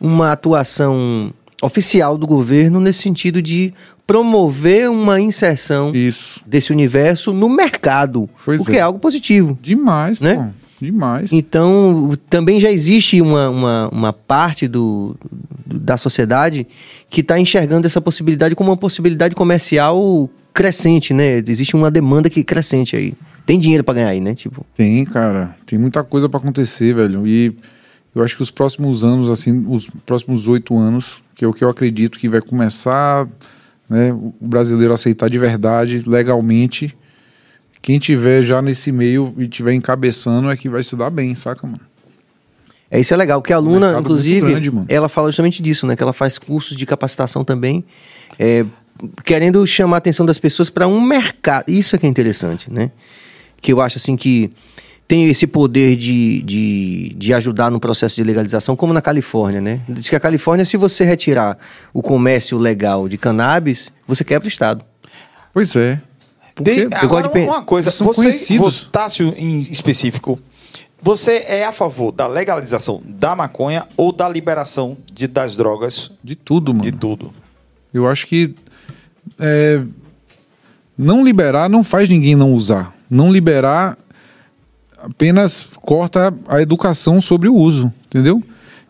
uma 0.00 0.32
atuação 0.32 1.32
oficial 1.62 2.16
do 2.18 2.26
governo 2.26 2.80
nesse 2.80 3.00
sentido 3.02 3.40
de 3.40 3.72
promover 4.06 4.90
uma 4.90 5.18
inserção 5.20 5.92
Isso. 5.94 6.40
desse 6.46 6.72
universo 6.72 7.32
no 7.32 7.48
mercado, 7.48 8.28
Pois 8.44 8.60
o 8.60 8.64
que 8.64 8.72
é. 8.72 8.76
é. 8.76 8.80
algo 8.80 8.98
positivo. 8.98 9.58
Demais, 9.62 10.20
Né? 10.20 10.34
pô. 10.34 10.63
Demais. 10.84 11.32
Então, 11.32 12.12
também 12.28 12.60
já 12.60 12.70
existe 12.70 13.20
uma, 13.22 13.48
uma, 13.48 13.88
uma 13.88 14.12
parte 14.12 14.68
do, 14.68 15.16
da 15.64 15.96
sociedade 15.96 16.66
que 17.08 17.20
está 17.22 17.38
enxergando 17.38 17.86
essa 17.86 18.00
possibilidade 18.00 18.54
como 18.54 18.70
uma 18.70 18.76
possibilidade 18.76 19.34
comercial 19.34 20.28
crescente, 20.52 21.14
né? 21.14 21.42
Existe 21.46 21.74
uma 21.74 21.90
demanda 21.90 22.28
que 22.28 22.44
crescente 22.44 22.96
aí. 22.96 23.14
Tem 23.46 23.58
dinheiro 23.58 23.82
para 23.82 23.94
ganhar 23.94 24.08
aí, 24.08 24.20
né? 24.20 24.34
Tipo, 24.34 24.64
Tem, 24.74 25.04
cara. 25.04 25.56
Tem 25.66 25.78
muita 25.78 26.04
coisa 26.04 26.28
pra 26.28 26.38
acontecer, 26.38 26.94
velho. 26.94 27.26
E 27.26 27.56
eu 28.14 28.22
acho 28.22 28.36
que 28.36 28.42
os 28.42 28.50
próximos 28.50 29.04
anos, 29.04 29.30
assim, 29.30 29.64
os 29.66 29.88
próximos 30.04 30.46
oito 30.46 30.76
anos, 30.76 31.22
que 31.34 31.44
é 31.44 31.48
o 31.48 31.52
que 31.52 31.64
eu 31.64 31.68
acredito 31.68 32.18
que 32.18 32.28
vai 32.28 32.40
começar, 32.40 33.26
né, 33.88 34.12
o 34.12 34.34
brasileiro 34.40 34.92
aceitar 34.92 35.28
de 35.28 35.38
verdade, 35.38 36.02
legalmente. 36.06 36.94
Quem 37.84 37.98
tiver 37.98 38.42
já 38.42 38.62
nesse 38.62 38.90
meio 38.90 39.34
e 39.36 39.46
tiver 39.46 39.74
encabeçando 39.74 40.50
é 40.50 40.56
que 40.56 40.70
vai 40.70 40.82
se 40.82 40.96
dar 40.96 41.10
bem, 41.10 41.34
saca, 41.34 41.66
mano? 41.66 41.82
é 42.90 42.98
isso 42.98 43.12
é 43.12 43.16
legal, 43.18 43.42
que 43.42 43.52
a 43.52 43.56
aluna, 43.56 43.88
mercado 43.88 44.00
inclusive, 44.00 44.52
grande, 44.52 44.72
ela 44.88 45.06
fala 45.06 45.28
justamente 45.28 45.62
disso, 45.62 45.86
né? 45.86 45.94
Que 45.94 46.02
ela 46.02 46.14
faz 46.14 46.38
cursos 46.38 46.78
de 46.78 46.86
capacitação 46.86 47.44
também, 47.44 47.84
é, 48.38 48.64
querendo 49.22 49.66
chamar 49.66 49.96
a 49.96 49.98
atenção 49.98 50.24
das 50.24 50.38
pessoas 50.38 50.70
para 50.70 50.88
um 50.88 50.98
mercado. 50.98 51.68
Isso 51.68 51.94
é 51.94 51.98
que 51.98 52.06
é 52.06 52.08
interessante, 52.08 52.72
né? 52.72 52.90
Que 53.60 53.70
eu 53.70 53.82
acho 53.82 53.98
assim 53.98 54.16
que 54.16 54.50
tem 55.06 55.28
esse 55.28 55.46
poder 55.46 55.94
de, 55.94 56.40
de, 56.40 57.14
de 57.18 57.34
ajudar 57.34 57.70
no 57.70 57.78
processo 57.78 58.16
de 58.16 58.24
legalização, 58.24 58.74
como 58.74 58.94
na 58.94 59.02
Califórnia, 59.02 59.60
né? 59.60 59.82
Diz 59.86 60.08
que 60.08 60.16
a 60.16 60.20
Califórnia, 60.20 60.64
se 60.64 60.78
você 60.78 61.04
retirar 61.04 61.58
o 61.92 62.00
comércio 62.00 62.56
legal 62.56 63.10
de 63.10 63.18
cannabis, 63.18 63.92
você 64.08 64.24
quebra 64.24 64.46
o 64.46 64.48
Estado. 64.48 64.82
Pois 65.52 65.76
é. 65.76 66.00
Eu 66.56 66.90
gosto 66.90 67.04
agora, 67.04 67.28
de 67.28 67.38
uma 67.40 67.62
coisa, 67.62 67.90
você, 67.90 68.56
você, 68.56 68.84
Tássio, 68.92 69.34
em 69.36 69.60
específico, 69.60 70.38
você 71.02 71.44
é 71.48 71.64
a 71.64 71.72
favor 71.72 72.12
da 72.12 72.26
legalização 72.26 73.02
da 73.04 73.34
maconha 73.34 73.86
ou 73.96 74.12
da 74.12 74.28
liberação 74.28 74.96
de, 75.12 75.26
das 75.26 75.56
drogas, 75.56 76.10
De 76.22 76.34
tudo, 76.34 76.72
mano. 76.72 76.90
de 76.90 76.92
tudo? 76.92 77.32
Eu 77.92 78.08
acho 78.08 78.26
que 78.26 78.54
é, 79.38 79.82
não 80.96 81.24
liberar 81.24 81.68
não 81.68 81.82
faz 81.82 82.08
ninguém 82.08 82.34
não 82.34 82.52
usar. 82.54 82.94
Não 83.10 83.32
liberar 83.32 83.98
apenas 84.98 85.68
corta 85.82 86.32
a 86.48 86.62
educação 86.62 87.20
sobre 87.20 87.48
o 87.48 87.54
uso, 87.54 87.92
entendeu? 88.06 88.42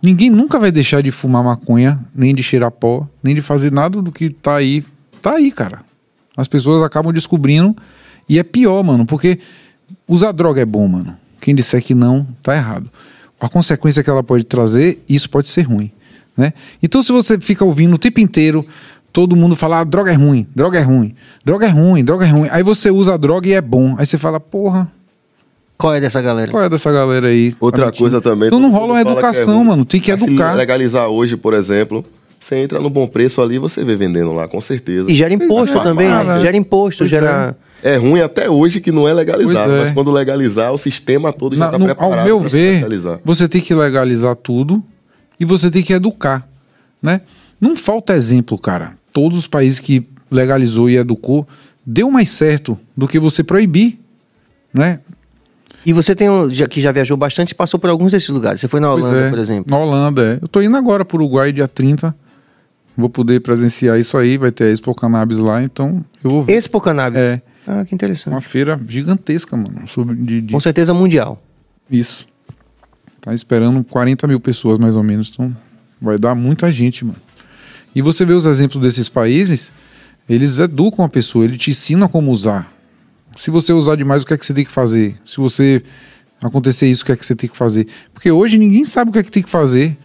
Ninguém 0.02 0.30
nunca 0.30 0.58
vai 0.60 0.70
deixar 0.70 1.02
de 1.02 1.10
fumar 1.10 1.42
maconha, 1.42 1.98
nem 2.14 2.34
de 2.34 2.42
cheirar 2.42 2.70
pó, 2.70 3.08
nem 3.22 3.34
de 3.34 3.40
fazer 3.40 3.72
nada 3.72 4.00
do 4.02 4.12
que 4.12 4.30
tá 4.30 4.56
aí. 4.56 4.84
Tá 5.22 5.36
aí, 5.36 5.50
cara. 5.50 5.80
As 6.36 6.48
pessoas 6.48 6.82
acabam 6.82 7.12
descobrindo 7.12 7.76
e 8.28 8.38
é 8.38 8.42
pior, 8.42 8.82
mano, 8.82 9.06
porque 9.06 9.38
usar 10.08 10.32
droga 10.32 10.60
é 10.60 10.64
bom, 10.64 10.86
mano. 10.88 11.16
Quem 11.40 11.54
disser 11.54 11.82
que 11.82 11.94
não, 11.94 12.26
tá 12.42 12.56
errado. 12.56 12.90
A 13.40 13.48
consequência 13.48 14.02
que 14.02 14.08
ela 14.08 14.22
pode 14.22 14.44
trazer, 14.44 15.02
isso 15.08 15.28
pode 15.28 15.48
ser 15.48 15.62
ruim, 15.62 15.90
né? 16.36 16.52
Então 16.82 17.02
se 17.02 17.12
você 17.12 17.38
fica 17.38 17.64
ouvindo 17.64 17.94
o 17.94 17.98
tempo 17.98 18.20
inteiro 18.20 18.66
todo 19.14 19.36
mundo 19.36 19.54
falar 19.54 19.80
ah, 19.80 19.84
droga 19.84 20.10
é 20.10 20.14
ruim, 20.14 20.44
droga 20.52 20.76
é 20.76 20.82
ruim, 20.82 21.14
droga 21.44 21.66
é 21.66 21.68
ruim, 21.68 22.04
droga 22.04 22.26
é 22.26 22.28
ruim, 22.28 22.48
aí 22.50 22.64
você 22.64 22.90
usa 22.90 23.14
a 23.14 23.16
droga 23.16 23.48
e 23.48 23.52
é 23.52 23.60
bom. 23.60 23.94
Aí 23.96 24.04
você 24.04 24.18
fala, 24.18 24.40
porra, 24.40 24.90
Qual 25.78 25.94
é 25.94 26.00
dessa 26.00 26.20
galera? 26.20 26.50
qual 26.50 26.64
é 26.64 26.68
dessa 26.68 26.90
galera 26.90 27.28
aí? 27.28 27.54
Outra 27.60 27.92
coisa 27.92 28.20
também. 28.20 28.48
Então 28.48 28.58
não 28.58 28.72
rola 28.72 28.94
uma 28.94 28.98
é 28.98 29.02
educação, 29.02 29.58
ruim. 29.58 29.66
mano. 29.66 29.84
Tem 29.84 30.00
que 30.00 30.10
Mas 30.10 30.22
educar. 30.22 30.50
Se 30.50 30.56
legalizar 30.56 31.06
hoje, 31.06 31.36
por 31.36 31.54
exemplo, 31.54 32.04
você 32.44 32.56
entra 32.56 32.78
no 32.78 32.90
bom 32.90 33.06
preço 33.06 33.40
ali, 33.40 33.58
você 33.58 33.82
vê 33.82 33.96
vendendo 33.96 34.30
lá, 34.34 34.46
com 34.46 34.60
certeza. 34.60 35.10
E 35.10 35.14
gera 35.14 35.32
imposto 35.32 35.80
também, 35.82 36.08
né? 36.08 36.40
Gera 36.40 36.54
imposto, 36.54 36.98
Pois 36.98 37.10
gera. 37.10 37.56
É 37.82 37.96
ruim 37.96 38.20
até 38.20 38.50
hoje 38.50 38.82
que 38.82 38.92
não 38.92 39.08
é 39.08 39.14
legalizado, 39.14 39.72
é. 39.72 39.78
mas 39.80 39.90
quando 39.90 40.10
legalizar, 40.10 40.70
o 40.70 40.76
sistema 40.76 41.32
todo 41.32 41.56
já 41.56 41.60
Na- 41.60 41.66
está 41.66 41.78
no- 41.78 41.86
preparado 41.86 42.18
ao 42.18 42.24
meu 42.24 42.40
ver, 42.40 42.74
legalizar. 42.74 43.18
você 43.24 43.48
tem 43.48 43.62
que 43.62 43.74
legalizar 43.74 44.36
tudo 44.36 44.82
e 45.40 45.44
você 45.46 45.70
tem 45.70 45.82
que 45.82 45.94
educar, 45.94 46.46
né? 47.02 47.22
Não 47.58 47.74
falta 47.74 48.14
exemplo, 48.14 48.58
cara. 48.58 48.92
Todos 49.10 49.38
os 49.38 49.46
países 49.46 49.80
que 49.80 50.06
legalizou 50.30 50.90
e 50.90 50.98
educou 50.98 51.48
deu 51.86 52.10
mais 52.10 52.28
certo 52.28 52.78
do 52.94 53.08
que 53.08 53.18
você 53.18 53.42
proibir, 53.42 53.98
né? 54.72 55.00
E 55.86 55.92
você 55.94 56.14
tem 56.14 56.28
um, 56.28 56.50
já, 56.50 56.66
que 56.66 56.80
já 56.80 56.92
viajou 56.92 57.16
bastante 57.16 57.52
e 57.52 57.54
passou 57.54 57.80
por 57.80 57.88
alguns 57.88 58.12
desses 58.12 58.28
lugares. 58.28 58.60
Você 58.60 58.68
foi 58.68 58.80
na 58.80 58.92
Holanda, 58.92 59.18
é. 59.18 59.30
por 59.30 59.38
exemplo. 59.38 59.64
Na 59.70 59.78
Holanda, 59.82 60.22
é. 60.22 60.38
Eu 60.42 60.48
tô 60.48 60.60
indo 60.60 60.76
agora 60.76 61.04
pro 61.06 61.16
Uruguai 61.16 61.52
dia 61.52 61.68
30. 61.68 62.14
Vou 62.96 63.08
poder 63.08 63.40
presenciar 63.40 63.98
isso 63.98 64.16
aí, 64.16 64.38
vai 64.38 64.52
ter 64.52 64.64
a 64.64 64.70
Expo 64.70 64.94
Cannabis 64.94 65.38
lá, 65.38 65.62
então 65.62 66.04
eu 66.22 66.30
vou 66.30 66.44
ver. 66.44 66.52
Expo 66.52 66.80
Cannabis. 66.80 67.20
É. 67.20 67.42
Ah, 67.66 67.84
que 67.84 67.94
interessante. 67.94 68.32
Uma 68.32 68.40
feira 68.40 68.78
gigantesca, 68.86 69.56
mano, 69.56 69.88
sobre 69.88 70.14
de, 70.14 70.40
de 70.42 70.52
Com 70.52 70.60
certeza 70.60 70.92
mundial. 70.94 71.42
Isso. 71.90 72.26
Tá 73.20 73.32
esperando 73.32 73.82
40 73.82 74.26
mil 74.26 74.38
pessoas, 74.38 74.78
mais 74.78 74.96
ou 74.96 75.02
menos. 75.02 75.30
Então, 75.32 75.54
vai 76.00 76.18
dar 76.18 76.34
muita 76.34 76.70
gente, 76.70 77.04
mano. 77.04 77.18
E 77.94 78.02
você 78.02 78.24
vê 78.24 78.34
os 78.34 78.44
exemplos 78.44 78.82
desses 78.82 79.08
países, 79.08 79.72
eles 80.28 80.58
educam 80.58 81.04
a 81.04 81.08
pessoa, 81.08 81.44
ele 81.44 81.56
te 81.56 81.70
ensina 81.70 82.08
como 82.08 82.30
usar. 82.30 82.70
Se 83.36 83.50
você 83.50 83.72
usar 83.72 83.96
demais, 83.96 84.22
o 84.22 84.26
que 84.26 84.34
é 84.34 84.38
que 84.38 84.44
você 84.44 84.54
tem 84.54 84.64
que 84.64 84.70
fazer? 84.70 85.18
Se 85.24 85.38
você 85.38 85.82
acontecer 86.42 86.86
isso, 86.86 87.02
o 87.02 87.06
que 87.06 87.12
é 87.12 87.16
que 87.16 87.24
você 87.24 87.34
tem 87.34 87.48
que 87.48 87.56
fazer? 87.56 87.86
Porque 88.12 88.30
hoje 88.30 88.58
ninguém 88.58 88.84
sabe 88.84 89.10
o 89.10 89.12
que 89.12 89.18
é 89.18 89.22
que 89.22 89.30
tem 89.30 89.42
que 89.42 89.50
fazer. 89.50 89.96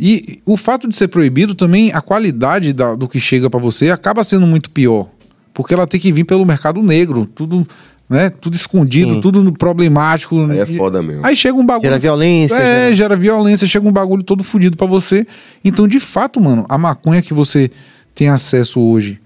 E 0.00 0.40
o 0.46 0.56
fato 0.56 0.86
de 0.86 0.96
ser 0.96 1.08
proibido 1.08 1.54
também, 1.56 1.90
a 1.92 2.00
qualidade 2.00 2.72
da- 2.72 2.94
do 2.94 3.08
que 3.08 3.18
chega 3.18 3.50
pra 3.50 3.58
você 3.58 3.90
acaba 3.90 4.22
sendo 4.22 4.46
muito 4.46 4.70
pior. 4.70 5.08
Porque 5.52 5.74
ela 5.74 5.88
tem 5.88 5.98
que 5.98 6.12
vir 6.12 6.24
pelo 6.24 6.46
mercado 6.46 6.80
negro, 6.80 7.26
tudo, 7.26 7.66
né, 8.08 8.30
tudo 8.30 8.54
escondido, 8.54 9.14
Sim. 9.14 9.20
tudo 9.20 9.52
problemático. 9.52 10.40
Aí 10.48 10.60
é 10.60 10.66
foda 10.66 11.02
mesmo. 11.02 11.26
Aí 11.26 11.34
chega 11.34 11.56
um 11.58 11.66
bagulho. 11.66 11.88
Gera 11.88 11.98
violência, 11.98 12.54
É, 12.54 12.84
gera- 12.84 12.94
gera 12.96 13.16
violência, 13.16 13.66
chega 13.66 13.88
um 13.88 13.92
bagulho 13.92 14.22
todo 14.22 14.44
fudido 14.44 14.76
pra 14.76 14.86
você. 14.86 15.26
Então, 15.64 15.88
de 15.88 15.98
fato, 15.98 16.40
mano, 16.40 16.64
a 16.68 16.78
maconha 16.78 17.20
que 17.20 17.34
você 17.34 17.68
tem 18.14 18.28
acesso 18.28 18.78
hoje, 18.80 19.20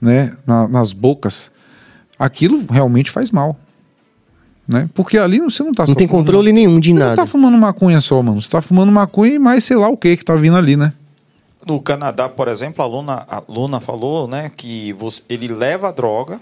né, 0.00 0.32
na- 0.46 0.66
nas 0.66 0.94
bocas, 0.94 1.52
aquilo 2.18 2.64
realmente 2.70 3.10
faz 3.10 3.30
mal. 3.30 3.58
Né? 4.66 4.88
Porque 4.94 5.18
ali 5.18 5.40
você 5.40 5.62
não 5.62 5.72
tá 5.74 5.82
Não 5.82 5.88
só 5.88 5.94
tem 5.94 6.08
controle 6.08 6.50
nenhum 6.52 6.80
de 6.80 6.88
Você 6.90 6.98
não 6.98 7.06
nada. 7.06 7.16
tá 7.16 7.26
fumando 7.26 7.56
maconha 7.58 8.00
só, 8.00 8.22
mano. 8.22 8.40
Você 8.40 8.48
tá 8.48 8.62
fumando 8.62 8.90
maconha 8.90 9.34
e 9.34 9.38
mais 9.38 9.62
sei 9.64 9.76
lá 9.76 9.88
o 9.88 9.96
que 9.96 10.16
que 10.16 10.24
tá 10.24 10.34
vindo 10.36 10.56
ali, 10.56 10.74
né? 10.76 10.92
No 11.66 11.80
Canadá, 11.80 12.28
por 12.28 12.48
exemplo, 12.48 12.82
a 12.82 12.86
Luna, 12.86 13.26
a 13.28 13.42
Luna 13.48 13.80
falou 13.80 14.26
né, 14.28 14.50
que 14.54 14.92
você- 14.94 15.22
ele 15.28 15.48
leva 15.48 15.88
a 15.88 15.92
droga, 15.92 16.38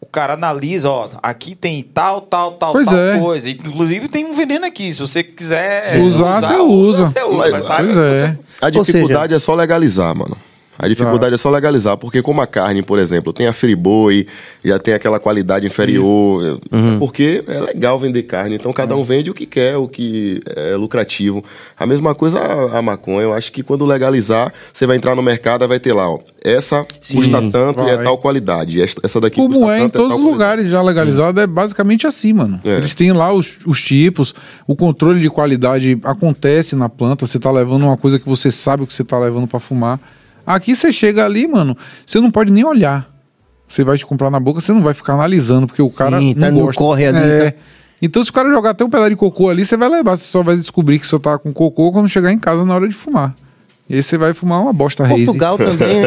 o 0.00 0.06
cara 0.06 0.34
analisa, 0.34 0.88
ó, 0.90 1.08
aqui 1.22 1.54
tem 1.54 1.82
tal, 1.82 2.20
tal, 2.22 2.52
tal, 2.52 2.72
Pois 2.72 2.86
tal 2.86 2.98
é. 2.98 3.18
coisa. 3.18 3.50
Inclusive 3.50 4.08
tem 4.08 4.24
um 4.26 4.34
veneno 4.34 4.64
aqui, 4.66 4.90
se 4.92 5.00
você 5.00 5.22
quiser 5.22 5.94
Se 5.94 6.00
usar, 6.00 6.40
você 6.40 6.56
usa. 6.56 7.06
Você 7.06 7.22
usa, 7.22 7.50
mas 7.50 7.64
sabe, 7.64 7.92
Pois 7.92 8.22
é. 8.22 8.28
você- 8.32 8.38
A 8.62 8.70
dificuldade 8.70 9.34
é 9.34 9.38
só 9.38 9.54
legalizar, 9.54 10.14
mano. 10.14 10.36
A 10.78 10.88
dificuldade 10.88 11.34
é 11.34 11.38
só 11.38 11.50
legalizar, 11.50 11.96
porque 11.96 12.20
como 12.20 12.40
a 12.40 12.46
carne, 12.46 12.82
por 12.82 12.98
exemplo, 12.98 13.32
tem 13.32 13.46
a 13.46 13.52
friboi, 13.52 14.26
já 14.64 14.78
tem 14.78 14.94
aquela 14.94 15.18
qualidade 15.18 15.66
inferior, 15.66 16.60
é 16.70 16.98
porque 16.98 17.42
é 17.46 17.60
legal 17.60 17.98
vender 17.98 18.22
carne, 18.24 18.56
então 18.56 18.72
cada 18.72 18.94
um 18.94 19.02
vende 19.02 19.30
o 19.30 19.34
que 19.34 19.46
quer, 19.46 19.76
o 19.76 19.88
que 19.88 20.40
é 20.46 20.76
lucrativo. 20.76 21.42
A 21.78 21.86
mesma 21.86 22.14
coisa 22.14 22.38
a, 22.38 22.78
a 22.78 22.82
maconha, 22.82 23.22
eu 23.22 23.32
acho 23.32 23.50
que 23.52 23.62
quando 23.62 23.84
legalizar, 23.86 24.52
você 24.72 24.86
vai 24.86 24.96
entrar 24.96 25.14
no 25.14 25.22
mercado 25.22 25.64
e 25.64 25.68
vai 25.68 25.80
ter 25.80 25.92
lá, 25.92 26.10
ó, 26.10 26.18
essa 26.44 26.86
Sim, 27.00 27.16
custa 27.16 27.40
tanto 27.50 27.82
e 27.84 27.90
é 27.90 27.96
vai. 27.96 28.04
tal 28.04 28.18
qualidade, 28.18 28.80
essa 28.80 29.20
daqui 29.20 29.36
Como 29.36 29.54
custa 29.54 29.72
é 29.72 29.78
em 29.78 29.88
tanto, 29.88 29.98
todos 29.98 30.18
os 30.18 30.22
lugares 30.24 30.68
já 30.68 30.82
legalizado, 30.82 31.40
é 31.40 31.46
basicamente 31.46 32.06
assim, 32.06 32.32
mano. 32.32 32.60
É. 32.64 32.76
Eles 32.76 32.94
têm 32.94 33.12
lá 33.12 33.32
os, 33.32 33.58
os 33.66 33.82
tipos, 33.82 34.34
o 34.66 34.76
controle 34.76 35.20
de 35.20 35.30
qualidade 35.30 35.98
acontece 36.04 36.76
na 36.76 36.88
planta, 36.88 37.26
você 37.26 37.38
tá 37.38 37.50
levando 37.50 37.84
uma 37.84 37.96
coisa 37.96 38.18
que 38.18 38.28
você 38.28 38.50
sabe 38.50 38.82
o 38.82 38.86
que 38.86 38.94
você 38.94 39.04
tá 39.04 39.18
levando 39.18 39.46
pra 39.46 39.58
fumar. 39.58 39.98
Aqui 40.46 40.76
você 40.76 40.92
chega 40.92 41.24
ali, 41.24 41.46
mano, 41.48 41.76
você 42.06 42.20
não 42.20 42.30
pode 42.30 42.52
nem 42.52 42.64
olhar. 42.64 43.10
Você 43.68 43.82
vai 43.82 43.98
te 43.98 44.06
comprar 44.06 44.30
na 44.30 44.38
boca, 44.38 44.60
você 44.60 44.72
não 44.72 44.82
vai 44.82 44.94
ficar 44.94 45.14
analisando, 45.14 45.66
porque 45.66 45.82
o 45.82 45.90
cara 45.90 46.20
Sim, 46.20 46.34
tá 46.34 46.50
não 46.50 46.58
no 46.60 46.64
gosta. 46.66 46.78
corre 46.80 47.06
ali, 47.06 47.18
É. 47.18 47.50
tá- 47.50 47.56
Então 48.00 48.22
se 48.22 48.30
o 48.30 48.32
cara 48.32 48.48
jogar 48.50 48.70
até 48.70 48.84
um 48.84 48.90
pedaço 48.90 49.10
de 49.10 49.16
cocô 49.16 49.48
ali, 49.48 49.66
você 49.66 49.76
vai 49.76 49.88
levar, 49.88 50.16
você 50.16 50.24
só 50.24 50.42
vai 50.42 50.54
descobrir 50.54 50.98
que 51.00 51.06
você 51.06 51.18
tá 51.18 51.36
com 51.38 51.52
cocô 51.52 51.90
quando 51.90 52.08
chegar 52.08 52.30
em 52.32 52.38
casa 52.38 52.64
na 52.64 52.74
hora 52.74 52.86
de 52.86 52.94
fumar. 52.94 53.34
E 53.88 53.96
aí 53.96 54.02
você 54.02 54.16
vai 54.18 54.34
fumar 54.34 54.60
uma 54.60 54.72
bosta 54.72 55.04
Haze. 55.04 55.24
Portugal 55.24 55.56
também. 55.58 56.02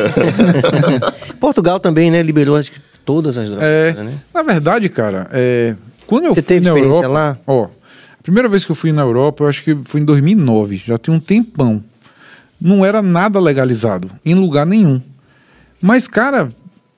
Portugal 1.40 1.80
também, 1.80 2.12
né? 2.12 2.22
Liberou 2.22 2.56
acho 2.58 2.72
que 2.72 2.80
todas 3.06 3.38
as 3.38 3.50
drogas, 3.50 3.66
É, 3.68 3.94
né? 3.94 4.14
Na 4.34 4.44
verdade, 4.44 4.88
cara, 4.90 5.28
é, 5.32 5.76
quando 6.06 6.26
eu 6.26 6.30
Você 6.36 6.42
fui 6.42 6.48
teve 6.56 6.66
na 6.66 6.72
experiência 6.76 7.06
Europa, 7.06 7.14
lá? 7.14 7.38
ó, 7.48 7.64
a 7.66 8.24
primeira 8.24 8.48
vez 8.50 8.66
que 8.66 8.72
eu 8.72 8.76
fui 8.76 8.92
na 8.92 9.02
Europa, 9.02 9.44
eu 9.44 9.48
acho 9.50 9.64
que 9.64 9.78
foi 9.86 10.02
em 10.02 10.06
2009, 10.06 10.78
já 10.86 10.98
tem 10.98 11.14
um 11.14 11.20
tempão. 11.20 11.84
Não 12.60 12.86
era 12.86 13.02
nada 13.02 13.40
legalizado 13.40 14.10
em 14.26 14.34
lugar 14.36 14.66
nenhum. 14.66 15.02
Mas, 15.82 16.08
cara, 16.08 16.50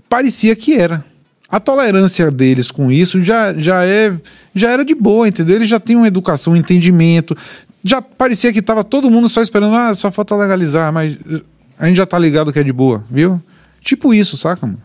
parecia 0.09 0.55
que 0.55 0.73
era. 0.73 1.03
A 1.47 1.59
tolerância 1.59 2.31
deles 2.31 2.71
com 2.71 2.89
isso 2.91 3.21
já, 3.21 3.53
já 3.53 3.83
é 3.85 4.13
já 4.55 4.71
era 4.71 4.85
de 4.85 4.95
boa, 4.95 5.27
entendeu? 5.27 5.57
Eles 5.57 5.69
já 5.69 5.79
tinham 5.79 6.01
uma 6.01 6.07
educação, 6.07 6.53
um 6.53 6.55
entendimento. 6.55 7.35
Já 7.83 8.01
parecia 8.01 8.53
que 8.53 8.61
tava 8.61 8.83
todo 8.83 9.11
mundo 9.11 9.27
só 9.27 9.41
esperando, 9.41 9.75
ah, 9.75 9.93
só 9.93 10.11
falta 10.11 10.35
legalizar, 10.35 10.91
mas 10.93 11.13
eh, 11.29 11.41
a 11.77 11.87
gente 11.87 11.97
já 11.97 12.05
tá 12.05 12.17
ligado 12.17 12.53
que 12.53 12.59
é 12.59 12.63
de 12.63 12.71
boa, 12.71 13.03
viu? 13.09 13.41
Tipo 13.81 14.13
isso, 14.13 14.37
saca, 14.37 14.65
mano? 14.65 14.81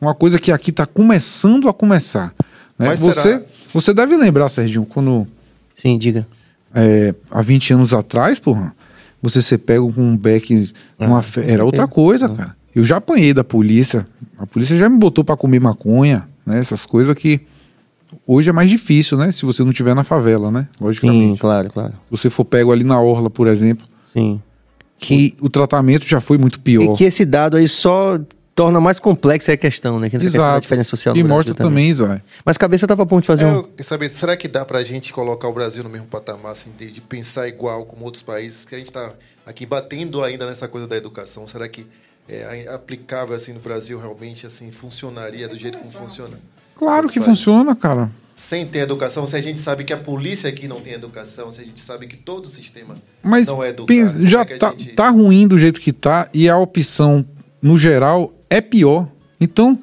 Uma 0.00 0.14
coisa 0.14 0.38
que 0.38 0.50
aqui 0.50 0.72
tá 0.72 0.84
começando 0.84 1.68
a 1.68 1.72
começar. 1.72 2.34
né? 2.78 2.88
Mas 2.88 3.00
Você, 3.00 3.20
será- 3.20 3.42
você 3.72 3.94
deve 3.94 4.16
lembrar, 4.16 4.48
Serginho, 4.48 4.84
quando 4.84 5.26
Sim, 5.76 5.96
diga. 5.96 6.26
é, 6.74 7.14
há 7.30 7.40
20 7.40 7.72
anos 7.74 7.94
atrás, 7.94 8.38
porra, 8.40 8.74
você 9.24 9.40
ser 9.40 9.58
pego 9.58 9.92
com 9.92 10.02
um 10.02 10.16
beck 10.16 10.70
numa 10.98 11.22
fe... 11.22 11.40
era 11.40 11.64
outra 11.64 11.88
coisa, 11.88 12.28
cara. 12.28 12.54
Eu 12.74 12.84
já 12.84 12.98
apanhei 12.98 13.32
da 13.32 13.42
polícia. 13.42 14.06
A 14.36 14.46
polícia 14.46 14.76
já 14.76 14.88
me 14.88 14.98
botou 14.98 15.24
pra 15.24 15.36
comer 15.36 15.60
maconha, 15.60 16.28
né? 16.44 16.58
Essas 16.58 16.84
coisas 16.84 17.14
que 17.16 17.40
hoje 18.26 18.50
é 18.50 18.52
mais 18.52 18.68
difícil, 18.68 19.16
né? 19.16 19.32
Se 19.32 19.46
você 19.46 19.64
não 19.64 19.72
tiver 19.72 19.94
na 19.94 20.04
favela, 20.04 20.50
né? 20.50 20.68
Sim, 20.76 20.84
Logicamente. 20.84 21.40
claro, 21.40 21.70
claro. 21.70 21.92
Se 21.92 22.10
você 22.10 22.30
for 22.30 22.44
pego 22.44 22.70
ali 22.70 22.84
na 22.84 23.00
orla, 23.00 23.30
por 23.30 23.46
exemplo, 23.46 23.86
Sim. 24.12 24.40
Que, 24.98 25.34
o 25.40 25.48
tratamento 25.48 26.06
já 26.06 26.20
foi 26.20 26.38
muito 26.38 26.60
pior. 26.60 26.94
e 26.94 26.96
que 26.96 27.04
esse 27.04 27.24
dado 27.24 27.56
aí 27.56 27.68
só 27.68 28.18
torna 28.54 28.80
mais 28.80 28.98
complexa 28.98 29.52
a 29.52 29.56
questão, 29.56 29.98
né? 29.98 30.08
Que 30.08 30.16
a 30.16 30.20
questão 30.20 30.42
da 30.44 30.58
diferença 30.60 30.90
social 30.90 31.16
E 31.16 31.22
mostra 31.24 31.54
também, 31.54 31.92
Zé. 31.92 32.22
Mas 32.44 32.56
cabeça 32.56 32.86
tava 32.86 33.02
a 33.02 33.06
ponto 33.06 33.22
de 33.22 33.26
fazer 33.26 33.44
É, 33.44 33.48
um. 33.48 33.64
eu 33.76 33.84
saber, 33.84 34.08
será 34.08 34.36
que 34.36 34.46
dá 34.46 34.64
pra 34.64 34.82
gente 34.84 35.12
colocar 35.12 35.48
o 35.48 35.52
Brasil 35.52 35.82
no 35.82 35.90
mesmo 35.90 36.06
patamar, 36.06 36.52
assim, 36.52 36.70
de, 36.76 36.90
de 36.90 37.00
pensar 37.00 37.48
igual 37.48 37.84
como 37.84 38.04
outros 38.04 38.22
países, 38.22 38.64
que 38.64 38.74
a 38.74 38.78
gente 38.78 38.92
tá 38.92 39.12
aqui 39.44 39.66
batendo 39.66 40.22
ainda 40.22 40.46
nessa 40.46 40.68
coisa 40.68 40.86
da 40.86 40.96
educação? 40.96 41.46
Será 41.46 41.68
que 41.68 41.84
é 42.28 42.68
a- 42.68 42.74
aplicável 42.76 43.34
assim 43.34 43.52
no 43.52 43.60
Brasil 43.60 43.98
realmente 43.98 44.46
assim 44.46 44.70
funcionaria 44.70 45.48
do 45.48 45.56
jeito 45.56 45.78
como 45.78 45.90
funciona? 45.90 46.38
Claro 46.76 47.08
que 47.08 47.20
funciona, 47.20 47.74
cara. 47.74 48.10
Sem 48.36 48.66
ter 48.66 48.80
educação, 48.80 49.26
se 49.26 49.36
a 49.36 49.40
gente 49.40 49.60
sabe 49.60 49.84
que 49.84 49.92
a 49.92 49.96
polícia 49.96 50.48
aqui 50.48 50.66
não 50.66 50.80
tem 50.80 50.92
educação, 50.94 51.50
se 51.52 51.60
a 51.60 51.64
gente 51.64 51.80
sabe 51.80 52.06
que 52.08 52.16
todo 52.16 52.46
o 52.46 52.48
sistema 52.48 52.96
Mas 53.22 53.46
não 53.46 53.62
é 53.62 53.68
educado. 53.68 53.86
pensa, 53.86 54.14
como 54.14 54.26
já 54.26 54.40
é 54.40 54.44
que 54.44 54.54
a 54.54 54.58
tá, 54.58 54.70
gente- 54.70 54.92
tá 54.94 55.08
ruim 55.08 55.46
do 55.46 55.56
jeito 55.58 55.80
que 55.80 55.92
tá 55.92 56.28
e 56.34 56.48
a 56.48 56.56
opção, 56.58 57.24
no 57.62 57.78
geral, 57.78 58.32
é 58.56 58.60
pior. 58.60 59.08
Então, 59.40 59.78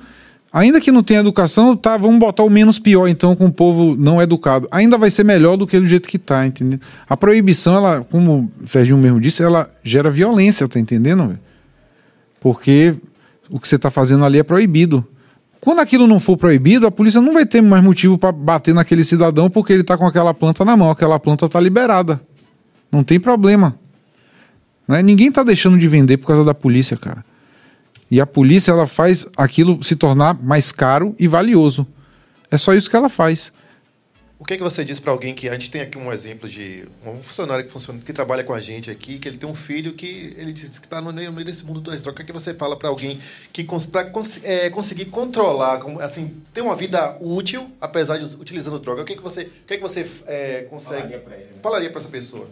ainda 0.52 0.80
que 0.80 0.92
não 0.92 1.04
tenha 1.04 1.20
educação, 1.20 1.76
tá, 1.76 1.98
vamos 1.98 2.20
botar 2.20 2.44
o 2.44 2.50
menos 2.50 2.80
pior, 2.80 3.08
então, 3.08 3.36
com 3.36 3.48
o 3.48 3.52
povo 3.52 3.96
não 3.96 4.22
educado. 4.22 4.68
Ainda 4.72 4.98
vai 4.98 5.10
ser 5.10 5.24
melhor 5.24 5.58
do 5.58 5.68
que 5.68 5.80
do 5.80 5.86
jeito 5.86 6.08
que 6.08 6.18
tá, 6.18 6.46
entendeu? 6.46 6.80
A 7.08 7.16
proibição, 7.18 7.76
ela, 7.76 8.02
como 8.10 8.52
o 8.62 8.68
Serginho 8.68 8.98
mesmo 8.98 9.20
disse, 9.20 9.44
ela 9.44 9.70
gera 9.84 10.10
violência, 10.10 10.68
tá 10.68 10.80
entendendo? 10.80 11.38
Porque 12.40 12.96
o 13.50 13.60
que 13.60 13.68
você 13.68 13.78
tá 13.78 13.92
fazendo 13.92 14.26
ali 14.26 14.40
é 14.40 14.44
proibido. 14.44 15.06
Quando 15.60 15.80
aquilo 15.80 16.08
não 16.08 16.20
for 16.20 16.38
proibido, 16.38 16.88
a 16.88 16.92
polícia 16.92 17.22
não 17.22 17.34
vai 17.34 17.46
ter 17.46 17.62
mais 17.62 17.84
motivo 17.84 18.18
para 18.18 18.32
bater 18.32 18.74
naquele 18.74 19.04
cidadão 19.04 19.48
porque 19.48 19.72
ele 19.72 19.84
tá 19.84 19.96
com 19.96 20.08
aquela 20.08 20.34
planta 20.34 20.66
na 20.66 20.76
mão, 20.76 20.90
aquela 20.90 21.20
planta 21.20 21.48
tá 21.48 21.60
liberada. 21.60 22.20
Não 22.92 23.04
tem 23.04 23.20
problema. 23.20 23.76
Né? 24.88 25.04
Ninguém 25.04 25.32
tá 25.32 25.44
deixando 25.44 25.78
de 25.78 25.88
vender 25.88 26.18
por 26.18 26.28
causa 26.28 26.44
da 26.44 26.54
polícia, 26.54 26.98
cara. 26.98 27.24
E 28.12 28.20
a 28.20 28.28
polícia 28.28 28.72
ela 28.72 28.88
faz 28.88 29.26
aquilo 29.38 29.82
se 29.82 29.96
tornar 29.96 30.34
mais 30.44 30.70
caro 30.70 31.16
e 31.18 31.30
valioso. 31.30 31.88
É 32.52 32.58
só 32.58 32.74
isso 32.74 32.90
que 32.90 32.96
ela 32.98 33.08
faz. 33.08 33.54
O 34.38 34.44
que, 34.44 34.58
que 34.58 34.64
você 34.64 34.84
diz 34.84 35.00
para 35.00 35.12
alguém 35.12 35.36
que 35.36 35.48
a 35.48 35.54
gente 35.54 35.70
tem 35.70 35.82
aqui 35.82 35.98
um 35.98 36.12
exemplo 36.12 36.50
de 36.50 36.86
um 37.06 37.22
funcionário 37.22 37.64
que, 37.64 37.72
funciona, 37.72 38.02
que 38.04 38.12
trabalha 38.12 38.44
com 38.44 38.54
a 38.54 38.60
gente 38.60 38.90
aqui, 38.90 39.20
que 39.20 39.30
ele 39.30 39.38
tem 39.38 39.48
um 39.48 39.54
filho 39.54 39.94
que 39.94 40.34
ele 40.36 40.52
diz 40.52 40.80
que 40.80 40.88
está 40.88 41.00
no 41.00 41.14
meio 41.14 41.30
no 41.30 41.36
meio 41.36 41.46
desse 41.46 41.64
mundo 41.64 41.80
das 41.80 42.02
drogas. 42.02 42.20
O 42.20 42.26
que, 42.26 42.34
que 42.34 42.38
você 42.38 42.54
fala 42.54 42.76
para 42.76 42.90
alguém 42.90 43.22
que 43.54 43.64
para 43.92 44.10
conseguir 44.72 45.06
controlar, 45.06 45.78
como, 45.78 46.02
assim, 46.02 46.36
ter 46.54 46.62
uma 46.62 46.76
vida 46.76 47.16
útil, 47.22 47.72
apesar 47.80 48.18
de 48.18 48.36
utilizando 48.36 48.80
droga? 48.80 49.04
O 49.04 49.06
que, 49.06 49.16
que 49.16 49.22
você, 49.22 49.44
o 49.44 49.66
que, 49.68 49.78
que 49.78 49.82
você 49.82 50.06
é, 50.26 50.62
consegue 50.64 51.22
falaria 51.62 51.90
para 51.90 52.00
essa 52.00 52.10
pessoa? 52.10 52.50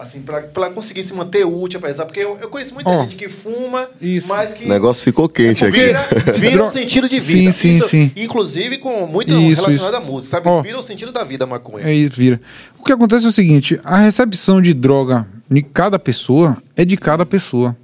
Assim, 0.00 0.22
para 0.22 0.48
ela 0.56 0.70
conseguir 0.70 1.04
se 1.04 1.12
manter 1.12 1.44
útil, 1.44 1.78
apesar 1.78 2.06
porque 2.06 2.20
eu, 2.20 2.38
eu 2.40 2.48
conheço 2.48 2.72
muita 2.72 2.88
Ó, 2.88 3.02
gente 3.02 3.16
que 3.16 3.28
fuma, 3.28 3.86
isso. 4.00 4.26
mas 4.26 4.54
que 4.54 4.64
O 4.64 4.68
negócio 4.68 5.04
ficou 5.04 5.28
quente 5.28 5.62
aqui. 5.62 5.78
vira, 5.78 6.08
vira 6.38 6.64
um 6.64 6.70
sentido 6.70 7.06
de 7.06 7.20
vida. 7.20 7.52
Sim, 7.52 7.58
sim, 7.58 7.70
Isso, 7.78 7.88
sim. 7.90 8.12
Inclusive 8.16 8.78
com 8.78 9.06
muito 9.06 9.30
Isso, 9.30 9.60
relacionado 9.60 9.92
isso. 9.92 10.02
à 10.02 10.04
música, 10.06 10.36
sabe? 10.38 10.48
Ó. 10.48 10.62
vira 10.62 10.78
o 10.78 10.82
sentido 10.82 11.12
da 11.12 11.22
vida 11.22 11.44
a 11.44 11.46
maconha. 11.46 11.84
É 11.86 11.92
isso, 11.92 12.16
vira. 12.16 12.40
O 12.78 12.84
que 12.84 12.92
acontece 12.92 13.26
é 13.26 13.28
o 13.28 13.32
seguinte: 13.32 13.78
a 13.84 13.98
recepção 13.98 14.62
de 14.62 14.72
droga 14.72 15.26
de 15.50 15.60
cada 15.62 15.98
pessoa 15.98 16.56
é 16.74 16.82
de 16.82 16.96
cada 16.96 17.26
pessoa. 17.26 17.76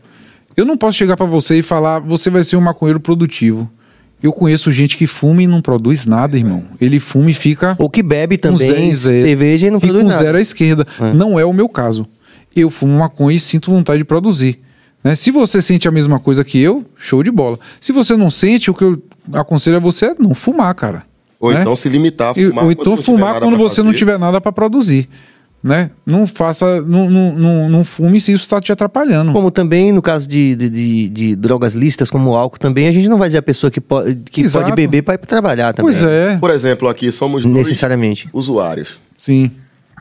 Eu 0.57 0.65
não 0.65 0.79
posso 0.79 0.97
chegar 0.97 1.19
pra 1.19 1.27
você 1.27 1.57
e 1.59 1.63
falar, 1.63 1.99
você 1.99 2.31
vai 2.31 2.43
ser 2.43 2.57
um 2.57 2.63
maconheiro 2.63 2.99
produtivo. 2.99 3.71
Eu 4.23 4.33
conheço 4.33 4.73
gente 4.73 4.97
que 4.97 5.07
fuma 5.07 5.43
e 5.43 5.47
não 5.47 5.61
produz 5.61 6.07
nada, 6.07 6.37
irmão. 6.39 6.65
Ele 6.81 6.99
fuma 6.99 7.31
e 7.31 7.35
fica 7.35 7.77
Ou 7.79 7.89
que 7.91 8.03
bebe 8.03 8.37
também 8.39 8.95
zero- 8.95 9.21
cerveja 9.27 9.67
e 9.67 9.71
não 9.71 9.79
fica 9.79 9.93
produz 9.93 10.05
com 10.05 10.09
nada. 10.11 10.25
zero 10.25 10.39
à 10.39 10.41
esquerda. 10.41 10.87
Não 11.15 11.39
é 11.39 11.45
o 11.45 11.53
meu 11.53 11.69
caso. 11.69 12.07
Eu 12.55 12.71
fumo 12.71 12.99
maconha 12.99 13.37
e 13.37 13.41
sinto 13.41 13.71
vontade 13.71 13.99
de 13.99 14.05
produzir. 14.05 14.59
né? 15.05 15.15
Se 15.15 15.31
você 15.31 15.61
sente 15.61 15.87
a 15.87 15.91
mesma 15.93 16.19
coisa 16.19 16.43
que 16.43 16.59
eu, 16.59 16.85
show 16.97 17.23
de 17.23 17.31
bola. 17.31 17.59
Se 17.81 17.93
você 17.93 18.17
não 18.17 18.31
sente, 18.31 18.71
o 18.71 18.75
que 18.75 18.83
eu 18.83 19.01
aconselho 19.33 19.77
a 19.77 19.81
você 19.81 20.07
é 20.07 20.15
não 20.19 20.35
fumar, 20.35 20.75
cara. 20.75 21.03
Ou 21.39 21.53
né? 21.53 21.61
então 21.61 21.77
se 21.77 21.89
limitar 21.89 22.31
a 22.31 22.35
fumar. 22.35 22.65
ou 22.65 22.75
quando 22.75 22.81
então 22.81 22.97
fumar 22.97 23.39
quando 23.41 23.59
você 23.59 23.83
não 23.83 23.93
tiver 23.93 24.19
nada 24.19 24.41
para 24.41 24.51
produzir. 24.51 25.09
Né? 25.67 25.91
Não 26.07 26.29
faça, 26.29 26.81
não, 26.83 27.11
não, 27.11 27.69
não, 27.69 27.85
fume 27.85 28.21
se 28.21 28.33
isso 28.33 28.45
está 28.45 28.61
te 28.61 28.71
atrapalhando. 28.71 29.33
Como 29.33 29.51
também 29.51 29.91
no 29.91 30.01
caso 30.01 30.29
de, 30.29 30.55
de, 30.55 30.69
de- 30.69 31.09
de 31.09 31.35
drogas 31.37 31.75
lícitas, 31.75 32.09
como 32.09 32.31
o 32.31 32.37
álcool 32.37 32.59
também, 32.61 32.87
a 32.87 32.93
gente 32.93 33.09
não 33.09 33.19
vai 33.19 33.29
dizer 33.29 33.39
a 33.39 33.43
pessoa 33.43 33.69
que, 33.69 33.81
pode 33.81 34.15
que 34.31 34.43
Exato. 34.43 34.65
pode 34.65 34.77
beber 34.77 35.03
para 35.03 35.15
ir 35.15 35.19
pra 35.19 35.27
trabalhar 35.27 35.73
também. 35.75 35.93
Pois 35.93 36.05
é, 36.05 36.37
Por 36.37 36.51
exemplo, 36.51 36.87
aqui 36.89 37.11
somos 37.11 37.43
dois 37.45 37.57
Necessariamente. 37.57 38.29
usuários. 38.33 38.99
sim. 39.19 39.51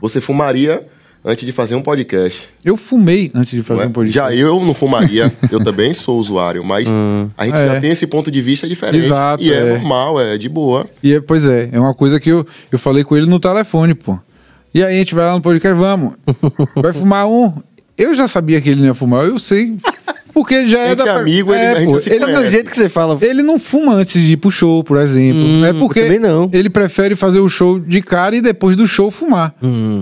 Você 0.02 0.22
fumaria 0.22 0.86
antes 1.24 1.44
de 1.46 1.52
fazer 1.52 1.74
um 1.74 1.82
podcast. 1.82 2.48
Eu 2.64 2.78
fumei 2.78 3.32
antes 3.34 3.50
de 3.50 3.64
fazer 3.64 3.82
é? 3.84 3.86
um 3.88 3.92
podcast. 3.92 4.14
Já 4.14 4.36
eu 4.36 4.60
não 4.64 4.76
fumaria, 4.76 5.34
eu 5.52 5.64
também 5.64 5.94
sou 5.96 6.20
usuário, 6.20 6.64
mas 6.64 6.88
a 7.36 7.46
gente 7.46 7.58
É. 7.58 7.68
já 7.68 7.82
tem 7.82 7.90
esse 7.92 8.06
ponto 8.06 8.30
de 8.30 8.40
vista 8.40 8.68
diferente. 8.68 9.06
Exato, 9.06 9.44
e 9.44 9.52
é, 9.52 9.56
é. 9.58 9.70
normal, 9.74 10.22
é 10.22 10.38
de 10.38 10.48
boa. 10.48 10.86
E 11.02 11.16
é, 11.16 11.20
pois 11.22 11.48
é, 11.48 11.70
é 11.72 11.80
uma 11.80 11.96
coisa 11.96 12.20
que 12.20 12.30
eu, 12.30 12.46
eu 12.72 12.78
falei 12.78 13.04
com 13.04 13.18
ele 13.18 13.26
no 13.26 13.40
telefone, 13.40 13.96
pô. 13.96 14.20
E 14.76 14.84
aí 14.84 14.96
a 14.96 14.98
gente 14.98 15.16
vai 15.16 15.26
lá 15.26 15.32
no 15.32 15.42
podcast, 15.42 15.80
vamos. 15.80 16.18
Vai 16.76 16.92
fumar 16.92 17.26
um. 17.26 17.64
Eu 17.98 18.14
já 18.14 18.28
sabia 18.28 18.60
que 18.60 18.68
ele 18.68 18.82
não 18.82 18.88
ia 18.88 18.94
fumar, 18.94 19.24
eu 19.24 19.40
sei. 19.40 19.78
Porque 20.36 20.68
já 20.68 20.80
é 20.82 20.94
da. 20.96 21.06
é 21.06 21.10
amigo, 21.12 21.54
ele- 21.54 21.64
a 21.64 21.80
gente 21.80 21.92
já 21.94 22.00
se 22.02 22.10
ele, 22.14 22.26
Do 22.26 22.46
jeito 22.48 22.70
que 22.70 22.76
você 22.76 22.90
fala. 22.90 23.18
ele 23.22 23.42
não 23.42 23.58
fuma 23.58 23.94
antes 23.96 24.22
de 24.22 24.34
ir 24.34 24.38
pro 24.38 24.52
show, 24.52 24.84
por 24.84 24.98
exemplo. 24.98 25.42
né? 25.62 25.72
Porque 25.72 26.02
também 26.04 26.20
não. 26.20 26.50
ele 26.52 26.70
prefere 26.70 27.16
fazer 27.16 27.40
o 27.40 27.48
show 27.48 27.80
de 27.80 28.02
cara 28.02 28.36
e 28.36 28.42
depois 28.42 28.76
do 28.76 28.86
show 28.86 29.10
fumar. 29.10 29.56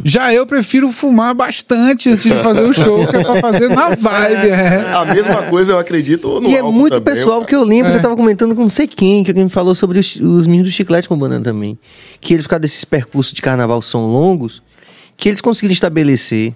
Já 0.04 0.34
eu 0.34 0.46
prefiro 0.48 0.92
fumar 0.92 1.36
bastante 1.36 2.10
antes 2.10 2.24
de 2.24 2.32
fazer 2.42 2.64
o 2.64 2.74
show, 2.74 3.06
que 3.06 3.16
é 3.16 3.24
pra 3.24 3.40
fazer 3.42 3.70
na 3.70 3.90
vibe. 3.90 4.50
É. 4.50 4.94
A 4.96 5.06
mesma 5.14 5.44
coisa 5.44 5.74
eu 5.74 5.78
acredito 5.78 6.40
no 6.42 6.50
E 6.50 6.56
é 6.58 6.64
muito 6.64 6.94
também, 7.00 7.14
pessoal, 7.14 7.36
cara. 7.42 7.46
que 7.50 7.56
eu 7.56 7.64
lembro 7.64 7.90
É. 7.90 7.92
que 7.92 7.98
eu 8.00 8.02
tava 8.02 8.16
comentando 8.16 8.56
com 8.56 8.62
não 8.64 8.70
sei 8.70 8.88
quem, 8.88 9.24
que 9.24 9.30
alguém 9.30 9.44
me 9.44 9.50
falou 9.52 9.76
sobre 9.76 10.00
os, 10.00 10.16
os 10.16 10.48
meninos 10.48 10.70
do 10.70 10.74
chiclete 10.74 11.08
com 11.08 11.16
banana 11.16 11.44
também. 11.44 11.78
Que 12.20 12.34
eles, 12.34 12.46
por 12.46 12.50
causa 12.50 12.62
desses 12.62 12.84
percursos 12.84 13.34
de 13.34 13.42
carnaval 13.42 13.84
são 13.84 14.08
longos, 14.08 14.64
que 15.16 15.30
eles 15.30 15.42
conseguiram 15.42 15.74
estabelecer 15.74 16.54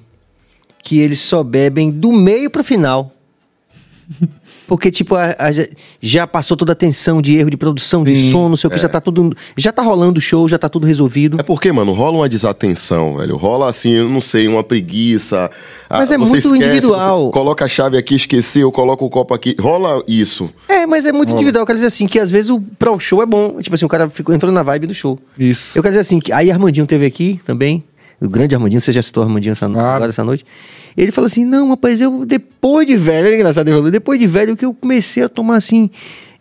que 0.83 0.99
eles 0.99 1.19
só 1.19 1.43
bebem 1.43 1.91
do 1.91 2.11
meio 2.11 2.49
pro 2.49 2.63
final. 2.63 3.13
Porque, 4.67 4.89
tipo, 4.91 5.15
a- 5.15 5.35
a- 5.37 5.51
já- 6.01 6.25
passou 6.27 6.55
toda 6.57 6.71
a 6.73 6.75
tensão 6.75 7.21
de 7.21 7.37
erro 7.37 7.49
de 7.49 7.57
produção, 7.57 8.03
de 8.03 8.15
Sim, 8.15 8.31
som, 8.31 8.49
não 8.49 8.55
sei 8.55 8.67
o 8.67 8.71
que, 8.71 8.77
já 8.77 8.89
tá 8.89 8.99
tudo. 9.01 9.35
Já 9.55 9.71
tá 9.71 9.81
rolando 9.81 10.17
o 10.19 10.21
show, 10.21 10.47
já 10.47 10.57
tá 10.57 10.67
tudo 10.69 10.85
resolvido. 10.87 11.39
É 11.39 11.43
porque, 11.43 11.71
mano, 11.71 11.93
rola 11.93 12.17
uma 12.17 12.29
desatenção, 12.29 13.17
velho. 13.17 13.35
Rola 13.37 13.69
assim, 13.69 13.91
eu 13.91 14.09
não 14.09 14.21
sei, 14.21 14.47
uma 14.47 14.63
preguiça. 14.63 15.49
Mas 15.89 16.11
Ah, 16.11 16.15
é 16.15 16.17
você 16.17 16.47
muito 16.47 16.55
individual. 16.55 17.25
você 17.27 17.31
coloca 17.33 17.65
a 17.65 17.67
chave 17.67 17.97
aqui, 17.97 18.15
esqueceu, 18.15 18.71
coloca 18.71 19.03
o 19.03 19.09
copo 19.09 19.33
aqui. 19.33 19.55
Rola 19.59 20.03
isso. 20.07 20.49
É, 20.67 20.85
mas 20.85 21.05
é 21.05 21.11
muito 21.11 21.31
individual. 21.33 21.63
Eu 21.63 21.65
quero 21.67 21.77
dizer 21.77 21.87
assim, 21.87 22.07
que 22.07 22.19
às 22.19 22.31
vezes 22.31 22.49
o 22.49 22.59
pro 22.61 22.99
show 22.99 23.21
é 23.21 23.25
bom. 23.25 23.57
Tipo 23.61 23.75
assim, 23.75 23.85
o 23.85 23.89
cara 23.89 24.09
ficou, 24.09 24.33
entrou 24.33 24.51
na 24.51 24.63
vibe 24.63 24.87
do 24.87 24.93
show. 24.93 25.19
Isso. 25.37 25.77
Eu 25.77 25.81
quero 25.81 25.93
dizer 25.93 26.01
assim, 26.01 26.19
que 26.19 26.31
aí 26.31 26.51
Armandinho 26.51 26.85
teve 26.85 27.05
aqui 27.05 27.39
também, 27.45 27.83
o 28.19 28.29
grande 28.29 28.55
Armandinho, 28.55 28.81
você 28.81 28.91
já 28.91 29.01
citou 29.01 29.23
Armandinho 29.23 29.51
essa, 29.51 29.67
Claro. 29.69 29.87
agora 29.95 30.09
essa 30.09 30.23
noite. 30.23 30.45
Ele 30.95 31.11
falou 31.11 31.27
assim: 31.27 31.45
não, 31.45 31.69
rapaz, 31.69 32.01
eu 32.01 32.25
depois 32.25 32.87
de 32.87 32.95
velho, 32.97 33.27
é 33.27 33.35
engraçado, 33.35 33.67
ele 33.67 33.77
falou, 33.77 33.91
depois 33.91 34.19
de 34.19 34.25
velho 34.27 34.55
que 34.57 34.65
eu 34.65 34.73
comecei 34.73 35.23
a 35.23 35.29
tomar 35.29 35.57
assim. 35.57 35.89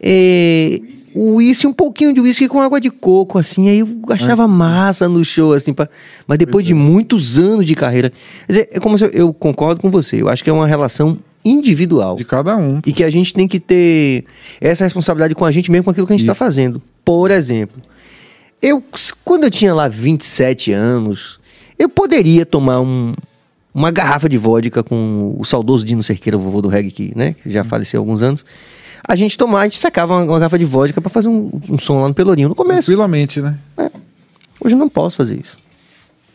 É, 0.00 0.78
o 1.14 1.36
uísque, 1.36 1.66
um 1.66 1.72
pouquinho 1.72 2.12
de 2.12 2.20
uísque 2.20 2.46
com 2.48 2.60
água 2.60 2.78
de 2.80 2.90
coco, 2.90 3.38
assim, 3.38 3.68
aí 3.70 3.78
eu 3.78 3.88
achava 4.10 4.46
massa 4.46 5.08
no 5.08 5.24
show, 5.24 5.54
assim, 5.54 5.72
pra- 5.72 5.88
mas 6.26 6.36
depois 6.38 6.66
de 6.66 6.74
muitos 6.74 7.38
anos 7.38 7.64
de 7.64 7.74
carreira. 7.74 8.10
Quer 8.46 8.52
dizer, 8.52 8.68
é 8.72 8.78
como 8.80 8.96
eu, 8.98 9.08
eu 9.12 9.32
concordo 9.32 9.80
com 9.80 9.90
você, 9.90 10.20
eu 10.20 10.28
acho 10.28 10.44
que 10.44 10.50
é 10.50 10.52
uma 10.52 10.66
relação 10.66 11.18
individual. 11.42 12.16
De 12.16 12.24
cada 12.24 12.54
um. 12.56 12.80
E 12.84 12.92
que 12.92 13.02
a 13.02 13.08
gente 13.10 13.32
tem 13.32 13.48
que 13.48 13.58
ter 13.58 14.24
essa 14.60 14.84
responsabilidade 14.84 15.34
com 15.34 15.44
a 15.46 15.50
gente 15.52 15.70
mesmo 15.70 15.84
com 15.84 15.90
aquilo 15.90 16.06
que 16.06 16.12
a 16.12 16.16
gente 16.16 16.24
está 16.24 16.34
fazendo. 16.34 16.82
Por 17.02 17.30
exemplo, 17.30 17.80
eu, 18.60 18.82
quando 19.24 19.44
eu 19.44 19.50
tinha 19.50 19.72
lá 19.72 19.88
27 19.88 20.72
anos, 20.72 21.40
eu 21.78 21.88
poderia 21.88 22.44
tomar 22.46 22.80
um- 22.80 23.14
uma 23.74 23.90
garrafa 23.90 24.28
de 24.28 24.38
vodka 24.38 24.82
com 24.82 25.36
o 25.38 25.44
saudoso 25.44 25.84
Dino 25.84 26.02
Cerqueira, 26.02 26.36
o 26.36 26.40
vovô 26.40 26.62
do 26.62 26.68
reggae, 26.68 26.90
que, 26.90 27.12
né, 27.16 27.34
que 27.42 27.50
já 27.50 27.62
faleceu 27.64 28.00
há 28.00 28.02
alguns 28.02 28.22
anos. 28.22 28.44
A 29.06 29.14
gente 29.14 29.36
tomar, 29.38 29.60
a 29.60 29.64
gente 29.64 29.78
sacava 29.78 30.14
uma, 30.14 30.24
uma 30.24 30.38
garrafa 30.38 30.58
de 30.58 30.64
vodka 30.64 31.00
para 31.00 31.10
fazer 31.10 31.28
um, 31.28 31.50
um 31.68 31.78
som 31.78 32.00
lá 32.00 32.08
no 32.08 32.14
Pelourinho. 32.14 32.48
No 32.48 32.54
começo, 32.54 32.86
Tranquilamente, 32.86 33.40
né? 33.40 33.56
hoje 34.60 34.74
eu 34.74 34.78
não 34.78 34.88
posso 34.88 35.16
fazer 35.16 35.38
isso. 35.38 35.58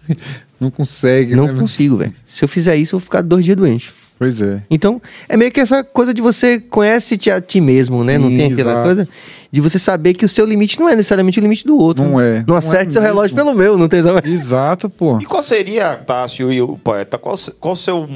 Não 0.59 0.69
consegue, 0.69 1.35
Não 1.35 1.47
né? 1.47 1.59
consigo, 1.59 1.97
velho. 1.97 2.13
Se 2.25 2.43
eu 2.43 2.47
fizer 2.47 2.75
isso, 2.75 2.95
eu 2.95 2.99
vou 2.99 3.03
ficar 3.03 3.21
dois 3.21 3.43
dias 3.43 3.57
doente. 3.57 3.91
Pois 4.21 4.39
é. 4.39 4.61
Então, 4.69 5.01
é 5.27 5.35
meio 5.35 5.51
que 5.51 5.59
essa 5.59 5.83
coisa 5.83 6.13
de 6.13 6.21
você 6.21 6.59
conhece-te 6.59 7.31
a 7.31 7.41
ti 7.41 7.59
mesmo, 7.59 8.03
né? 8.03 8.19
Não 8.19 8.29
tem 8.29 8.53
aquela 8.53 8.73
exato. 8.73 8.85
coisa 8.85 9.09
de 9.51 9.59
você 9.59 9.79
saber 9.79 10.13
que 10.13 10.23
o 10.23 10.29
seu 10.29 10.45
limite 10.45 10.79
não 10.79 10.87
é 10.87 10.95
necessariamente 10.95 11.39
o 11.39 11.41
limite 11.41 11.65
do 11.65 11.75
outro. 11.75 12.03
Não 12.03 12.21
é. 12.21 12.37
Não 12.41 12.45
Não 12.49 12.55
acerte 12.55 12.89
é 12.89 12.91
seu 12.91 13.01
mesmo. 13.01 13.15
relógio 13.15 13.35
pelo 13.35 13.55
meu, 13.55 13.79
não 13.79 13.87
tem 13.87 13.99
essa... 13.99 14.21
Exato, 14.23 14.91
pô. 14.91 15.17
E 15.19 15.25
qual 15.25 15.41
seria, 15.41 15.95
Tássio 15.95 16.53
e 16.53 16.61
o 16.61 16.77
poeta, 16.77 17.17
qual, 17.17 17.35
qual 17.59 17.73
o 17.73 17.75
seu 17.75 18.07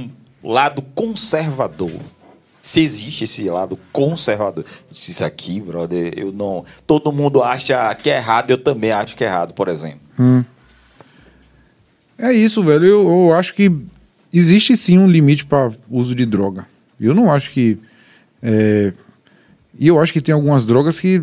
lado 0.44 0.84
conservador? 0.94 1.90
Se 2.62 2.82
existe 2.82 3.24
esse 3.24 3.50
lado 3.50 3.76
conservador. 3.92 4.64
Se 4.92 5.10
Isso 5.10 5.26
aqui, 5.26 5.60
brother, 5.60 6.14
eu 6.16 6.32
não. 6.32 6.64
Todo 6.86 7.12
mundo 7.12 7.42
acha 7.42 7.96
que 7.96 8.12
é 8.12 8.18
errado, 8.18 8.52
eu 8.52 8.60
também 8.60 8.92
acho 8.92 9.16
que 9.16 9.24
é 9.24 9.28
errado, 9.28 9.56
por 9.56 9.70
exemplo. 9.70 10.02
É 12.16 12.32
isso, 12.32 12.64
velho. 12.64 12.86
Eu, 12.86 13.08
eu 13.10 13.34
acho 13.34 13.56
que 13.56 13.72
existe 14.38 14.76
sim 14.76 14.98
um 14.98 15.08
limite 15.08 15.46
para 15.46 15.72
uso 15.90 16.14
de 16.16 16.26
droga. 16.26 16.66
Eu 17.00 17.14
não 17.14 17.32
acho 17.32 17.52
que. 17.52 17.78
é, 18.42 18.94
E 19.78 19.88
eu 19.88 20.00
acho 20.00 20.14
que 20.14 20.22
tem 20.22 20.34
algumas 20.34 20.66
drogas 20.66 21.00
que. 21.00 21.22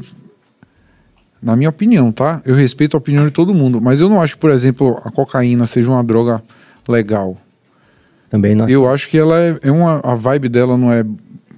Na 1.43 1.57
minha 1.57 1.71
opinião, 1.71 2.13
tá? 2.13 2.41
Eu 2.45 2.55
respeito 2.55 2.97
a 2.97 2.99
opinião 2.99 3.25
de 3.25 3.33
todo 3.33 3.53
mundo, 3.53 3.81
mas 3.81 4.01
eu 4.01 4.09
não 4.09 4.23
acho 4.23 4.35
que, 4.35 4.41
por 4.41 4.51
exemplo, 4.53 5.01
a 5.05 5.11
cocaína 5.11 5.67
seja 5.67 5.91
uma 5.91 6.05
droga 6.05 6.41
legal. 6.89 7.37
Também 8.31 8.55
não. 8.55 8.69
Eu 8.69 8.89
acho 8.89 9.09
que 9.09 9.19
ela 9.19 9.37
é, 9.39 9.59
é 9.63 9.71
uma. 9.71 10.01
A 10.05 10.15
vibe 10.15 10.49
dela 10.49 10.79
não 10.79 10.93
é 10.93 11.05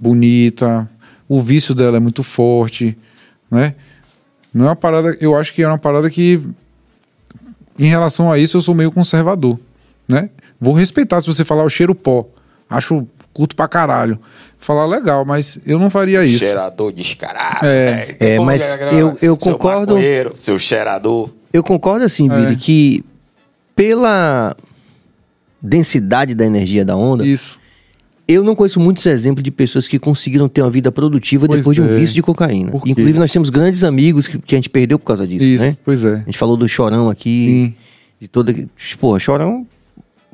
bonita, 0.01 0.89
o 1.29 1.41
vício 1.41 1.75
dela 1.75 1.97
é 1.97 2.01
muito 2.01 2.23
forte, 2.23 2.97
né? 3.51 3.75
Não 4.53 4.67
é 4.67 4.69
uma 4.69 4.77
parada, 4.77 5.17
eu 5.21 5.37
acho 5.37 5.53
que 5.53 5.63
é 5.63 5.69
uma 5.69 5.79
parada 5.79 6.09
que 6.09 6.41
em 7.79 7.87
relação 7.87 8.31
a 8.31 8.39
isso 8.39 8.57
eu 8.57 8.61
sou 8.61 8.75
meio 8.75 8.93
conservador, 8.93 9.59
né? 10.07 10.31
Vou 10.61 10.75
respeitar 10.75 11.21
se 11.21 11.27
você 11.27 11.45
falar 11.45 11.65
o 11.65 11.69
cheiro 11.71 11.95
pó. 11.95 12.27
Acho 12.71 13.07
curto 13.33 13.55
pra 13.57 13.67
caralho. 13.69 14.19
Falar 14.59 14.87
legal, 14.87 15.25
mas 15.25 15.59
eu 15.67 15.79
não 15.79 15.91
faria 15.91 16.25
isso. 16.25 16.39
Cheirador 16.39 16.91
descarado. 16.93 17.67
É. 17.67 17.91
né? 17.91 18.17
É, 18.21 18.37
Como 18.37 18.47
mas 18.47 18.63
é, 18.63 18.95
eu- 18.95 19.17
eu 19.21 19.37
seu 19.39 19.55
concordo- 19.55 19.95
maconheiro, 19.95 20.33
Seu 20.35 20.59
cheirador. 20.59 21.31
Eu 21.53 21.63
concordo 21.63 22.05
assim, 22.05 22.31
É. 22.31 22.35
Billy, 22.41 22.57
que 22.57 23.05
pela 23.77 24.57
densidade 25.61 26.35
da 26.35 26.45
energia 26.47 26.85
da 26.85 26.97
onda, 26.97 27.27
Isso. 27.27 27.59
eu 28.27 28.43
não 28.45 28.55
conheço 28.55 28.79
muitos 28.81 29.05
exemplos 29.07 29.43
de 29.43 29.51
pessoas 29.51 29.87
que 29.89 29.99
conseguiram 29.99 30.49
ter 30.49 30.63
uma 30.63 30.71
vida 30.71 30.91
produtiva 30.93 31.47
Pois 31.47 31.59
depois 31.59 31.75
de 31.75 31.83
um 31.83 31.87
é. 31.87 31.97
vício 31.99 32.15
de 32.15 32.23
cocaína. 32.23 32.71
Inclusive, 32.87 33.19
nós 33.19 33.33
temos 33.33 33.51
grandes 33.51 33.83
amigos 33.85 34.27
que, 34.27 34.39
que 34.39 34.55
a 34.55 34.59
gente 34.59 34.71
perdeu 34.71 34.99
por 34.99 35.07
causa 35.07 35.27
disso, 35.27 35.45
Isso, 35.45 35.65
né? 35.65 35.77
pois 35.85 36.05
é. 36.05 36.15
A 36.15 36.25
gente 36.25 36.39
falou 36.39 36.57
do 36.57 36.69
Chorão 36.69 37.09
aqui, 37.11 37.75
Sim. 37.75 37.75
de 38.21 38.29
toda... 38.29 38.55
Pô, 39.01 39.19
Chorão 39.19 39.67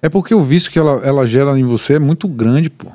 É 0.03 0.09
porque 0.09 0.35
o 0.35 0.43
vício 0.43 0.71
que 0.71 0.79
ela, 0.79 1.01
ela 1.05 1.27
gera 1.27 1.59
em 1.59 1.65
você 1.65 1.95
é 1.95 1.99
muito 1.99 2.27
grande, 2.29 2.71
pô. 2.71 2.89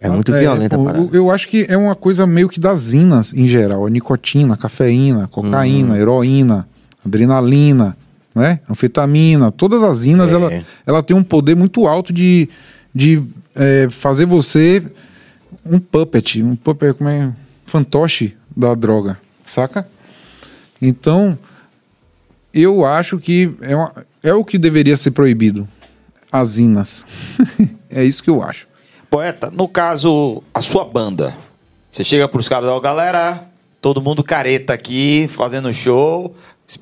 é 0.00 0.08
muito 0.08 0.32
violenta 0.32 0.76
a 0.76 0.78
pô, 0.78 0.84
parada. 0.84 1.04
eu, 1.04 1.10
eu 1.12 1.30
acho 1.30 1.48
que 1.48 1.66
é 1.68 1.76
uma 1.76 1.94
coisa 1.96 2.26
meio 2.26 2.48
que 2.48 2.60
das 2.60 2.92
inas 2.92 3.32
em 3.34 3.46
geral. 3.48 3.86
A 3.86 3.90
nicotina, 3.90 4.56
cafeína, 4.56 5.26
cocaína, 5.26 5.94
Uhum. 5.94 6.00
heroína, 6.00 6.68
adrenalina, 7.04 7.96
né? 8.34 8.60
anfetamina. 8.70 9.50
Todas 9.50 9.82
as 9.82 10.04
inas, 10.04 10.30
É. 10.30 10.34
ela, 10.34 10.64
ela 10.86 11.02
tem 11.02 11.16
um 11.16 11.24
poder 11.24 11.56
muito 11.56 11.86
alto 11.88 12.12
de, 12.12 12.48
de 12.94 13.20
é, 13.56 13.88
fazer 13.90 14.24
você 14.26 14.82
um 15.66 15.80
puppet, 15.80 16.42
um 16.42 16.54
puppet, 16.54 16.94
como 16.94 17.10
é? 17.10 17.32
Fantoche 17.66 18.34
da 18.56 18.74
droga, 18.74 19.18
saca? 19.46 19.86
Então, 20.80 21.36
eu 22.54 22.84
acho 22.84 23.18
que 23.18 23.50
é, 23.60 23.74
uma- 23.74 23.92
é 24.22 24.32
o 24.32 24.44
que 24.44 24.56
deveria 24.58 24.96
ser 24.96 25.10
proibido. 25.10 25.66
As 26.30 26.58
inas. 26.58 27.04
é 27.90 28.04
isso 28.04 28.22
que 28.22 28.30
eu 28.30 28.42
acho. 28.42 28.66
Poeta, 29.10 29.50
no 29.50 29.66
caso, 29.66 30.42
a 30.52 30.60
sua 30.60 30.84
banda. 30.84 31.34
Você 31.90 32.04
chega 32.04 32.28
pros 32.28 32.48
caras, 32.48 32.68
ó, 32.68 32.78
galera, 32.78 33.48
todo 33.80 34.02
mundo 34.02 34.22
careta 34.22 34.74
aqui, 34.74 35.26
fazendo 35.28 35.72
show. 35.72 36.34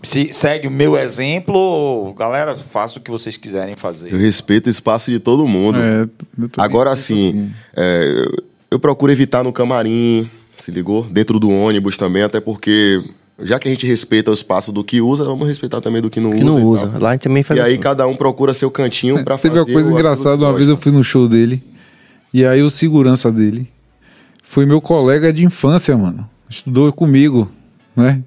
Se, 0.02 0.32
segue 0.32 0.66
o 0.66 0.70
meu 0.70 0.97
exemplo, 0.97 2.12
galera, 2.18 2.56
faça 2.56 2.98
o 2.98 3.02
que 3.02 3.10
vocês 3.10 3.36
quiserem 3.36 3.74
Eu 3.74 3.78
fazer. 3.78 4.12
respeito 4.16 4.66
o 4.66 4.70
espaço 4.70 5.12
de 5.12 5.20
todo 5.20 5.47
mundo. 5.47 5.78
É, 5.81 6.02
eu 6.02 6.51
Agora 6.59 6.97
sim, 6.97 7.52
é, 7.77 8.24
eu, 8.27 8.44
eu 8.73 8.78
procuro 8.81 9.12
evitar 9.12 9.44
no 9.44 9.52
camarim, 9.52 10.28
se 10.59 10.73
ligou? 10.73 11.05
Dentro 11.05 11.39
do 11.39 11.48
ônibus 11.48 11.97
também, 11.97 12.24
até 12.24 12.40
porque 12.40 13.05
já 13.42 13.58
que 13.58 13.68
a 13.68 13.70
gente 13.70 13.86
respeita 13.86 14.30
o 14.30 14.34
espaço 14.34 14.72
do 14.72 14.82
que 14.82 15.00
usa, 15.00 15.24
vamos 15.24 15.46
respeitar 15.46 15.80
também 15.80 16.00
do 16.00 16.08
que 16.10 16.20
não 16.20 16.30
Que 16.30 16.36
usa. 16.38 16.44
não 16.46 16.58
e 16.58 16.62
usa. 16.64 16.92
Lá 16.98 17.10
a 17.10 17.12
gente 17.12 17.22
também 17.22 17.42
faz 17.42 17.58
E 17.58 17.62
aí 17.62 17.72
assim. 17.72 17.80
cada 17.80 18.06
um 18.06 18.14
procura 18.16 18.54
seu 18.54 18.70
cantinho 18.70 19.22
pra 19.24 19.36
fazer. 19.36 19.50
Teve 19.54 19.60
uma 19.60 19.72
coisa 19.72 19.90
o- 19.90 19.92
engraçada, 19.92 20.44
uma 20.44 20.52
que 20.52 20.58
vez 20.58 20.68
eu 20.70 20.76
fui 20.76 20.90
no 20.92 21.04
show 21.04 21.28
dele, 21.28 21.62
e 22.32 22.44
aí 22.44 22.62
o 22.62 22.70
segurança 22.70 23.30
dele 23.30 23.68
foi 24.42 24.64
meu 24.64 24.80
colega 24.80 25.32
de 25.32 25.44
infância, 25.44 25.96
mano. 25.96 26.28
Estudou 26.48 26.92
comigo, 26.92 27.50
né? 27.96 28.22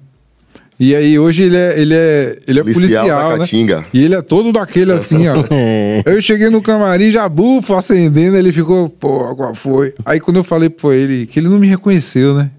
E 0.78 0.94
aí 0.94 1.18
hoje 1.18 1.42
ele 1.42 1.56
é, 1.56 1.78
ele 1.78 1.94
é, 1.94 2.38
ele 2.48 2.60
é 2.60 2.64
Policial 2.64 3.06
né? 3.06 3.36
Caatinga. 3.38 3.86
E 3.92 4.02
ele 4.02 4.14
é 4.14 4.22
todo 4.22 4.50
daquele 4.50 4.92
assim, 4.92 5.28
ó. 5.28 5.34
É. 5.50 6.02
Eu 6.06 6.20
cheguei 6.22 6.48
no 6.48 6.62
camarim, 6.62 7.10
já 7.10 7.28
bufo, 7.28 7.74
acendendo, 7.74 8.36
ele 8.36 8.50
ficou, 8.50 8.88
pô, 8.88 9.34
qual 9.36 9.54
foi? 9.54 9.92
Aí 10.06 10.18
quando 10.20 10.38
eu 10.38 10.44
falei 10.44 10.70
pra 10.70 10.94
ele, 10.94 11.26
que 11.26 11.38
ele 11.38 11.48
não 11.48 11.58
me 11.58 11.66
reconheceu, 11.66 12.34
né? 12.34 12.50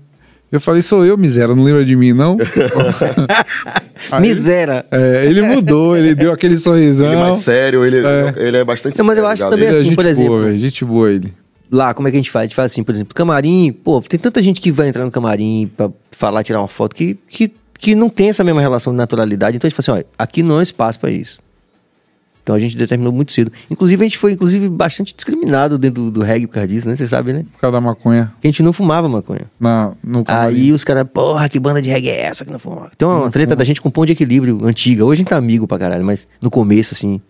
Eu 0.52 0.60
falei, 0.60 0.82
sou 0.82 1.06
eu, 1.06 1.18
miséria, 1.18 1.56
não 1.56 1.64
lembra 1.64 1.86
de 1.86 1.96
mim, 1.96 2.12
não? 2.14 2.38
Aí- 4.12 4.22
Miséria. 4.22 4.86
É, 4.92 5.26
ele 5.26 5.42
mudou, 5.42 5.96
ele 5.96 6.14
deu 6.14 6.32
aquele 6.32 6.58
sorrisão. 6.58 7.08
Ele 7.08 7.16
é 7.16 7.20
mais 7.20 7.38
sério, 7.38 7.86
ele 7.86 8.06
É. 8.06 8.34
ele 8.36 8.58
é 8.58 8.64
bastante 8.66 8.98
Não, 8.98 9.06
mas 9.06 9.18
eu 9.18 9.24
sério, 9.24 9.44
acho 9.46 9.50
também 9.50 9.68
é 9.68 9.72
assim, 9.72 9.84
gente 9.86 9.96
por 9.96 10.06
exemplo. 10.06 10.34
Boa, 10.34 10.46
véio, 10.48 10.60
gente 10.60 10.84
boa 10.86 11.10
ele. 11.12 11.34
Lá, 11.72 11.94
como 11.94 12.08
é 12.08 12.12
que 12.12 12.18
a 12.18 12.20
gente 12.20 12.32
faz? 12.32 12.42
A 12.44 12.48
gente 12.48 12.56
faz 12.56 12.72
assim, 12.72 12.84
por 12.84 12.94
exemplo, 12.94 13.16
camarim, 13.16 13.72
pô, 13.72 14.02
tem 14.02 14.20
tanta 14.20 14.44
gente 14.44 14.60
que 14.60 14.72
vai 14.72 14.90
entrar 14.90 15.06
no 15.06 15.12
camarim 15.12 15.72
pra 15.78 15.90
falar, 16.12 16.44
tirar 16.44 16.60
uma 16.60 16.68
foto, 16.68 16.94
que, 16.96 17.18
que, 17.30 17.50
que 17.80 17.96
não 17.96 18.10
tem 18.10 18.28
essa 18.30 18.44
mesma 18.44 18.60
relação 18.60 18.92
de 18.92 18.98
naturalidade. 18.98 19.56
Então 19.56 19.68
a 19.68 19.70
gente 19.70 19.82
fala 19.82 20.00
assim, 20.00 20.06
ó, 20.06 20.22
aqui 20.22 20.44
não 20.44 20.60
é 20.60 20.64
espaço 20.64 21.00
pra 21.00 21.10
isso. 21.10 21.40
Então 22.44 22.56
a 22.56 22.60
gente 22.60 22.76
determinou 22.76 23.14
muito 23.14 23.32
cedo. 23.32 23.52
Inclusive, 23.70 24.02
a 24.02 24.06
gente 24.06 24.18
foi, 24.18 24.34
inclusive, 24.34 24.68
bastante 24.70 25.14
discriminado 25.16 25.78
dentro 25.78 26.06
do, 26.06 26.12
do 26.12 26.22
reggae 26.22 26.48
por 26.48 26.54
causa 26.56 26.68
disso, 26.68 26.88
né? 26.88 26.96
Você 26.96 27.08
sabe, 27.08 27.34
né? 27.34 27.46
Por 27.54 27.60
causa 27.62 27.74
da 27.74 27.82
maconha 27.82 28.34
Que 28.42 28.48
a 28.48 28.52
gente 28.52 28.64
não 28.64 28.74
fumava 28.74 29.08
maconha. 29.08 29.46
na, 29.60 29.92
no 30.04 30.24
camarim. 30.24 30.56
Aí 30.56 30.72
os 30.72 30.84
caras, 30.84 31.06
porra, 31.14 31.48
que 31.48 31.60
banda 31.60 31.82
de 31.82 31.90
reggae 31.90 32.10
é 32.10 32.22
essa 32.26 32.44
que 32.44 32.52
não 32.52 32.60
fuma? 32.60 32.90
Tem 32.98 33.08
uma 33.08 33.30
treta 33.30 33.56
da 33.56 33.64
gente 33.64 33.80
com 33.80 33.90
pão 33.92 34.06
de 34.06 34.14
equilíbrio 34.14 34.66
antiga. 34.66 35.06
Hoje 35.06 35.20
a 35.20 35.22
gente 35.22 35.30
tá 35.30 35.38
amigo 35.38 35.68
pra 35.68 35.78
caralho, 35.78 36.04
mas 36.04 36.28
no 36.42 36.50
começo, 36.50 36.94
assim. 36.94 37.22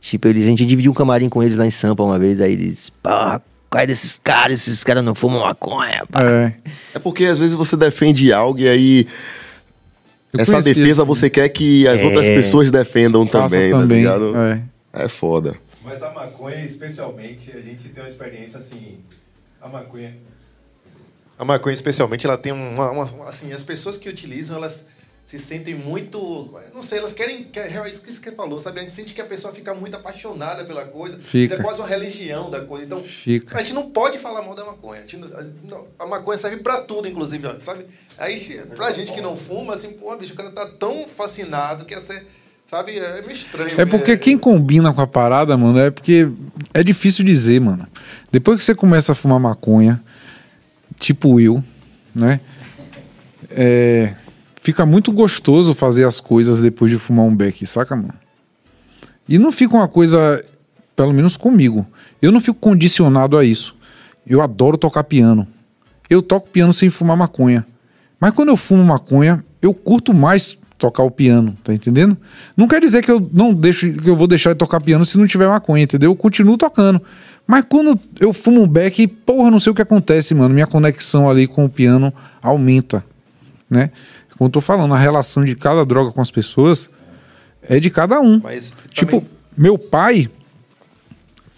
Tipo, 0.00 0.28
eles, 0.28 0.44
a 0.44 0.48
gente 0.48 0.66
dividiu 0.66 0.90
um 0.90 0.94
camarim 0.94 1.28
com 1.28 1.42
eles 1.42 1.56
lá 1.56 1.64
em 1.66 1.70
Sampa 1.70 2.02
uma 2.02 2.18
vez, 2.18 2.40
aí 2.40 2.52
eles, 2.52 2.90
porra, 3.02 3.40
qual 3.70 3.82
é 3.82 3.86
desses 3.86 4.20
caras? 4.22 4.60
Esses 4.60 4.84
caras 4.84 5.02
não 5.02 5.14
fumam 5.14 5.40
maconha, 5.40 6.04
pá. 6.10 6.22
É. 6.22 6.54
É 6.94 6.98
porque 6.98 7.24
às 7.24 7.38
vezes 7.38 7.56
você 7.56 7.76
defende 7.76 8.32
algo 8.32 8.58
e 8.60 8.68
aí. 8.68 9.06
Eu 10.34 10.40
essa 10.40 10.52
conheci 10.52 10.74
defesa 10.74 11.02
ele. 11.02 11.08
você 11.08 11.30
quer 11.30 11.48
que 11.48 11.86
as 11.88 12.00
É. 12.00 12.04
outras 12.04 12.26
pessoas 12.28 12.70
defendam 12.70 13.26
Faça 13.26 13.54
também, 13.54 13.70
também, 13.70 14.04
tá 14.04 14.16
ligado? 14.18 14.36
é. 14.36 14.62
É 14.92 15.08
foda. 15.08 15.56
Mas 15.82 16.02
a 16.02 16.10
maconha, 16.12 16.64
especialmente, 16.64 17.50
a 17.56 17.60
gente 17.60 17.88
tem 17.88 18.02
uma 18.02 18.08
experiência 18.08 18.58
assim. 18.58 18.98
A 19.60 19.68
maconha. 19.68 20.14
A 21.38 21.44
maconha, 21.44 21.74
especialmente, 21.74 22.26
ela 22.26 22.36
tem 22.38 22.52
uma, 22.52 22.90
uma- 22.90 23.28
Assim, 23.28 23.52
as 23.52 23.64
pessoas 23.64 23.96
que 23.96 24.08
utilizam, 24.08 24.56
elas 24.56 24.86
se 25.24 25.38
sentem 25.38 25.74
muito. 25.74 26.52
Não 26.74 26.82
sei, 26.82 26.98
elas 26.98 27.12
querem. 27.12 27.44
quer- 27.44 27.74
É 27.74 27.88
isso 27.88 28.02
que 28.02 28.12
você 28.12 28.30
falou, 28.32 28.60
sabe? 28.60 28.80
A 28.80 28.82
gente 28.82 28.92
sente 28.92 29.14
que 29.14 29.20
a 29.20 29.24
pessoa 29.24 29.52
fica 29.54 29.74
muito 29.74 29.96
apaixonada 29.96 30.64
pela 30.64 30.84
coisa. 30.84 31.18
Fica. 31.18 31.54
É 31.54 31.58
quase 31.62 31.80
uma 31.80 31.88
religião 31.88 32.50
da 32.50 32.60
coisa. 32.60 32.84
Então, 32.84 33.02
Fica. 33.02 33.56
a 33.58 33.62
gente 33.62 33.72
não 33.74 33.90
pode 33.90 34.18
falar 34.18 34.42
mal 34.42 34.54
da 34.54 34.64
maconha. 34.64 35.02
A, 35.02 35.66
não- 35.66 35.86
a- 35.98 36.06
maconha 36.06 36.36
serve 36.38 36.58
pra 36.58 36.82
tudo, 36.82 37.08
inclusive, 37.08 37.48
sabe? 37.58 37.86
Aí, 38.18 38.38
pra 38.76 38.92
gente 38.92 39.12
que 39.12 39.20
não 39.22 39.34
fuma, 39.34 39.74
assim, 39.74 39.92
pô, 39.92 40.14
bicho, 40.16 40.34
o 40.34 40.36
cara 40.36 40.50
tá 40.50 40.66
tão 40.78 41.06
fascinado 41.08 41.84
que 41.84 41.94
você. 41.96 42.22
Sabe? 42.66 42.98
É 42.98 43.20
meio 43.20 43.32
estranho. 43.32 43.78
É 43.78 43.84
porque 43.84 44.16
quem 44.16 44.38
combina 44.38 44.90
com 44.92 45.00
a 45.02 45.06
parada, 45.06 45.54
mano, 45.56 45.78
é 45.78 45.90
porque 45.90 46.28
é 46.72 46.82
difícil 46.82 47.22
dizer, 47.24 47.60
mano. 47.60 47.86
Depois 48.32 48.56
que 48.56 48.64
você 48.64 48.74
começa 48.74 49.12
a 49.12 49.14
fumar 49.14 49.38
maconha, 49.38 50.02
tipo 50.98 51.38
eu, 51.38 51.62
né? 52.14 52.40
É, 53.50 54.14
fica 54.64 54.86
muito 54.86 55.12
gostoso 55.12 55.74
fazer 55.74 56.04
as 56.04 56.20
coisas 56.20 56.58
depois 56.58 56.90
de 56.90 56.98
fumar 56.98 57.26
um 57.26 57.36
beck, 57.36 57.66
saca, 57.66 57.94
mano? 57.94 58.14
E 59.28 59.38
não 59.38 59.52
fica 59.52 59.76
uma 59.76 59.86
coisa, 59.86 60.42
pelo 60.96 61.12
menos 61.12 61.36
comigo, 61.36 61.86
eu 62.20 62.32
não 62.32 62.40
fico 62.40 62.58
condicionado 62.58 63.36
a 63.36 63.44
isso. 63.44 63.76
Eu 64.26 64.40
adoro 64.40 64.78
tocar 64.78 65.04
piano. 65.04 65.46
Eu 66.08 66.22
toco 66.22 66.48
piano 66.48 66.72
sem 66.72 66.88
fumar 66.88 67.14
maconha. 67.14 67.66
Mas 68.18 68.32
quando 68.32 68.48
eu 68.48 68.56
fumo 68.56 68.82
maconha, 68.82 69.44
eu 69.60 69.74
curto 69.74 70.14
mais 70.14 70.56
tocar 70.78 71.02
o 71.02 71.10
piano, 71.10 71.56
tá 71.62 71.74
entendendo? 71.74 72.16
Não 72.56 72.66
quer 72.66 72.80
dizer 72.80 73.02
que 73.02 73.10
eu 73.10 73.30
não 73.32 73.52
deixo, 73.52 73.92
que 73.92 74.08
eu 74.08 74.16
vou 74.16 74.26
deixar 74.26 74.54
de 74.54 74.58
tocar 74.58 74.80
piano 74.80 75.04
se 75.04 75.18
não 75.18 75.26
tiver 75.26 75.46
maconha, 75.46 75.84
entendeu? 75.84 76.10
Eu 76.10 76.16
continuo 76.16 76.56
tocando. 76.56 77.02
Mas 77.46 77.66
quando 77.68 78.00
eu 78.18 78.32
fumo 78.32 78.62
um 78.62 78.68
beck, 78.68 79.06
porra, 79.06 79.50
não 79.50 79.60
sei 79.60 79.72
o 79.72 79.74
que 79.74 79.82
acontece, 79.82 80.34
mano. 80.34 80.54
Minha 80.54 80.66
conexão 80.66 81.28
ali 81.28 81.46
com 81.46 81.66
o 81.66 81.68
piano 81.68 82.12
aumenta, 82.42 83.04
né? 83.68 83.90
Como 84.36 84.48
eu 84.48 84.52
tô 84.52 84.60
falando, 84.60 84.94
a 84.94 84.98
relação 84.98 85.44
de 85.44 85.54
cada 85.54 85.84
droga 85.84 86.12
com 86.12 86.20
as 86.20 86.30
pessoas 86.30 86.90
é 87.62 87.78
de 87.78 87.88
cada 87.90 88.20
um. 88.20 88.40
Mas 88.42 88.74
tipo, 88.90 89.20
também- 89.20 89.28
meu 89.56 89.78
pai 89.78 90.28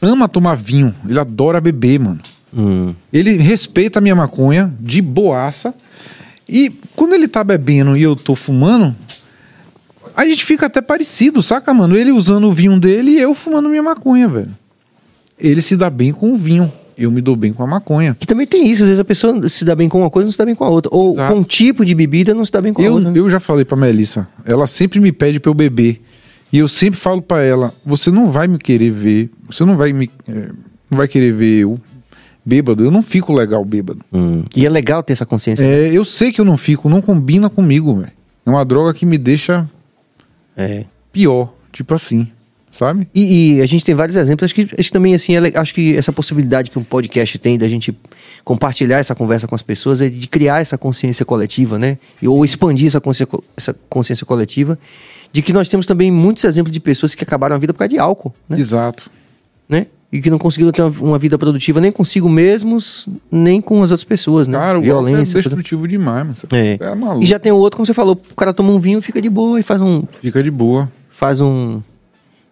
ama 0.01 0.28
tomar 0.28 0.55
vinho, 0.57 0.94
ele 1.09 1.19
adora 1.19 1.61
beber, 1.61 1.98
mano. 2.01 2.20
Hum. 2.55 2.94
Ele 3.12 3.36
respeita 3.36 3.98
a 3.98 4.03
minha 4.03 4.15
maconha 4.15 4.73
de 4.81 5.01
boaça. 5.03 5.74
E 6.48 6.70
quando 6.94 7.15
ele 7.15 7.27
tá 7.27 7.43
bebendo 7.43 7.97
e 7.97 8.03
eu 8.03 8.15
tô 8.15 8.36
fumando, 8.36 8.94
a 10.16 10.24
gente 10.27 10.44
fica 10.44 10.66
até 10.66 10.81
parecido, 10.81 11.43
saca, 11.43 11.74
mano? 11.74 11.97
Ele 11.97 12.12
usando 12.12 12.47
o 12.47 12.53
vinho 12.53 12.78
dele 12.78 13.12
e 13.12 13.19
eu 13.20 13.35
fumando 13.35 13.69
minha 13.69 13.82
maconha, 13.82 14.28
velho. 14.28 14.55
Ele 15.39 15.61
se 15.61 15.77
dá 15.77 15.90
bem 15.90 16.12
com 16.12 16.32
o 16.32 16.36
vinho. 16.36 16.73
Eu 16.98 17.10
me 17.10 17.20
dou 17.20 17.36
bem 17.36 17.52
com 17.52 17.62
a 17.62 17.66
maconha. 17.66 18.16
Que 18.18 18.27
também 18.27 18.47
tem 18.47 18.66
isso, 18.70 18.82
às 18.82 18.89
vezes 18.89 19.01
a 19.01 19.05
pessoa 19.05 19.48
se 19.48 19.64
dá 19.64 19.74
bem 19.74 19.89
com 19.89 20.01
uma 20.01 20.09
coisa, 20.10 20.27
não 20.27 20.32
se 20.32 20.39
dá 20.39 20.44
bem 20.47 20.55
com 20.55 20.64
a 20.64 20.68
outra. 20.70 20.90
Ou 20.94 21.12
Exato. 21.12 21.35
com 21.35 21.40
um 21.40 21.44
tipo 21.44 21.85
de 21.85 21.94
bebida, 21.94 22.32
não 22.35 22.44
se 22.44 22.51
dá 22.52 22.60
bem 22.62 22.73
com 22.73 22.81
a 22.81 22.85
Eu, 22.85 22.94
outra. 22.94 23.10
né? 23.10 23.18
eu 23.18 23.28
já 23.28 23.39
falei 23.39 23.64
pra 23.64 23.77
Melissa, 23.77 24.27
ela 24.44 24.66
sempre 24.66 24.98
me 25.01 25.12
pede 25.12 25.39
pra 25.39 25.51
eu 25.51 25.55
beber. 25.55 26.02
E 26.52 26.59
eu 26.59 26.68
sempre 26.68 26.98
falo 26.98 27.20
pra 27.20 27.43
ela: 27.43 27.74
você 27.85 28.10
não 28.10 28.31
vai 28.31 28.48
me 28.48 28.56
querer 28.56 28.90
ver, 28.90 29.31
você 29.48 29.64
não 29.64 29.77
vai 29.77 29.93
me. 29.93 30.10
eh, 30.28 30.51
não 30.90 30.97
vai 30.98 31.06
querer 31.09 31.32
ver 31.32 31.62
eu 31.64 31.78
bêbado. 32.44 32.85
Eu 32.85 32.90
não 32.90 33.02
fico 33.02 33.32
legal 33.32 33.64
bêbado. 33.64 34.01
Hum. 34.12 34.44
E 34.55 34.64
é 34.64 34.70
legal 34.70 35.02
ter 35.02 35.12
essa 35.12 35.27
consciência. 35.27 35.64
É, 35.64 35.90
eu 35.93 36.05
sei 36.05 36.31
que 36.32 36.40
eu 36.40 36.44
não 36.44 36.56
fico, 36.56 36.89
não 36.89 37.02
combina 37.02 37.51
comigo, 37.51 37.97
velho. 37.97 38.12
É 38.47 38.48
uma 38.51 38.64
droga 38.64 38.94
que 38.94 39.05
me 39.05 39.18
deixa 39.18 39.68
É. 40.56 40.85
pior, 41.12 41.52
tipo 41.73 41.93
assim, 41.94 42.28
sabe? 42.78 43.09
E, 43.15 43.57
e 43.57 43.61
a 43.62 43.66
gente 43.66 43.85
tem 43.85 43.94
vários 43.94 44.16
exemplos. 44.16 44.44
Acho 44.44 44.55
que, 44.55 44.69
acho 44.78 44.93
também, 44.93 45.15
assim, 45.15 45.35
é 45.36 45.59
acho 45.59 45.74
que 45.74 45.97
essa 45.97 46.12
possibilidade 46.12 46.70
que 46.70 46.78
um 46.78 46.85
podcast 46.85 47.39
tem 47.39 47.57
da 47.59 47.69
gente 47.69 47.97
compartilhar 48.44 48.98
essa 48.98 49.15
conversa 49.15 49.47
com 49.47 49.55
as 49.55 49.62
pessoas 49.62 50.01
é 50.01 50.09
de 50.09 50.27
criar 50.27 50.61
essa 50.61 50.78
consciência 50.78 51.24
coletiva, 51.24 51.78
né? 51.78 51.98
E- 52.20 52.28
Ou 52.28 52.44
expandir 52.44 52.86
essa 52.86 53.01
consciência, 53.01 53.27
co- 53.27 53.43
essa 53.57 53.74
consciência 53.89 54.24
coletiva 54.27 54.78
de 55.32 55.43
que 55.43 55.53
nós 55.53 55.69
temos 55.69 55.86
também 55.86 56.11
muitos 56.11 56.44
exemplos 56.44 56.73
de 56.73 56.81
pessoas 56.81 57.15
que 57.15 57.23
acabaram 57.24 57.57
a 57.57 57.59
vida 57.59 57.73
por 57.73 57.78
causa 57.81 57.89
de 57.90 57.98
álcool, 57.98 58.32
né? 58.48 58.59
Exato. 58.59 59.11
né? 59.69 59.86
E 60.12 60.20
que 60.23 60.31
não 60.31 60.39
conseguiram 60.39 60.70
ter 60.70 60.82
uma, 60.82 61.19
vida 61.19 61.36
produtiva 61.36 61.81
nem 61.81 61.90
consigo 61.90 62.28
mesmos, 62.28 63.09
nem 63.31 63.61
com 63.61 63.82
as 63.82 63.90
outras 63.90 64.05
pessoas, 64.05 64.47
né? 64.47 64.57
Cara, 64.57 64.78
o 64.78 65.09
é 65.09 65.23
destrutivo 65.24 65.89
demais, 65.89 66.23
mano. 66.23 66.35
Você 66.36 66.47
É. 66.53 66.78
é 66.81 66.94
maluco. 66.94 67.24
E 67.24 67.27
já 67.27 67.40
tem 67.40 67.51
o 67.51 67.57
outro, 67.57 67.77
como 67.77 67.85
você 67.85 67.93
falou, 67.93 68.15
o 68.31 68.35
cara 68.36 68.55
toma 68.55 68.70
um 68.70 68.78
vinho, 68.78 69.03
fica 69.03 69.20
de 69.20 69.28
boa 69.28 69.59
e 69.59 69.65
faz 69.65 69.81
um. 69.81 70.05
Fica 70.23 70.40
de 70.40 70.51
boa. 70.51 70.89
Faz 71.11 71.40
um. 71.40 71.82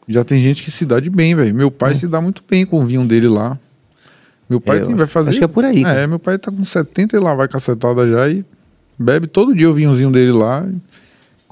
Já 0.08 0.22
tem 0.24 0.40
gente 0.40 0.62
que 0.62 0.70
se 0.70 0.84
dá 0.84 1.00
de 1.00 1.08
bem, 1.10 1.34
velho. 1.34 1.54
Meu 1.54 1.70
pai 1.70 1.94
se 1.94 2.06
dá 2.06 2.20
muito 2.20 2.42
bem 2.48 2.64
com 2.66 2.80
o 2.82 2.86
vinho 2.86 3.06
dele 3.06 3.28
lá. 3.28 3.58
Meu 4.48 4.60
pai 4.60 4.78
É, 4.78 4.80
tem- 4.84 4.94
vai 4.94 5.06
fazer. 5.06 5.30
acho 5.30 5.38
que 5.38 5.44
é 5.44 5.48
por 5.48 5.64
aí, 5.64 5.82
cara. 5.82 6.00
É, 6.00 6.06
meu 6.06 6.18
pai 6.18 6.36
tá 6.38 6.50
com 6.52 6.64
70 6.64 7.16
e 7.16 7.20
lá 7.20 7.34
vai 7.34 7.48
cacetada 7.48 8.06
já 8.06 8.28
e 8.28 8.44
bebe 8.98 9.26
todo 9.26 9.54
dia 9.54 9.70
o 9.70 9.74
vinhozinho 9.74 10.10
dele 10.10 10.32
lá. 10.32 10.64
e 10.68 10.76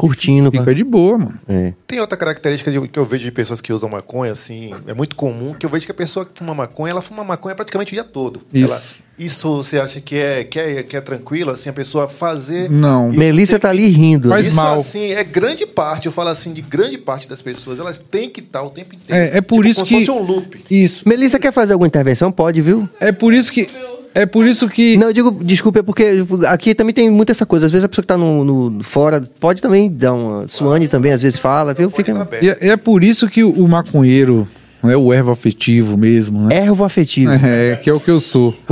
Curtindo. 0.07 0.51
Fica 0.51 0.65
pá. 0.65 0.73
de 0.73 0.83
boa, 0.83 1.17
mano. 1.17 1.35
É. 1.49 1.73
Tem 1.87 2.01
outra 2.01 2.17
característica 2.19 2.71
de- 2.73 2.89
que 2.89 2.99
eu 2.99 3.05
vejo 3.05 3.23
de 3.25 3.31
pessoas 3.31 3.61
que 3.61 3.73
usam 3.73 3.89
maconha, 3.89 4.33
assim, 4.33 4.75
é 4.89 4.93
muito 4.93 5.15
comum, 5.15 5.55
que 5.55 5.65
eu 5.65 5.71
vejo 5.71 5.87
que 5.87 5.93
a 5.93 5.95
pessoa 5.95 6.27
que 6.27 6.33
fuma 6.35 6.53
maconha, 6.55 6.91
ela 6.91 7.01
fuma 7.01 7.23
maconha 7.23 7.55
praticamente 7.55 7.93
o 7.93 7.95
dia 7.95 8.03
todo. 8.03 8.41
Isso. 8.53 8.65
Ela- 8.73 8.83
isso 9.19 9.57
você 9.59 9.79
acha 9.79 10.01
que 10.01 10.17
é, 10.17 10.43
que 10.43 10.59
é, 10.59 10.83
que 10.83 10.97
é 10.97 11.01
tranquilo, 11.01 11.53
assim, 11.53 11.71
a 11.71 11.73
pessoa 11.73 12.09
fazer... 12.09 12.69
Não. 12.69 13.11
Isso 13.11 13.19
Melissa 13.19 13.53
tem 13.53 13.61
tá 13.61 13.69
ali 13.71 13.87
rindo. 13.87 14.29
Faz 14.31 14.47
isso, 14.47 14.57
mal. 14.57 14.81
assim, 14.81 15.13
é 15.13 15.23
grande 15.23 15.65
parte, 15.67 16.07
eu 16.07 16.13
falo 16.13 16.31
assim, 16.31 16.53
de 16.53 16.63
grande 16.63 16.99
parte 16.99 17.29
das 17.29 17.41
pessoas, 17.41 17.79
elas 17.79 17.99
têm 17.99 18.29
que 18.29 18.41
estar 18.41 18.63
o 18.63 18.71
tempo 18.71 18.97
inteiro. 18.97 19.23
É, 19.35 19.39
é 19.39 19.41
por 19.41 19.57
Tipo, 19.59 19.69
isso 19.69 19.85
como 19.85 19.87
que. 19.89 20.01
se 20.01 20.07
fosse 20.07 20.19
um 20.19 20.25
loop. 20.27 20.65
Isso. 20.69 21.09
Melissa 21.09 21.39
quer 21.39 21.53
fazer 21.53 21.75
alguma 21.75 21.87
intervenção? 21.87 22.33
Pode, 22.33 22.61
viu? 22.61 22.89
É 22.99 23.13
por 23.13 23.33
isso 23.33 23.53
que. 23.53 23.69
É 24.15 24.27
por 24.27 24.47
isso 24.47 24.69
que. 24.69 24.97
Não, 24.97 25.07
eu 25.09 25.13
digo, 25.13 25.31
desculpa, 25.45 25.79
é 25.79 25.83
porque 25.83 26.25
aqui 26.49 26.75
também 26.75 26.95
tem 26.95 27.11
muita 27.11 27.33
essa 27.33 27.47
coisa. 27.47 27.67
Às 27.67 27.73
vezes 27.73 27.85
a 27.85 27.89
pessoa 27.89 28.03
que 28.03 28.07
tá 28.09 28.17
no, 28.19 28.45
no- 28.45 28.85
fora 28.85 29.23
pode 29.41 29.63
também 29.63 29.91
dar 29.91 30.13
uma. 30.13 30.47
Suane 30.49 30.87
também, 30.89 31.13
às 31.13 31.23
vezes 31.23 31.39
fala, 31.39 31.73
viu? 31.73 31.89
Fica. 31.91 32.29
E 32.43 32.49
é, 32.51 32.59
é 32.71 32.77
por 32.77 33.03
isso 33.03 33.29
que 33.29 33.43
o 33.43 33.67
maconheiro, 33.69 34.47
né, 34.83 34.97
o 34.97 35.13
ervo 35.13 35.31
afetivo 35.31 35.97
mesmo, 35.97 36.49
né? 36.49 36.57
Ervo 36.57 36.85
afetivo. 36.85 37.31
É, 37.33 37.77
que 37.77 37.89
é 37.89 37.93
o 37.93 38.01
que 38.01 38.11
eu 38.11 38.19
sou. 38.19 38.55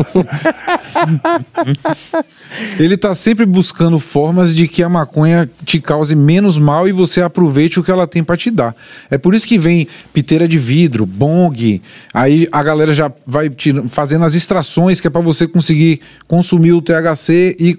Ele 2.79 2.97
tá 2.97 3.15
sempre 3.15 3.47
buscando 3.47 4.01
formas 4.01 4.55
de 4.55 4.67
que 4.67 4.83
a 4.83 4.89
maconha 4.89 5.49
te 5.65 5.81
cause 5.81 6.17
menos 6.17 6.59
mal 6.59 6.89
e 6.89 6.93
você 6.93 7.23
aproveite 7.23 7.79
o 7.79 7.85
que 7.85 7.91
ela 7.91 8.07
tem 8.07 8.25
pra 8.25 8.37
te 8.37 8.51
dar. 8.51 8.75
É 9.11 9.17
por 9.17 9.35
isso 9.35 9.47
que 9.47 9.59
vem 9.59 9.87
piteira 10.13 10.49
de 10.49 10.59
vidro, 10.59 11.07
bong, 11.07 11.81
aí 12.13 12.49
a 12.51 12.63
galera 12.63 12.93
já 12.93 13.11
vai 13.27 13.51
fazendo 13.89 14.25
as 14.25 14.35
extrações 14.35 15.01
que 15.01 15.07
é 15.07 15.11
pra 15.11 15.21
você 15.21 15.47
conseguir 15.47 16.01
consumir 16.27 16.73
o 16.73 16.83
THC 16.83 17.57
e 17.61 17.79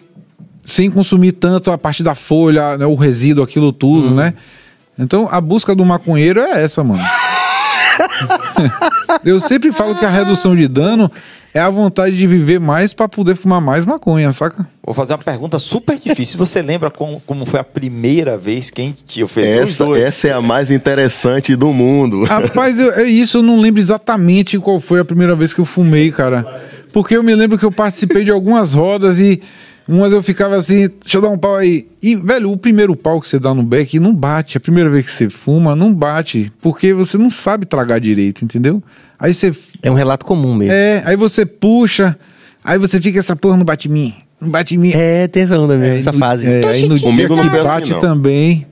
sem 0.63 0.89
consumir 0.89 1.33
tanto 1.33 1.71
a 1.71 1.77
parte 1.77 2.01
da 2.01 2.15
folha, 2.15 2.77
né, 2.77 2.85
o 2.85 2.95
resíduo, 2.95 3.43
aquilo 3.43 3.73
tudo, 3.73 4.13
né? 4.13 4.33
Então 4.97 5.27
a 5.31 5.41
busca 5.41 5.73
do 5.75 5.83
maconheiro 5.83 6.39
é 6.39 6.63
essa, 6.63 6.83
mano. 6.83 7.03
Eu 9.25 9.39
sempre 9.39 9.71
falo 9.71 9.95
que 9.95 10.05
a 10.05 10.09
redução 10.09 10.55
de 10.55 10.67
dano 10.67 11.11
é 11.53 11.59
a 11.59 11.69
vontade 11.69 12.15
de 12.15 12.25
viver 12.25 12.59
mais 12.59 12.93
pra 12.93 13.09
poder 13.09 13.35
fumar 13.35 13.59
mais 13.59 13.83
maconha, 13.83 14.31
saca? 14.31 14.65
Vou 14.83 14.93
fazer 14.95 15.13
uma 15.13 15.19
pergunta 15.19 15.59
super 15.59 15.97
difícil. 15.97 16.37
Você 16.37 16.61
lembra 16.61 16.89
como, 16.89 17.21
como 17.25 17.45
foi 17.45 17.59
a 17.59 17.63
primeira 17.63 18.37
vez 18.37 18.71
que 18.71 18.81
a 18.81 18.85
gente 18.85 19.27
fez 19.27 19.53
os 19.53 19.59
Essa, 19.59 19.85
dois? 19.85 20.01
essa 20.01 20.27
é 20.29 20.31
a 20.33 20.41
mais 20.41 20.71
interessante 20.71 21.55
do 21.55 21.73
mundo. 21.73 22.23
Rapaz, 22.23 22.79
eu, 22.79 22.91
é 22.93 23.03
isso, 23.03 23.39
eu 23.39 23.43
não 23.43 23.59
lembro 23.59 23.81
exatamente 23.81 24.57
qual 24.59 24.79
foi 24.79 24.99
a 25.01 25.05
primeira 25.05 25.35
vez 25.35 25.53
que 25.53 25.59
eu 25.59 25.65
fumei, 25.65 26.11
cara. 26.11 26.45
Porque 26.93 27.15
eu 27.15 27.23
me 27.23 27.35
lembro 27.35 27.57
que 27.57 27.65
eu 27.65 27.71
participei 27.71 28.23
de 28.23 28.31
algumas 28.31 28.73
rodas 28.73 29.19
e 29.19 29.41
umas 29.87 30.13
eu 30.13 30.21
ficava 30.23 30.55
assim, 30.55 30.89
deixa 31.01 31.17
eu 31.17 31.21
dar 31.21 31.29
um 31.29 31.37
pau 31.37 31.55
aí. 31.57 31.87
E, 32.01 32.15
velho, 32.15 32.51
o 32.51 32.57
primeiro 32.57 32.95
pau 32.95 33.19
que 33.19 33.27
você 33.27 33.37
dá 33.39 33.53
no 33.53 33.63
beck 33.63 33.99
não 33.99 34.13
bate. 34.15 34.57
A 34.57 34.59
primeira 34.59 34.89
vez 34.89 35.05
que 35.05 35.11
você 35.11 35.29
fuma, 35.29 35.75
não 35.75 35.93
bate. 35.93 36.51
Porque 36.61 36.93
você 36.93 37.17
não 37.17 37.29
sabe 37.31 37.65
tragar 37.65 37.99
direito, 37.99 38.43
entendeu? 38.43 38.81
Aí 39.19 39.33
você 39.33 39.53
É 39.83 39.89
um 39.91 39.95
relato 39.95 40.25
comum 40.25 40.55
mesmo. 40.55 40.73
É, 40.73 41.01
aí 41.05 41.15
você 41.15 41.45
puxa, 41.45 42.17
aí 42.63 42.77
você 42.79 42.99
fica, 43.01 43.19
essa 43.19 43.35
porra 43.35 43.57
não 43.57 43.65
bate 43.65 43.87
em 43.87 43.91
mim, 43.91 44.13
não 44.39 44.49
bate 44.49 44.75
em 44.75 44.77
mim. 44.77 44.91
É, 44.93 45.27
tem 45.27 45.43
essa 45.43 45.59
onda 45.59 45.77
mesmo, 45.77 45.93
Aí 45.93 45.99
essa 45.99 46.11
no- 46.11 46.19
fase. 46.19 46.47
É, 46.47 46.61
aí 46.67 46.87
no 46.87 46.95
dia 46.97 47.07
Comigo 47.07 47.35
não 47.35 47.49
que 47.49 47.55
assim, 47.57 47.67
bate 47.67 47.91
não. 47.91 47.99
também. 47.99 48.65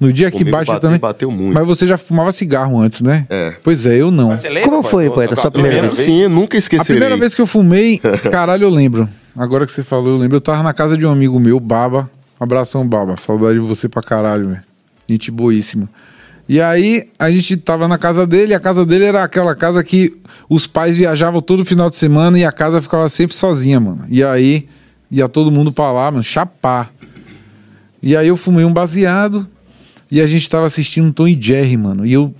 No 0.00 0.12
dia 0.12 0.30
que 0.30 0.44
bate 0.44 0.68
bate- 0.68 0.80
também. 0.80 0.98
bateu 1.00 1.28
muito. 1.28 1.54
Mas 1.54 1.66
você 1.66 1.84
já 1.84 1.98
fumava 1.98 2.30
cigarro 2.30 2.78
antes, 2.80 3.00
né? 3.00 3.26
É. 3.28 3.56
Pois 3.64 3.84
é, 3.84 3.96
eu 3.96 4.12
não. 4.12 4.28
Mas 4.28 4.38
você 4.38 4.48
lembra, 4.48 4.70
Como 4.70 4.82
pai, 4.82 4.90
foi, 4.92 5.10
poeta, 5.10 5.34
sua 5.34 5.50
primeira 5.50 5.82
vez? 5.82 5.94
Sim, 5.94 6.22
eu 6.22 6.28
nunca 6.30 6.56
A 6.56 6.60
esquecerei. 6.60 6.94
primeira 7.00 7.16
vez 7.16 7.34
que 7.34 7.40
eu 7.40 7.46
fumei, 7.48 7.98
caralho, 8.30 8.62
eu 8.62 8.70
lembro. 8.70 9.08
Agora 9.38 9.64
que 9.64 9.72
você 9.72 9.84
falou, 9.84 10.08
eu 10.08 10.16
lembro. 10.16 10.36
Eu 10.36 10.40
tava 10.40 10.64
na 10.64 10.74
casa 10.74 10.96
de 10.98 11.06
um 11.06 11.10
amigo 11.10 11.38
meu, 11.38 11.60
Baba. 11.60 12.10
Abração, 12.40 12.86
Baba. 12.86 13.16
Saudade 13.16 13.54
de 13.54 13.60
você 13.60 13.88
pra 13.88 14.02
caralho, 14.02 14.48
velho. 14.48 14.62
Gente 15.08 15.30
boíssima. 15.30 15.88
E 16.48 16.60
aí, 16.60 17.08
a 17.16 17.30
gente 17.30 17.56
tava 17.56 17.86
na 17.86 17.96
casa 17.96 18.26
dele, 18.26 18.52
a 18.52 18.58
casa 18.58 18.84
dele 18.84 19.04
era 19.04 19.22
aquela 19.22 19.54
casa 19.54 19.84
que 19.84 20.16
os 20.48 20.66
pais 20.66 20.96
viajavam 20.96 21.40
todo 21.40 21.64
final 21.64 21.88
de 21.88 21.94
semana 21.94 22.36
e 22.36 22.44
a 22.44 22.50
casa 22.50 22.82
ficava 22.82 23.08
sempre 23.08 23.36
sozinha, 23.36 23.78
mano. 23.78 24.04
E 24.08 24.24
aí, 24.24 24.66
ia 25.08 25.28
todo 25.28 25.52
mundo 25.52 25.70
pra 25.70 25.92
lá, 25.92 26.10
mano, 26.10 26.24
chapar. 26.24 26.90
E 28.02 28.16
aí 28.16 28.26
eu 28.26 28.36
fumei 28.36 28.64
um 28.64 28.72
baseado 28.72 29.46
e 30.10 30.20
a 30.20 30.26
gente 30.26 30.50
tava 30.50 30.66
assistindo 30.66 31.12
Tom 31.12 31.28
e 31.28 31.40
Jerry, 31.40 31.76
mano. 31.76 32.04
E 32.04 32.12
eu 32.12 32.34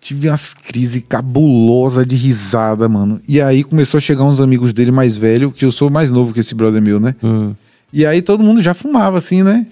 tive 0.00 0.28
umas 0.28 0.54
crises 0.54 1.02
cabulosas 1.08 2.06
de 2.06 2.16
risada, 2.16 2.88
mano. 2.88 3.20
E 3.28 3.40
aí 3.40 3.62
começou 3.62 3.98
a 3.98 4.00
chegar 4.00 4.24
uns 4.24 4.40
amigos 4.40 4.72
dele 4.72 4.90
mais 4.90 5.16
velho, 5.16 5.52
que 5.52 5.64
eu 5.64 5.70
sou 5.70 5.90
mais 5.90 6.10
novo 6.10 6.32
que 6.32 6.40
esse 6.40 6.54
brother 6.54 6.80
meu, 6.80 6.98
né? 6.98 7.14
E 7.92 8.06
aí 8.06 8.22
todo 8.22 8.42
mundo 8.42 8.62
já 8.62 8.72
fumava, 8.72 9.18
assim, 9.18 9.42
né? 9.42 9.66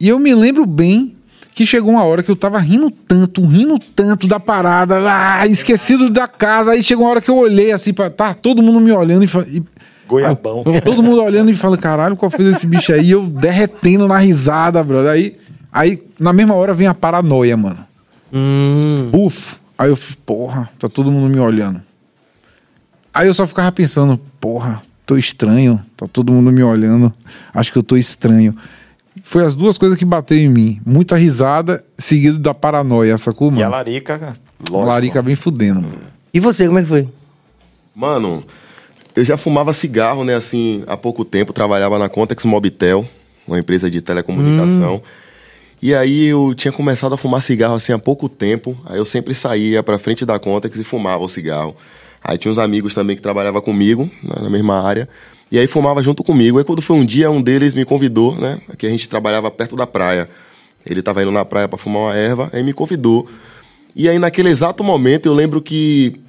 E 0.00 0.08
eu 0.08 0.18
me 0.18 0.34
lembro 0.34 0.66
bem 0.66 1.14
que 1.54 1.66
chegou 1.66 1.92
uma 1.92 2.04
hora 2.04 2.22
que 2.22 2.30
eu 2.30 2.36
tava 2.36 2.58
rindo 2.58 2.90
tanto, 2.90 3.42
rindo 3.42 3.78
tanto 3.94 4.26
da 4.26 4.38
parada, 4.38 4.98
ah, 5.04 5.46
esquecido 5.46 6.08
da 6.08 6.28
casa. 6.28 6.72
Aí 6.72 6.82
chegou 6.82 7.04
uma 7.04 7.10
hora 7.10 7.20
que 7.20 7.30
eu 7.30 7.36
olhei 7.36 7.72
assim, 7.72 7.92
pra, 7.92 8.10
tá 8.10 8.34
todo 8.34 8.62
mundo 8.62 8.80
me 8.80 8.92
olhando 8.92 9.24
e, 9.24 9.56
e 9.56 9.62
Goiabão. 10.08 10.64
Todo 10.82 11.02
mundo 11.02 11.22
olhando 11.22 11.50
e 11.50 11.54
falando, 11.54 11.78
caralho, 11.78 12.16
qual 12.16 12.30
foi 12.30 12.46
esse 12.46 12.66
bicho 12.66 12.92
aí? 12.92 13.08
E 13.08 13.10
eu 13.10 13.26
derretendo 13.26 14.08
na 14.08 14.16
risada, 14.18 14.82
brother. 14.82 15.10
Aí, 15.10 15.36
aí, 15.70 16.02
na 16.18 16.32
mesma 16.32 16.54
hora, 16.54 16.72
vem 16.72 16.86
a 16.86 16.94
paranoia, 16.94 17.56
mano. 17.58 17.87
Hum. 18.32 19.08
Bufo. 19.10 19.58
Aí 19.78 19.90
eu, 19.90 19.98
porra, 20.26 20.68
tá 20.78 20.88
todo 20.88 21.10
mundo 21.10 21.32
me 21.32 21.38
olhando. 21.40 21.80
Aí 23.14 23.26
eu 23.26 23.34
só 23.34 23.46
ficava 23.46 23.70
pensando, 23.72 24.20
porra, 24.40 24.82
tô 25.06 25.16
estranho, 25.16 25.80
tá 25.96 26.06
todo 26.06 26.32
mundo 26.32 26.50
me 26.52 26.62
olhando, 26.62 27.12
acho 27.54 27.72
que 27.72 27.78
eu 27.78 27.82
tô 27.82 27.96
estranho. 27.96 28.54
Foi 29.22 29.44
as 29.44 29.54
duas 29.56 29.76
coisas 29.78 29.98
que 29.98 30.04
bateu 30.04 30.38
em 30.38 30.48
mim. 30.48 30.80
Muita 30.86 31.16
risada, 31.16 31.84
seguido 31.98 32.38
da 32.38 32.54
paranoia, 32.54 33.16
sacou, 33.18 33.50
mano? 33.50 33.60
E 33.60 33.64
a 33.64 33.68
larica, 33.68 34.14
A 34.14 34.70
lógico. 34.70 34.78
larica 34.88 35.22
vem 35.22 35.34
fudendo, 35.36 35.80
mano. 35.82 35.98
E 36.32 36.38
você, 36.40 36.66
como 36.66 36.78
é 36.78 36.82
que 36.82 36.88
foi? 36.88 37.08
Mano, 37.94 38.44
eu 39.16 39.24
já 39.24 39.36
fumava 39.36 39.72
cigarro, 39.72 40.22
né, 40.24 40.34
assim, 40.34 40.84
há 40.86 40.96
pouco 40.96 41.24
tempo. 41.24 41.52
Trabalhava 41.52 41.98
na 41.98 42.08
Contex 42.08 42.44
Mobitel, 42.44 43.04
uma 43.46 43.58
empresa 43.58 43.90
de 43.90 44.00
telecomunicação. 44.00 45.02
E 45.80 45.94
aí 45.94 46.26
eu 46.26 46.54
tinha 46.54 46.72
começado 46.72 47.14
a 47.14 47.16
fumar 47.16 47.40
cigarro, 47.40 47.74
assim, 47.74 47.92
há 47.92 47.98
pouco 47.98 48.28
tempo. 48.28 48.76
Aí 48.84 48.98
eu 48.98 49.04
sempre 49.04 49.34
saía 49.34 49.82
pra 49.82 49.98
frente 49.98 50.26
da 50.26 50.38
Contex 50.38 50.78
e 50.78 50.84
fumava 50.84 51.22
o 51.22 51.28
cigarro. 51.28 51.76
Aí 52.22 52.36
tinha 52.36 52.50
uns 52.50 52.58
amigos 52.58 52.94
também 52.94 53.14
que 53.14 53.22
trabalhavam 53.22 53.60
comigo, 53.60 54.10
né, 54.22 54.42
na 54.42 54.50
mesma 54.50 54.82
área. 54.82 55.08
E 55.50 55.58
aí 55.58 55.66
fumava 55.66 56.02
junto 56.02 56.24
comigo. 56.24 56.58
Aí 56.58 56.64
quando 56.64 56.82
foi 56.82 56.96
um 56.96 57.04
dia, 57.04 57.30
um 57.30 57.40
deles 57.40 57.74
me 57.74 57.84
convidou, 57.84 58.34
né, 58.34 58.60
que 58.76 58.86
a 58.86 58.90
gente 58.90 59.08
trabalhava 59.08 59.50
perto 59.50 59.76
da 59.76 59.86
praia. 59.86 60.28
Ele 60.84 61.00
tava 61.00 61.22
indo 61.22 61.30
na 61.30 61.44
praia 61.44 61.68
pra 61.68 61.78
fumar 61.78 62.02
uma 62.02 62.14
erva, 62.14 62.50
aí 62.52 62.62
me 62.62 62.72
convidou. 62.72 63.28
E 63.94 64.08
aí 64.08 64.18
naquele 64.18 64.48
exato 64.48 64.82
momento 64.82 65.26
eu 65.26 65.34
lembro 65.34 65.62
que 65.62 66.20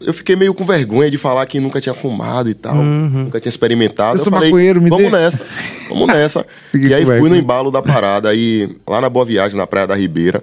eu 0.00 0.14
fiquei 0.14 0.34
meio 0.34 0.54
com 0.54 0.64
vergonha 0.64 1.10
de 1.10 1.18
falar 1.18 1.44
que 1.46 1.60
nunca 1.60 1.80
tinha 1.80 1.94
fumado 1.94 2.48
e 2.48 2.54
tal, 2.54 2.76
nunca 2.76 3.38
tinha 3.38 3.50
experimentado. 3.50 4.18
Eu 4.18 4.24
sou 4.24 4.32
falei, 4.32 4.48
maconheiro, 4.50 4.80
me 4.80 4.88
vamos 4.88 5.10
dê." 5.10 5.18
nessa, 5.18 5.46
vamos 5.88 6.06
nessa. 6.12 6.46
E 6.74 6.94
aí 6.94 7.04
fui 7.04 7.28
no 7.28 7.36
embalo 7.36 7.70
da 7.70 7.82
parada, 7.82 8.28
aí 8.30 8.68
lá 8.86 9.00
na 9.00 9.10
Boa 9.10 9.24
Viagem, 9.24 9.56
na 9.56 9.66
Praia 9.66 9.86
da 9.86 9.94
Ribeira. 9.94 10.42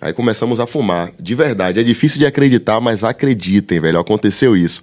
Aí 0.00 0.12
começamos 0.12 0.60
a 0.60 0.66
fumar. 0.66 1.10
De 1.18 1.34
verdade, 1.34 1.80
é 1.80 1.82
difícil 1.82 2.18
de 2.20 2.26
acreditar, 2.26 2.80
mas 2.80 3.02
acreditem, 3.02 3.80
velho, 3.80 3.98
aconteceu 3.98 4.56
isso. 4.56 4.82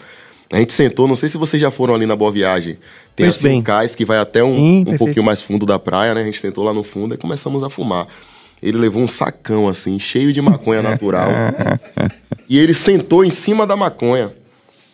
A 0.52 0.58
gente 0.58 0.74
sentou, 0.74 1.08
não 1.08 1.16
sei 1.16 1.30
se 1.30 1.38
vocês 1.38 1.62
já 1.62 1.72
foram 1.72 1.96
ali 1.96 2.06
na 2.06 2.16
Boa 2.16 2.32
Viagem. 2.32 2.78
Tem 3.16 3.28
assim 3.28 3.48
bem. 3.48 3.60
um 3.60 3.64
cais 3.64 3.96
que 3.96 4.06
vai 4.06 4.18
até 4.18 4.44
um, 4.44 4.56
Sim, 4.56 4.86
um 4.88 4.98
pouquinho 4.98 5.24
mais 5.26 5.42
fundo 5.42 5.66
da 5.66 5.80
praia, 5.80 6.14
né? 6.14 6.22
A 6.22 6.26
gente 6.26 6.40
sentou 6.40 6.64
lá 6.64 6.74
no 6.74 6.84
fundo 6.84 7.16
e 7.16 7.18
começamos 7.18 7.64
a 7.64 7.70
fumar. 7.70 8.08
Ele 8.62 8.78
levou 8.78 9.02
um 9.02 9.08
sacão 9.08 9.68
assim, 9.68 10.00
cheio 10.00 10.32
de 10.34 10.42
maconha 10.42 10.82
natural. 10.84 11.30
e 12.50 12.58
ele 12.58 12.74
sentou 12.74 13.24
em 13.24 13.30
cima 13.30 13.66
da 13.66 13.76
maconha. 13.76 14.34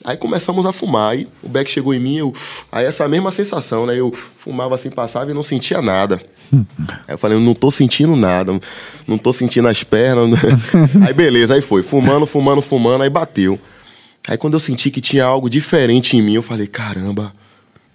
Aí 0.03 0.17
começamos 0.17 0.65
a 0.65 0.73
fumar, 0.73 1.11
aí 1.11 1.27
o 1.41 1.47
Beck 1.47 1.71
chegou 1.71 1.93
em 1.93 1.99
mim, 1.99 2.17
eu, 2.17 2.34
aí 2.69 2.85
essa 2.85 3.07
mesma 3.07 3.31
sensação, 3.31 3.85
né? 3.85 3.97
Eu 3.97 4.11
fumava 4.11 4.75
assim, 4.75 4.89
passava 4.89 5.31
e 5.31 5.34
não 5.34 5.43
sentia 5.43 5.81
nada. 5.81 6.21
Aí 7.07 7.15
eu 7.15 7.17
falei, 7.17 7.39
não 7.39 7.55
tô 7.55 7.71
sentindo 7.71 8.15
nada, 8.15 8.59
não 9.07 9.17
tô 9.17 9.34
sentindo 9.34 9.67
as 9.67 9.84
pernas. 9.84 10.39
aí 11.03 11.11
beleza, 11.11 11.55
aí 11.55 11.61
foi, 11.61 11.81
fumando, 11.81 12.27
fumando, 12.27 12.61
fumando, 12.61 13.01
aí 13.01 13.09
bateu. 13.09 13.59
Aí 14.27 14.38
quando 14.38 14.53
eu 14.53 14.59
senti 14.59 14.91
que 14.91 15.01
tinha 15.01 15.25
algo 15.25 15.49
diferente 15.49 16.15
em 16.15 16.21
mim, 16.21 16.35
eu 16.35 16.43
falei, 16.43 16.67
caramba, 16.67 17.34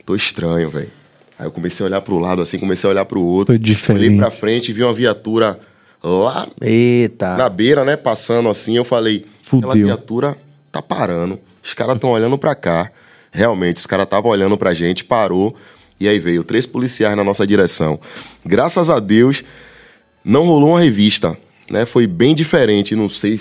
tô 0.04 0.16
estranho, 0.16 0.68
velho. 0.70 0.90
Aí 1.38 1.46
eu 1.46 1.52
comecei 1.52 1.84
a 1.84 1.88
olhar 1.88 2.00
pro 2.00 2.18
lado 2.18 2.42
assim, 2.42 2.58
comecei 2.58 2.88
a 2.88 2.90
olhar 2.90 3.04
pro 3.04 3.22
outro. 3.22 3.54
Tô 3.54 3.62
diferente. 3.62 4.06
Olhei 4.06 4.16
pra 4.18 4.30
frente, 4.30 4.72
vi 4.72 4.82
uma 4.82 4.92
viatura 4.92 5.60
lá 6.02 6.48
Eita. 6.60 7.36
na 7.36 7.48
beira, 7.48 7.84
né, 7.84 7.96
passando 7.96 8.48
assim, 8.48 8.76
eu 8.76 8.84
falei, 8.84 9.24
aquela 9.56 9.72
Fudeu. 9.72 9.86
viatura 9.86 10.36
tá 10.70 10.82
parando. 10.82 11.38
Os 11.62 11.74
caras 11.74 11.96
estão 11.96 12.10
olhando 12.10 12.38
pra 12.38 12.54
cá. 12.54 12.90
Realmente, 13.30 13.78
os 13.78 13.86
caras 13.86 14.04
estavam 14.04 14.30
olhando 14.30 14.56
pra 14.56 14.74
gente, 14.74 15.04
parou. 15.04 15.54
E 16.00 16.08
aí 16.08 16.18
veio 16.18 16.44
três 16.44 16.64
policiais 16.66 17.16
na 17.16 17.24
nossa 17.24 17.46
direção. 17.46 17.98
Graças 18.44 18.88
a 18.88 19.00
Deus, 19.00 19.42
não 20.24 20.46
rolou 20.46 20.70
uma 20.70 20.80
revista, 20.80 21.36
né? 21.68 21.84
Foi 21.84 22.06
bem 22.06 22.34
diferente, 22.34 22.94
não 22.94 23.08
sei, 23.08 23.40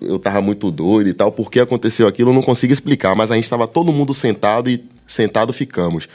eu 0.00 0.18
tava 0.18 0.40
muito 0.40 0.70
doido 0.70 1.08
e 1.08 1.12
tal, 1.12 1.30
porque 1.30 1.60
aconteceu 1.60 2.06
aquilo, 2.06 2.30
eu 2.30 2.34
não 2.34 2.42
consigo 2.42 2.72
explicar, 2.72 3.14
mas 3.14 3.30
a 3.30 3.36
gente 3.36 3.48
tava 3.48 3.66
todo 3.66 3.92
mundo 3.92 4.12
sentado 4.12 4.68
e 4.68 4.84
sentado 5.06 5.52
ficamos. 5.52 6.08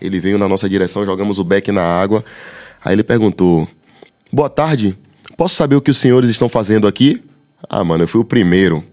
Ele 0.00 0.18
veio 0.18 0.38
na 0.38 0.48
nossa 0.48 0.68
direção, 0.68 1.04
jogamos 1.04 1.38
o 1.38 1.44
beck 1.44 1.70
na 1.70 1.82
água. 1.82 2.24
Aí 2.82 2.94
ele 2.94 3.04
perguntou: 3.04 3.68
Boa 4.32 4.48
tarde, 4.48 4.96
posso 5.36 5.54
saber 5.54 5.76
o 5.76 5.80
que 5.80 5.90
os 5.90 5.98
senhores 5.98 6.30
estão 6.30 6.48
fazendo 6.48 6.88
aqui? 6.88 7.22
Ah, 7.68 7.84
mano, 7.84 8.04
eu 8.04 8.08
fui 8.08 8.20
o 8.20 8.24
primeiro. 8.24 8.84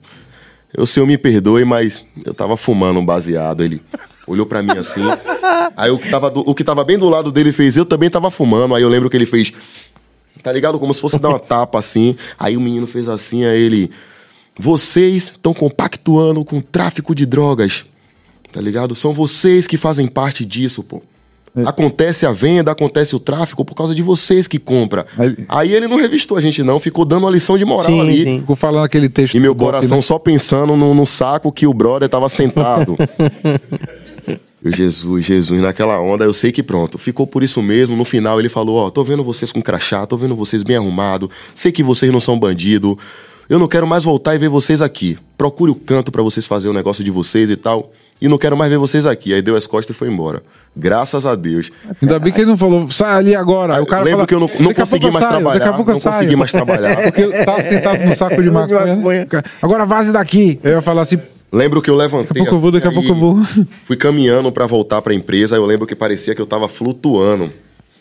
Eu 0.75 0.85
sei, 0.85 1.01
eu 1.01 1.07
me 1.07 1.17
perdoe, 1.17 1.63
mas 1.65 2.03
eu 2.25 2.33
tava 2.33 2.55
fumando 2.57 2.99
um 2.99 3.05
baseado. 3.05 3.63
Ele 3.63 3.81
olhou 4.27 4.45
pra 4.45 4.61
mim 4.61 4.71
assim. 4.77 5.01
Aí 5.75 5.89
o 5.89 5.97
que, 5.97 6.09
tava 6.09 6.29
do- 6.29 6.41
o 6.47 6.53
que 6.53 6.63
tava 6.63 6.83
bem 6.83 6.97
do 6.99 7.09
lado 7.09 7.31
dele 7.31 7.51
fez, 7.53 7.77
eu 7.77 7.85
também 7.85 8.09
tava 8.09 8.29
fumando. 8.29 8.75
Aí 8.75 8.83
eu 8.83 8.89
lembro 8.89 9.09
que 9.09 9.17
ele 9.17 9.25
fez. 9.25 9.51
Tá 10.43 10.51
ligado? 10.51 10.77
Como 10.79 10.93
se 10.93 11.01
fosse 11.01 11.17
dar 11.19 11.29
uma 11.29 11.39
tapa 11.39 11.79
assim. 11.79 12.15
Aí 12.37 12.55
o 12.55 12.61
menino 12.61 12.85
fez 12.85 13.07
assim, 13.07 13.43
aí 13.45 13.59
ele. 13.59 13.89
Vocês 14.59 15.23
estão 15.23 15.53
compactuando 15.53 16.43
com 16.43 16.57
o 16.57 16.61
tráfico 16.61 17.13
de 17.15 17.25
drogas. 17.25 17.85
Tá 18.51 18.61
ligado? 18.61 18.95
São 18.95 19.13
vocês 19.13 19.67
que 19.67 19.77
fazem 19.77 20.07
parte 20.07 20.45
disso, 20.45 20.83
pô. 20.83 21.01
Acontece 21.65 22.25
a 22.25 22.31
venda, 22.31 22.71
acontece 22.71 23.15
o 23.15 23.19
tráfico 23.19 23.63
por 23.65 23.73
causa 23.75 23.95
de 23.95 24.01
vocês 24.03 24.47
que 24.47 24.59
compram. 24.59 25.05
Aí- 25.17 25.35
Aí 25.47 25.73
ele 25.73 25.87
não 25.87 25.97
revistou 25.97 26.37
a 26.37 26.41
gente, 26.41 26.61
não, 26.63 26.79
ficou 26.79 27.05
dando 27.05 27.23
uma 27.23 27.31
lição 27.31 27.57
de 27.57 27.65
moral 27.65 27.85
Sim, 27.85 27.99
ali. 28.01 28.23
sim. 28.23 28.39
Ficou 28.41 28.55
falando 28.55 28.83
aquele 28.85 29.09
texto. 29.09 29.35
E 29.35 29.39
meu 29.39 29.55
coração 29.55 29.97
né? 29.97 30.01
só 30.01 30.19
pensando 30.19 30.75
no, 30.75 30.93
no 30.93 31.05
saco 31.05 31.51
que 31.51 31.65
o 31.65 31.73
brother 31.73 32.07
tava 32.09 32.27
sentado. 32.29 32.95
Eu, 34.63 34.73
Jesus, 34.73 35.23
Jesus, 35.25 35.61
naquela 35.61 36.01
onda, 36.01 36.25
eu 36.25 36.33
sei 36.33 36.51
que 36.51 36.63
pronto, 36.63 36.97
ficou 36.97 37.27
por 37.27 37.43
isso 37.43 37.61
mesmo. 37.61 37.95
No 37.95 38.03
final 38.03 38.39
ele 38.39 38.49
falou: 38.49 38.77
Ó, 38.77 38.89
tô 38.89 39.03
vendo 39.03 39.23
vocês 39.23 39.51
com 39.51 39.61
crachá, 39.61 40.05
tô 40.07 40.17
vendo 40.17 40.35
vocês 40.35 40.63
bem 40.63 40.75
arrumados, 40.75 41.29
sei 41.53 41.71
que 41.71 41.83
vocês 41.83 42.11
não 42.11 42.19
são 42.19 42.37
bandido. 42.39 42.97
Eu 43.47 43.59
não 43.59 43.67
quero 43.67 43.87
mais 43.87 44.03
voltar 44.03 44.35
e 44.35 44.37
ver 44.37 44.49
vocês 44.49 44.81
aqui. 44.81 45.17
Procure 45.37 45.71
o 45.71 45.75
canto 45.75 46.11
pra 46.11 46.21
vocês 46.23 46.45
fazerem 46.47 46.71
o 46.71 46.75
negócio 46.75 47.03
de 47.03 47.11
vocês 47.11 47.49
e 47.49 47.55
tal. 47.55 47.91
E 48.19 48.27
não 48.27 48.37
quero 48.37 48.57
mais 48.57 48.71
ver 48.71 48.77
vocês 48.77 49.05
aqui. 49.05 49.33
Aí 49.33 49.41
deu 49.41 49.55
as 49.55 49.67
costas 49.67 49.95
e 49.95 49.99
foi 49.99 50.07
embora. 50.07 50.41
Graças 50.75 51.25
a 51.25 51.35
Deus. 51.35 51.71
Ainda 52.01 52.17
bem 52.19 52.31
que 52.33 52.39
ele 52.41 52.49
não 52.49 52.57
falou, 52.57 52.89
sai 52.89 53.15
ali 53.17 53.35
agora. 53.35 53.75
Aí 53.75 53.81
o 53.81 53.85
cara 53.85 54.03
Lembro 54.03 54.17
fala, 54.19 54.27
que 54.27 54.33
eu 54.35 54.39
não, 54.39 54.47
não 54.47 54.67
"Daqui 54.69 54.81
a 54.81 54.85
consegui 54.85 55.05
mais 55.11 55.17
saio, 55.17 55.29
trabalhar. 55.29 55.59
Daqui 55.59 55.69
a 55.69 55.73
pouco 55.73 55.91
eu 55.91 55.93
não 55.93 56.01
saio. 56.01 56.15
consegui 56.15 56.35
mais 56.35 56.51
trabalhar. 56.51 56.95
Porque 57.03 57.21
eu 57.21 57.45
tava 57.45 57.63
sentado 57.63 58.03
no 58.05 58.15
saco 58.15 58.41
de 58.41 58.49
maconha. 58.51 59.27
Agora 59.61 59.85
vaze 59.85 60.11
daqui. 60.11 60.59
Eu 60.63 60.71
ia 60.73 60.81
falar 60.81 61.03
assim, 61.03 61.19
Lembro 61.51 61.81
que 61.81 61.89
eu 61.89 61.95
levantei. 61.95 62.27
Daqui 62.27 62.41
a 62.41 62.43
pouco 62.49 62.55
eu 62.55 62.59
vou, 62.59 62.69
assim, 62.69 62.79
daqui 62.79 62.87
a 62.87 62.91
pouco 62.91 63.09
eu 63.09 63.15
vou. 63.15 63.65
Fui 63.85 63.95
caminhando 63.95 64.51
pra 64.51 64.65
voltar 64.65 65.01
pra 65.01 65.13
empresa. 65.13 65.55
Eu 65.55 65.65
lembro 65.65 65.87
que 65.87 65.95
parecia 65.95 66.35
que 66.35 66.41
eu 66.41 66.45
tava 66.45 66.67
flutuando. 66.67 67.51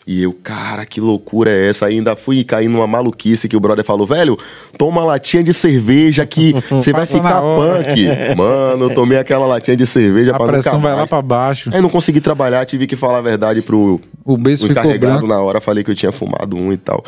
E 0.07 0.23
eu, 0.23 0.31
cara, 0.31 0.85
que 0.85 1.01
loucura 1.01 1.51
é 1.51 1.67
essa? 1.67 1.85
Ainda 1.85 2.15
fui 2.15 2.41
cair 2.41 2.69
numa 2.69 2.87
maluquice 2.87 3.49
que 3.49 3.57
o 3.57 3.59
brother 3.59 3.83
falou, 3.83 4.07
velho, 4.07 4.39
toma 4.77 5.01
uma 5.01 5.03
latinha 5.03 5.43
de 5.43 5.53
cerveja 5.53 6.25
que 6.25 6.53
você 6.71 6.93
vai 6.93 7.05
ficar 7.05 7.41
punk. 7.41 8.07
Mano, 8.37 8.85
eu 8.85 8.95
tomei 8.95 9.17
aquela 9.17 9.45
latinha 9.45 9.75
de 9.75 9.85
cerveja 9.85 10.31
a 10.31 10.37
pra 10.37 10.47
pressão 10.47 10.79
vai 10.79 10.95
lá 10.95 11.05
pra 11.05 11.21
baixo. 11.21 11.69
Aí 11.73 11.81
não 11.81 11.89
consegui 11.89 12.21
trabalhar, 12.21 12.63
tive 12.65 12.87
que 12.87 12.95
falar 12.95 13.17
a 13.17 13.21
verdade 13.21 13.61
pro 13.61 13.99
O 14.23 14.37
beijo 14.37 14.63
o 14.63 14.67
ficou 14.69 14.81
encarregado 14.81 15.27
na 15.27 15.41
hora, 15.41 15.59
falei 15.59 15.83
que 15.83 15.91
eu 15.91 15.95
tinha 15.95 16.13
fumado 16.13 16.55
um 16.55 16.71
e 16.71 16.77
tal. 16.77 17.03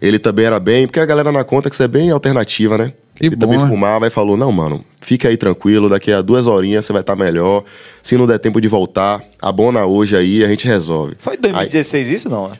Ele 0.00 0.20
também 0.20 0.44
era 0.44 0.60
bem, 0.60 0.86
porque 0.86 1.00
a 1.00 1.06
galera 1.06 1.32
na 1.32 1.42
conta 1.42 1.68
que 1.68 1.74
você 1.74 1.84
é 1.84 1.88
bem 1.88 2.10
alternativa, 2.10 2.78
né? 2.78 2.92
Que 3.14 3.26
ele 3.26 3.36
bom, 3.36 3.46
também 3.46 3.58
né? 3.58 3.68
fumava 3.68 4.06
e 4.06 4.10
falou: 4.10 4.36
Não, 4.36 4.50
mano, 4.50 4.84
fica 5.00 5.28
aí 5.28 5.36
tranquilo, 5.36 5.88
daqui 5.88 6.12
a 6.12 6.22
duas 6.22 6.46
horinhas 6.46 6.84
você 6.84 6.92
vai 6.92 7.02
estar 7.02 7.16
melhor. 7.16 7.64
Se 8.02 8.16
não 8.16 8.26
der 8.26 8.38
tempo 8.38 8.60
de 8.60 8.68
voltar, 8.68 9.22
abona 9.40 9.84
hoje 9.84 10.16
aí, 10.16 10.44
a 10.44 10.48
gente 10.48 10.66
resolve. 10.66 11.14
Foi 11.18 11.36
em 11.36 11.40
2016 11.40 12.08
isso, 12.10 12.28
não? 12.28 12.48
né? 12.48 12.56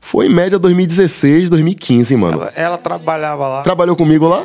Foi 0.00 0.26
em 0.26 0.30
média 0.30 0.58
2016, 0.58 1.50
2015, 1.50 2.16
mano. 2.16 2.40
Ela, 2.40 2.52
ela 2.56 2.78
trabalhava 2.78 3.46
lá. 3.46 3.62
Trabalhou 3.62 3.94
comigo 3.94 4.26
lá? 4.26 4.44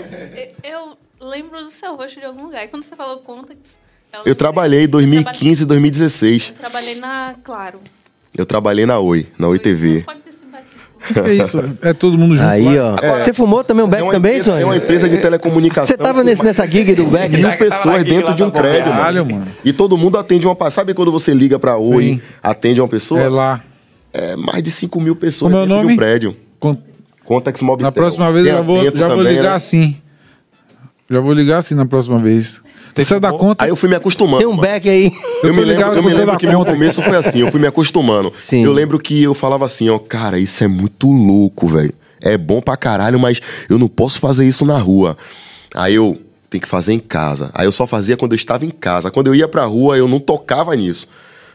Eu 0.61 0.97
lembro 1.21 1.63
do 1.63 1.69
seu 1.69 1.95
rosto 1.95 2.19
de 2.19 2.25
algum 2.25 2.43
lugar. 2.43 2.63
E 2.65 2.67
quando 2.67 2.83
você 2.83 2.95
falou 2.95 3.19
Contax... 3.19 3.77
Eu 4.25 4.35
trabalhei 4.35 4.83
em 4.83 4.87
2015 4.87 5.63
e 5.63 5.65
2016. 5.65 6.49
Eu 6.49 6.55
trabalhei 6.55 6.95
na 6.95 7.35
Claro. 7.43 7.79
Eu 8.37 8.45
trabalhei 8.45 8.85
na 8.85 8.99
Oi, 8.99 9.27
na 9.37 9.47
Oi 9.47 9.57
TV. 9.57 10.03
Pode 10.05 10.19
batido. 11.13 11.27
É 11.27 11.33
isso, 11.33 11.63
é 11.81 11.93
todo 11.93 12.17
mundo 12.17 12.35
junto. 12.35 12.47
Aí, 12.47 12.63
lá. 12.79 12.95
ó. 13.01 13.17
Você 13.19 13.33
fumou 13.33 13.63
também 13.63 13.83
o 13.83 13.87
Beck 13.87 13.99
É 14.01 14.03
uma 14.03 14.11
também, 14.13 14.31
empresa, 14.33 14.51
Sonho? 14.51 14.61
é 14.61 14.65
uma 14.65 14.77
empresa 14.77 15.07
de 15.09 15.17
telecomunicação. 15.17 15.85
Você 15.85 15.97
tava 16.01 16.23
nesse, 16.23 16.43
nessa 16.43 16.67
gig 16.67 16.93
do 16.95 17.05
Beck? 17.05 17.37
mil 17.37 17.51
pessoas 17.57 18.03
dentro 18.03 18.33
de 18.35 18.43
um 18.43 18.49
prédio, 18.49 18.87
mano. 18.87 18.95
Caralho, 18.97 19.25
mano. 19.25 19.47
E 19.63 19.71
todo 19.73 19.97
mundo 19.97 20.17
atende 20.17 20.45
uma. 20.47 20.71
Sabe 20.71 20.93
quando 20.93 21.11
você 21.11 21.33
liga 21.33 21.59
pra 21.59 21.77
Oi, 21.77 22.21
atende 22.41 22.81
uma 22.81 22.87
pessoa? 22.87 23.21
É 23.21 23.29
lá. 23.29 23.61
É 24.13 24.35
mais 24.35 24.63
de 24.63 24.71
5 24.71 24.99
mil 25.01 25.15
pessoas 25.15 25.51
Como 25.51 25.63
é 25.63 25.67
dentro 25.67 25.77
de 25.77 25.83
nome? 25.83 25.93
um 25.93 25.97
prédio. 25.97 26.35
Com- 26.59 26.77
Contax 27.25 27.61
Mobitel. 27.61 27.83
Na 27.87 27.91
próxima 27.91 28.31
vez 28.31 28.45
eu 28.45 28.51
já 28.53 28.61
vou, 28.61 28.83
já 28.83 29.07
vou 29.09 29.23
ligar 29.23 29.43
né? 29.43 29.49
assim. 29.55 29.97
Já 31.09 31.19
vou 31.19 31.33
ligar 31.33 31.57
assim 31.57 31.75
na 31.75 31.85
próxima 31.85 32.17
vez. 32.19 32.61
Você 33.03 33.19
dá 33.19 33.31
conta? 33.31 33.65
Aí 33.65 33.69
eu 33.69 33.75
fui 33.75 33.89
me 33.89 33.95
acostumando. 33.95 34.37
Tem 34.37 34.47
um. 34.47 34.57
Beck 34.57 34.87
aí. 34.87 35.11
Eu, 35.43 35.49
Eu 35.49 35.53
me 35.53 35.63
lembro, 35.63 35.85
eu 35.85 35.91
que 35.91 36.01
me 36.07 36.13
lembro 36.13 36.37
que 36.37 36.47
meu 36.47 36.63
começo 36.63 37.01
foi 37.01 37.17
assim, 37.17 37.39
eu 37.39 37.51
fui 37.51 37.59
me 37.59 37.67
acostumando. 37.67 38.31
Sim. 38.39 38.63
Eu 38.63 38.71
lembro 38.71 38.97
que 38.97 39.21
eu 39.21 39.33
falava 39.33 39.65
assim, 39.65 39.89
ó, 39.89 39.99
cara, 39.99 40.39
isso 40.39 40.63
é 40.63 40.67
muito 40.67 41.11
louco, 41.11 41.67
velho. 41.67 41.93
É 42.21 42.37
bom 42.37 42.61
pra 42.61 42.77
caralho, 42.77 43.19
mas 43.19 43.41
eu 43.69 43.77
não 43.77 43.87
posso 43.87 44.19
fazer 44.19 44.47
isso 44.47 44.65
na 44.65 44.77
rua. 44.77 45.17
Aí 45.73 45.95
eu 45.95 46.17
tenho 46.49 46.61
que 46.61 46.67
fazer 46.67 46.93
em 46.93 46.99
casa. 46.99 47.51
Aí 47.53 47.67
eu 47.67 47.71
só 47.71 47.85
fazia 47.85 48.15
quando 48.15 48.31
eu 48.31 48.37
estava 48.37 48.65
em 48.65 48.69
casa. 48.69 49.11
Quando 49.11 49.27
eu 49.27 49.35
ia 49.35 49.47
pra 49.47 49.65
rua, 49.65 49.97
eu 49.97 50.07
não 50.07 50.19
tocava 50.19 50.73
nisso. 50.75 51.07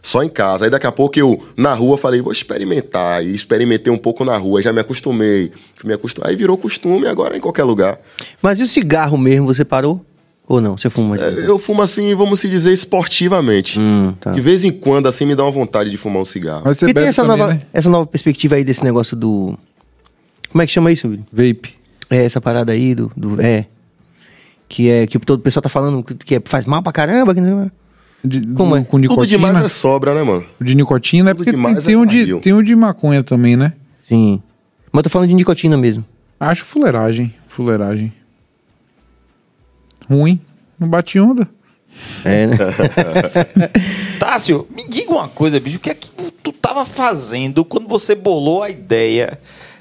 Só 0.03 0.23
em 0.23 0.29
casa. 0.29 0.65
Aí 0.67 0.71
daqui 0.71 0.87
a 0.87 0.93
pouco 0.93 1.19
eu, 1.19 1.43
na 1.57 1.75
rua, 1.75 1.97
falei, 1.97 2.21
vou 2.21 2.33
experimentar. 2.33 3.25
E 3.25 3.35
experimentei 3.35 3.93
um 3.93 3.99
pouco 3.99 4.25
na 4.25 4.37
rua, 4.37 4.62
já 4.62 4.73
me 4.73 4.81
acostumei. 4.81 5.53
Fui 5.75 5.89
me 5.89 5.95
acostum... 5.95 6.23
Aí 6.25 6.37
virou 6.37 6.57
costume 6.57 7.07
agora 7.07 7.37
em 7.37 7.41
qualquer 7.41 7.65
lugar. 7.65 7.99
Mas 8.43 8.61
e 8.61 8.62
o 8.62 8.67
cigarro 8.67 9.17
mesmo, 9.19 9.47
você 9.47 9.65
parou? 9.65 10.05
Ou 10.51 10.60
não? 10.60 10.77
Você 10.77 10.90
fuma? 10.90 11.16
É, 11.16 11.47
Eu 11.48 11.59
fumo 11.60 11.81
assim, 11.81 12.12
vamos 12.16 12.40
se 12.40 12.48
dizer, 12.48 12.72
esportivamente. 12.72 13.78
Hum, 13.78 14.12
tá. 14.20 14.32
De 14.32 14.40
vez 14.40 14.64
em 14.64 14.72
quando, 14.72 15.06
assim, 15.06 15.24
me 15.24 15.36
dá 15.36 15.44
uma 15.44 15.51
vontade 15.52 15.89
de 15.90 15.97
fumar 15.97 16.22
um 16.22 16.24
cigarro. 16.24 16.62
Mas 16.64 16.77
você 16.77 16.89
E 16.90 16.93
tem 16.93 17.05
essa 17.05 17.22
também, 17.22 17.39
nova, 17.39 17.55
né? 17.55 17.60
essa 17.72 17.89
nova 17.89 18.05
perspectiva 18.05 18.56
aí 18.56 18.64
desse 18.64 18.82
negócio 18.82 19.16
do... 19.16 19.56
Como 20.51 20.60
é 20.60 20.66
que 20.66 20.72
chama 20.72 20.90
isso, 20.90 21.06
William? 21.06 21.22
Vape. 21.32 21.77
É 22.10 22.24
essa 22.24 22.40
parada 22.40 22.72
aí 22.72 22.97
do... 22.97 23.12
do 23.16 23.40
é. 23.40 23.66
Que 24.68 24.90
é... 24.90 25.06
Que 25.06 25.20
todo 25.20 25.39
o 25.39 25.43
pessoal 25.43 25.62
tá 25.62 25.68
falando 25.68 26.02
que, 26.02 26.35
é- 26.35 26.43
faz 26.44 26.66
mal 26.66 26.82
pra 26.82 26.90
caramba. 26.93 27.32
Que 27.32 27.40
não... 27.40 27.70
De, 28.24 28.40
Como 28.48 28.70
do- 28.70 28.77
é? 28.77 28.81
Com 28.81 29.01
Tudo 29.01 29.01
nicotina. 29.02 29.27
demais 29.28 29.64
é 29.64 29.68
sobra, 29.68 30.14
né, 30.16 30.24
mano? 30.24 30.44
De 30.60 30.74
nicotina, 30.74 31.31
é 31.31 31.32
Tudo 31.32 31.44
porque 31.44 31.56
tem, 31.56 31.74
tem 31.81 31.94
é 31.94 31.97
um 31.97 32.05
de, 32.05 32.40
tem 32.40 32.52
um 32.52 32.62
de 32.62 32.74
maconha 32.74 33.22
também, 33.22 33.56
né? 33.56 33.72
Sim. 34.01 34.43
Mas 34.90 34.98
eu 34.98 35.02
tô 35.05 35.10
falando 35.10 35.28
de 35.28 35.35
nicotina 35.36 35.77
mesmo. 35.77 36.05
Acho 36.40 36.64
fuleiragem. 36.64 37.32
Fuleiragem. 37.48 38.12
Ruim. 40.11 40.41
Não 40.78 40.89
bate 40.89 41.20
onda. 41.20 41.49
É, 42.24 42.47
né? 42.47 42.57
Tássio, 44.19 44.66
me 44.70 44.85
diga 44.89 45.12
uma 45.12 45.28
coisa, 45.28 45.61
bicho. 45.61 45.77
O 45.77 45.81
que 45.81 45.91
é 45.91 45.95
que 45.95 46.11
tu, 46.11 46.53
tava 46.53 46.85
fazendo 46.85 47.65
quando 47.65 47.89
você 47.89 48.15
bolou 48.15 48.62
a 48.62 48.70
ideia 48.70 49.39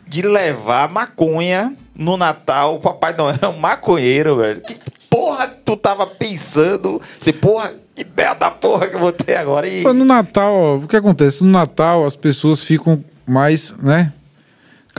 de 0.07 0.21
levar 0.21 0.89
maconha 0.89 1.75
no 1.95 2.17
Natal? 2.17 2.75
O 2.75 2.79
Papai 2.79 3.15
Noel 3.15 3.37
é 3.41 3.47
um 3.47 3.57
maconheiro, 3.57 4.37
velho. 4.37 4.61
Que 4.61 4.77
porra 5.09 5.47
que 5.47 5.61
tu 5.63 5.75
tava 5.75 6.05
pensando? 6.05 7.01
Você, 7.19 7.33
porra, 7.33 7.73
que 7.95 8.01
ideia 8.01 8.33
da 8.33 8.51
porra 8.51 8.87
que 8.87 8.95
eu 8.95 8.99
vou 8.99 9.11
ter 9.11 9.35
agora? 9.35 9.67
E... 9.67 9.83
No 9.83 10.05
Natal, 10.05 10.53
ó, 10.53 10.75
o 10.77 10.87
que 10.87 10.95
acontece? 10.95 11.43
No 11.43 11.51
Natal 11.51 12.05
as 12.05 12.15
pessoas 12.15 12.61
ficam 12.61 13.03
mais, 13.25 13.75
né? 13.77 14.13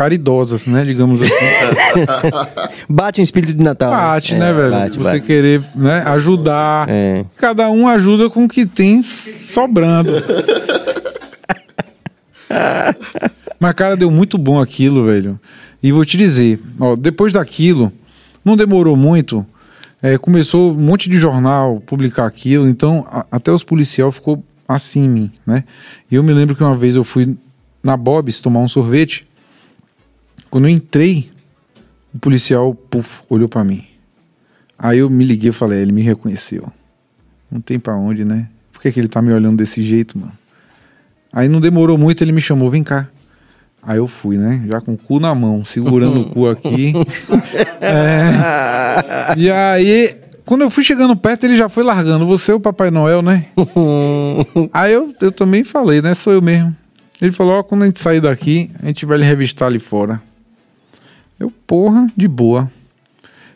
Caridosas, 0.00 0.64
né? 0.64 0.82
Digamos 0.82 1.20
assim. 1.20 1.34
Bate 2.88 3.20
um 3.20 3.24
espírito 3.24 3.52
de 3.52 3.62
Natal. 3.62 3.90
Bate, 3.90 4.34
É, 4.34 4.38
né, 4.38 4.50
velho? 4.54 4.70
Bate, 4.70 4.96
Você 4.96 5.04
bate. 5.04 5.20
querer 5.26 5.62
né, 5.74 6.02
ajudar. 6.06 6.86
É. 6.88 7.22
Cada 7.36 7.68
um 7.68 7.86
ajuda 7.86 8.30
com 8.30 8.44
o 8.44 8.48
que 8.48 8.64
tem 8.64 9.02
sobrando. 9.50 10.12
Mas, 13.58 13.74
cara, 13.74 13.94
deu 13.94 14.10
muito 14.10 14.38
bom 14.38 14.58
aquilo, 14.58 15.04
velho. 15.04 15.38
E 15.82 15.92
vou 15.92 16.02
te 16.04 16.16
dizer, 16.16 16.58
ó, 16.78 16.96
depois 16.96 17.34
daquilo, 17.34 17.92
não 18.42 18.56
demorou 18.56 18.96
muito. 18.96 19.44
É, 20.02 20.16
começou 20.16 20.72
um 20.72 20.80
monte 20.80 21.10
de 21.10 21.18
jornal 21.18 21.78
publicar 21.84 22.24
aquilo, 22.24 22.66
então 22.66 23.06
a- 23.10 23.26
até 23.30 23.52
os 23.52 23.62
policial 23.62 24.10
ficou 24.10 24.42
assim 24.66 25.30
né? 25.46 25.62
E 26.10 26.14
eu 26.14 26.22
me 26.22 26.32
lembro 26.32 26.56
que 26.56 26.62
uma 26.62 26.74
vez 26.76 26.96
eu 26.96 27.04
fui 27.04 27.36
na 27.82 27.98
Bob's 27.98 28.40
tomar 28.40 28.60
um 28.60 28.68
sorvete. 28.68 29.26
Quando 30.50 30.66
eu 30.66 30.70
entrei, 30.70 31.30
o 32.14 32.18
policial, 32.18 32.74
puf, 32.74 33.22
olhou 33.28 33.48
pra 33.48 33.62
mim. 33.62 33.84
Aí 34.78 34.98
eu 34.98 35.08
me 35.08 35.24
liguei 35.24 35.50
e 35.50 35.52
falei, 35.52 35.78
"É, 35.78 35.82
ele 35.82 35.92
me 35.92 36.02
reconheceu. 36.02 36.68
Não 37.50 37.60
tem 37.60 37.78
pra 37.78 37.96
onde, 37.96 38.24
né? 38.24 38.48
Por 38.72 38.82
que, 38.82 38.90
que 38.92 38.98
ele 38.98 39.08
tá 39.08 39.22
me 39.22 39.32
olhando 39.32 39.58
desse 39.58 39.82
jeito, 39.82 40.18
mano? 40.18 40.32
Aí 41.32 41.48
não 41.48 41.60
demorou 41.60 41.96
muito, 41.96 42.22
ele 42.24 42.32
me 42.32 42.40
chamou, 42.40 42.70
vem 42.70 42.82
cá. 42.82 43.08
Aí 43.82 43.98
eu 43.98 44.06
fui, 44.06 44.36
né? 44.36 44.62
Já 44.66 44.80
com 44.80 44.94
o 44.94 44.98
cu 44.98 45.20
na 45.20 45.34
mão, 45.34 45.64
segurando 45.64 46.20
o 46.20 46.30
cu 46.30 46.48
aqui. 46.48 46.92
É. 47.82 49.38
E 49.38 49.50
aí, 49.50 50.14
quando 50.44 50.60
eu 50.60 50.70
fui 50.70 50.84
chegando 50.84 51.16
perto, 51.16 51.44
ele 51.44 51.56
já 51.56 51.68
foi 51.68 51.82
largando. 51.82 52.26
Você 52.26 52.52
é 52.52 52.54
o 52.54 52.60
Papai 52.60 52.90
Noel, 52.90 53.22
né? 53.22 53.46
aí 54.72 54.92
eu, 54.92 55.14
eu 55.20 55.32
também 55.32 55.64
falei, 55.64 56.02
né? 56.02 56.12
Sou 56.12 56.32
eu 56.32 56.42
mesmo. 56.42 56.76
Ele 57.22 57.32
falou: 57.32 57.58
Ó, 57.58 57.62
quando 57.62 57.82
a 57.82 57.86
gente 57.86 57.98
sair 57.98 58.20
daqui, 58.20 58.70
a 58.82 58.86
gente 58.86 59.06
vai 59.06 59.16
lhe 59.16 59.24
revistar 59.24 59.68
ali 59.68 59.78
fora. 59.78 60.20
Eu, 61.40 61.50
porra, 61.66 62.06
de 62.14 62.28
boa. 62.28 62.70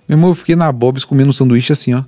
Meu 0.09 0.17
irmão, 0.17 0.31
eu 0.31 0.35
fiquei 0.35 0.57
na 0.57 0.73
Bob's 0.73 1.05
comendo 1.05 1.35
sanduíche 1.35 1.71
assim, 1.75 1.93
ó. 1.93 2.03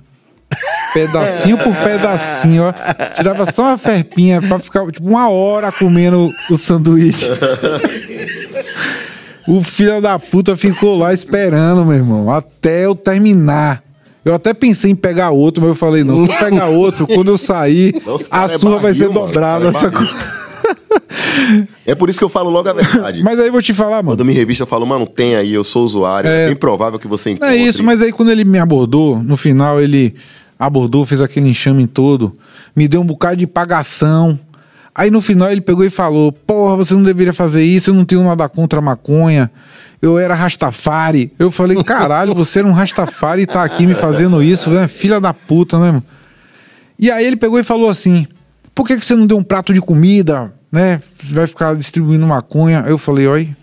Pedacinho 0.91 1.55
por 1.57 1.75
pedacinho, 1.75 2.63
ó. 2.63 2.73
Tirava 3.15 3.51
só 3.51 3.63
uma 3.63 3.77
ferpinha 3.77 4.41
pra 4.41 4.57
ficar, 4.57 4.87
tipo, 4.87 5.07
uma 5.07 5.29
hora 5.29 5.71
comendo 5.71 6.33
o 6.49 6.57
sanduíche. 6.57 7.29
O 9.47 9.63
filho 9.63 10.01
da 10.01 10.17
puta 10.17 10.57
ficou 10.57 10.97
lá 10.97 11.13
esperando, 11.13 11.85
meu 11.85 11.95
irmão, 11.95 12.31
até 12.31 12.85
eu 12.85 12.95
terminar. 12.95 13.83
Eu 14.25 14.33
até 14.33 14.53
pensei 14.53 14.91
em 14.91 14.95
pegar 14.95 15.29
outro, 15.29 15.61
mas 15.61 15.69
eu 15.69 15.75
falei, 15.75 16.03
não, 16.03 16.25
se 16.25 16.31
eu 16.33 16.37
pegar 16.37 16.65
outro, 16.67 17.07
quando 17.07 17.29
eu 17.29 17.37
sair, 17.37 18.01
Nossa, 18.05 18.25
a 18.29 18.43
é 18.43 18.47
sua 18.49 18.71
vai 18.71 18.91
barril, 18.91 18.95
ser 18.95 19.09
dobrada. 19.09 19.69
Esse 19.69 19.89
cara 19.89 20.36
é? 21.85 21.91
É 21.91 21.95
por 21.95 22.09
isso 22.09 22.19
que 22.19 22.25
eu 22.25 22.29
falo 22.29 22.49
logo 22.49 22.69
a 22.69 22.73
verdade. 22.73 23.23
Mas 23.23 23.39
aí 23.39 23.47
eu 23.47 23.51
vou 23.51 23.61
te 23.61 23.73
falar, 23.73 23.97
mano. 24.03 24.17
Quando 24.17 24.25
me 24.25 24.33
revista, 24.33 24.63
eu 24.63 24.67
falo, 24.67 24.85
mano, 24.85 25.05
tem 25.07 25.35
aí, 25.35 25.53
eu 25.53 25.63
sou 25.63 25.83
usuário. 25.85 26.29
É. 26.29 26.45
É 26.45 26.47
bem 26.47 26.55
provável 26.55 26.99
que 26.99 27.07
você 27.07 27.29
Não 27.29 27.35
encontre. 27.37 27.55
é 27.55 27.57
isso, 27.57 27.83
mas 27.83 28.01
aí 28.01 28.11
quando 28.11 28.29
ele 28.29 28.43
me 28.43 28.59
abordou, 28.59 29.21
no 29.21 29.37
final 29.37 29.81
ele 29.81 30.15
abordou, 30.59 31.05
fez 31.05 31.21
aquele 31.21 31.49
enxame 31.49 31.85
todo, 31.87 32.33
me 32.75 32.87
deu 32.87 33.01
um 33.01 33.05
bocado 33.05 33.37
de 33.37 33.47
pagação. 33.47 34.39
Aí 34.93 35.11
no 35.11 35.21
final 35.21 35.51
ele 35.51 35.61
pegou 35.61 35.85
e 35.85 35.89
falou: 35.91 36.31
Porra, 36.31 36.75
você 36.77 36.93
não 36.95 37.03
deveria 37.03 37.33
fazer 37.33 37.63
isso, 37.63 37.91
eu 37.91 37.93
não 37.93 38.03
tenho 38.03 38.23
nada 38.23 38.49
contra 38.49 38.79
a 38.79 38.81
maconha. 38.81 39.51
Eu 40.01 40.17
era 40.17 40.33
Rastafari. 40.33 41.31
Eu 41.37 41.51
falei: 41.51 41.81
Caralho, 41.83 42.33
você 42.33 42.59
era 42.59 42.67
um 42.67 42.71
Rastafari 42.71 43.43
e 43.43 43.45
tá 43.47 43.63
aqui 43.63 43.85
me 43.85 43.93
fazendo 43.93 44.41
isso, 44.41 44.71
né? 44.71 44.87
Filha 44.87 45.19
da 45.21 45.33
puta, 45.33 45.77
né, 45.77 45.87
mano? 45.91 46.03
E 46.99 47.11
aí 47.11 47.25
ele 47.25 47.35
pegou 47.35 47.59
e 47.59 47.63
falou 47.63 47.89
assim: 47.89 48.25
Por 48.73 48.87
que, 48.87 48.97
que 48.97 49.05
você 49.05 49.15
não 49.15 49.27
deu 49.27 49.37
um 49.37 49.43
prato 49.43 49.71
de 49.71 49.79
comida, 49.81 50.51
né? 50.77 51.01
Vai 51.23 51.47
ficar 51.47 51.75
distribuindo 51.75 52.27
maconha. 52.27 52.83
Aí 52.85 52.91
eu 52.91 52.97
falei: 52.97 53.27
Oi, 53.27 53.55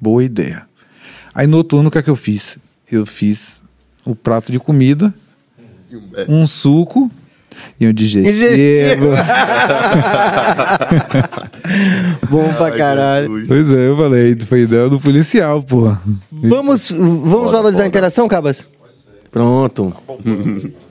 boa 0.00 0.22
ideia. 0.22 0.62
Aí 1.34 1.46
no 1.46 1.58
outro 1.58 1.78
ano, 1.78 1.88
o 1.88 1.90
que 1.90 1.98
é 1.98 2.02
que 2.02 2.10
eu 2.10 2.16
fiz? 2.16 2.56
Eu 2.90 3.04
fiz 3.04 3.60
o 4.04 4.14
prato 4.14 4.50
de 4.50 4.58
comida, 4.58 5.12
um 6.28 6.46
suco 6.46 7.10
e 7.78 7.86
um 7.86 7.92
digestivo. 7.92 8.32
Digestivo. 8.32 9.10
Bom 12.30 12.52
pra 12.54 12.70
caralho. 12.72 13.46
Pois 13.46 13.70
é, 13.70 13.88
eu 13.88 13.96
falei, 13.96 14.36
foi 14.40 14.62
ideia 14.62 14.88
do 14.88 15.00
policial, 15.00 15.62
porra. 15.62 16.00
Vamos, 16.30 16.90
vamos 16.90 17.50
valorizar 17.50 17.84
a 17.84 17.86
interação, 17.86 18.26
Cabas? 18.26 18.68
Pronto. 19.30 19.94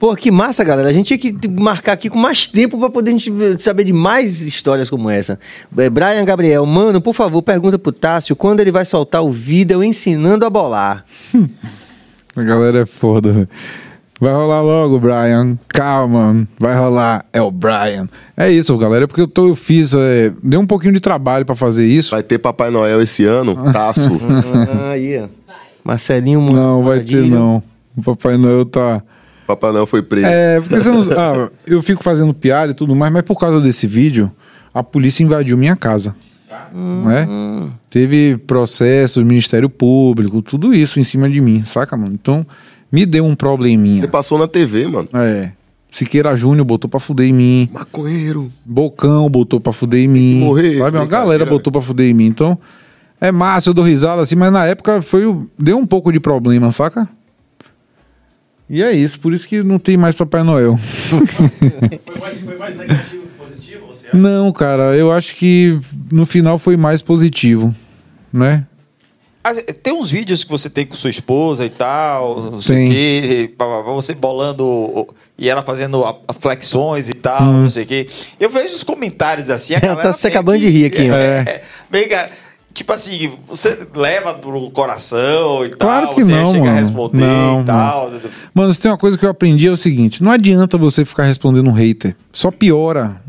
Pô, 0.00 0.16
que 0.16 0.30
massa, 0.30 0.64
galera. 0.64 0.88
A 0.88 0.92
gente 0.94 1.18
tinha 1.18 1.32
que 1.34 1.46
marcar 1.46 1.92
aqui 1.92 2.08
com 2.08 2.18
mais 2.18 2.46
tempo 2.46 2.78
pra 2.78 2.88
poder 2.88 3.10
a 3.10 3.12
gente 3.12 3.62
saber 3.62 3.84
de 3.84 3.92
mais 3.92 4.40
histórias 4.40 4.88
como 4.88 5.10
essa. 5.10 5.38
É, 5.76 5.90
Brian 5.90 6.24
Gabriel, 6.24 6.64
mano, 6.64 7.02
por 7.02 7.14
favor, 7.14 7.42
pergunta 7.42 7.78
pro 7.78 7.92
Tássio 7.92 8.34
quando 8.34 8.60
ele 8.60 8.72
vai 8.72 8.86
soltar 8.86 9.22
o 9.22 9.30
vídeo 9.30 9.84
ensinando 9.84 10.46
a 10.46 10.50
bolar. 10.50 11.04
A 12.34 12.42
galera 12.42 12.78
é 12.80 12.86
foda, 12.86 13.30
velho. 13.32 13.48
Vai 14.18 14.32
rolar 14.32 14.62
logo, 14.62 15.00
Brian. 15.00 15.58
Calma, 15.68 16.46
vai 16.58 16.76
rolar. 16.76 17.26
É 17.32 17.42
o 17.42 17.50
Brian. 17.50 18.08
É 18.36 18.50
isso, 18.50 18.76
galera. 18.78 19.04
É 19.04 19.06
porque 19.06 19.20
eu, 19.20 19.28
tô, 19.28 19.48
eu 19.48 19.56
fiz. 19.56 19.94
É, 19.94 20.32
deu 20.42 20.60
um 20.60 20.66
pouquinho 20.66 20.94
de 20.94 21.00
trabalho 21.00 21.44
pra 21.44 21.56
fazer 21.56 21.86
isso. 21.86 22.12
Vai 22.12 22.22
ter 22.22 22.38
Papai 22.38 22.70
Noel 22.70 23.02
esse 23.02 23.26
ano, 23.26 23.54
taço. 23.72 24.18
Aí, 24.92 25.20
ó. 25.20 25.28
Marcelinho 25.82 26.40
Não, 26.40 26.84
vai 26.84 27.00
ter 27.00 27.24
não. 27.24 27.62
O 27.96 28.02
Papai 28.02 28.36
Noel 28.38 28.64
tá. 28.64 29.02
Papai 29.56 29.72
Noel 29.72 29.86
foi 29.86 30.02
preso. 30.02 30.26
É, 30.26 30.60
porque 30.60 30.78
você 30.78 30.90
não. 30.90 31.00
Ah, 31.18 31.50
eu 31.66 31.82
fico 31.82 32.02
fazendo 32.02 32.32
piada 32.34 32.72
e 32.72 32.74
tudo 32.74 32.94
mais, 32.94 33.12
mas 33.12 33.22
por 33.22 33.38
causa 33.38 33.60
desse 33.60 33.86
vídeo, 33.86 34.30
a 34.72 34.82
polícia 34.82 35.22
invadiu 35.24 35.56
minha 35.56 35.74
casa. 35.76 36.14
Né? 36.72 37.26
Teve 37.88 38.36
processo, 38.46 39.24
Ministério 39.24 39.68
Público, 39.68 40.40
tudo 40.42 40.72
isso 40.72 41.00
em 41.00 41.04
cima 41.04 41.28
de 41.28 41.40
mim, 41.40 41.62
saca, 41.64 41.96
mano? 41.96 42.12
Então, 42.14 42.46
me 42.92 43.04
deu 43.04 43.24
um 43.24 43.30
Você 43.30 43.36
probleminha. 43.36 44.06
passou 44.08 44.38
na 44.38 44.46
TV, 44.46 44.86
mano. 44.86 45.08
É. 45.14 45.50
Siqueira 45.90 46.36
Júnior 46.36 46.64
botou 46.64 46.88
pra 46.88 47.00
fuder 47.00 47.26
em 47.26 47.32
mim. 47.32 47.68
Maconheiro. 47.72 48.46
Bocão 48.64 49.28
botou 49.28 49.58
pra 49.60 49.72
fuder 49.72 50.00
em 50.04 50.08
mim. 50.08 50.38
morrer, 50.38 50.78
Sabe? 50.78 50.96
Uma 50.98 51.06
galera 51.06 51.44
velho. 51.44 51.56
botou 51.56 51.72
pra 51.72 51.82
fuder 51.82 52.08
em 52.08 52.14
mim. 52.14 52.26
Então, 52.26 52.56
é 53.20 53.32
massa, 53.32 53.70
eu 53.70 53.74
dou 53.74 53.84
risada 53.84 54.22
assim, 54.22 54.36
mas 54.36 54.52
na 54.52 54.64
época 54.66 55.02
foi 55.02 55.22
deu 55.58 55.76
um 55.78 55.86
pouco 55.86 56.12
de 56.12 56.20
problema, 56.20 56.70
saca? 56.70 57.08
E 58.72 58.82
é 58.84 58.92
isso, 58.92 59.18
por 59.18 59.32
isso 59.34 59.48
que 59.48 59.62
não 59.64 59.80
tem 59.80 59.96
mais 59.96 60.14
Papai 60.14 60.44
Noel. 60.44 60.76
Foi 60.76 61.18
mais, 62.20 62.38
foi 62.38 62.56
mais 62.56 62.76
negativo 62.76 63.22
que 63.24 63.28
positivo, 63.36 63.86
você 63.88 64.06
acha? 64.06 64.16
Não, 64.16 64.52
cara, 64.52 64.94
eu 64.96 65.10
acho 65.10 65.34
que 65.34 65.76
no 66.12 66.24
final 66.24 66.56
foi 66.56 66.76
mais 66.76 67.02
positivo, 67.02 67.74
né? 68.32 68.64
Ah, 69.42 69.54
Tem 69.54 69.92
uns 69.94 70.10
vídeos 70.10 70.44
que 70.44 70.50
você 70.50 70.68
tem 70.70 70.84
com 70.86 70.94
sua 70.94 71.08
esposa 71.10 71.64
e 71.64 71.70
tal, 71.70 72.52
não 72.52 72.60
sei 72.60 72.84
o 72.86 72.90
quê, 72.90 73.54
você 73.86 74.14
bolando 74.14 75.08
e 75.38 75.48
ela 75.48 75.62
fazendo 75.62 76.04
flexões 76.38 77.08
e 77.08 77.14
tal, 77.14 77.42
Uhum. 77.42 77.62
não 77.62 77.70
sei 77.70 77.84
o 77.84 77.86
quê. 77.86 78.06
Eu 78.38 78.50
vejo 78.50 78.74
os 78.74 78.84
comentários 78.84 79.48
assim, 79.50 79.74
a 79.74 79.80
galera 79.80 80.02
tá 80.02 80.12
se 80.12 80.26
meio 80.28 80.34
acabando 80.38 80.58
que- 80.60 80.66
de 80.66 80.70
rir 80.70 80.84
aqui, 80.86 81.10
ó. 81.10 81.16
É. 81.16 81.62
Meio 81.90 82.06
que- 82.08 82.49
Tipo 82.72 82.92
assim, 82.92 83.30
você 83.46 83.76
leva 83.94 84.34
pro 84.34 84.70
coração 84.70 85.64
e 85.64 85.70
Claro 85.70 86.06
tal, 86.06 86.14
que 86.14 86.22
você 86.22 86.32
não, 86.32 86.46
chega 86.46 86.62
a 86.64 86.66
mano. 86.66 86.78
responder 86.78 87.24
Não, 87.24 87.62
e 87.62 87.64
tal. 87.64 88.12
Mano, 88.54 88.72
se 88.72 88.80
tem 88.80 88.90
uma 88.90 88.96
coisa 88.96 89.18
que 89.18 89.26
eu 89.26 89.30
aprendi 89.30 89.66
é 89.66 89.70
o 89.70 89.76
seguinte: 89.76 90.22
não 90.22 90.30
adianta 90.30 90.78
você 90.78 91.04
ficar 91.04 91.24
respondendo 91.24 91.68
um 91.68 91.72
hater. 91.72 92.16
Só 92.32 92.50
piora. 92.50 93.20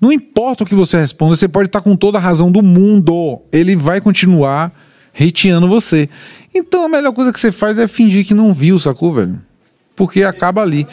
Não 0.00 0.12
importa 0.12 0.64
o 0.64 0.66
que 0.66 0.74
você 0.74 0.98
responda, 0.98 1.36
você 1.36 1.48
pode 1.48 1.68
estar 1.68 1.80
com 1.80 1.96
toda 1.96 2.18
a 2.18 2.20
razão 2.20 2.50
do 2.50 2.62
mundo. 2.62 3.40
Ele 3.52 3.74
vai 3.76 4.00
continuar 4.00 4.72
hateando 5.18 5.68
você. 5.68 6.08
Então 6.54 6.84
a 6.84 6.88
melhor 6.88 7.12
coisa 7.12 7.32
que 7.32 7.40
você 7.40 7.52
faz 7.52 7.78
é 7.78 7.86
fingir 7.86 8.26
que 8.26 8.34
não 8.34 8.52
viu, 8.52 8.78
sacou, 8.78 9.14
velho? 9.14 9.40
Porque 9.96 10.24
acaba 10.24 10.60
ali. 10.60 10.86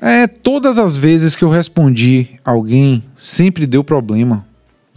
É, 0.00 0.26
todas 0.28 0.78
as 0.78 0.94
vezes 0.94 1.34
que 1.34 1.42
eu 1.42 1.48
respondi 1.48 2.38
alguém, 2.44 3.02
sempre 3.16 3.66
deu 3.66 3.82
problema. 3.82 4.46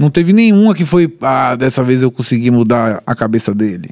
Não 0.02 0.10
teve 0.10 0.34
nenhuma 0.34 0.73
que 0.73 0.84
foi, 0.84 1.14
ah, 1.22 1.56
dessa 1.56 1.84
vez 1.84 2.02
eu 2.02 2.11
consegui 2.11 2.49
mudar 2.49 3.03
a 3.06 3.14
cabeça 3.14 3.53
dele. 3.53 3.91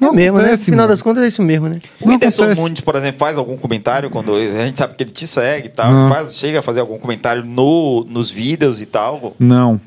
É 0.00 0.12
mesmo, 0.12 0.16
né? 0.16 0.26
No 0.26 0.38
acontece, 0.38 0.64
final 0.64 0.78
mano. 0.80 0.88
das 0.90 1.02
contas 1.02 1.24
é 1.24 1.26
isso 1.26 1.42
mesmo, 1.42 1.68
né? 1.68 1.80
O 2.00 2.06
Não 2.06 2.12
Whindersson. 2.12 2.54
Nunes, 2.54 2.80
por 2.80 2.94
exemplo, 2.94 3.18
faz 3.18 3.36
algum 3.36 3.56
comentário 3.56 4.10
quando 4.10 4.34
a 4.34 4.66
gente 4.66 4.78
sabe 4.78 4.94
que 4.94 5.02
ele 5.02 5.10
te 5.10 5.26
segue 5.26 5.66
e 5.66 5.70
tal, 5.70 5.90
Não. 5.92 6.08
faz, 6.08 6.36
chega 6.36 6.60
a 6.60 6.62
fazer 6.62 6.80
algum 6.80 6.98
comentário 6.98 7.44
no, 7.44 8.04
nos 8.08 8.30
vídeos 8.30 8.80
e 8.80 8.86
tal. 8.86 9.34
Não. 9.38 9.80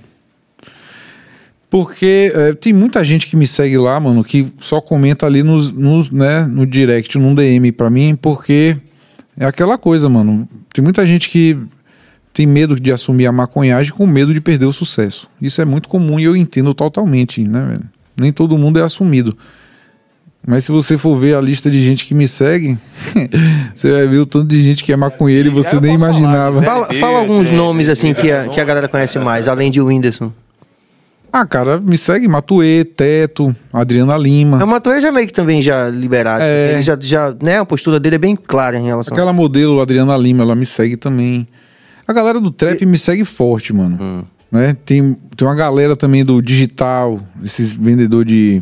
Porque 1.69 2.33
é, 2.35 2.53
tem 2.53 2.73
muita 2.73 3.05
gente 3.05 3.27
que 3.27 3.38
me 3.38 3.47
segue 3.47 3.77
lá, 3.77 3.97
mano, 3.99 4.23
que 4.23 4.51
só 4.59 4.81
comenta 4.81 5.25
ali 5.25 5.43
no, 5.43 5.61
no, 5.71 6.11
né, 6.11 6.41
no 6.41 6.65
direct, 6.65 7.17
no 7.17 7.33
DM 7.33 7.71
pra 7.71 7.89
mim, 7.89 8.13
porque 8.13 8.75
é 9.39 9.45
aquela 9.45 9.77
coisa, 9.77 10.09
mano. 10.09 10.49
Tem 10.73 10.83
muita 10.83 11.07
gente 11.07 11.29
que 11.29 11.57
tem 12.33 12.45
medo 12.45 12.79
de 12.79 12.91
assumir 12.91 13.25
a 13.25 13.31
maconhagem 13.31 13.93
com 13.93 14.07
medo 14.07 14.33
de 14.33 14.41
perder 14.41 14.65
o 14.65 14.73
sucesso. 14.73 15.27
Isso 15.41 15.61
é 15.61 15.65
muito 15.65 15.89
comum 15.89 16.19
e 16.19 16.23
eu 16.23 16.35
entendo 16.35 16.73
totalmente, 16.73 17.43
né, 17.43 17.65
velho? 17.69 17.83
Nem 18.17 18.31
todo 18.31 18.57
mundo 18.57 18.79
é 18.79 18.83
assumido. 18.83 19.37
Mas 20.45 20.65
se 20.65 20.71
você 20.71 20.97
for 20.97 21.19
ver 21.19 21.35
a 21.35 21.41
lista 21.41 21.69
de 21.69 21.81
gente 21.83 22.05
que 22.05 22.15
me 22.15 22.27
segue, 22.27 22.77
você 23.75 23.91
vai 23.91 24.07
ver 24.07 24.17
o 24.17 24.25
tanto 24.25 24.47
de 24.47 24.61
gente 24.61 24.83
que 24.83 24.91
é 24.91 24.95
maconheiro 24.95 25.49
e 25.49 25.51
você 25.51 25.79
nem 25.79 25.97
falar, 25.99 26.13
imaginava. 26.13 26.53
Gisele. 26.53 26.65
Fala, 26.65 26.93
fala 26.93 27.19
alguns 27.19 27.49
é, 27.49 27.51
nomes 27.51 27.89
assim 27.89 28.13
que 28.13 28.31
a, 28.31 28.47
que 28.47 28.59
a 28.59 28.65
galera 28.65 28.87
conhece 28.87 29.19
mais, 29.19 29.47
além 29.47 29.69
de 29.69 29.79
Whindersson. 29.79 30.31
Ah, 31.33 31.45
cara, 31.45 31.79
me 31.79 31.97
segue 31.97 32.27
Matuê, 32.27 32.83
Teto, 32.83 33.55
Adriana 33.71 34.17
Lima. 34.17 34.61
O 34.61 34.67
Matoê 34.67 34.99
já 34.99 35.11
meio 35.11 35.27
que 35.27 35.33
também 35.33 35.61
já 35.61 35.87
liberado. 35.87 36.43
É. 36.43 36.65
assim, 36.65 36.73
Ele 36.73 36.83
já, 36.83 36.97
já, 36.99 37.35
né, 37.41 37.59
a 37.59 37.65
postura 37.65 37.99
dele 37.99 38.15
é 38.15 38.19
bem 38.19 38.35
clara 38.35 38.77
em 38.77 38.83
relação 38.83 39.15
Aquela 39.15 39.31
modelo, 39.31 39.79
Adriana 39.79 40.17
Lima, 40.17 40.43
ela 40.43 40.55
me 40.55 40.65
segue 40.65 40.97
também. 40.97 41.47
A 42.11 42.13
galera 42.13 42.41
do 42.41 42.51
trap 42.51 42.85
me 42.85 42.97
segue 42.97 43.23
forte, 43.23 43.71
mano. 43.71 44.27
Né? 44.51 44.75
Tem, 44.85 45.13
tem 45.13 45.47
uma 45.47 45.55
galera 45.55 45.95
também 45.95 46.25
do 46.25 46.41
digital, 46.41 47.21
esses 47.41 47.71
vendedor 47.71 48.25
de, 48.25 48.61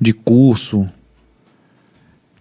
de 0.00 0.12
curso. 0.12 0.84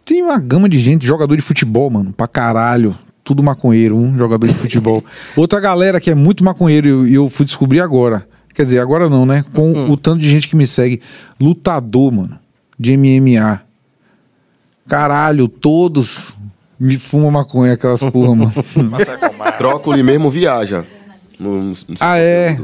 tem 0.04 0.24
uma 0.24 0.40
gama 0.40 0.68
de 0.68 0.80
gente, 0.80 1.06
jogador 1.06 1.36
de 1.36 1.44
futebol, 1.44 1.88
mano, 1.92 2.12
pra 2.12 2.28
caralho. 2.28 2.98
Tudo 3.24 3.44
maconheiro, 3.44 3.96
um 3.96 4.18
jogador 4.18 4.48
de 4.48 4.56
futebol. 4.58 5.06
Outra 5.36 5.60
galera 5.60 6.02
que 6.02 6.10
é 6.10 6.16
muito 6.16 6.44
maconheiro 6.44 7.06
e 7.06 7.14
eu, 7.14 7.26
eu 7.26 7.30
fui 7.30 7.46
descobrir 7.46 7.80
agora. 7.80 8.28
Quer 8.56 8.64
dizer, 8.64 8.80
agora 8.80 9.08
não, 9.08 9.24
né? 9.24 9.46
Com 9.54 9.92
o 9.92 9.96
tanto 9.96 10.20
de 10.20 10.28
gente 10.32 10.48
que 10.48 10.56
me 10.56 10.66
segue. 10.66 11.00
Lutador, 11.40 12.12
mano, 12.12 12.40
de 12.80 12.98
MMA. 12.98 13.62
Caralho, 14.88 15.48
todos 15.48 16.34
me 16.80 16.98
fumam 16.98 17.32
maconha, 17.32 17.74
aquelas 17.74 18.00
porra, 18.02 18.36
mano. 18.36 18.54
É 19.00 19.48
é. 19.48 19.52
Trócoli 19.54 20.04
mesmo 20.04 20.30
viaja. 20.30 20.86
No- 21.40 21.62
no- 21.62 21.70
no- 21.70 21.98
ah, 22.00 22.18
é? 22.18 22.60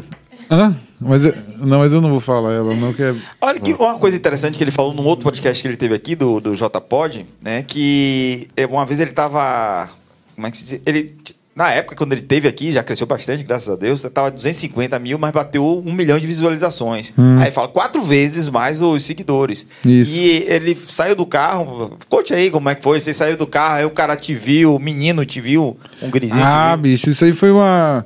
Hã? 0.50 0.76
Mas 1.00 1.26
eu- 1.26 1.34
não, 1.60 1.80
mas 1.80 1.92
eu 1.92 2.00
não 2.02 2.10
vou 2.10 2.20
falar 2.20 2.54
ela, 2.54 2.76
não, 2.76 2.94
que 2.94 3.04
é. 3.04 3.14
Olha 3.42 3.60
que 3.60 3.74
uma 3.74 3.98
coisa 3.98 4.16
interessante 4.16 4.58
que 4.58 4.64
ele 4.64 4.72
falou 4.72 4.94
num 4.94 5.06
outro 5.06 5.24
podcast 5.26 5.62
que 5.62 5.68
ele 5.68 5.76
teve 5.78 5.94
aqui, 5.94 6.16
do, 6.16 6.40
do 6.40 6.56
JPod, 6.56 7.26
né? 7.44 7.64
Que 7.68 8.48
eh, 8.56 8.66
uma 8.66 8.86
vez 8.86 9.00
ele 9.00 9.12
tava. 9.12 9.90
Como 10.36 10.48
é 10.48 10.52
que 10.52 10.58
se 10.58 10.66
diz? 10.66 10.82
Ele. 10.86 11.16
Na 11.56 11.70
época, 11.70 11.96
quando 11.96 12.14
ele 12.14 12.24
teve 12.24 12.48
aqui, 12.48 12.72
já 12.72 12.82
cresceu 12.82 13.06
bastante, 13.06 13.44
graças 13.44 13.70
a 13.70 13.76
Deus, 13.76 14.02
tava 14.12 14.32
250 14.32 14.98
mil, 14.98 15.20
mas 15.20 15.32
bateu 15.32 15.84
um 15.86 15.94
milhão 15.94 16.18
de 16.20 16.26
visualizações. 16.26 17.14
Aí 17.40 17.52
fala 17.52 17.68
quatro 17.68 18.02
vezes 18.02 18.50
mais 18.50 18.82
os 18.82 19.06
seguidores. 19.06 19.64
Isso. 19.86 20.16
E 20.18 20.46
ele 20.48 20.76
saiu 20.88 21.16
do 21.16 21.28
carro. 21.28 21.96
Conte 22.10 22.34
aí 22.34 22.50
como 22.50 22.70
é 22.70 22.76
que 22.76 22.82
foi. 22.84 23.00
Você 23.00 23.14
saiu 23.14 23.38
do 23.38 23.46
carro, 23.46 23.76
aí 23.76 23.86
o 23.86 23.92
cara 23.92 24.16
te 24.16 24.34
viu, 24.34 24.76
o 24.76 24.80
menino 24.80 25.24
te 25.28 25.40
viu, 25.40 25.78
um 26.02 26.10
grisinho 26.10 26.44
Ah, 26.44 26.72
te 26.72 26.82
viu. 26.82 26.82
bicho, 26.92 27.10
isso 27.12 27.24
aí 27.24 27.34
foi 27.34 27.52
uma. 27.52 28.04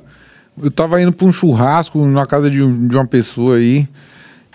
Eu 0.62 0.70
tava 0.70 1.00
indo 1.00 1.12
pra 1.12 1.26
um 1.26 1.32
churrasco 1.32 2.04
na 2.06 2.26
casa 2.26 2.50
de, 2.50 2.62
um- 2.62 2.86
de 2.86 2.96
uma 2.96 3.06
pessoa 3.06 3.56
aí. 3.56 3.88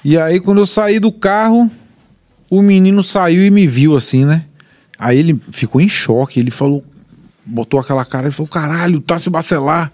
E 0.05 0.17
aí, 0.19 0.39
quando 0.39 0.59
eu 0.59 0.67
saí 0.67 0.99
do 0.99 1.11
carro, 1.11 1.67
o 2.47 2.61
menino 2.61 3.03
saiu 3.03 3.43
e 3.43 3.49
me 3.49 3.65
viu 3.65 3.95
assim, 3.97 4.23
né? 4.23 4.43
Aí 4.99 5.17
ele 5.17 5.39
ficou 5.51 5.81
em 5.81 5.87
choque. 5.89 6.39
Ele 6.39 6.51
falou, 6.51 6.83
botou 7.45 7.79
aquela 7.79 8.05
cara 8.05 8.27
e 8.27 8.31
falou: 8.31 8.47
caralho, 8.47 9.01
Tássio 9.01 9.31
Bacelar. 9.31 9.91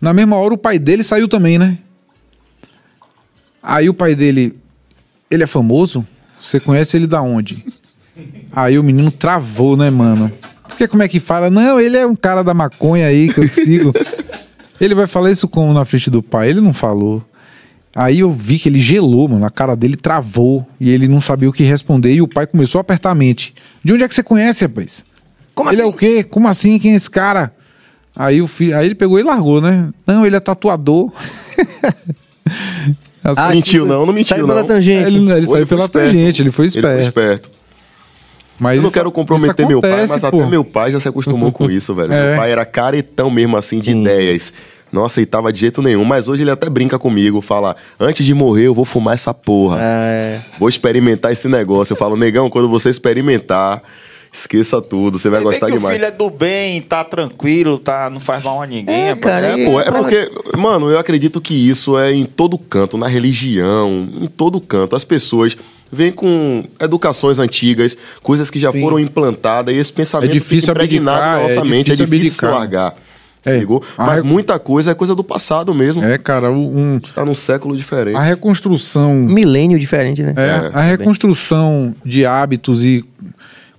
Na 0.00 0.12
mesma 0.12 0.36
hora, 0.36 0.54
o 0.54 0.58
pai 0.58 0.78
dele 0.78 1.02
saiu 1.02 1.26
também, 1.26 1.58
né? 1.58 1.78
Aí 3.62 3.88
o 3.88 3.94
pai 3.94 4.14
dele, 4.14 4.56
ele 5.30 5.42
é 5.42 5.46
famoso? 5.46 6.06
Você 6.40 6.60
conhece 6.60 6.96
ele 6.96 7.06
da 7.06 7.20
onde? 7.20 7.64
Aí 8.52 8.78
o 8.78 8.82
menino 8.82 9.10
travou, 9.10 9.76
né, 9.76 9.90
mano? 9.90 10.32
Porque 10.68 10.86
como 10.86 11.02
é 11.02 11.08
que 11.08 11.18
fala? 11.18 11.50
Não, 11.50 11.80
ele 11.80 11.96
é 11.96 12.06
um 12.06 12.14
cara 12.14 12.44
da 12.44 12.54
maconha 12.54 13.06
aí 13.06 13.32
que 13.32 13.40
eu 13.40 13.48
sigo. 13.48 13.92
ele 14.80 14.94
vai 14.94 15.06
falar 15.08 15.30
isso 15.30 15.48
como 15.48 15.72
na 15.72 15.84
frente 15.84 16.10
do 16.10 16.22
pai? 16.22 16.50
Ele 16.50 16.60
não 16.60 16.72
falou. 16.72 17.24
Aí 17.94 18.20
eu 18.20 18.32
vi 18.32 18.58
que 18.58 18.68
ele 18.68 18.78
gelou, 18.78 19.28
mano. 19.28 19.44
A 19.44 19.50
cara 19.50 19.74
dele 19.74 19.96
travou 19.96 20.66
e 20.80 20.90
ele 20.90 21.08
não 21.08 21.20
sabia 21.20 21.48
o 21.48 21.52
que 21.52 21.64
responder. 21.64 22.14
E 22.14 22.22
o 22.22 22.28
pai 22.28 22.46
começou 22.46 22.78
a 22.78 22.82
apertar 22.82 23.10
a 23.10 23.14
mente. 23.14 23.52
De 23.82 23.92
onde 23.92 24.04
é 24.04 24.08
que 24.08 24.14
você 24.14 24.22
conhece, 24.22 24.64
rapaz? 24.64 25.04
Como 25.58 25.70
ele 25.70 25.80
é 25.80 25.84
assim? 25.84 25.92
o 25.92 25.96
quê? 25.96 26.24
Como 26.24 26.48
assim? 26.48 26.78
Quem 26.78 26.92
é 26.92 26.96
esse 26.96 27.10
cara? 27.10 27.52
Aí, 28.16 28.40
o 28.42 28.48
filho, 28.48 28.76
aí 28.76 28.86
ele 28.86 28.94
pegou 28.94 29.18
e 29.18 29.22
largou, 29.22 29.60
né? 29.60 29.88
Não, 30.06 30.26
ele 30.26 30.34
é 30.36 30.40
tatuador. 30.40 31.12
As 33.22 33.36
Ah, 33.36 33.50
mentiu 33.50 33.84
não, 33.84 34.06
não 34.06 34.12
mentiu 34.12 34.36
Saiu 34.36 34.46
pela 34.46 34.60
não. 34.60 34.66
tangente. 34.68 35.06
Ele, 35.14 35.30
ele 35.32 35.46
saiu 35.46 35.66
pela 35.66 35.84
esperto. 35.84 36.06
tangente, 36.12 36.42
ele 36.42 36.50
foi 36.50 36.64
Ele 36.66 36.76
esperto. 36.76 36.92
foi 36.94 37.02
esperto. 37.02 37.50
Mas 38.58 38.76
Eu 38.76 38.82
não 38.82 38.88
isso- 38.88 38.94
quero 38.98 39.12
comprometer 39.12 39.64
isso 39.64 39.68
meu 39.68 39.80
pai, 39.80 39.90
acontece, 39.90 40.12
mas 40.14 40.22
pô. 40.30 40.40
até 40.40 40.50
meu 40.50 40.64
pai 40.64 40.90
já 40.90 40.98
se 41.00 41.08
acostumou 41.08 41.52
com 41.52 41.70
isso, 41.70 41.94
velho. 41.94 42.12
É. 42.12 42.30
Meu 42.30 42.38
pai 42.40 42.50
era 42.50 42.64
caretão 42.64 43.30
mesmo, 43.30 43.56
assim, 43.56 43.78
de 43.80 43.90
ideias. 43.92 44.52
Não 44.90 45.04
aceitava 45.04 45.52
de 45.52 45.60
jeito 45.60 45.82
nenhum, 45.82 46.04
mas 46.04 46.28
hoje 46.28 46.42
ele 46.42 46.50
até 46.50 46.68
brinca 46.70 46.98
comigo, 46.98 47.40
fala: 47.42 47.76
antes 48.00 48.24
de 48.24 48.32
morrer, 48.34 48.66
eu 48.68 48.74
vou 48.74 48.86
fumar 48.86 49.14
essa 49.14 49.34
porra. 49.34 49.78
É. 49.80 50.40
Vou 50.58 50.68
experimentar 50.68 51.30
esse 51.32 51.46
negócio. 51.46 51.92
Eu 51.92 51.96
falo, 51.96 52.16
negão, 52.16 52.48
quando 52.48 52.68
você 52.68 52.88
experimentar, 52.88 53.82
esqueça 54.32 54.80
tudo, 54.82 55.18
você 55.18 55.28
vai 55.30 55.42
gostar 55.42 55.66
que 55.66 55.72
o 55.72 55.76
demais. 55.78 55.94
filho 55.96 56.06
é 56.06 56.10
do 56.10 56.30
bem, 56.30 56.80
tá 56.82 57.02
tranquilo, 57.04 57.78
tá, 57.78 58.08
não 58.10 58.20
faz 58.20 58.42
mal 58.44 58.62
a 58.62 58.66
ninguém. 58.66 59.08
É, 59.08 59.16
cara, 59.16 59.46
É, 59.60 59.64
pô, 59.64 59.80
é 59.80 59.84
pra- 59.84 59.98
porque, 60.00 60.30
mano, 60.56 60.90
eu 60.90 60.98
acredito 60.98 61.40
que 61.40 61.54
isso 61.54 61.98
é 61.98 62.12
em 62.12 62.24
todo 62.24 62.58
canto, 62.58 62.96
na 62.98 63.06
religião, 63.08 64.08
em 64.20 64.26
todo 64.26 64.60
canto. 64.60 64.94
As 64.96 65.04
pessoas 65.04 65.56
vêm 65.90 66.12
com 66.12 66.64
educações 66.78 67.38
antigas, 67.38 67.96
coisas 68.22 68.50
que 68.50 68.58
já 68.58 68.70
Sim. 68.70 68.80
foram 68.82 68.98
implantadas, 68.98 69.74
e 69.74 69.78
esse 69.78 69.92
pensamento 69.92 70.30
É 70.30 70.32
difícil 70.34 70.68
fica 70.74 70.84
impregnado 70.84 71.18
abdicar, 71.18 71.32
na 71.36 71.38
é 71.40 71.42
nossa 71.48 71.64
mente, 71.64 71.90
é 71.92 71.94
difícil 71.96 72.06
difícil 72.18 72.48
abdicar. 72.48 72.52
largar. 72.84 72.96
É. 73.46 73.62
A 73.96 74.04
Mas 74.04 74.22
muita 74.22 74.58
coisa 74.58 74.90
é 74.90 74.94
coisa 74.94 75.14
do 75.14 75.24
passado 75.24 75.72
mesmo. 75.74 76.02
É, 76.04 76.18
cara, 76.18 76.50
o- 76.50 76.76
um, 76.76 77.00
Tá 77.00 77.24
num 77.24 77.36
século 77.36 77.74
diferente. 77.76 78.16
a 78.16 78.20
reconstrução. 78.22 79.14
Milênio 79.14 79.78
diferente, 79.78 80.22
né? 80.22 80.34
É, 80.36 80.70
a 80.76 80.82
reconstrução 80.82 81.94
de 82.04 82.26
hábitos 82.26 82.84
e 82.84 83.02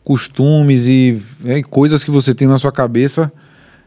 costumes 0.04 0.88
e 0.88 1.22
é, 1.46 1.62
coisas 1.64 2.04
que 2.04 2.12
você 2.12 2.34
tem 2.34 2.48
na 2.48 2.58
sua 2.58 2.72
cabeça 2.72 3.32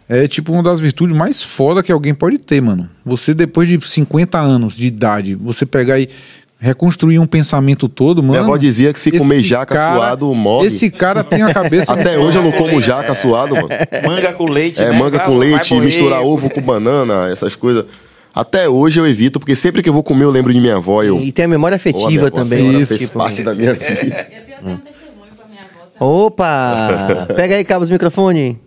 é 0.09 0.29
tipo 0.29 0.53
uma 0.53 0.63
das 0.63 0.79
virtudes 0.79 1.17
mais 1.17 1.43
foda 1.43 1.83
que 1.83 1.91
alguém 1.91 2.13
pode 2.13 2.39
ter, 2.39 2.61
mano. 2.61 2.89
Você, 3.05 3.33
depois 3.33 3.69
de 3.69 3.81
50 3.81 4.39
anos 4.39 4.77
de 4.77 4.87
idade, 4.87 5.35
você 5.35 5.65
pegar 5.65 5.99
e 5.99 6.09
reconstruir 6.59 7.19
um 7.19 7.27
pensamento 7.27 7.89
todo, 7.89 8.23
mano. 8.23 8.33
Minha 8.35 8.43
avó 8.43 8.57
dizia 8.57 8.93
que 8.93 9.01
se 9.01 9.11
comer 9.11 9.43
jaca 9.43 9.75
cara- 9.75 9.97
suado, 9.97 10.33
morre. 10.35 10.67
Esse 10.69 10.91
cara 10.91 11.25
tem 11.25 11.43
a 11.43 11.53
cabeça. 11.53 11.93
Até 11.95 12.19
hoje 12.19 12.37
eu 12.37 12.43
não 12.43 12.53
como 12.53 12.81
jaca 12.81 13.15
suado, 13.15 13.55
mano. 13.57 13.69
Manga 14.07 14.33
com 14.33 14.45
leite, 14.47 14.83
É, 14.83 14.91
né? 14.91 14.99
manga 14.99 15.19
com 15.19 15.37
leite, 15.37 15.75
morrer. 15.75 15.87
misturar 15.87 16.21
ovo 16.23 16.49
com 16.51 16.61
banana, 16.61 17.29
essas 17.33 17.57
coisas. 17.57 17.85
Até 18.35 18.69
hoje 18.69 19.01
eu 19.01 19.07
evito, 19.07 19.39
porque 19.41 19.57
sempre 19.57 19.83
que 19.83 19.89
eu 19.89 19.93
vou 19.93 20.03
comer 20.03 20.25
eu 20.25 20.31
lembro 20.31 20.53
de 20.53 20.61
minha 20.61 20.77
avó. 20.77 21.03
Eu, 21.03 21.21
E 21.21 21.33
tem 21.33 21.45
a 21.45 21.49
memória 21.49 21.79
Pô, 21.79 21.89
a 21.89 21.93
minha 21.93 22.05
afetiva 22.07 22.27
avó, 22.29 22.37
a 22.39 22.45
também. 22.45 22.59
senhora 22.61 22.79
né? 22.79 22.87
fez 22.87 23.01
Tipo, 23.03 23.19
parte 23.19 23.43
da 23.43 23.55
minha 23.55 23.73
vida. 23.73 23.87
Eu 23.91 24.01
tenho 24.01 24.13
até 24.13 24.71
um 24.71 24.77
testemunho 24.77 25.33
pra 25.37 25.47
minha 25.49 25.63
avó. 25.63 25.87
também. 25.92 25.92
Opa! 26.03 26.89
Pega 27.37 27.55
aí, 27.55 27.65
Cabos, 27.65 27.89
o 27.89 27.93
microfone. 27.93 28.59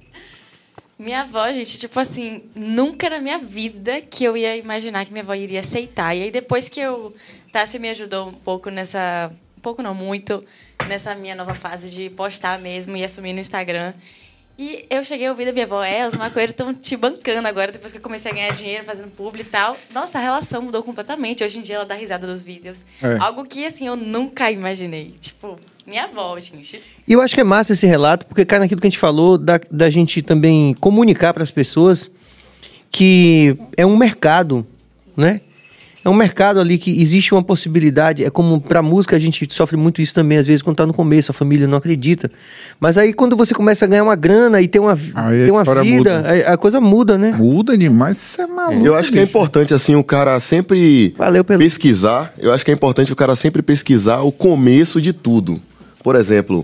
Minha 0.98 1.24
avó, 1.24 1.52
gente, 1.52 1.78
tipo 1.78 2.00
assim, 2.00 2.44
nunca 2.56 3.10
na 3.10 3.20
minha 3.20 3.38
vida 3.38 4.00
que 4.00 4.24
eu 4.24 4.38
ia 4.38 4.56
imaginar 4.56 5.04
que 5.06 5.12
minha 5.12 5.22
avó 5.22 5.34
iria 5.34 5.60
aceitar. 5.60 6.16
E 6.16 6.24
aí 6.24 6.32
depois 6.32 6.70
que 6.70 6.80
eu. 6.80 7.14
Tassi 7.52 7.78
me 7.78 7.90
ajudou 7.90 8.30
um 8.30 8.34
pouco 8.34 8.70
nessa. 8.70 9.30
Um 9.58 9.62
pouco 9.62 9.84
não, 9.84 9.94
muito. 9.94 10.46
Nessa 10.88 11.14
minha 11.14 11.36
nova 11.36 11.54
fase 11.54 11.90
de 11.90 12.10
postar 12.10 12.58
mesmo 12.58 12.96
e 12.96 13.04
assumir 13.04 13.34
no 13.34 13.42
Instagram. 13.42 13.94
E 14.58 14.86
eu 14.90 15.04
cheguei 15.04 15.28
a 15.28 15.32
ouvir 15.32 15.44
da 15.44 15.52
minha 15.52 15.66
avó, 15.66 15.84
é, 15.84 16.08
os 16.08 16.16
maconheiros 16.16 16.54
estão 16.54 16.74
te 16.74 16.96
bancando 16.96 17.46
agora, 17.46 17.74
depois 17.74 17.92
que 17.92 17.98
eu 17.98 18.02
comecei 18.02 18.32
a 18.32 18.34
ganhar 18.34 18.54
dinheiro 18.54 18.86
fazendo 18.86 19.12
publi 19.12 19.42
e 19.42 19.44
tal. 19.44 19.76
Nossa, 19.94 20.18
a 20.18 20.22
relação 20.22 20.62
mudou 20.62 20.82
completamente. 20.82 21.44
Hoje 21.44 21.60
em 21.60 21.62
dia 21.62 21.76
ela 21.76 21.86
dá 21.86 21.96
risada 21.96 22.26
dos 22.26 22.42
vídeos. 22.42 22.86
É. 23.04 23.18
Algo 23.20 23.44
que, 23.44 23.66
assim, 23.66 23.86
eu 23.86 23.98
nunca 23.98 24.50
imaginei. 24.50 25.14
Tipo, 25.20 25.60
minha 25.88 26.06
avó, 26.06 26.38
gente. 26.40 26.82
E 27.08 27.14
eu 27.14 27.22
acho 27.22 27.36
que 27.36 27.42
é 27.42 27.44
massa 27.44 27.74
esse 27.74 27.86
relato, 27.86 28.26
porque 28.26 28.44
cai 28.46 28.60
naquilo 28.60 28.82
que 28.82 28.88
a 28.88 28.90
gente 28.90 29.00
falou, 29.00 29.38
da, 29.38 29.60
da 29.72 29.90
gente 29.90 30.22
também 30.22 30.74
comunicar 30.80 31.34
para 31.34 31.44
as 31.44 31.52
pessoas 31.52 32.10
que 32.92 33.58
é 33.78 33.86
um 33.86 33.96
mercado, 33.98 34.66
né? 35.16 35.42
É 36.04 36.10
um 36.10 36.14
mercado 36.14 36.60
ali 36.60 36.78
que 36.78 37.02
existe 37.02 37.34
uma 37.34 37.42
possibilidade. 37.44 38.24
É 38.24 38.30
como 38.30 38.62
para 38.62 38.80
música 38.84 39.16
a 39.16 39.20
gente 39.20 39.52
sofre 39.52 39.76
muito 39.76 40.04
isso 40.04 40.14
também, 40.14 40.38
às 40.38 40.46
vezes, 40.46 40.62
quando 40.62 40.76
tá 40.78 40.86
no 40.86 40.94
começo, 40.94 41.32
a 41.32 41.34
família 41.34 41.68
não 41.68 41.80
acredita. 41.80 42.32
Mas 42.80 42.96
aí 42.96 43.12
quando 43.12 43.36
você 43.36 43.56
começa 43.56 43.86
a 43.86 43.88
ganhar 43.88 44.04
uma 44.04 44.16
grana 44.16 44.62
e 44.62 44.68
ter 44.68 44.78
uma, 44.78 44.94
Aí 45.16 45.46
ter 45.46 45.52
uma 45.52 45.64
vida, 45.82 46.24
a, 46.48 46.54
a 46.54 46.58
coisa 46.58 46.80
muda, 46.80 47.18
né? 47.18 47.32
Muda 47.32 47.76
demais, 47.76 48.18
isso 48.18 48.40
é 48.42 48.46
maluco. 48.46 48.86
Eu 48.86 48.94
acho 48.96 49.12
que 49.12 49.18
é 49.18 49.24
importante, 49.24 49.74
assim, 49.74 49.96
o 49.96 50.04
cara 50.04 50.40
sempre 50.40 51.12
Valeu 51.18 51.44
pelo- 51.44 51.58
pesquisar. 51.60 52.32
Eu 52.38 52.54
acho 52.54 52.64
que 52.64 52.70
é 52.70 52.74
importante 52.76 53.12
o 53.12 53.16
cara 53.16 53.36
sempre 53.36 53.64
pesquisar 53.64 54.22
o 54.22 54.32
começo 54.32 55.02
de 55.02 55.12
tudo. 55.12 55.60
Por 56.06 56.16
exemplo, 56.16 56.64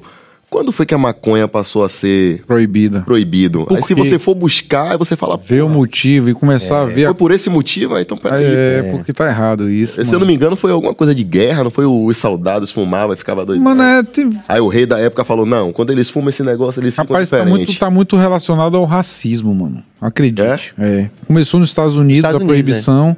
quando 0.51 0.71
foi 0.71 0.85
que 0.85 0.93
a 0.93 0.97
maconha 0.99 1.47
passou 1.47 1.83
a 1.83 1.89
ser 1.89 2.43
Proibida. 2.45 3.01
proibido? 3.01 3.65
Por 3.65 3.77
Aí 3.77 3.81
se 3.83 3.95
você 3.95 4.19
for 4.19 4.35
buscar, 4.35 4.91
aí 4.91 4.97
você 4.99 5.15
fala, 5.15 5.35
Ver 5.35 5.61
o 5.61 5.65
"Porra, 5.65 5.77
motivo 5.79 6.29
e 6.29 6.33
começar 6.35 6.81
a 6.81 6.85
ver. 6.85 7.05
foi 7.05 7.13
por 7.15 7.31
esse 7.31 7.49
motivo? 7.49 7.95
Aí, 7.95 8.03
então 8.03 8.15
peraí. 8.17 8.43
É, 8.45 8.87
porque 8.91 9.11
tá 9.11 9.25
errado 9.27 9.67
isso. 9.67 9.93
Se 9.93 10.01
eu 10.01 10.05
mano. 10.05 10.19
não 10.19 10.27
me 10.27 10.35
engano, 10.35 10.55
foi 10.55 10.71
alguma 10.71 10.93
coisa 10.93 11.15
de 11.15 11.23
guerra, 11.23 11.63
não 11.63 11.71
foi 11.71 11.85
os 11.87 12.17
soldados 12.17 12.69
fumavam 12.69 13.13
e 13.13 13.17
ficava 13.17 13.43
doido. 13.43 13.63
Mano, 13.63 13.81
é. 13.81 14.03
tem- 14.03 14.37
Aí 14.47 14.59
o 14.61 14.67
rei 14.67 14.85
da 14.85 14.99
época 14.99 15.23
falou: 15.25 15.45
não, 15.45 15.71
quando 15.71 15.89
eles 15.89 16.07
fumam 16.09 16.29
esse 16.29 16.43
negócio, 16.43 16.79
eles 16.81 16.93
ficam 16.93 17.05
Rapaz, 17.07 17.29
tá 17.31 17.37
diferentes. 17.39 17.65
muito, 17.67 17.79
tá 17.79 17.89
muito 17.89 18.15
relacionado 18.15 18.77
ao 18.77 18.85
racismo, 18.85 19.55
mano. 19.55 19.81
Acredite. 19.99 20.73
É? 20.77 21.09
Começou 21.25 21.59
nos 21.59 21.69
Estados 21.69 21.95
Unidos, 21.95 22.17
Estados 22.17 22.41
a 22.41 22.43
Unidos, 22.43 22.63
proibição. 22.63 23.17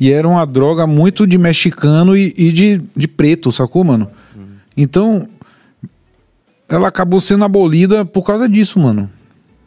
E 0.00 0.10
era 0.12 0.26
uma 0.28 0.44
droga 0.44 0.84
muito 0.86 1.26
de 1.28 1.38
mexicano 1.38 2.16
e, 2.16 2.34
e 2.36 2.50
de, 2.50 2.82
de 2.96 3.06
preto, 3.06 3.52
sacou, 3.52 3.84
mano? 3.84 4.08
Então, 4.76 5.28
ela 6.72 6.88
acabou 6.88 7.20
sendo 7.20 7.44
abolida 7.44 8.04
por 8.04 8.24
causa 8.24 8.48
disso, 8.48 8.78
mano. 8.78 9.08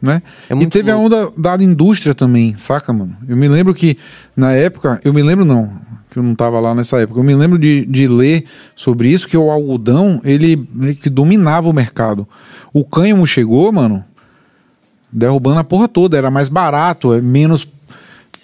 Né? 0.00 0.22
É 0.50 0.54
e 0.54 0.66
teve 0.66 0.90
a 0.90 0.96
onda 0.96 1.30
da 1.36 1.56
indústria 1.62 2.14
também, 2.14 2.54
saca, 2.56 2.92
mano? 2.92 3.16
Eu 3.26 3.36
me 3.36 3.48
lembro 3.48 3.72
que, 3.72 3.96
na 4.36 4.52
época, 4.52 5.00
eu 5.02 5.12
me 5.12 5.22
lembro 5.22 5.44
não, 5.44 5.72
que 6.10 6.18
eu 6.18 6.22
não 6.22 6.34
tava 6.34 6.60
lá 6.60 6.74
nessa 6.74 7.00
época, 7.00 7.18
eu 7.18 7.24
me 7.24 7.34
lembro 7.34 7.58
de, 7.58 7.86
de 7.86 8.06
ler 8.06 8.44
sobre 8.74 9.08
isso, 9.08 9.26
que 9.26 9.36
o 9.36 9.50
algodão, 9.50 10.20
ele 10.22 10.68
meio 10.72 10.96
que 10.96 11.08
dominava 11.08 11.68
o 11.68 11.72
mercado. 11.72 12.28
O 12.72 12.84
cânhamo 12.84 13.26
chegou, 13.26 13.72
mano, 13.72 14.04
derrubando 15.10 15.60
a 15.60 15.64
porra 15.64 15.88
toda, 15.88 16.16
era 16.16 16.30
mais 16.30 16.48
barato, 16.48 17.14
é 17.14 17.20
menos 17.20 17.66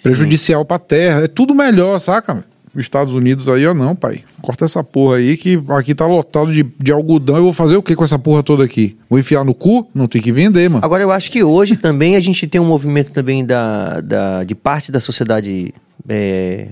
prejudicial 0.01 0.65
pra 0.65 0.79
terra, 0.79 1.21
é 1.21 1.27
tudo 1.27 1.53
melhor, 1.53 1.99
saca? 1.99 2.43
Os 2.75 2.81
Estados 2.81 3.13
Unidos 3.13 3.47
aí, 3.49 3.67
ó, 3.67 3.73
não, 3.73 3.95
pai. 3.95 4.23
Corta 4.41 4.65
essa 4.65 4.83
porra 4.83 5.17
aí 5.17 5.37
que 5.37 5.61
aqui 5.69 5.93
tá 5.93 6.07
lotado 6.07 6.51
de, 6.51 6.63
de 6.63 6.91
algodão. 6.91 7.37
Eu 7.37 7.43
vou 7.43 7.53
fazer 7.53 7.75
o 7.75 7.83
que 7.83 7.95
com 7.95 8.03
essa 8.03 8.17
porra 8.17 8.41
toda 8.41 8.63
aqui? 8.63 8.97
Vou 9.07 9.19
enfiar 9.19 9.45
no 9.45 9.53
cu? 9.53 9.87
Não 9.93 10.07
tem 10.07 10.21
que 10.21 10.31
vender, 10.31 10.69
mano. 10.69 10.83
Agora, 10.83 11.03
eu 11.03 11.11
acho 11.11 11.31
que 11.31 11.43
hoje 11.43 11.77
também 11.77 12.15
a 12.15 12.19
gente 12.19 12.47
tem 12.47 12.59
um 12.59 12.65
movimento 12.65 13.11
também 13.11 13.45
da, 13.45 14.01
da, 14.01 14.43
de 14.43 14.55
parte 14.55 14.91
da 14.91 14.99
sociedade 14.99 15.71
é, 16.09 16.69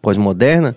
pós-moderna 0.00 0.74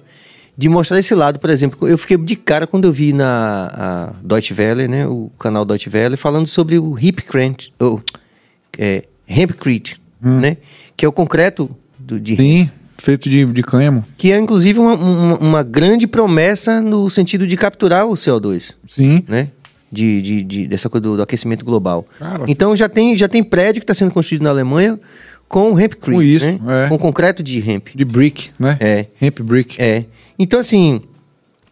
de 0.58 0.68
mostrar 0.68 0.98
esse 0.98 1.14
lado, 1.14 1.40
por 1.40 1.50
exemplo. 1.50 1.88
Eu 1.88 1.98
fiquei 1.98 2.18
de 2.18 2.36
cara 2.36 2.66
quando 2.66 2.86
eu 2.86 2.92
vi 2.92 3.14
na 3.14 4.14
Deutsche 4.24 4.56
Welle, 4.58 4.88
né, 4.88 5.06
o 5.06 5.30
canal 5.38 5.64
Deutsche 5.64 5.90
Welle, 5.94 6.18
falando 6.18 6.48
sobre 6.48 6.80
o 6.80 6.98
hipcrete, 6.98 7.72
ou 7.78 8.02
é, 8.78 9.04
hempcrete, 9.28 10.02
né, 10.20 10.58
que 10.96 11.06
é 11.06 11.08
o 11.08 11.12
concreto 11.12 11.70
do, 12.00 12.20
de 12.20 12.36
Sim, 12.36 12.70
feito 12.98 13.30
de, 13.30 13.46
de 13.46 13.64
cânhamo. 13.64 14.04
que 14.18 14.32
é 14.32 14.38
inclusive 14.40 14.80
uma, 14.80 14.96
uma, 14.96 15.38
uma 15.38 15.64
grande 15.64 16.08
promessa 16.08 16.82
no 16.82 17.10
sentido 17.10 17.46
de 17.48 17.56
capturar 17.58 18.06
o 18.08 18.14
CO2 18.14 18.74
Sim. 18.88 19.24
né? 19.28 19.50
De, 19.92 20.22
de, 20.22 20.42
de- 20.44 20.68
dessa 20.68 20.90
coisa 20.90 21.02
do, 21.04 21.16
do 21.16 21.22
aquecimento 21.22 21.64
global. 21.64 22.06
Cara, 22.20 22.44
então 22.48 22.76
já 22.76 22.90
tem, 22.90 23.16
já 23.16 23.28
tem 23.30 23.42
prédio 23.44 23.80
que 23.82 23.84
está 23.84 23.94
sendo 23.94 24.12
construído 24.12 24.42
na 24.42 24.50
Alemanha 24.50 25.00
com 25.48 25.80
hempcrete, 25.80 26.12
Com 26.18 26.22
isso, 26.22 26.46
né? 26.46 26.60
é. 26.86 26.90
Com 26.90 26.98
concreto 26.98 27.42
de 27.42 27.58
hemp. 27.60 27.88
De 27.96 28.04
brick, 28.04 28.50
né? 28.60 28.76
É. 28.82 29.06
Hemp 29.22 29.40
brick. 29.40 29.82
É. 29.82 30.04
Então, 30.38 30.60
assim, 30.60 31.02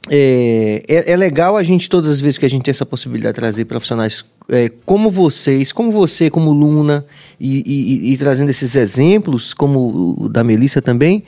é, 0.10 0.81
é, 0.88 1.11
é 1.11 1.18
legal 1.18 1.57
a 1.57 1.64
gente, 1.64 1.89
todas 1.89 2.10
as 2.10 2.22
vezes 2.22 2.38
que 2.38 2.45
a 2.45 2.49
gente 2.49 2.64
tem 2.64 2.72
essa 2.72 2.85
possibilidade 2.85 3.34
de 3.34 3.39
trazer 3.41 3.65
profissionais 3.65 4.23
é, 4.49 4.69
como 4.85 5.09
vocês, 5.09 5.72
como 5.72 5.91
você, 5.91 6.30
como 6.30 6.51
Luna, 6.51 7.05
e, 7.39 7.63
e- 7.65 8.13
e- 8.13 8.17
trazendo 8.17 8.49
esses 8.49 8.76
exemplos, 8.76 9.53
como 9.53 10.15
o 10.19 10.30
da 10.30 10.43
Melissa 10.43 10.81
também, 10.81 11.23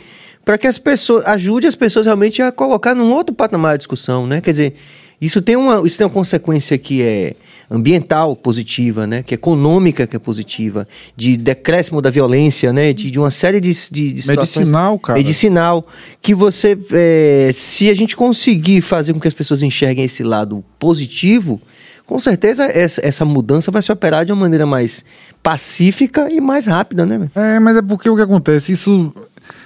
para 0.46 0.58
que 0.58 0.68
as 0.68 0.78
pessoas, 0.78 1.26
ajude 1.26 1.68
as 1.68 1.76
pessoas 1.76 2.06
realmente 2.06 2.42
a 2.42 2.52
colocar 2.52 2.96
num 2.96 3.12
outro 3.12 3.36
patamar 3.36 3.74
de 3.74 3.80
discussão, 3.80 4.26
né? 4.26 4.40
Quer 4.40 4.52
dizer, 4.52 4.74
isso 5.20 5.42
tem 5.42 5.56
uma, 5.56 5.86
isso 5.86 5.98
tem 5.98 6.06
uma 6.08 6.14
consequência 6.14 6.78
que 6.78 7.02
é 7.02 7.34
ambiental 7.70 8.34
positiva, 8.34 9.06
né? 9.06 9.22
Que 9.24 9.34
é 9.34 9.36
econômica 9.36 10.08
que 10.08 10.16
é 10.16 10.20
positiva, 10.20 10.88
de 11.18 11.36
decréscimo 11.36 12.02
da 12.02 12.10
violência, 12.10 12.72
né? 12.72 12.94
De, 12.94 13.12
de 13.12 13.20
uma 13.20 13.30
série 13.32 13.60
de, 13.60 13.72
de, 13.92 14.14
de 14.14 14.22
situações- 14.22 14.70
Medicinal, 14.70 15.00
cara. 15.00 15.20
Medicinal, 15.20 15.88
que 16.22 16.34
você, 16.34 16.78
é, 16.94 17.52
se 17.54 17.90
a 17.90 17.94
gente 17.94 18.16
conseguir 18.16 18.80
fazer 18.82 19.12
com 19.14 19.20
que 19.20 19.28
as 19.28 19.34
pessoas 19.34 19.62
enxerguem 19.64 20.06
esse 20.06 20.24
lado 20.24 20.64
positivo, 20.80 21.60
com 22.08 22.18
certeza 22.18 22.64
essa, 22.66 23.06
essa 23.06 23.24
mudança 23.26 23.70
vai 23.70 23.82
se 23.84 23.92
operar 23.92 24.26
de 24.26 24.32
uma 24.32 24.42
maneira 24.42 24.66
mais 24.66 25.06
pacífica 25.44 26.28
e 26.32 26.42
mais 26.42 26.66
rápida, 26.66 27.06
né? 27.06 27.30
É, 27.36 27.60
mas 27.60 27.78
é 27.78 27.82
porque 27.82 28.10
o 28.10 28.16
que 28.16 28.22
acontece? 28.22 28.72
Isso 28.72 29.14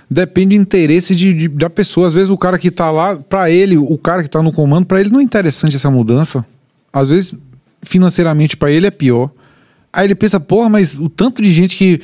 depende 0.10 0.56
do 0.58 0.62
interesse 0.62 1.16
de, 1.16 1.34
de- 1.34 1.48
da 1.48 1.70
pessoa. 1.70 2.08
Às 2.08 2.14
vezes 2.14 2.30
o 2.30 2.38
cara 2.38 2.58
que 2.60 2.70
tá 2.70 2.92
lá, 2.92 3.16
pra 3.16 3.50
ele, 3.50 3.78
o 3.78 3.98
cara 3.98 4.22
que 4.24 4.30
tá 4.30 4.42
no 4.44 4.52
comando, 4.52 4.86
pra 4.86 5.00
ele 5.00 5.10
não 5.10 5.20
é 5.20 5.24
interessante 5.24 5.76
essa 5.76 5.90
mudança. 5.90 6.46
Às 6.92 7.08
vezes, 7.08 7.34
financeiramente, 7.82 8.58
pra 8.58 8.70
ele 8.72 8.86
é 8.88 8.92
pior. 8.92 9.32
Aí 9.94 10.06
ele 10.08 10.16
pensa, 10.16 10.40
porra, 10.40 10.70
mas 10.70 10.94
o 10.94 11.10
tanto 11.10 11.42
de 11.42 11.52
gente 11.52 11.76
que 11.76 12.02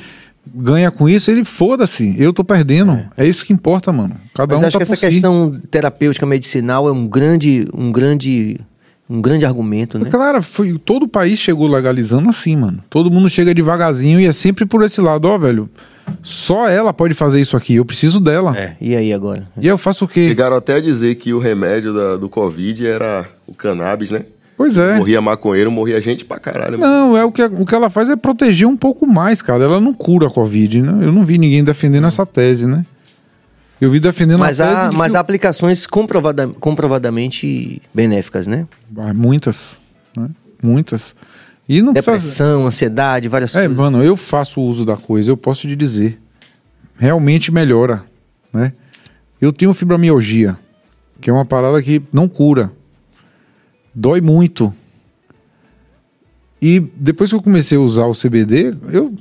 ganha 0.54 0.90
com 0.90 1.08
isso, 1.08 1.30
ele 1.30 1.44
foda-se, 1.44 2.14
eu 2.18 2.32
tô 2.32 2.42
perdendo. 2.42 3.00
É. 3.16 3.26
isso 3.26 3.44
que 3.44 3.52
importa, 3.52 3.92
mano. 3.92 4.16
Cada 4.34 4.54
Mas 4.54 4.62
um 4.62 4.66
acho 4.66 4.72
tá 4.72 4.78
que 4.78 4.82
essa 4.92 4.96
si. 4.96 5.06
questão 5.08 5.60
terapêutica 5.70 6.24
medicinal 6.24 6.88
é 6.88 6.92
um 6.92 7.06
grande, 7.06 7.66
um 7.74 7.92
grande, 7.92 8.58
um 9.08 9.20
grande 9.20 9.44
argumento, 9.44 9.98
né? 9.98 10.08
Claro, 10.10 10.42
foi, 10.42 10.78
todo 10.78 11.04
o 11.04 11.08
país 11.08 11.38
chegou 11.38 11.66
legalizando 11.66 12.28
assim, 12.28 12.56
mano. 12.56 12.80
Todo 12.90 13.10
mundo 13.10 13.28
chega 13.30 13.54
devagarzinho 13.54 14.20
e 14.20 14.26
é 14.26 14.32
sempre 14.32 14.66
por 14.66 14.82
esse 14.82 15.00
lado, 15.00 15.26
ó, 15.26 15.38
velho. 15.38 15.68
Só 16.22 16.68
ela 16.68 16.92
pode 16.92 17.14
fazer 17.14 17.40
isso 17.40 17.56
aqui, 17.56 17.74
eu 17.76 17.84
preciso 17.84 18.18
dela. 18.20 18.56
É. 18.56 18.76
E 18.80 18.96
aí 18.96 19.12
agora? 19.12 19.46
E 19.60 19.66
eu 19.66 19.76
faço 19.78 20.04
o 20.04 20.08
quê? 20.08 20.28
Chegaram 20.28 20.56
até 20.56 20.74
a 20.74 20.80
dizer 20.80 21.14
que 21.16 21.32
o 21.32 21.38
remédio 21.38 21.92
da- 21.94 22.16
do 22.16 22.28
Covid 22.28 22.86
era 22.86 23.26
o 23.46 23.54
cannabis, 23.54 24.10
né? 24.10 24.24
Pois 24.56 24.76
é. 24.76 24.96
Morria 24.96 25.20
maconheiro, 25.20 25.70
morria 25.70 26.00
gente 26.00 26.24
pra 26.24 26.38
caralho. 26.38 26.76
Não, 26.78 27.16
é 27.16 27.24
o 27.24 27.30
que, 27.30 27.42
o 27.44 27.64
que 27.64 27.74
ela 27.74 27.88
faz 27.88 28.08
é 28.08 28.16
proteger 28.16 28.66
um 28.66 28.76
pouco 28.76 29.06
mais, 29.06 29.40
cara. 29.40 29.62
Ela 29.64 29.80
não 29.80 29.94
cura 29.94 30.26
a 30.26 30.30
Covid, 30.30 30.82
né? 30.82 31.06
Eu 31.06 31.12
não 31.12 31.24
vi 31.24 31.38
ninguém 31.38 31.62
defendendo 31.62 32.06
essa 32.08 32.26
tese, 32.26 32.66
né? 32.66 32.84
Eu 33.80 33.90
vi 33.90 34.00
defendendo 34.00 34.38
Mas 34.40 34.60
a 34.60 34.66
tese 34.66 34.80
há, 34.80 34.92
mas 34.92 35.14
há 35.14 35.20
aplicações 35.20 35.86
comprovada, 35.86 36.48
comprovadamente 36.48 37.80
benéficas, 37.94 38.46
né? 38.46 38.66
Ah, 38.96 39.14
Muitas, 39.14 39.76
né? 40.16 40.28
Muitas. 40.62 41.14
E 41.68 41.80
não 41.82 41.92
precisa... 41.92 42.12
Depressão, 42.16 42.66
ansiedade, 42.66 43.28
várias 43.28 43.54
É, 43.54 43.60
coisas. 43.60 43.76
mano, 43.76 44.02
eu 44.02 44.16
faço 44.16 44.60
uso 44.60 44.84
da 44.84 44.96
coisa, 44.96 45.30
eu 45.30 45.36
posso 45.36 45.68
te 45.68 45.76
dizer. 45.76 46.18
Realmente 46.98 47.52
melhora, 47.52 48.02
né? 48.52 48.72
Eu 49.40 49.52
tenho 49.52 49.72
fibromialgia, 49.72 50.56
que 51.20 51.30
é 51.30 51.32
uma 51.32 51.44
parada 51.44 51.80
que 51.80 52.02
não 52.12 52.26
cura. 52.28 52.72
Dói 53.94 54.20
muito. 54.20 54.72
E 56.60 56.80
depois 56.96 57.30
que 57.30 57.36
eu 57.36 57.42
comecei 57.42 57.78
a 57.78 57.80
usar 57.80 58.06
o 58.06 58.12
CBD, 58.14 58.74
eu 58.90 59.14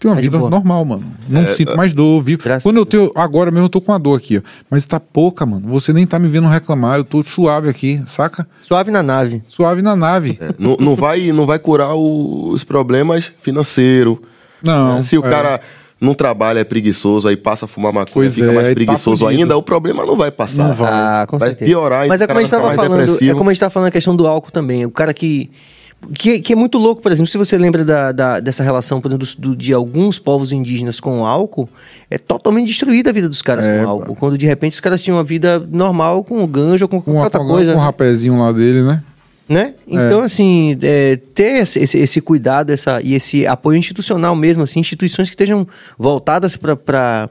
tenho 0.00 0.10
uma 0.12 0.16
Tá 0.16 0.22
vida 0.22 0.38
normal, 0.38 0.84
mano. 0.84 1.04
Não 1.28 1.46
sinto 1.54 1.76
mais 1.76 1.92
dor, 1.92 2.22
viu? 2.22 2.38
Quando 2.62 2.78
eu 2.78 2.86
tenho. 2.86 3.12
Agora 3.14 3.50
mesmo 3.50 3.66
eu 3.66 3.68
tô 3.68 3.80
com 3.80 3.92
a 3.92 3.98
dor 3.98 4.16
aqui, 4.16 4.38
ó. 4.38 4.40
Mas 4.70 4.84
tá 4.86 4.98
pouca, 4.98 5.44
mano. 5.46 5.68
Você 5.68 5.92
nem 5.92 6.06
tá 6.06 6.18
me 6.18 6.26
vendo 6.26 6.48
reclamar. 6.48 6.96
Eu 6.96 7.04
tô 7.04 7.22
suave 7.22 7.68
aqui, 7.68 8.02
saca? 8.06 8.48
Suave 8.62 8.90
na 8.90 9.02
nave. 9.02 9.42
Suave 9.46 9.82
na 9.82 9.94
nave. 9.94 10.38
É, 10.40 10.54
não, 10.58 10.76
não 10.80 10.96
vai, 10.96 11.30
não 11.32 11.44
vai 11.46 11.58
curar 11.58 11.94
o- 11.94 12.48
os 12.50 12.64
problemas 12.64 13.30
financeiros. 13.40 14.16
Não. 14.66 15.02
Se 15.02 15.16
o 15.18 15.24
é. 15.26 15.30
cara 15.30 15.60
não 16.00 16.14
trabalha, 16.14 16.60
é 16.60 16.64
preguiçoso, 16.64 17.28
aí 17.28 17.36
passa 17.36 17.66
a 17.66 17.68
fumar 17.68 17.92
maconha, 17.92 18.12
Pois 18.30 18.34
fica 18.34 18.50
é, 18.50 18.54
mais 18.54 18.68
tá 18.68 18.74
preguiçoso 18.74 19.24
fudido. 19.26 19.42
ainda, 19.42 19.56
o 19.56 19.62
problema 19.62 20.06
não 20.06 20.16
vai 20.16 20.30
passar. 20.30 20.66
Não 20.68 20.74
vai. 20.74 20.90
Ah, 20.90 21.26
com 21.28 21.36
Vai 21.36 21.50
certeza. 21.50 21.70
piorar, 21.70 22.08
Mas 22.08 22.22
é 22.22 22.26
como 22.26 22.38
a 22.38 22.42
gente 22.42 22.50
mais 22.52 22.74
falando, 22.74 23.00
é 23.02 23.32
como 23.34 23.50
a 23.50 23.52
gente 23.52 23.56
estava 23.56 23.70
falando 23.70 23.88
a 23.88 23.90
questão 23.92 24.16
do 24.16 24.26
álcool 24.26 24.50
também. 24.50 24.86
O 24.86 24.90
cara 24.90 25.12
que 25.12 25.50
que, 26.14 26.40
que 26.40 26.52
é 26.52 26.56
muito 26.56 26.78
louco, 26.78 27.02
por 27.02 27.12
exemplo, 27.12 27.30
se 27.30 27.36
você 27.38 27.56
lembra 27.58 27.84
da, 27.84 28.10
da- 28.12 28.40
dessa 28.40 28.62
relação 28.62 29.00
por 29.00 29.08
exemplo, 29.08 29.26
do- 29.26 29.36
do- 29.50 29.56
de 29.56 29.72
alguns 29.72 30.18
povos 30.18 30.50
indígenas 30.52 30.98
com 30.98 31.20
o 31.20 31.26
álcool, 31.26 31.68
é 32.10 32.16
totalmente 32.18 32.68
destruída 32.68 33.10
a 33.10 33.12
vida 33.12 33.28
dos 33.28 33.42
caras 33.42 33.66
É, 33.66 33.78
com 33.80 33.84
o 33.84 33.88
álcool. 33.88 34.16
Quando 34.16 34.38
de 34.38 34.46
repente 34.46 34.72
os 34.72 34.80
caras 34.80 35.02
tinham 35.02 35.16
uma 35.18 35.24
vida 35.24 35.58
normal 35.70 36.24
com 36.24 36.42
o 36.42 36.46
ganjo 36.46 36.84
ou 36.84 36.88
com 36.88 37.00
Com, 37.02 37.12
qualquer 37.12 37.24
outra 37.24 37.40
com 37.40 37.46
coisa. 37.48 37.74
um 37.76 37.78
rapezinho 37.78 38.38
lá 38.38 38.50
dele, 38.52 38.82
né? 38.82 39.02
né? 39.48 39.74
Então, 39.86 40.20
assim, 40.20 40.78
é, 40.80 41.16
ter 41.34 41.60
esse, 41.62 41.78
esse- 41.80 41.98
esse 41.98 42.20
cuidado 42.20 42.70
essa, 42.70 43.00
e 43.02 43.14
esse 43.14 43.46
apoio 43.46 43.76
institucional 43.76 44.34
mesmo, 44.36 44.62
assim, 44.62 44.80
instituições 44.80 45.28
que 45.28 45.34
estejam 45.34 45.66
voltadas 45.98 46.56
para 46.56 47.28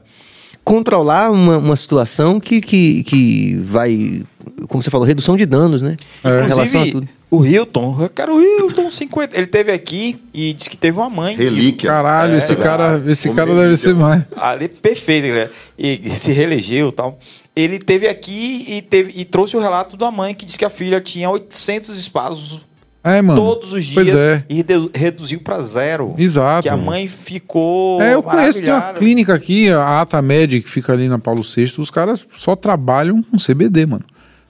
controlar 0.64 1.30
uma, 1.30 1.58
uma 1.58 1.76
situação 1.76 2.38
que, 2.40 2.60
que, 2.60 3.02
que 3.04 3.54
vai, 3.62 4.22
como 4.68 4.82
você 4.82 4.90
falou, 4.90 5.06
redução 5.06 5.36
de 5.36 5.46
danos, 5.46 5.82
né? 5.82 5.96
É. 6.22 6.44
Em 6.44 6.48
relação 6.48 6.82
a 6.82 6.86
tudo. 6.86 7.08
o 7.30 7.44
Hilton, 7.44 7.96
eu 8.00 8.08
quero 8.08 8.34
o 8.36 8.40
Hilton 8.42 8.90
50. 8.90 9.36
Ele 9.36 9.46
teve 9.46 9.72
aqui 9.72 10.20
e 10.32 10.52
disse 10.52 10.70
que 10.70 10.76
teve 10.76 10.98
uma 10.98 11.10
mãe. 11.10 11.36
Relíquia. 11.36 11.90
Caralho, 11.90 12.34
É, 12.34 12.38
esse 12.38 12.56
cara, 12.56 13.02
esse 13.06 13.30
cara 13.30 13.50
ele 13.50 13.60
deve 13.60 13.76
ser 13.76 13.94
mais. 13.94 14.22
Ali, 14.36 14.68
perfeito, 14.68 15.28
né? 15.28 15.48
E 15.78 16.08
se 16.10 16.32
reelegeu 16.32 16.88
e 16.88 16.92
tal. 16.92 17.18
Ele 17.54 17.78
teve 17.78 18.06
aqui 18.06 18.64
e, 18.68 18.80
teve, 18.82 19.12
e 19.20 19.24
trouxe 19.24 19.56
o 19.56 19.60
relato 19.60 19.96
da 19.96 20.10
mãe 20.10 20.34
que 20.34 20.46
disse 20.46 20.58
que 20.58 20.64
a 20.64 20.70
filha 20.70 21.00
tinha 21.00 21.28
800 21.28 21.98
espaços 21.98 22.69
É, 23.02 23.22
mano. 23.22 23.40
todos 23.40 23.72
os 23.72 23.84
dias 23.86 24.24
é. 24.24 24.44
e 24.48 24.56
redu- 24.56 24.90
reduziu 24.94 25.40
para 25.40 25.60
zero. 25.62 26.14
Exato. 26.18 26.62
Que 26.62 26.68
a 26.68 26.76
mãe 26.76 27.08
ficou. 27.08 28.00
É, 28.02 28.12
eu 28.14 28.22
conheço, 28.22 28.60
tem 28.60 28.70
uma 28.70 28.92
clínica 28.92 29.32
aqui, 29.34 29.70
a 29.70 30.02
Ata 30.02 30.20
Med, 30.20 30.60
que 30.60 30.68
fica 30.68 30.92
ali 30.92 31.08
na 31.08 31.18
Paulo 31.18 31.42
VI, 31.42 31.72
os 31.78 31.90
caras 31.90 32.26
só 32.36 32.54
trabalham 32.54 33.22
com 33.22 33.38
CBD, 33.38 33.86
mano. 33.86 34.04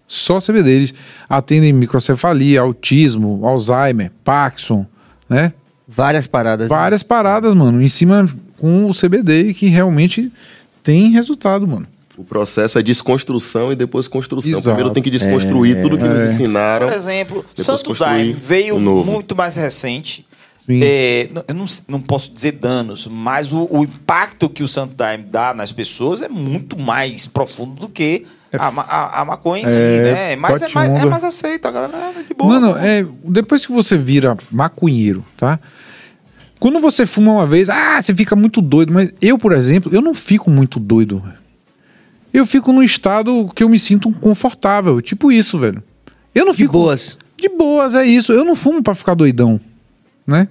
Só 0.06 0.39
CBD. 0.40 0.70
Eles 0.70 0.94
atendem 1.28 1.72
microcefalia, 1.72 2.60
autismo, 2.60 3.40
Alzheimer, 3.47 4.10
Parkinson, 4.24 4.85
né? 5.28 5.52
Várias 5.86 6.27
paradas. 6.27 6.68
né? 6.68 6.77
Várias 6.77 7.02
paradas, 7.05 7.55
mano, 7.55 7.81
em 7.81 7.89
cima 7.89 8.28
com 8.59 8.86
o 8.86 8.93
CBD 8.94 9.55
que 9.55 9.66
realmente 9.68 10.31
tem 10.82 11.10
resultado, 11.12 11.66
mano. 11.68 11.86
O 12.20 12.24
processo 12.24 12.78
é 12.78 12.82
desconstrução 12.82 13.72
e 13.72 13.76
depois 13.76 14.06
construção. 14.06 14.51
Exato. 14.51 14.64
Primeiro 14.64 14.90
tem 14.90 15.02
que 15.02 15.09
desconstruir 15.10 15.80
tudo 15.80 15.97
que 15.97 16.05
nos 16.05 16.20
É. 16.20 16.32
ensinaram. 16.32 16.86
Por 16.86 16.94
exemplo, 16.94 17.44
Santo 17.55 17.94
Daime 17.94 18.34
veio 18.34 18.78
novo. 18.78 19.10
muito 19.10 19.34
mais 19.34 19.56
recente. 19.56 20.26
É, 20.68 21.28
eu 21.48 21.55
não, 21.55 21.64
não 21.88 22.01
posso 22.01 22.30
dizer 22.30 22.52
danos, 22.52 23.06
mas 23.10 23.52
o, 23.52 23.66
o 23.70 23.82
impacto 23.82 24.48
que 24.48 24.62
o 24.62 24.68
Santo 24.68 24.94
Daime 24.94 25.24
dá 25.24 25.52
nas 25.55 25.72
pessoas 25.72 26.20
é 26.22 26.28
muito 26.28 26.78
mais 26.78 27.26
profundo 27.26 27.74
do 27.80 27.88
que 27.88 28.24
a, 28.52 28.70
ma- 28.70 28.82
a- 28.88 29.22
a 29.22 29.24
maconha 29.24 29.64
em 29.64 29.68
si, 29.68 29.80
É, 29.80 30.01
né? 30.02 30.36
Mas 30.36 30.60
é 30.62 30.68
mais, 30.68 30.90
é 30.90 31.06
mais 31.06 31.24
aceito, 31.24 31.66
a 31.66 31.70
galera 31.72 32.12
é 32.16 32.22
de 32.22 32.34
boa. 32.34 32.60
Mano, 32.60 32.76
é, 32.78 33.05
depois 33.24 33.64
que 33.66 33.72
você 33.72 33.97
vira 33.97 34.36
maconheiro, 34.51 35.24
tá? 35.36 35.59
Quando 36.60 36.78
você 36.78 37.06
fuma 37.06 37.32
uma 37.32 37.47
vez, 37.47 37.68
ah, 37.70 38.01
você 38.01 38.14
fica 38.14 38.36
muito 38.36 38.60
doido. 38.60 38.92
Mas 38.92 39.10
eu, 39.20 39.38
por 39.38 39.52
exemplo, 39.52 39.90
eu 39.94 40.02
não 40.02 40.12
fico 40.14 40.51
muito 40.51 40.78
doido. 40.78 41.22
Eu 42.32 42.47
fico 42.47 42.73
num 42.73 42.82
estado 42.82 43.48
que 43.55 43.62
eu 43.62 43.69
me 43.69 43.78
sinto 43.78 44.11
confortável. 44.12 45.01
Tipo 45.01 45.32
isso, 45.32 45.59
velho. 45.59 45.82
Eu 46.35 46.44
não 46.44 46.52
De 46.52 46.59
fico. 46.59 46.73
boas. 46.73 47.19
De 47.36 47.48
boas, 47.48 47.94
é 47.94 48.05
isso. 48.05 48.32
Eu 48.32 48.44
não 48.44 48.55
fumo 48.55 48.82
pra 48.82 48.94
ficar 48.94 49.15
doidão, 49.15 49.59
né? 50.27 50.48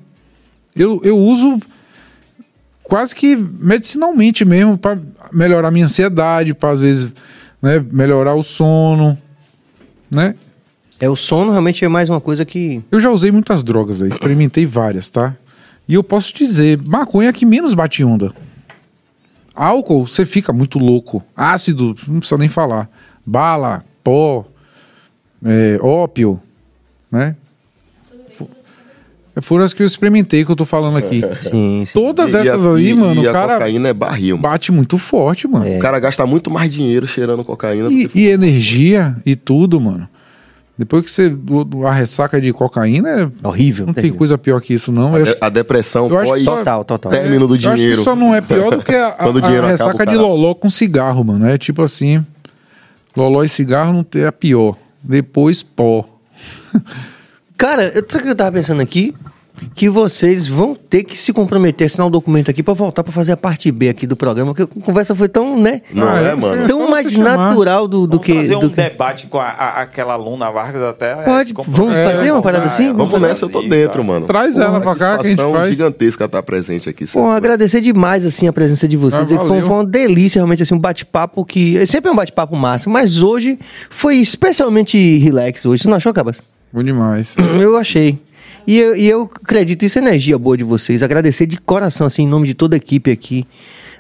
Eu, 0.76 1.00
eu 1.04 1.18
uso 1.18 1.60
quase 2.84 3.14
que 3.16 3.36
medicinalmente 3.36 4.44
mesmo, 4.44 4.78
para 4.78 4.98
melhorar 5.32 5.72
minha 5.72 5.86
ansiedade, 5.86 6.54
para 6.54 6.72
às 6.72 6.80
vezes 6.82 7.10
né, 7.62 7.84
melhorar 7.92 8.34
o 8.36 8.44
sono, 8.44 9.18
né? 10.10 10.36
É, 11.00 11.08
o 11.10 11.16
sono 11.16 11.52
realmente 11.52 11.86
é 11.86 11.88
mais 11.88 12.10
uma 12.10 12.20
coisa 12.20 12.44
que. 12.44 12.82
Eu 12.92 13.00
já 13.00 13.10
usei 13.10 13.32
muitas 13.32 13.64
drogas, 13.64 13.98
velho. 13.98 14.12
Experimentei 14.12 14.66
várias, 14.66 15.10
tá? 15.10 15.36
E 15.88 15.94
eu 15.94 16.04
posso 16.04 16.34
dizer, 16.34 16.80
maconha 16.88 17.30
é 17.30 17.34
que 17.34 17.46
menos 17.46 17.74
bate 17.74 18.04
onda. 18.04 18.32
Álcool, 19.56 20.08
você 20.08 20.26
fica 20.26 20.54
muito 20.54 20.80
louco. 20.80 21.24
Ácido, 21.36 21.96
não 22.08 22.20
precisa 22.20 22.38
nem 22.38 22.50
falar. 22.50 22.90
Bala, 23.26 23.84
pó, 24.04 24.46
é, 25.44 25.78
ópio, 25.82 26.40
né? 27.12 27.36
Fo- 28.38 28.50
Foram 29.42 29.64
as 29.66 29.74
que 29.74 29.82
eu 29.82 29.88
experimentei 29.88 30.44
que 30.46 30.52
eu 30.52 30.56
tô 30.56 30.66
falando 30.66 30.98
aqui. 30.98 31.22
Sim, 31.42 31.84
sim. 31.86 31.94
Todas 31.94 32.30
E- 32.32 32.34
e 32.34 32.48
essas 32.48 32.66
aí, 32.68 32.90
e- 32.90 32.94
mano, 32.94 33.24
e 33.24 33.28
o 33.28 33.32
cara 33.32 33.54
cocaína 33.54 33.90
é 33.90 33.94
barril, 33.94 34.38
mano. 34.38 34.50
bate 34.50 34.72
muito 34.72 34.98
forte, 34.98 35.48
mano. 35.48 35.68
É. 35.68 35.78
O 35.78 35.80
cara 35.80 36.00
gasta 36.00 36.26
muito 36.26 36.50
mais 36.50 36.72
dinheiro 36.72 37.06
cheirando 37.08 37.44
cocaína 37.44 37.86
do 37.90 37.92
E, 37.94 38.10
e 38.16 38.28
energia 38.28 39.16
e 39.26 39.36
tudo, 39.36 39.80
mano. 39.80 40.08
Depois 40.80 41.04
que 41.04 41.12
você. 41.12 41.36
A 41.86 41.92
ressaca 41.92 42.40
de 42.40 42.54
cocaína, 42.54 43.10
é- 43.10 43.48
Horrível. 43.48 43.86
não 43.88 43.94
tem 43.94 44.04
terrível. 44.04 44.18
coisa 44.18 44.38
pior 44.38 44.62
que 44.62 44.74
isso, 44.74 44.94
não. 44.94 45.14
Acho- 45.14 45.36
a 45.42 45.50
depressão 45.50 46.08
pós 46.08 46.46
Total, 46.46 46.86
total. 46.86 47.12
término 47.12 47.46
do 47.50 47.56
Eu 47.56 47.58
acho 47.58 47.70
que 47.72 47.76
dinheiro. 47.76 48.02
só 48.02 48.16
não 48.16 48.34
é 48.34 48.40
pior 48.40 48.72
do 48.74 48.82
que 48.82 48.96
a, 48.96 49.08
a- 49.20 49.26
a 49.28 49.32
dinheiro 49.34 49.68
acaba, 49.68 49.68
ressaca 49.68 50.06
de 50.06 50.16
loló 50.16 50.56
com 50.56 50.70
cigarro, 50.70 51.22
mano. 51.26 51.46
É 51.46 51.58
tipo 51.58 51.82
assim, 51.84 52.26
loló 53.14 53.44
e 53.44 53.50
cigarro 53.50 53.92
não 53.92 54.06
tem 54.06 54.24
a 54.24 54.32
pior. 54.32 54.78
Depois 55.04 55.62
pó. 55.62 56.06
Cara, 57.58 57.84
eu, 57.90 58.06
sabe 58.08 58.22
o 58.22 58.26
que 58.28 58.30
eu 58.30 58.36
tava 58.38 58.54
pensando 58.54 58.82
aqui? 58.82 59.14
Que 59.76 59.90
vocês 59.90 60.48
vão 60.48 60.76
ter 60.76 61.04
que 61.04 61.18
se 61.18 61.32
comprometer, 61.34 61.86
assinar 61.88 62.08
um 62.08 62.12
documento 62.12 62.50
aqui 62.50 62.62
pra 62.64 62.74
voltar 62.74 63.04
pra 63.04 63.12
fazer 63.12 63.32
a 63.34 63.38
parte 63.38 63.72
B 63.72 63.90
aqui 63.90 64.06
do 64.08 64.16
programa, 64.16 64.54
porque 64.54 64.80
a 64.80 64.82
conversa 64.84 65.14
foi 65.16 65.28
tão, 65.28 65.60
né? 65.60 65.82
Não 65.94 66.08
Ah, 66.08 66.22
é, 66.22 66.26
é, 66.30 66.36
mano? 66.36 66.64
É 66.64 66.68
Tão 66.68 66.90
mais 66.90 67.16
natural 67.18 67.88
do, 67.88 68.08
do 68.08 68.18
Vamos 68.18 68.26
que. 68.26 68.34
fazer 68.36 68.56
um 68.56 68.60
do 68.62 68.70
que- 68.70 68.76
debate 68.76 69.28
com 69.28 69.38
a, 69.40 69.46
a- 69.48 69.82
aquela 69.82 70.14
aluna 70.14 70.50
Vargas 70.52 70.82
até. 70.84 71.16
Pode, 71.16 71.54
vamos 71.68 71.94
fazer 71.94 72.32
uma 72.32 72.42
parada 72.42 72.66
assim? 72.66 72.94
Vamos 72.94 73.22
nessa, 73.22 73.46
eu 73.46 73.50
tô 73.50 73.62
dentro, 73.64 73.98
tá? 74.02 74.04
mano. 74.04 74.28
Traz 74.28 74.58
ela 74.58 74.80
pra 74.82 74.96
cá 74.96 75.18
que 75.18 75.28
a 75.28 75.30
gente 75.30 75.52
faz. 75.52 75.70
gigantesca 75.70 76.26
estar 76.26 76.44
presente 76.44 76.88
aqui. 76.90 77.06
Pô, 77.06 77.08
sempre. 77.08 77.30
agradecer 77.32 77.82
demais, 77.82 78.26
assim, 78.26 78.48
a 78.48 78.54
presença 78.54 78.88
de 78.88 78.98
vocês. 78.98 79.32
Ah, 79.32 79.38
foi, 79.40 79.62
foi 79.62 79.64
uma 79.64 79.86
delícia, 79.86 80.40
realmente, 80.40 80.64
assim, 80.64 80.74
um 80.76 80.80
bate-papo 80.80 81.44
que... 81.46 81.78
é 81.78 81.86
Sempre 81.86 82.10
um 82.12 82.16
bate-papo 82.16 82.56
massa, 82.56 82.90
mas 82.90 83.22
hoje 83.22 83.58
foi 83.90 84.18
especialmente 84.18 85.18
relax 85.18 85.66
hoje. 85.66 85.84
Você 85.84 85.90
não 85.90 85.98
achou, 85.98 86.14
Cabas? 86.14 86.42
Bom 86.72 86.84
demais. 86.84 87.34
Eu 87.60 87.76
achei. 87.78 88.18
E 88.70 88.78
eu, 88.78 88.96
e 88.96 89.08
eu 89.10 89.24
acredito, 89.44 89.84
isso 89.84 89.98
é 89.98 90.02
energia 90.02 90.38
boa 90.38 90.56
de 90.56 90.64
vocês. 90.64 91.02
Agradecer 91.02 91.48
de 91.48 91.58
coração, 91.58 92.06
assim, 92.06 92.22
em 92.24 92.28
nome 92.28 92.46
de 92.46 92.54
toda 92.54 92.76
a 92.76 92.78
equipe 92.78 93.10
aqui, 93.10 93.48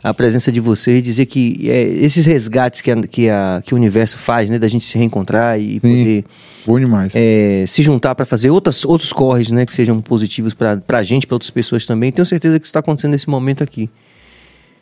a 0.03 0.13
presença 0.13 0.51
de 0.51 0.59
vocês. 0.59 1.01
Dizer 1.01 1.25
que 1.25 1.67
é, 1.67 1.81
esses 1.81 2.23
resgates 2.27 2.79
que, 2.81 2.91
a- 2.91 3.01
que, 3.01 3.29
a- 3.29 3.63
que 3.65 3.73
o 3.73 3.77
universo 3.77 4.19
faz, 4.19 4.47
né? 4.47 4.59
Da 4.59 4.67
gente 4.67 4.85
se 4.85 4.95
reencontrar 4.95 5.59
e 5.59 5.73
Sim. 5.73 5.79
poder 5.79 6.25
Bom 6.67 6.77
demais. 6.79 7.13
é, 7.15 7.63
se 7.67 7.81
juntar 7.81 8.13
para 8.13 8.27
fazer 8.27 8.51
outras, 8.51 8.85
outros 8.85 9.11
corres, 9.11 9.49
né? 9.49 9.65
Que 9.65 9.73
sejam 9.73 9.99
positivos 10.01 10.53
para 10.53 10.79
a 10.87 11.03
gente, 11.03 11.25
para 11.25 11.33
outras 11.33 11.49
pessoas 11.49 11.87
também. 11.87 12.11
Tenho 12.11 12.25
certeza 12.27 12.59
que 12.59 12.65
isso 12.65 12.69
está 12.69 12.79
acontecendo 12.79 13.13
nesse 13.13 13.27
momento 13.27 13.63
aqui. 13.63 13.89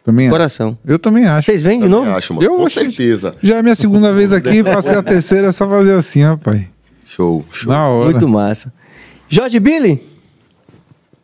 também 0.03 0.25
acho. 0.27 0.33
Coração. 0.33 0.77
Eu 0.85 0.99
também 0.99 1.23
acho. 1.25 1.45
Vocês 1.49 1.63
vêm 1.63 1.79
de 1.79 1.87
novo? 1.87 2.09
acho, 2.11 2.33
mano. 2.33 2.45
Eu 2.45 2.57
Com 2.57 2.65
acho 2.65 2.73
certeza. 2.75 3.35
Já 3.41 3.55
é 3.55 3.61
minha 3.63 3.75
segunda 3.75 4.11
vez 4.11 4.33
aqui, 4.33 4.61
passei 4.65 4.95
a 4.97 5.01
terceira, 5.01 5.47
é 5.47 5.51
só 5.53 5.65
fazer 5.69 5.93
assim, 5.93 6.23
rapaz. 6.23 6.69
Show, 7.05 7.45
show. 7.53 7.71
Na 7.71 7.87
hora. 7.87 8.11
Muito 8.11 8.27
massa. 8.27 8.73
Jorge 9.29 9.59
Billy? 9.59 10.01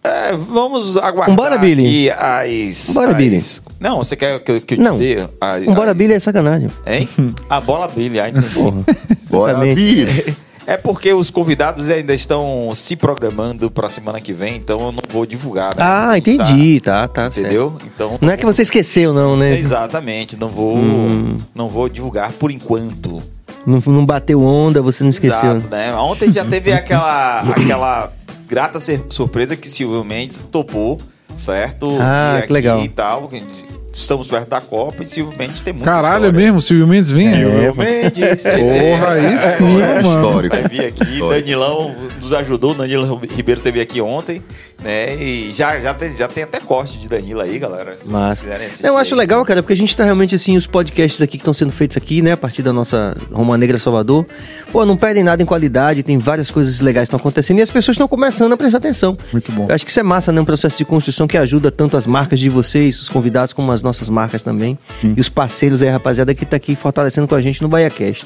É, 0.03 0.33
vamos 0.33 0.97
aguardar 0.97 1.29
Vambora, 1.29 1.57
Billy. 1.57 2.09
aqui 2.09 2.67
as... 2.69 2.87
Vambora, 2.93 3.11
as- 3.11 3.17
Billy. 3.17 3.41
Não, 3.79 3.97
você 3.99 4.15
quer 4.17 4.37
que 4.39 4.51
eu, 4.51 4.61
que 4.61 4.73
eu 4.73 4.77
Não. 4.79 4.97
te 4.97 5.15
dê? 5.15 5.29
as- 5.39 5.65
Um 5.67 5.73
bora 5.73 5.91
as- 5.91 5.97
Billy 5.97 6.13
é 6.13 6.19
sacanagem. 6.19 6.69
Hein? 6.85 7.07
A 7.49 7.61
bola 7.61 7.87
Billy, 7.87 8.19
ah, 8.19 8.27
entendi. 8.29 8.47
Bora, 9.29 9.51
Exatamente. 9.53 9.75
Billy. 9.75 10.37
É 10.65 10.77
porque 10.77 11.11
os 11.11 11.29
convidados 11.29 11.89
ainda 11.89 12.13
estão 12.15 12.71
se 12.73 12.95
programando 12.95 13.69
pra 13.69 13.89
semana 13.89 14.21
que 14.21 14.31
vem, 14.31 14.55
então 14.55 14.79
eu 14.79 14.91
não 14.93 15.01
vou 15.09 15.25
divulgar. 15.25 15.75
né? 15.75 15.83
Ah, 15.85 16.17
entendi. 16.17 16.79
Tá, 16.79 17.05
tá. 17.05 17.23
certo. 17.23 17.39
Entendeu? 17.41 17.77
Então. 17.85 18.17
Não 18.21 18.31
é 18.31 18.37
que 18.37 18.45
você 18.45 18.61
esqueceu, 18.61 19.13
não, 19.13 19.35
né? 19.35 19.51
Exatamente, 19.59 20.37
não 20.37 20.47
vou, 20.47 20.77
Hum. 20.77 21.37
não 21.53 21.67
vou 21.67 21.89
divulgar 21.89 22.31
por 22.31 22.49
enquanto. 22.49 23.21
Não, 23.65 23.81
não 23.85 24.05
bateu 24.05 24.41
onda, 24.41 24.81
você 24.81 25.03
não 25.03 25.09
esqueceu. 25.09 25.51
Exato, 25.51 25.67
né? 25.69 25.95
Ontem 25.95 26.31
já 26.31 26.45
teve 26.45 26.71
aquela, 26.71 27.41
aquela 27.55 28.11
grata 28.47 28.79
surpresa 29.09 29.55
que 29.55 29.67
Silvio 29.67 30.03
Mendes 30.03 30.45
topou, 30.51 30.99
certo? 31.35 31.97
Ah, 31.99 32.37
Vir 32.39 32.47
que 32.47 32.53
legal. 32.53 32.77
aqui 32.77 32.85
E 32.85 32.89
tal, 32.89 33.27
que 33.27 33.43
estamos 33.91 34.27
perto 34.27 34.49
da 34.49 34.59
Copa 34.59 35.03
e 35.03 35.05
Silvio 35.05 35.37
Mendes 35.37 35.61
tem 35.61 35.71
muita 35.73 35.85
Caralho, 35.91 36.25
é 36.25 36.27
história. 36.29 36.45
mesmo? 36.45 36.61
Silvio 36.61 36.87
Mendes 36.87 37.11
vem? 37.11 37.27
Silvio 37.29 37.75
Mendes. 37.75 38.43
Porra, 38.43 39.09
aí 39.13 39.57
sim, 39.57 39.81
É 39.81 40.01
mano. 40.01 40.09
histórico. 40.15 40.55
Vai 40.55 40.67
vir 40.67 40.85
aqui, 40.85 41.03
Histórico. 41.03 41.29
Danilão 41.29 41.95
nos 42.19 42.33
ajudou, 42.33 42.73
Danilo 42.73 43.21
Ribeiro 43.35 43.61
teve 43.61 43.79
aqui 43.81 44.01
ontem, 44.01 44.41
né? 44.83 45.15
E 45.15 45.51
já, 45.53 45.79
já, 45.79 45.93
tem, 45.93 46.15
já 46.17 46.27
tem 46.27 46.43
até 46.43 46.59
corte 46.59 46.97
de 46.97 47.07
Danilo 47.07 47.41
aí, 47.41 47.59
galera. 47.59 47.91
Se 47.91 48.05
vocês 48.05 48.09
Massa. 48.09 48.41
quiserem 48.41 48.65
assistir. 48.67 48.85
Eu 48.87 48.97
acho 48.97 49.13
aí. 49.13 49.19
legal, 49.19 49.45
cara, 49.45 49.61
porque 49.61 49.73
a 49.73 49.77
gente 49.77 49.95
tá 49.95 50.03
realmente 50.03 50.33
assim, 50.33 50.57
os 50.57 50.65
podcasts 50.65 51.21
aqui 51.21 51.33
que 51.37 51.41
estão 51.41 51.53
sendo 51.53 51.71
feitos 51.71 51.95
aqui, 51.95 52.21
né, 52.23 52.31
a 52.31 52.37
partir 52.37 52.63
da 52.63 52.73
nossa 52.73 53.15
Roma 53.31 53.55
Negra 53.59 53.77
Salvador, 53.77 54.25
pô, 54.71 54.83
não 54.85 54.97
perdem 54.97 55.23
nada 55.23 55.43
em 55.43 55.45
qualidade, 55.45 56.01
tem 56.01 56.17
várias 56.17 56.49
coisas 56.49 56.81
legais 56.81 57.03
que 57.07 57.15
estão 57.15 57.19
acontecendo 57.19 57.59
e 57.59 57.61
as 57.61 57.69
pessoas 57.69 57.93
estão 57.95 58.07
começando 58.07 58.53
a 58.53 58.57
prestar 58.57 58.77
atenção. 58.79 59.15
Muito 59.31 59.51
bom. 59.51 59.67
Eu 59.69 59.75
acho 59.75 59.85
que 59.85 59.91
isso 59.91 59.99
é 59.99 60.03
massa, 60.03 60.31
né, 60.31 60.41
um 60.41 60.45
processo 60.45 60.77
de 60.79 60.85
construção 60.85 61.22
que 61.27 61.37
ajuda 61.37 61.71
tanto 61.71 61.95
as 61.97 62.05
marcas 62.07 62.39
de 62.39 62.49
vocês, 62.49 62.99
os 63.01 63.09
convidados, 63.09 63.53
como 63.53 63.71
as 63.71 63.81
nossas 63.81 64.09
marcas 64.09 64.41
também, 64.41 64.77
e 65.03 65.19
os 65.19 65.29
parceiros 65.29 65.81
aí, 65.81 65.89
rapaziada, 65.89 66.33
que 66.33 66.45
tá 66.45 66.57
aqui 66.57 66.75
fortalecendo 66.75 67.27
com 67.27 67.35
a 67.35 67.41
gente 67.41 67.61
no 67.61 67.67
BaiaCast. 67.69 68.25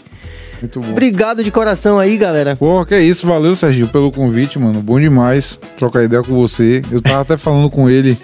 Muito 0.62 0.80
bom. 0.80 0.90
Obrigado 0.92 1.44
de 1.44 1.52
coração 1.52 2.00
aí, 2.00 2.18
galera. 2.18 2.56
Pô, 2.56 2.84
que 2.86 2.98
isso, 2.98 3.28
valeu, 3.28 3.56
Serginho, 3.56 3.88
pelo 3.88 4.12
convite, 4.12 4.58
mano. 4.58 4.82
Bom 4.82 5.00
demais 5.00 5.60
trocar 5.78 6.04
ideia 6.04 6.24
com 6.24 6.34
você. 6.34 6.82
Eu 6.92 7.00
tava 7.02 7.22
até 7.22 7.38
falando 7.38 7.70
com 7.70 7.88
ele, 7.90 8.18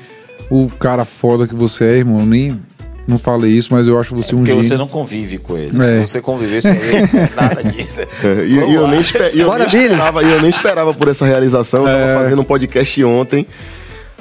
o 0.49 0.67
cara 0.79 1.05
foda 1.05 1.47
que 1.47 1.53
você 1.53 1.83
é, 1.85 1.97
irmão. 1.97 2.25
Nem 2.25 2.59
não 3.05 3.17
falei 3.19 3.51
isso, 3.51 3.67
mas 3.71 3.85
eu 3.87 3.99
acho 3.99 4.15
você 4.15 4.33
um 4.33 4.37
Porque 4.39 4.51
gênio. 4.51 4.63
você 4.63 4.77
não 4.77 4.87
convive 4.87 5.37
com 5.37 5.57
ele. 5.57 5.71
É. 5.83 5.99
Se 6.05 6.13
você 6.13 6.21
convivesse 6.21 6.69
com 6.73 6.83
ele, 6.83 6.97
é 7.13 7.29
nada 7.35 7.63
disso. 7.65 7.99
É, 7.99 8.45
E, 8.45 8.53
e 8.53 8.73
eu, 8.73 8.87
nem 8.87 8.99
espe- 9.01 9.31
e 9.33 9.39
eu 9.41 9.53
nem 9.55 9.67
esperava, 9.67 10.23
e 10.23 10.31
eu 10.31 10.39
nem 10.41 10.49
esperava 10.49 10.93
por 10.93 11.09
essa 11.09 11.25
realização. 11.25 11.81
Eu 11.81 11.91
tava 11.91 12.03
É. 12.03 12.15
fazendo 12.15 12.41
um 12.41 12.45
podcast 12.45 13.03
ontem. 13.03 13.45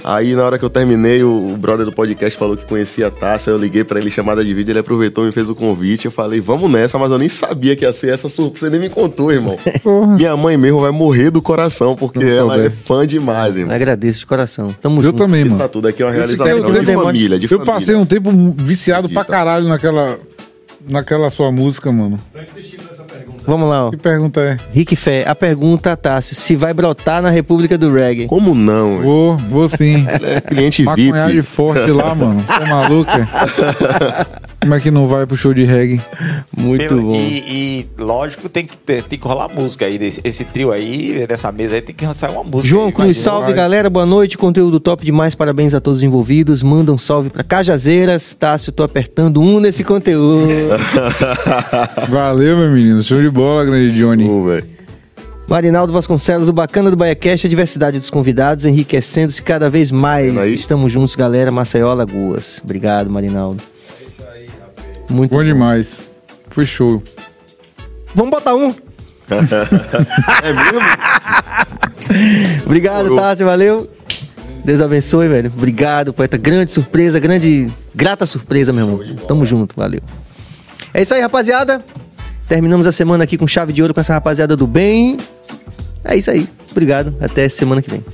Aí, 0.05 0.35
na 0.35 0.43
hora 0.45 0.59
que 0.59 0.65
eu 0.65 0.71
terminei, 0.71 1.23
o, 1.23 1.49
o 1.53 1.57
brother 1.57 1.87
do 1.87 1.93
podcast 1.93 2.37
falou 2.39 2.57
que 2.57 2.65
conhecia 2.65 3.07
a 3.07 3.11
Tássia. 3.11 3.51
Eu 3.51 3.59
liguei 3.59 3.85
pra 3.85 4.01
ele 4.01 4.11
chamada 4.11 4.45
de 4.45 4.53
vídeo, 4.53 4.73
ele 4.73 4.81
aproveitou 4.81 5.23
e 5.25 5.29
me 5.29 5.33
fez 5.33 5.49
o 5.49 5.55
convite. 5.55 6.07
Eu 6.07 6.11
falei, 6.11 6.41
vamos 6.41 6.69
nessa, 6.71 6.99
mas 6.99 7.11
eu 7.11 7.19
nem 7.19 7.29
sabia 7.29 7.77
que 7.77 7.85
ia 7.85 7.93
ser 7.93 8.13
essa 8.13 8.29
surpresa. 8.29 8.67
Você 8.67 8.71
nem 8.71 8.81
me 8.81 8.93
contou, 8.93 9.31
irmão. 9.33 9.57
Porra. 9.83 10.15
Minha 10.17 10.37
mãe 10.37 10.57
mesmo 10.57 10.81
vai 10.81 10.91
morrer 10.91 11.31
do 11.31 11.41
coração, 11.41 11.95
porque 11.95 12.19
Não 12.19 12.27
ela 12.29 12.55
souber. 12.55 12.67
é 12.67 12.71
fã 12.71 13.07
demais, 13.07 13.57
irmão. 13.57 13.75
Agradeço 13.75 14.19
de 14.21 14.27
coração. 14.27 14.75
Tamo 14.81 14.99
Eu 15.01 15.05
junto. 15.05 15.19
também, 15.19 15.47
Isso 15.47 15.57
mano. 15.57 15.69
tudo 15.69 15.87
aqui 15.87 16.03
é 16.03 16.07
uma 16.07 16.11
Eu- 16.11 16.17
realização 16.17 16.47
eu- 16.49 16.83
de 16.83 16.91
eu- 16.93 17.03
família, 17.03 17.39
de 17.39 17.45
Eu 17.47 17.49
família. 17.59 17.73
passei 17.75 17.95
um 17.95 18.05
tempo 18.05 18.31
viciado 18.57 19.09
pra 19.09 19.23
Acredita. 19.23 19.45
caralho 19.45 19.69
naquela, 19.69 20.19
naquela 20.89 21.31
sua 21.31 21.53
música, 21.53 21.93
mano. 21.93 22.19
Vamos 23.47 23.69
lá, 23.69 23.87
ó. 23.87 23.91
Que 23.91 23.97
pergunta 23.97 24.41
é? 24.41 24.57
Rick 24.73 24.95
Fé, 24.97 25.25
a 25.27 25.35
pergunta, 25.35 25.97
Tássio, 25.97 26.35
se 26.37 26.55
vai 26.57 26.73
brotar 26.73 27.21
na 27.23 27.31
República 27.31 27.77
do 27.77 27.93
Reggae? 27.93 28.27
Como 28.27 28.55
não? 28.55 29.03
Vou, 29.03 29.37
vou 29.37 29.69
sim. 29.69 30.07
É 30.23 30.41
cliente 30.41 30.83
Maconhagem 30.85 31.37
VIP. 31.37 31.49
forte 31.49 31.91
lá, 31.91 32.15
mano. 32.15 32.45
Você 32.47 32.63
é 32.63 32.67
maluco? 32.67 33.11
é? 34.63 34.65
Como 34.65 34.75
é 34.75 34.81
que 34.81 34.91
não 34.91 35.07
vai 35.09 35.27
pro 35.27 35.37
show 35.37 35.53
de 35.53 35.65
reggae? 35.65 36.01
Muito 36.57 36.87
Pelo- 36.87 37.03
bom. 37.03 37.15
E, 37.15 37.39
e, 37.81 37.87
lógico, 37.99 38.49
tem 38.49 38.65
que, 38.65 38.77
ter, 38.79 39.03
tem 39.03 39.19
que 39.19 39.27
rolar 39.27 39.49
música 39.49 39.87
aí. 39.87 39.99
Desse, 39.99 40.21
esse 40.25 40.45
trio 40.45 40.73
aí, 40.73 41.27
dessa 41.27 41.51
mesa 41.53 41.75
aí, 41.75 41.83
tem 41.83 41.95
que 41.95 42.15
sair 42.15 42.33
uma 42.33 42.45
música. 42.45 42.69
João 42.69 42.87
aí, 42.87 42.93
Cruz, 42.93 43.07
imagina. 43.17 43.25
salve 43.25 43.53
galera, 43.53 43.91
boa 43.91 44.07
noite, 44.07 44.39
conteúdo 44.39 44.79
top 44.81 45.05
demais, 45.05 45.35
parabéns 45.35 45.75
a 45.75 45.81
todos 45.81 45.99
os 45.99 46.03
envolvidos. 46.05 46.63
Manda 46.63 46.93
um 46.93 46.99
salve 46.99 47.31
pra 47.31 47.43
Cajazeiras, 47.43 48.35
Tássio, 48.35 48.73
tô 48.73 48.83
apertando 48.83 49.41
um 49.41 49.61
nesse 49.61 49.85
conteúdo. 49.85 50.47
Valeu, 52.09 52.57
meu 52.57 52.71
menino. 52.71 53.03
Show 53.03 53.21
de 53.21 53.31
bola, 53.31 53.65
grande 53.65 53.99
Johnny. 53.99 54.27
Pô. 54.27 54.73
Marinaldo 55.49 55.93
Vasconcelos, 55.93 56.49
o 56.49 56.53
bacana 56.53 56.91
do 56.91 56.97
BaiaCast, 56.97 57.47
a 57.47 57.51
diversidade 57.51 57.99
dos 57.99 58.09
convidados, 58.09 58.65
enriquecendo-se 58.65 59.43
cada 59.43 59.69
vez 59.69 59.91
mais. 59.91 60.35
Estamos 60.47 60.91
juntos, 60.91 61.15
galera, 61.15 61.51
Maceió, 61.51 61.91
Alagoas. 61.91 62.61
Obrigado, 62.65 63.11
Marinaldo. 63.11 63.63
Muito 65.13 65.31
Bom 65.31 65.45
demais. 65.45 66.01
Foi 66.51 66.65
show. 66.65 67.03
Vamos 68.15 68.31
botar 68.31 68.55
um. 68.55 68.75
É 70.43 70.53
mesmo? 70.53 70.81
Obrigado, 72.67 73.05
Demorou. 73.05 73.19
Tássio, 73.19 73.47
valeu. 73.47 73.91
Deus 74.65 74.81
abençoe, 74.81 75.29
velho. 75.29 75.53
Obrigado, 75.57 76.13
poeta. 76.13 76.37
Grande 76.37 76.71
surpresa, 76.71 77.19
grande, 77.19 77.73
grata 77.95 78.27
surpresa, 78.27 78.73
meu 78.73 78.87
irmão. 78.87 79.17
Tamo 79.27 79.47
junto, 79.47 79.75
valeu. 79.77 80.01
É 80.93 81.03
isso 81.03 81.15
aí, 81.15 81.21
rapaziada. 81.21 81.83
Terminamos 82.49 82.87
a 82.87 82.93
semana 82.93 83.25
aqui 83.25 83.39
com 83.39 83.47
chave 83.47 83.73
de 83.73 83.81
ouro 83.81 83.95
com 83.95 84.01
essa 84.01 84.13
rapaziada 84.13 84.57
do 84.57 84.67
bem. 84.67 85.17
É 86.05 86.17
isso 86.17 86.31
aí. 86.31 86.47
Obrigado. 86.71 87.15
Até 87.21 87.49
semana 87.49 87.81
que 87.81 87.91
vem. 87.91 88.05